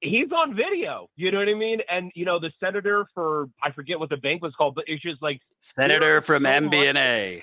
he's 0.00 0.32
on 0.32 0.56
video. 0.56 1.06
You 1.14 1.30
know 1.30 1.38
what 1.38 1.48
I 1.48 1.54
mean? 1.54 1.78
And 1.88 2.10
you 2.16 2.24
know, 2.24 2.40
the 2.40 2.50
senator 2.58 3.06
for 3.14 3.46
I 3.62 3.70
forget 3.70 4.00
what 4.00 4.10
the 4.10 4.16
bank 4.16 4.42
was 4.42 4.52
called, 4.58 4.74
but 4.74 4.84
it's 4.88 5.00
just 5.00 5.22
like 5.22 5.40
Senator 5.60 6.20
from 6.22 6.42
so 6.42 6.60
much- 6.60 6.72
MBNA. 6.72 7.42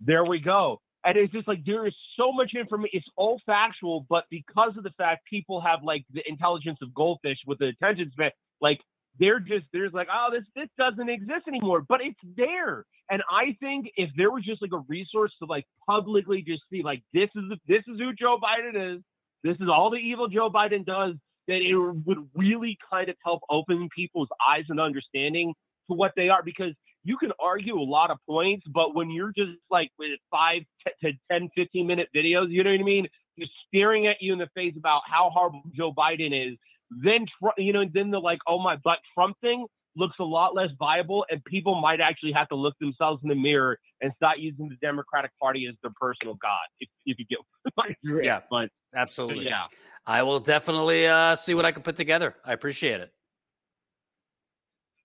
There 0.00 0.24
we 0.24 0.40
go. 0.40 0.80
And 1.04 1.16
it's 1.16 1.32
just 1.32 1.46
like 1.46 1.64
there 1.64 1.86
is 1.86 1.94
so 2.16 2.32
much 2.32 2.52
information. 2.54 2.90
It's 2.94 3.08
all 3.16 3.40
factual, 3.46 4.06
but 4.08 4.24
because 4.30 4.76
of 4.76 4.84
the 4.84 4.90
fact 4.96 5.24
people 5.28 5.60
have 5.60 5.84
like 5.84 6.04
the 6.12 6.22
intelligence 6.26 6.78
of 6.82 6.92
goldfish 6.94 7.38
with 7.46 7.58
the 7.58 7.66
attention 7.66 8.10
span, 8.12 8.30
like 8.60 8.80
they're 9.18 9.40
just 9.40 9.66
there's 9.72 9.92
like, 9.92 10.08
oh, 10.12 10.28
this 10.32 10.44
this 10.54 10.68
doesn't 10.78 11.08
exist 11.08 11.48
anymore, 11.48 11.84
but 11.88 12.00
it's 12.02 12.18
there. 12.36 12.84
And 13.10 13.22
I 13.30 13.56
think 13.60 13.90
if 13.96 14.10
there 14.16 14.30
was 14.30 14.44
just 14.44 14.62
like 14.62 14.72
a 14.72 14.82
resource 14.88 15.32
to 15.40 15.46
like 15.46 15.66
publicly 15.86 16.42
just 16.46 16.62
see 16.70 16.82
like 16.82 17.02
this 17.12 17.28
is 17.34 17.44
this 17.68 17.82
is 17.86 17.98
who 17.98 18.12
Joe 18.14 18.38
Biden 18.42 18.96
is, 18.96 19.02
this 19.42 19.56
is 19.60 19.68
all 19.68 19.90
the 19.90 19.98
evil 19.98 20.28
Joe 20.28 20.50
Biden 20.50 20.84
does, 20.84 21.14
that 21.48 21.60
it 21.60 21.76
would 21.76 22.28
really 22.34 22.78
kind 22.90 23.08
of 23.08 23.16
help 23.24 23.42
open 23.50 23.88
people's 23.94 24.28
eyes 24.48 24.64
and 24.68 24.80
understanding 24.80 25.54
to 25.90 25.96
what 25.96 26.12
they 26.16 26.28
are 26.28 26.42
because 26.42 26.72
you 27.04 27.18
can 27.18 27.32
argue 27.38 27.78
a 27.78 27.82
lot 27.82 28.10
of 28.10 28.18
points, 28.28 28.64
but 28.72 28.94
when 28.94 29.10
you're 29.10 29.32
just 29.36 29.52
like 29.70 29.90
with 29.98 30.18
five 30.30 30.62
to 31.02 31.12
10, 31.30 31.50
15 31.54 31.86
minute 31.86 32.08
videos, 32.16 32.50
you 32.50 32.64
know 32.64 32.70
what 32.70 32.80
I 32.80 32.82
mean? 32.82 33.06
Just 33.38 33.52
staring 33.68 34.06
at 34.06 34.16
you 34.20 34.32
in 34.32 34.38
the 34.38 34.48
face 34.54 34.74
about 34.78 35.02
how 35.06 35.30
horrible 35.32 35.62
Joe 35.76 35.92
Biden 35.92 36.32
is, 36.50 36.56
then, 36.90 37.26
you 37.58 37.72
know, 37.72 37.84
then 37.92 38.10
the 38.10 38.18
like, 38.18 38.38
oh 38.46 38.58
my, 38.60 38.76
but 38.82 38.98
Trump 39.14 39.36
thing 39.40 39.66
looks 39.96 40.16
a 40.18 40.24
lot 40.24 40.54
less 40.54 40.70
viable 40.78 41.24
and 41.30 41.44
people 41.44 41.80
might 41.80 42.00
actually 42.00 42.32
have 42.32 42.48
to 42.48 42.56
look 42.56 42.74
themselves 42.80 43.20
in 43.22 43.28
the 43.28 43.34
mirror 43.34 43.78
and 44.00 44.12
start 44.16 44.38
using 44.38 44.68
the 44.68 44.76
Democratic 44.76 45.30
Party 45.40 45.66
as 45.66 45.74
their 45.82 45.92
personal 46.00 46.34
God, 46.34 46.58
if, 46.80 46.88
if 47.06 47.18
you 47.18 47.26
get 47.26 47.38
my 47.76 47.94
drift. 48.04 48.24
Yeah, 48.24 48.40
But 48.50 48.70
absolutely. 48.94 49.46
yeah. 49.46 49.66
I 50.06 50.22
will 50.22 50.40
definitely 50.40 51.06
uh, 51.06 51.36
see 51.36 51.54
what 51.54 51.64
I 51.64 51.72
can 51.72 51.82
put 51.82 51.96
together. 51.96 52.34
I 52.44 52.52
appreciate 52.52 53.00
it. 53.00 53.12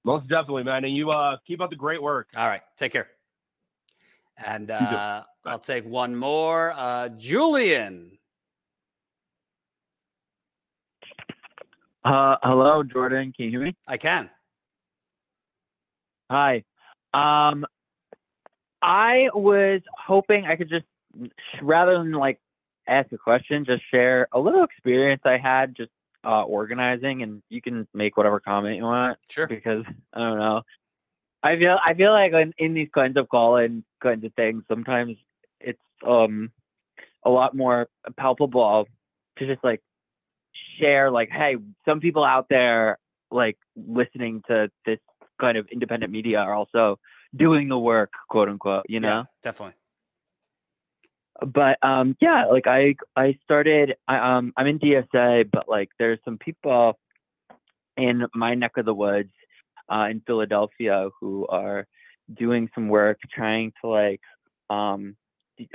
Most 0.03 0.27
definitely, 0.27 0.63
man. 0.63 0.85
And 0.85 0.95
you 0.95 1.11
uh 1.11 1.37
keep 1.45 1.61
up 1.61 1.69
the 1.69 1.75
great 1.75 2.01
work. 2.01 2.29
All 2.35 2.47
right. 2.47 2.61
Take 2.77 2.93
care. 2.93 3.09
And 4.45 4.71
uh, 4.71 5.23
I'll 5.45 5.59
take 5.59 5.85
one 5.85 6.15
more. 6.15 6.71
Uh, 6.71 7.09
Julian. 7.09 8.17
Uh, 12.09 12.37
hello, 12.41 12.81
Jordan. 12.81 13.31
Can 13.33 13.45
you 13.45 13.51
hear 13.51 13.61
me? 13.61 13.75
I 13.87 13.97
can. 13.97 14.31
Hi. 16.31 16.63
Um, 17.13 17.67
I 18.81 19.27
was 19.31 19.81
hoping 19.95 20.45
I 20.45 20.55
could 20.55 20.69
just, 20.69 20.85
rather 21.61 21.99
than 21.99 22.13
like 22.13 22.39
ask 22.87 23.11
a 23.11 23.17
question, 23.19 23.63
just 23.63 23.83
share 23.91 24.27
a 24.31 24.39
little 24.39 24.63
experience 24.63 25.21
I 25.23 25.37
had 25.37 25.75
just 25.77 25.91
uh, 26.25 26.41
organizing, 26.41 27.21
and 27.21 27.43
you 27.47 27.61
can 27.61 27.87
make 27.93 28.17
whatever 28.17 28.39
comment 28.39 28.77
you 28.77 28.85
want. 28.85 29.19
Sure. 29.29 29.45
Because 29.45 29.83
I 30.11 30.19
don't 30.19 30.39
know. 30.39 30.63
I 31.43 31.57
feel 31.57 31.77
I 31.87 31.93
feel 31.93 32.11
like 32.11 32.33
in, 32.33 32.53
in 32.57 32.73
these 32.73 32.89
kinds 32.91 33.17
of 33.17 33.29
call 33.29 33.57
and 33.57 33.83
kinds 34.01 34.25
of 34.25 34.33
things, 34.33 34.63
sometimes 34.67 35.15
it's 35.59 35.77
um 36.03 36.51
a 37.23 37.29
lot 37.29 37.55
more 37.55 37.87
palpable 38.17 38.87
to 39.37 39.45
just 39.45 39.63
like 39.63 39.83
share 40.79 41.11
like, 41.11 41.29
hey, 41.29 41.57
some 41.85 41.99
people 41.99 42.23
out 42.23 42.47
there 42.49 42.97
like 43.31 43.57
listening 43.75 44.41
to 44.47 44.69
this 44.85 44.99
kind 45.39 45.57
of 45.57 45.67
independent 45.71 46.11
media 46.11 46.39
are 46.39 46.53
also 46.53 46.99
doing 47.35 47.67
the 47.69 47.77
work, 47.77 48.11
quote 48.29 48.49
unquote, 48.49 48.85
you 48.89 48.99
know? 48.99 49.07
Yeah, 49.09 49.23
definitely. 49.43 49.75
but 51.53 51.77
um 51.81 52.17
yeah 52.19 52.45
like 52.51 52.67
i 52.67 52.95
i 53.15 53.37
started 53.45 53.95
i 54.09 54.17
um 54.37 54.51
i'm 54.57 54.67
in 54.67 54.77
dsa 54.79 55.49
but 55.49 55.69
like 55.69 55.89
there's 55.97 56.19
some 56.25 56.37
people 56.37 56.99
in 57.95 58.25
my 58.35 58.55
neck 58.55 58.71
of 58.75 58.85
the 58.85 58.93
woods 58.93 59.31
uh 59.89 60.07
in 60.11 60.21
philadelphia 60.27 61.07
who 61.19 61.47
are 61.47 61.87
doing 62.33 62.69
some 62.75 62.89
work 62.89 63.19
trying 63.33 63.71
to 63.81 63.87
like 63.87 64.21
um 64.69 65.15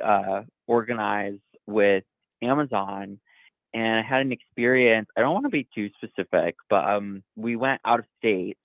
uh 0.04 0.42
organize 0.66 1.38
with 1.66 2.04
amazon 2.42 3.18
and 3.74 3.98
i 3.98 4.02
had 4.02 4.22
an 4.22 4.32
experience 4.32 5.08
i 5.16 5.20
don't 5.20 5.34
want 5.34 5.44
to 5.46 5.50
be 5.50 5.68
too 5.74 5.90
specific 5.96 6.56
but 6.70 6.88
um 6.88 7.22
we 7.36 7.56
went 7.56 7.80
out 7.84 8.00
of 8.00 8.06
state 8.18 8.58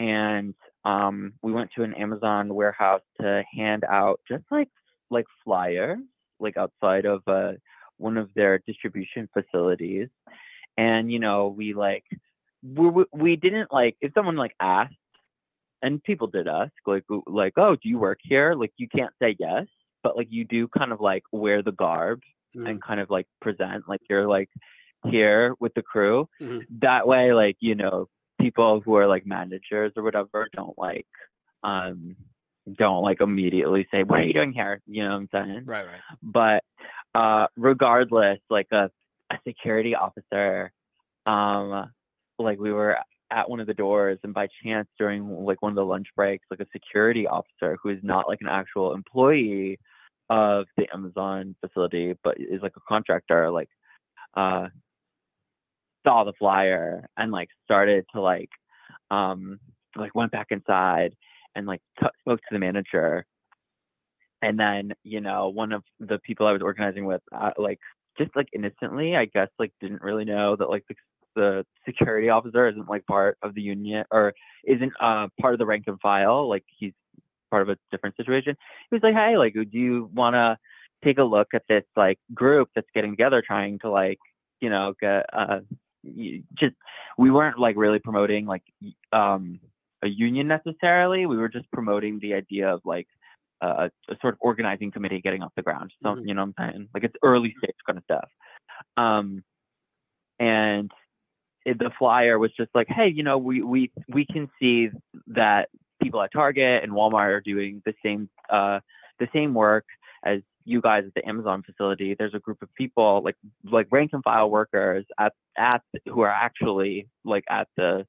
and 0.00 0.54
um 0.84 1.34
we 1.42 1.52
went 1.52 1.70
to 1.76 1.82
an 1.82 1.94
amazon 1.94 2.54
warehouse 2.54 3.02
to 3.20 3.42
hand 3.56 3.84
out 3.90 4.20
just 4.28 4.44
like 4.50 4.68
like 5.10 5.26
flyers 5.44 5.98
like 6.40 6.56
outside 6.56 7.06
of 7.06 7.22
uh, 7.26 7.52
one 7.98 8.16
of 8.16 8.30
their 8.34 8.58
distribution 8.66 9.28
facilities. 9.32 10.08
And 10.76 11.10
you 11.10 11.18
know 11.18 11.48
we 11.48 11.74
like 11.74 12.04
we, 12.62 13.04
we- 13.12 13.36
didn't 13.36 13.72
like 13.72 13.96
if 14.00 14.12
someone 14.14 14.36
like 14.36 14.54
asked 14.60 14.94
and 15.82 16.02
people 16.02 16.26
did 16.26 16.48
ask 16.48 16.72
like 16.86 17.04
like 17.26 17.54
oh 17.56 17.76
do 17.76 17.88
you 17.88 17.98
work 17.98 18.18
here? 18.22 18.54
Like 18.54 18.72
you 18.76 18.88
can't 18.88 19.12
say 19.22 19.36
yes 19.38 19.66
but 20.02 20.16
like 20.16 20.28
you 20.30 20.44
do 20.44 20.68
kind 20.68 20.92
of 20.92 21.00
like 21.00 21.24
wear 21.32 21.62
the 21.62 21.72
garb 21.72 22.20
and 22.64 22.82
kind 22.82 23.00
of 23.00 23.10
like 23.10 23.26
present 23.40 23.88
like 23.88 24.00
you're 24.08 24.26
like 24.28 24.48
here 25.04 25.54
with 25.60 25.72
the 25.74 25.82
crew 25.82 26.28
Mhm. 26.40 26.66
that 26.80 27.06
way 27.06 27.32
like 27.32 27.56
you 27.60 27.74
know 27.74 28.08
people 28.40 28.80
who 28.80 28.96
are 28.96 29.06
like 29.06 29.26
managers 29.26 29.92
or 29.96 30.02
whatever 30.02 30.48
don't 30.52 30.76
like 30.78 31.06
um 31.62 32.16
don't 32.74 33.02
like 33.02 33.20
immediately 33.20 33.86
say 33.90 34.02
what 34.02 34.20
are 34.20 34.24
you 34.24 34.32
doing 34.32 34.52
here 34.52 34.80
you 34.86 35.02
know 35.04 35.10
what 35.10 35.16
i'm 35.16 35.28
saying 35.32 35.64
Right, 35.64 35.86
right. 35.86 36.00
but 36.22 36.64
uh 37.14 37.46
regardless 37.56 38.38
like 38.50 38.66
a, 38.72 38.90
a 39.30 39.36
security 39.46 39.94
officer 39.94 40.72
um 41.26 41.90
like 42.38 42.58
we 42.58 42.72
were 42.72 42.96
at 43.30 43.48
one 43.50 43.60
of 43.60 43.66
the 43.66 43.74
doors 43.74 44.18
and 44.22 44.32
by 44.34 44.46
chance 44.62 44.88
during 44.98 45.44
like 45.44 45.60
one 45.62 45.72
of 45.72 45.76
the 45.76 45.84
lunch 45.84 46.06
breaks 46.14 46.46
like 46.50 46.60
a 46.60 46.66
security 46.72 47.26
officer 47.26 47.76
who 47.82 47.88
is 47.90 47.98
not 48.02 48.28
like 48.28 48.40
an 48.40 48.48
actual 48.48 48.94
employee 48.94 49.78
of 50.28 50.66
the 50.76 50.86
amazon 50.92 51.54
facility 51.60 52.14
but 52.24 52.36
is 52.38 52.62
like 52.62 52.74
a 52.76 52.80
contractor 52.88 53.50
like 53.50 53.68
uh 54.36 54.66
saw 56.06 56.24
the 56.24 56.32
flyer 56.38 57.08
and 57.16 57.32
like 57.32 57.48
started 57.64 58.04
to 58.14 58.20
like 58.20 58.50
um 59.10 59.58
like 59.96 60.14
went 60.14 60.32
back 60.32 60.46
inside 60.50 61.14
and 61.54 61.66
like 61.66 61.80
t- 62.00 62.06
spoke 62.20 62.38
to 62.40 62.52
the 62.52 62.58
manager. 62.58 63.24
And 64.42 64.58
then 64.60 64.92
you 65.02 65.20
know 65.20 65.48
one 65.48 65.72
of 65.72 65.82
the 65.98 66.18
people 66.18 66.46
i 66.46 66.52
was 66.52 66.62
organizing 66.62 67.06
with 67.06 67.22
uh, 67.34 67.50
like 67.56 67.80
just 68.18 68.30
like 68.36 68.48
innocently 68.52 69.16
i 69.16 69.24
guess 69.24 69.48
like 69.58 69.72
didn't 69.80 70.02
really 70.02 70.24
know 70.24 70.54
that 70.56 70.68
like 70.68 70.84
the, 70.88 70.94
the 71.34 71.66
security 71.86 72.28
officer 72.28 72.68
isn't 72.68 72.88
like 72.88 73.04
part 73.06 73.38
of 73.42 73.54
the 73.54 73.62
union 73.62 74.04
or 74.10 74.34
isn't 74.66 74.92
uh 75.00 75.26
part 75.40 75.54
of 75.54 75.58
the 75.58 75.66
rank 75.66 75.84
and 75.86 76.00
file. 76.00 76.48
Like 76.48 76.64
he's 76.78 76.92
part 77.50 77.62
of 77.62 77.68
a 77.68 77.76
different 77.90 78.16
situation. 78.16 78.56
He 78.90 78.94
was 78.96 79.02
like 79.02 79.14
hey 79.14 79.36
like 79.36 79.54
do 79.54 79.66
you 79.78 80.10
want 80.14 80.34
to 80.34 80.56
take 81.04 81.18
a 81.18 81.22
look 81.24 81.48
at 81.54 81.62
this 81.68 81.84
like 81.96 82.18
group 82.34 82.68
that's 82.74 82.88
getting 82.94 83.12
together 83.12 83.42
trying 83.46 83.78
to 83.80 83.90
like 83.90 84.18
you 84.60 84.70
know 84.70 84.94
get 85.00 85.26
uh 85.32 85.60
just 86.58 86.74
we 87.18 87.30
weren't 87.30 87.58
like 87.58 87.76
really 87.76 87.98
promoting 87.98 88.46
like 88.46 88.62
um 89.12 89.60
a 90.02 90.08
union 90.08 90.46
necessarily. 90.46 91.26
We 91.26 91.36
were 91.36 91.48
just 91.48 91.70
promoting 91.72 92.18
the 92.20 92.34
idea 92.34 92.68
of 92.72 92.80
like 92.84 93.08
uh, 93.62 93.88
a 94.08 94.16
sort 94.20 94.34
of 94.34 94.38
organizing 94.40 94.90
committee 94.90 95.20
getting 95.22 95.42
off 95.42 95.52
the 95.56 95.62
ground 95.62 95.90
so 96.02 96.10
Mhm. 96.14 96.26
you 96.28 96.34
know 96.34 96.44
what 96.44 96.54
i'm 96.58 96.72
saying? 96.72 96.88
Like 96.94 97.04
it's 97.04 97.16
early 97.22 97.54
stage 97.58 97.74
kind 97.86 97.98
of 97.98 98.04
stuff. 98.04 98.28
Um 98.96 99.42
and 100.38 100.90
it, 101.64 101.78
the 101.78 101.90
flyer 101.98 102.38
was 102.38 102.52
just 102.56 102.70
like 102.74 102.86
hey 102.88 103.08
you 103.08 103.22
know 103.22 103.38
we 103.38 103.62
we 103.62 103.90
we 104.08 104.26
can 104.26 104.48
see 104.60 104.90
that 105.28 105.68
people 106.02 106.22
at 106.22 106.32
target 106.32 106.82
and 106.82 106.92
walmart 106.92 107.28
are 107.28 107.40
doing 107.40 107.82
the 107.84 107.94
same 108.04 108.28
uh 108.50 108.78
the 109.18 109.28
same 109.32 109.54
work 109.54 109.84
as 110.24 110.40
you 110.64 110.80
guys 110.80 111.04
at 111.06 111.14
the 111.14 111.26
amazon 111.26 111.62
facility. 111.62 112.14
There's 112.18 112.34
a 112.34 112.40
group 112.40 112.60
of 112.60 112.68
people 112.74 113.22
like 113.24 113.36
like 113.64 113.86
rank 113.90 114.10
and 114.12 114.22
file 114.22 114.50
workers 114.50 115.06
at 115.18 115.32
at 115.56 115.80
who 116.06 116.20
are 116.22 116.30
actually 116.30 117.08
like 117.24 117.44
at 117.48 117.68
the 117.76 118.06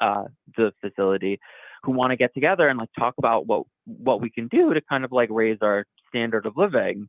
uh 0.00 0.24
the 0.56 0.72
facility 0.80 1.38
who 1.84 1.92
want 1.92 2.10
to 2.10 2.16
get 2.16 2.32
together 2.34 2.68
and 2.68 2.78
like 2.78 2.88
talk 2.98 3.14
about 3.18 3.46
what 3.46 3.64
what 3.84 4.20
we 4.20 4.30
can 4.30 4.48
do 4.48 4.72
to 4.72 4.80
kind 4.88 5.04
of 5.04 5.12
like 5.12 5.28
raise 5.30 5.58
our 5.60 5.84
standard 6.08 6.46
of 6.46 6.56
living. 6.56 7.08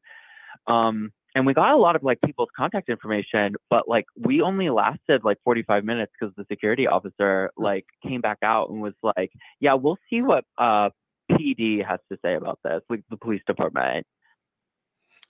Um 0.68 1.12
and 1.36 1.46
we 1.46 1.54
got 1.54 1.72
a 1.74 1.78
lot 1.78 1.96
of 1.96 2.04
like 2.04 2.20
people's 2.26 2.50
contact 2.56 2.90
information 2.90 3.56
but 3.70 3.88
like 3.88 4.06
we 4.18 4.42
only 4.42 4.70
lasted 4.70 5.24
like 5.24 5.38
45 5.44 5.84
minutes 5.84 6.12
because 6.20 6.34
the 6.36 6.46
security 6.52 6.88
officer 6.88 7.52
like 7.58 7.86
came 8.06 8.22
back 8.22 8.38
out 8.44 8.70
and 8.70 8.82
was 8.82 8.94
like 9.02 9.32
yeah 9.60 9.74
we'll 9.74 9.98
see 10.10 10.22
what 10.22 10.46
uh 10.58 10.90
pd 11.32 11.86
has 11.86 12.00
to 12.12 12.18
say 12.24 12.36
about 12.36 12.60
this 12.64 12.82
like 12.90 13.02
the 13.10 13.18
police 13.18 13.42
department. 13.48 14.06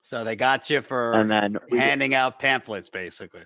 So 0.01 0.23
they 0.25 0.35
got 0.35 0.69
you 0.69 0.81
for 0.81 1.13
and 1.13 1.31
then 1.31 1.57
we- 1.69 1.77
handing 1.77 2.13
out 2.13 2.39
pamphlets, 2.39 2.89
basically. 2.89 3.43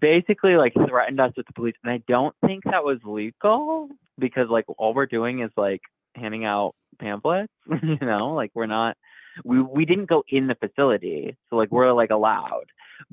basically 0.00 0.56
like 0.56 0.74
threatened 0.74 1.20
us 1.20 1.32
with 1.36 1.46
the 1.46 1.52
police 1.52 1.74
and 1.84 1.92
i 1.92 2.02
don't 2.08 2.34
think 2.44 2.64
that 2.64 2.84
was 2.84 2.98
legal 3.04 3.88
because 4.18 4.48
like 4.50 4.64
all 4.76 4.92
we're 4.92 5.06
doing 5.06 5.40
is 5.40 5.50
like 5.56 5.80
handing 6.14 6.44
out 6.44 6.74
pamphlets 6.98 7.52
you 7.82 7.98
know? 8.00 8.34
Like 8.34 8.50
we're 8.54 8.66
not 8.66 8.96
we 9.44 9.60
we 9.60 9.84
didn't 9.84 10.06
go 10.06 10.24
in 10.28 10.46
the 10.46 10.54
facility 10.54 11.36
so 11.50 11.56
like 11.56 11.70
we're 11.70 11.92
like 11.92 12.10
allowed 12.10 12.66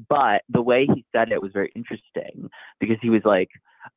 But 0.10 0.44
the 0.50 0.62
way 0.62 0.88
he 0.94 1.06
said 1.12 1.32
it 1.32 1.41
was 1.41 1.52
very 1.52 1.72
interesting 1.76 2.50
because 2.80 2.98
he 3.02 3.10
was 3.10 3.22
like, 3.26 3.50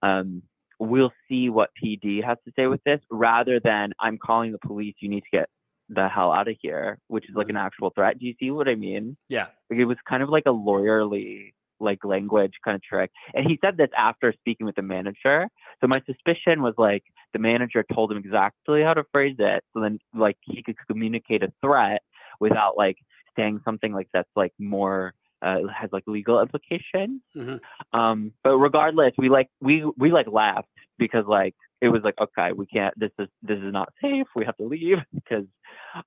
um, 0.02 0.42
"We'll 0.78 1.12
see 1.28 1.48
what 1.48 1.70
PD 1.82 2.22
has 2.24 2.38
to 2.44 2.52
say 2.56 2.66
with 2.66 2.82
this," 2.84 3.00
rather 3.10 3.60
than 3.60 3.92
"I'm 3.98 4.18
calling 4.18 4.52
the 4.52 4.58
police. 4.58 4.94
You 5.00 5.08
need 5.08 5.22
to 5.22 5.38
get 5.38 5.48
the 5.88 6.08
hell 6.08 6.32
out 6.32 6.48
of 6.48 6.56
here," 6.60 6.98
which 7.08 7.28
is 7.28 7.34
like 7.34 7.48
an 7.48 7.56
actual 7.56 7.90
threat. 7.90 8.18
Do 8.18 8.26
you 8.26 8.34
see 8.38 8.50
what 8.50 8.68
I 8.68 8.74
mean? 8.74 9.16
Yeah. 9.28 9.46
Like 9.70 9.78
it 9.78 9.84
was 9.84 9.98
kind 10.08 10.22
of 10.22 10.28
like 10.28 10.44
a 10.46 10.52
lawyerly 10.52 11.52
like 11.78 12.04
language 12.06 12.54
kind 12.64 12.74
of 12.74 12.82
trick. 12.82 13.10
And 13.34 13.46
he 13.46 13.58
said 13.62 13.76
this 13.76 13.90
after 13.96 14.32
speaking 14.32 14.64
with 14.64 14.76
the 14.76 14.82
manager. 14.82 15.46
So 15.82 15.86
my 15.86 16.00
suspicion 16.06 16.62
was 16.62 16.72
like 16.78 17.04
the 17.34 17.38
manager 17.38 17.84
told 17.92 18.10
him 18.10 18.16
exactly 18.16 18.82
how 18.82 18.94
to 18.94 19.04
phrase 19.12 19.36
it. 19.38 19.62
So 19.74 19.80
then 19.80 19.98
like 20.14 20.38
he 20.40 20.62
could 20.62 20.76
communicate 20.88 21.42
a 21.42 21.52
threat 21.60 22.00
without 22.40 22.76
like 22.76 22.96
saying 23.36 23.60
something 23.64 23.92
like 23.92 24.08
that's 24.12 24.28
like 24.36 24.52
more 24.58 25.14
uh, 25.42 25.58
has 25.74 25.90
like 25.92 26.04
legal 26.06 26.40
implications. 26.40 27.20
Mhm. 27.34 27.60
Um, 27.92 28.32
but 28.42 28.56
regardless, 28.56 29.12
we 29.18 29.28
like 29.28 29.48
we 29.60 29.84
we 29.96 30.10
like 30.10 30.26
laughed 30.30 30.68
because 30.98 31.24
like 31.26 31.54
it 31.80 31.88
was 31.88 32.02
like 32.02 32.14
okay, 32.20 32.52
we 32.52 32.66
can't. 32.66 32.98
This 32.98 33.12
is 33.18 33.28
this 33.42 33.58
is 33.58 33.72
not 33.72 33.92
safe. 34.02 34.26
We 34.34 34.44
have 34.44 34.56
to 34.56 34.64
leave 34.64 34.98
because 35.14 35.46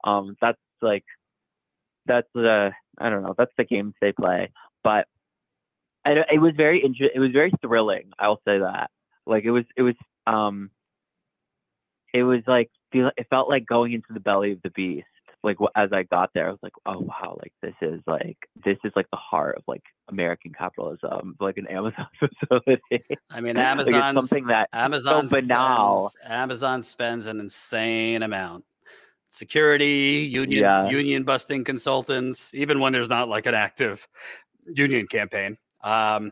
um 0.04 0.36
that's 0.42 0.58
like 0.82 1.06
that's 2.06 2.28
the 2.34 2.72
I 3.00 3.10
don't 3.10 3.24
know 3.24 3.36
that's 3.38 3.54
the 3.58 3.66
games 3.66 3.94
they 4.02 4.12
play. 4.12 4.52
But 4.84 5.08
I, 6.06 6.14
it 6.34 6.42
was 6.42 6.54
very 6.56 6.84
inter- 6.84 7.12
it 7.14 7.20
was 7.20 7.32
very 7.32 7.52
thrilling. 7.62 8.12
I'll 8.18 8.42
say 8.46 8.60
that. 8.60 8.90
Like 9.26 9.44
it 9.44 9.52
was 9.52 9.66
it 9.78 9.84
was 9.84 9.96
um 10.26 10.72
it 12.14 12.24
was 12.24 12.42
like 12.48 12.72
feel 12.92 13.12
it 13.16 13.28
felt 13.30 13.50
like 13.50 13.66
going 13.66 13.94
into 13.94 14.14
the 14.14 14.20
belly 14.20 14.54
of 14.54 14.62
the 14.64 14.72
beast. 14.72 15.06
Like 15.44 15.58
as 15.76 15.90
I 15.94 16.04
got 16.04 16.32
there, 16.34 16.48
I 16.48 16.52
was 16.52 16.60
like, 16.62 16.74
oh 16.86 17.00
wow, 17.00 17.38
like 17.42 17.54
this 17.62 17.74
is 17.82 18.02
like 18.06 18.38
this 18.66 18.78
is 18.84 18.92
like 18.96 19.10
the 19.12 19.18
heart 19.18 19.56
of 19.58 19.64
like 19.68 19.84
American 20.10 20.52
capitalism, 20.52 21.36
like 21.40 21.58
an 21.58 21.68
Amazon 21.70 22.08
facility. 22.20 23.04
I 23.30 23.40
mean, 23.42 23.56
Like, 23.58 23.66
Amazon 23.66 24.14
something 24.16 24.48
that 24.48 24.68
Amazon 24.74 25.30
so 25.30 25.36
banal. 25.38 26.10
spends, 26.10 26.30
Amazon 26.32 26.84
spends 26.84 27.26
an 27.26 27.40
insane 27.40 28.22
amount. 28.24 28.66
Security, 29.30 30.28
union, 30.30 30.62
Yeah. 30.64 30.90
union 30.90 31.24
busting 31.24 31.64
consultants, 31.64 32.52
even 32.54 32.80
when 32.80 32.92
there's 32.94 33.10
not 33.10 33.30
like 33.30 33.46
an 33.46 33.54
active 33.54 34.08
union 34.76 35.06
campaign. 35.08 35.58
Um, 35.84 36.32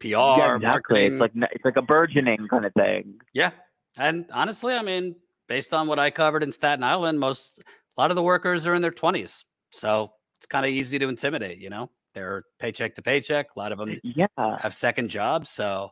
PR, 0.00 0.08
yeah, 0.08 0.56
exactly. 0.56 1.08
marketing. 1.08 1.12
It's 1.14 1.20
like 1.20 1.32
it's 1.52 1.64
like 1.64 1.76
a 1.76 1.82
burgeoning 1.82 2.46
kind 2.48 2.66
of 2.66 2.72
thing. 2.74 3.14
Yeah. 3.32 3.50
And 3.96 4.26
honestly, 4.32 4.74
I 4.74 4.82
mean, 4.82 5.16
based 5.48 5.72
on 5.72 5.86
what 5.88 5.98
I 5.98 6.10
covered 6.10 6.42
in 6.42 6.52
Staten 6.52 6.82
Island, 6.84 7.18
most 7.20 7.62
a 7.96 8.00
lot 8.00 8.10
of 8.10 8.16
the 8.16 8.22
workers 8.22 8.66
are 8.66 8.74
in 8.74 8.82
their 8.82 8.90
20s. 8.90 9.44
So 9.70 10.12
it's 10.36 10.46
kind 10.46 10.64
of 10.66 10.72
easy 10.72 10.98
to 10.98 11.08
intimidate, 11.08 11.58
you 11.58 11.70
know? 11.70 11.90
They're 12.14 12.44
paycheck 12.60 12.94
to 12.94 13.02
paycheck. 13.02 13.56
A 13.56 13.58
lot 13.58 13.72
of 13.72 13.78
them 13.78 13.98
Yeah. 14.04 14.26
have 14.58 14.74
second 14.74 15.08
jobs. 15.08 15.50
So 15.50 15.90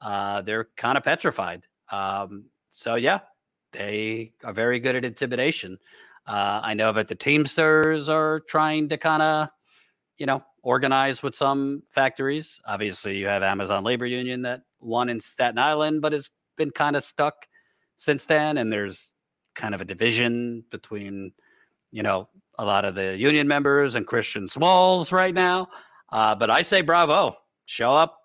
uh, 0.00 0.42
they're 0.42 0.68
kind 0.76 0.96
of 0.96 1.04
petrified. 1.04 1.66
Um, 1.90 2.46
so, 2.70 2.94
yeah, 2.94 3.20
they 3.72 4.32
are 4.44 4.52
very 4.52 4.78
good 4.78 4.94
at 4.96 5.04
intimidation. 5.04 5.78
Uh, 6.26 6.60
I 6.62 6.74
know 6.74 6.92
that 6.92 7.08
the 7.08 7.14
Teamsters 7.14 8.08
are 8.08 8.40
trying 8.40 8.88
to 8.88 8.96
kind 8.96 9.22
of, 9.22 9.48
you 10.16 10.26
know, 10.26 10.42
organize 10.62 11.22
with 11.22 11.34
some 11.34 11.82
factories. 11.90 12.60
Obviously, 12.66 13.18
you 13.18 13.26
have 13.26 13.42
Amazon 13.42 13.84
Labor 13.84 14.06
Union 14.06 14.42
that 14.42 14.62
won 14.80 15.08
in 15.08 15.20
Staten 15.20 15.58
Island, 15.58 16.02
but 16.02 16.12
has 16.12 16.30
been 16.56 16.70
kind 16.70 16.94
of 16.96 17.04
stuck 17.04 17.34
since 17.96 18.26
then. 18.26 18.58
And 18.58 18.72
there's 18.72 19.14
kind 19.54 19.74
of 19.74 19.80
a 19.80 19.84
division 19.84 20.64
between, 20.70 21.32
you 21.94 22.02
know, 22.02 22.28
a 22.58 22.64
lot 22.64 22.84
of 22.84 22.96
the 22.96 23.16
union 23.16 23.46
members 23.46 23.94
and 23.94 24.04
Christian 24.04 24.48
Smalls 24.48 25.12
right 25.12 25.32
now. 25.32 25.68
Uh, 26.10 26.34
but 26.34 26.50
I 26.50 26.62
say 26.62 26.82
bravo, 26.82 27.36
show 27.66 27.94
up, 27.94 28.18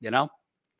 you 0.00 0.12
know, 0.12 0.28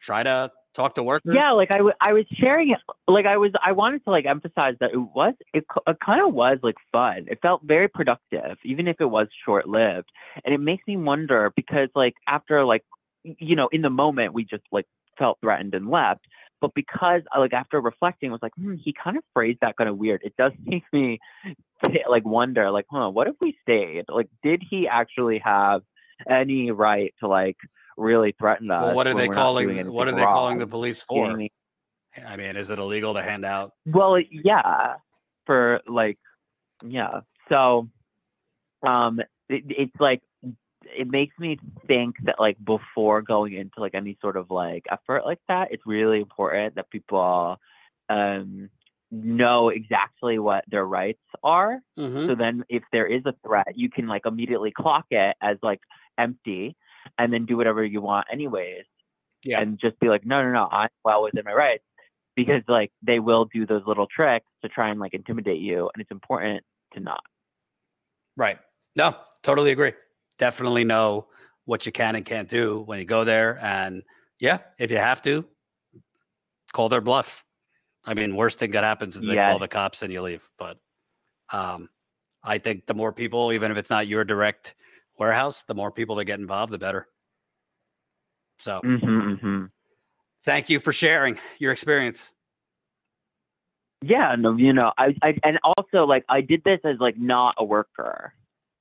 try 0.00 0.22
to 0.22 0.52
talk 0.72 0.94
to 0.94 1.02
workers. 1.02 1.34
Yeah, 1.34 1.50
like 1.50 1.70
I, 1.72 1.78
w- 1.78 1.96
I 2.00 2.12
was 2.12 2.26
sharing 2.34 2.70
it. 2.70 2.78
Like 3.08 3.26
I 3.26 3.38
was, 3.38 3.50
I 3.64 3.72
wanted 3.72 4.04
to 4.04 4.10
like 4.12 4.24
emphasize 4.24 4.76
that 4.78 4.90
it 4.92 4.98
was, 4.98 5.34
it, 5.52 5.64
it 5.88 5.96
kind 5.98 6.24
of 6.24 6.32
was 6.32 6.58
like 6.62 6.76
fun. 6.92 7.26
It 7.28 7.40
felt 7.42 7.62
very 7.64 7.88
productive, 7.88 8.56
even 8.64 8.86
if 8.86 9.00
it 9.00 9.06
was 9.06 9.26
short 9.44 9.68
lived. 9.68 10.08
And 10.44 10.54
it 10.54 10.58
makes 10.58 10.86
me 10.86 10.96
wonder 10.96 11.52
because 11.56 11.88
like 11.96 12.14
after 12.28 12.64
like, 12.64 12.84
you 13.24 13.56
know, 13.56 13.68
in 13.72 13.82
the 13.82 13.90
moment 13.90 14.32
we 14.32 14.44
just 14.44 14.62
like 14.70 14.86
felt 15.18 15.38
threatened 15.40 15.74
and 15.74 15.90
left. 15.90 16.24
But 16.60 16.72
because 16.74 17.22
uh, 17.34 17.40
like 17.40 17.52
after 17.52 17.80
reflecting, 17.80 18.30
I 18.30 18.32
was 18.32 18.42
like, 18.42 18.54
hmm, 18.56 18.74
he 18.82 18.92
kind 18.92 19.16
of 19.16 19.22
phrased 19.32 19.58
that 19.62 19.76
kind 19.76 19.88
of 19.88 19.96
weird. 19.96 20.22
It 20.24 20.34
does 20.36 20.52
make 20.64 20.84
me 20.92 21.18
like 22.08 22.24
wonder, 22.24 22.70
like, 22.70 22.86
huh, 22.90 23.10
what 23.10 23.28
if 23.28 23.34
we 23.40 23.56
stayed? 23.62 24.04
Like, 24.08 24.28
did 24.42 24.62
he 24.68 24.88
actually 24.88 25.40
have 25.44 25.82
any 26.28 26.70
right 26.70 27.14
to 27.20 27.28
like 27.28 27.56
really 27.96 28.34
threaten 28.38 28.70
us? 28.70 28.82
Well, 28.82 28.94
what 28.94 29.06
are 29.06 29.14
they 29.14 29.28
we're 29.28 29.34
not 29.34 29.60
doing 29.60 29.76
calling? 29.76 29.92
What 29.92 30.08
are 30.08 30.12
they 30.12 30.22
calling 30.22 30.58
the 30.58 30.64
wrong? 30.64 30.70
police 30.70 31.04
You 31.10 31.22
know 31.22 31.26
for? 31.28 31.32
I 31.32 31.36
mean? 31.36 31.50
I 32.26 32.36
mean, 32.36 32.56
is 32.56 32.70
it 32.70 32.78
illegal 32.78 33.14
to 33.14 33.22
hand 33.22 33.44
out? 33.44 33.72
Well, 33.86 34.18
yeah, 34.30 34.94
for 35.46 35.80
like, 35.86 36.18
yeah. 36.84 37.20
So, 37.48 37.88
um, 38.86 39.20
it, 39.48 39.64
it's 39.68 40.00
like 40.00 40.22
it 40.96 41.08
makes 41.10 41.38
me 41.38 41.58
think 41.86 42.16
that 42.24 42.36
like 42.38 42.56
before 42.64 43.22
going 43.22 43.54
into 43.54 43.80
like 43.80 43.94
any 43.94 44.16
sort 44.20 44.36
of 44.36 44.50
like 44.50 44.84
effort 44.90 45.24
like 45.24 45.40
that, 45.48 45.68
it's 45.70 45.82
really 45.86 46.18
important 46.20 46.74
that 46.76 46.90
people 46.90 47.56
um 48.08 48.70
know 49.10 49.70
exactly 49.70 50.38
what 50.38 50.64
their 50.68 50.84
rights 50.84 51.22
are. 51.42 51.80
Mhm. 51.98 52.26
So 52.26 52.34
then, 52.34 52.64
if 52.68 52.82
there 52.92 53.06
is 53.06 53.22
a 53.26 53.34
threat, 53.44 53.72
you 53.74 53.88
can 53.90 54.06
like 54.06 54.26
immediately 54.26 54.70
clock 54.70 55.06
it 55.10 55.36
as 55.40 55.56
like 55.62 55.80
empty, 56.18 56.76
and 57.18 57.32
then 57.32 57.46
do 57.46 57.56
whatever 57.56 57.84
you 57.84 58.00
want 58.00 58.26
anyways. 58.30 58.84
Yeah. 59.44 59.60
And 59.60 59.78
just 59.78 59.98
be 60.00 60.08
like, 60.08 60.26
no, 60.26 60.42
no, 60.42 60.52
no, 60.52 60.68
I'm 60.70 60.88
well 61.04 61.22
within 61.22 61.44
my 61.44 61.52
rights 61.52 61.84
because 62.34 62.62
like 62.68 62.92
they 63.02 63.18
will 63.18 63.46
do 63.46 63.66
those 63.66 63.82
little 63.86 64.06
tricks 64.06 64.46
to 64.62 64.68
try 64.68 64.90
and 64.90 65.00
like 65.00 65.14
intimidate 65.14 65.60
you, 65.60 65.90
and 65.94 66.00
it's 66.00 66.10
important 66.10 66.62
to 66.94 67.00
not. 67.00 67.22
Right. 68.36 68.58
No, 68.96 69.14
totally 69.42 69.70
agree. 69.70 69.92
Definitely 70.38 70.84
know 70.84 71.28
what 71.64 71.84
you 71.84 71.92
can 71.92 72.16
and 72.16 72.24
can't 72.24 72.48
do 72.48 72.80
when 72.80 72.98
you 72.98 73.04
go 73.04 73.24
there. 73.24 73.58
And 73.60 74.02
yeah, 74.40 74.58
if 74.78 74.90
you 74.90 74.96
have 74.96 75.20
to, 75.22 75.44
call 76.72 76.88
their 76.88 77.00
bluff. 77.00 77.44
I 78.06 78.14
mean, 78.14 78.36
worst 78.36 78.58
thing 78.58 78.70
that 78.72 78.84
happens 78.84 79.16
is 79.16 79.22
they 79.22 79.34
Yeah. 79.34 79.50
call 79.50 79.58
the 79.58 79.68
cops 79.68 80.02
and 80.02 80.12
you 80.12 80.22
leave. 80.22 80.48
But 80.58 80.78
um, 81.52 81.88
I 82.42 82.58
think 82.58 82.86
the 82.86 82.94
more 82.94 83.12
people, 83.12 83.52
even 83.52 83.70
if 83.70 83.76
it's 83.76 83.90
not 83.90 84.06
your 84.06 84.24
direct 84.24 84.74
warehouse, 85.18 85.64
the 85.64 85.74
more 85.74 85.90
people 85.90 86.16
that 86.16 86.24
get 86.24 86.40
involved, 86.40 86.72
the 86.72 86.78
better. 86.78 87.08
So 88.58 88.80
Mm-hmm, 88.84 89.06
mm-hmm. 89.06 89.64
thank 90.44 90.70
you 90.70 90.80
for 90.80 90.92
sharing 90.92 91.38
your 91.58 91.72
experience. 91.72 92.32
Yeah, 94.00 94.36
no, 94.38 94.56
you 94.56 94.72
know, 94.72 94.92
I, 94.96 95.14
I, 95.22 95.34
and 95.42 95.58
also 95.64 96.04
like 96.04 96.24
I 96.28 96.40
did 96.40 96.62
this 96.64 96.78
as 96.84 96.96
like 97.00 97.18
not 97.18 97.56
a 97.58 97.64
worker, 97.64 98.32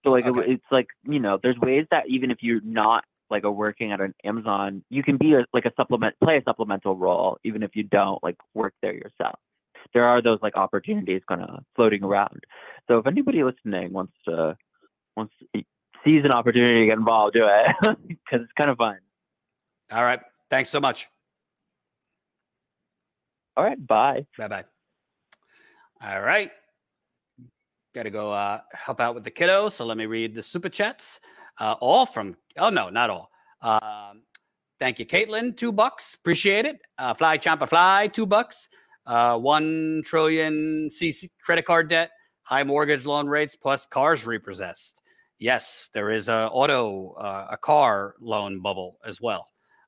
so 0.07 0.11
like 0.11 0.25
it, 0.25 0.49
it's 0.49 0.65
like 0.71 0.87
you 1.07 1.19
know, 1.19 1.39
there's 1.41 1.57
ways 1.59 1.85
that 1.91 2.03
even 2.07 2.31
if 2.31 2.37
you're 2.41 2.61
not 2.63 3.03
like 3.29 3.43
a 3.43 3.51
working 3.51 3.91
at 3.91 3.99
an 3.99 4.13
Amazon, 4.23 4.83
you 4.89 5.03
can 5.03 5.17
be 5.17 5.33
a, 5.33 5.45
like 5.53 5.65
a 5.65 5.71
supplement, 5.75 6.15
play 6.23 6.37
a 6.37 6.43
supplemental 6.43 6.95
role, 6.95 7.37
even 7.43 7.61
if 7.63 7.71
you 7.75 7.83
don't 7.83 8.23
like 8.23 8.37
work 8.53 8.73
there 8.81 8.93
yourself. 8.93 9.39
There 9.93 10.05
are 10.05 10.21
those 10.21 10.39
like 10.41 10.55
opportunities 10.55 11.21
kind 11.27 11.41
of 11.41 11.63
floating 11.75 12.03
around. 12.03 12.43
So 12.87 12.97
if 12.97 13.07
anybody 13.07 13.43
listening 13.43 13.93
wants 13.93 14.13
to 14.25 14.57
wants 15.15 15.33
to, 15.55 15.63
sees 16.05 16.23
an 16.23 16.31
opportunity 16.31 16.81
to 16.81 16.85
get 16.87 16.97
involved, 16.97 17.33
do 17.33 17.45
it 17.45 17.75
because 18.07 18.41
it's 18.43 18.51
kind 18.57 18.69
of 18.69 18.77
fun. 18.77 18.97
All 19.91 20.03
right. 20.03 20.19
Thanks 20.49 20.69
so 20.69 20.79
much. 20.79 21.07
All 23.55 23.63
right, 23.63 23.87
bye. 23.87 24.25
Bye 24.37 24.47
bye. 24.47 24.65
All 26.01 26.21
right. 26.21 26.51
Got 27.97 28.03
to 28.03 28.09
go 28.11 28.31
uh, 28.31 28.59
help 28.73 29.01
out 29.01 29.15
with 29.15 29.23
the 29.23 29.31
kiddo. 29.31 29.69
So 29.69 29.83
let 29.83 29.97
me 29.97 30.05
read 30.05 30.35
the 30.35 30.43
super 30.43 30.69
chats. 30.69 31.19
Uh, 31.59 31.73
all 31.81 32.05
from, 32.05 32.37
oh 32.59 32.69
no, 32.69 32.91
not 32.91 33.09
all. 33.09 33.31
Um, 33.63 34.21
thank 34.77 34.99
you, 34.99 35.05
Caitlin. 35.07 35.57
Two 35.57 35.71
bucks. 35.71 36.13
Appreciate 36.13 36.65
it. 36.65 36.79
Uh, 36.99 37.15
fly 37.15 37.37
Champa 37.37 37.65
Fly, 37.65 38.05
two 38.05 38.27
bucks. 38.27 38.69
Uh, 39.07 39.39
one 39.39 40.03
trillion 40.05 40.89
CC 40.89 41.31
credit 41.43 41.65
card 41.65 41.89
debt, 41.89 42.11
high 42.43 42.63
mortgage 42.63 43.07
loan 43.07 43.25
rates, 43.25 43.55
plus 43.55 43.87
cars 43.87 44.27
repossessed. 44.27 45.01
Yes, 45.39 45.89
there 45.91 46.11
is 46.11 46.29
a 46.29 46.49
auto, 46.51 47.13
uh, 47.13 47.47
a 47.49 47.57
car 47.57 48.13
loan 48.21 48.61
bubble 48.61 48.99
as 49.07 49.19
well. 49.19 49.47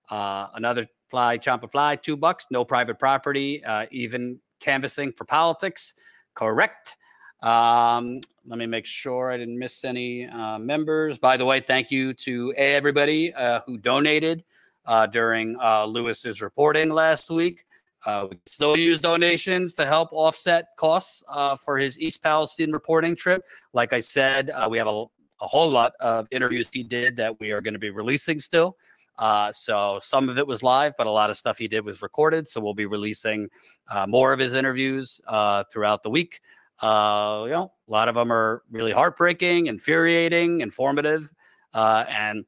Uh, 0.10 0.48
another 0.56 0.88
fly, 1.11 1.38
Champa 1.38 1.68
Fly, 1.68 1.95
two 1.95 2.18
bucks. 2.18 2.48
No 2.49 2.65
private 2.65 2.98
property, 2.98 3.64
uh, 3.64 3.86
even 3.91 4.40
canvassing 4.60 5.11
for 5.11 5.26
politics. 5.26 5.94
Correct. 6.34 6.95
Um, 7.41 8.20
let 8.45 8.60
me 8.60 8.66
make 8.66 8.86
sure 8.86 9.32
I 9.32 9.38
didn't 9.38 9.57
miss 9.57 9.84
any 9.84 10.28
uh, 10.28 10.60
members. 10.60 11.20
By 11.20 11.38
the 11.38 11.45
way, 11.45 11.60
thank 11.60 11.91
you 11.91 12.14
to 12.16 12.53
everybody 12.57 13.34
uh, 13.34 13.61
who 13.66 13.78
donated 13.78 14.44
uh, 14.86 15.06
during 15.07 15.56
uh, 15.61 15.86
Lewis's 15.86 16.41
reporting 16.41 16.90
last 16.90 17.30
week. 17.30 17.66
Uh, 18.06 18.28
we 18.30 18.38
still 18.45 18.78
use 18.78 18.99
donations 18.99 19.74
to 19.74 19.86
help 19.86 20.10
offset 20.11 20.70
costs 20.78 21.24
uh, 21.28 21.56
for 21.56 21.78
his 21.78 21.99
East 21.99 22.24
Palestine 22.24 22.72
reporting 22.72 23.16
trip. 23.16 23.44
Like 23.74 23.91
I 23.94 23.99
said, 23.99 24.52
we 24.70 24.78
have 24.78 24.88
a 24.88 25.06
a 25.41 25.48
whole 25.48 25.70
lot 25.70 25.94
of 25.99 26.28
interviews 26.32 26.70
he 26.72 26.84
did 26.84 27.16
that 27.18 27.40
we 27.40 27.52
are 27.52 27.61
going 27.61 27.74
to 27.74 27.80
be 27.80 27.90
releasing 27.90 28.40
still. 28.40 28.78
Uh, 29.18 29.52
so 29.52 29.99
some 30.02 30.30
of 30.30 30.38
it 30.38 30.48
was 30.48 30.64
live, 30.64 30.94
but 30.98 31.06
a 31.07 31.11
lot 31.11 31.30
of 31.30 31.38
stuff 31.38 31.57
he 31.57 31.68
did 31.68 31.84
was 31.84 32.02
recorded. 32.02 32.48
So 32.48 32.61
we'll 32.61 32.74
be 32.74 32.86
releasing 32.86 33.49
uh, 33.90 34.07
more 34.07 34.32
of 34.32 34.40
his 34.40 34.53
interviews 34.53 35.20
uh, 35.28 35.64
throughout 35.72 36.03
the 36.03 36.10
week. 36.10 36.40
Uh, 36.81 37.43
you 37.45 37.51
know, 37.51 37.72
a 37.88 37.91
lot 37.91 38.07
of 38.07 38.15
them 38.15 38.31
are 38.31 38.64
really 38.72 38.91
heartbreaking, 38.91 39.68
infuriating, 39.68 40.61
informative, 40.61 41.31
uh, 41.73 42.06
and 42.07 42.45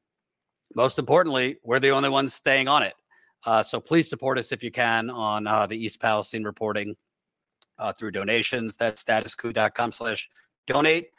most 0.75 0.99
importantly, 0.99 1.57
we're 1.63 1.79
the 1.79 1.89
only 1.89 2.09
ones 2.09 2.33
staying 2.33 2.67
on 2.67 2.83
it. 2.83 2.93
Uh, 3.45 3.63
so 3.63 3.79
please 3.79 4.09
support 4.09 4.37
us 4.37 4.51
if 4.51 4.63
you 4.63 4.71
can 4.71 5.09
on 5.09 5.47
uh, 5.47 5.65
the 5.65 5.75
East 5.75 5.99
Palestine 5.99 6.43
reporting 6.43 6.95
uh, 7.77 7.91
through 7.91 8.11
donations. 8.11 8.77
That's 8.77 9.03
statuscoup.com 9.03 9.91
slash 9.91 10.29
donate 10.67 11.09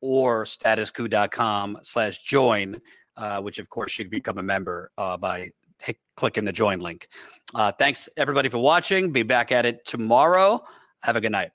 or 0.00 0.44
statuscoup.com 0.44 1.78
slash 1.82 2.22
join, 2.22 2.80
uh, 3.16 3.40
which 3.40 3.58
of 3.58 3.68
course 3.68 3.98
you 3.98 4.04
can 4.04 4.10
become 4.10 4.38
a 4.38 4.42
member 4.42 4.90
uh, 4.96 5.16
by 5.16 5.50
clicking 6.16 6.44
the 6.44 6.52
join 6.52 6.80
link. 6.80 7.08
Uh, 7.54 7.72
thanks 7.72 8.08
everybody 8.16 8.48
for 8.48 8.58
watching. 8.58 9.10
Be 9.12 9.22
back 9.22 9.50
at 9.52 9.66
it 9.66 9.84
tomorrow. 9.84 10.62
Have 11.02 11.16
a 11.16 11.20
good 11.20 11.32
night. 11.32 11.50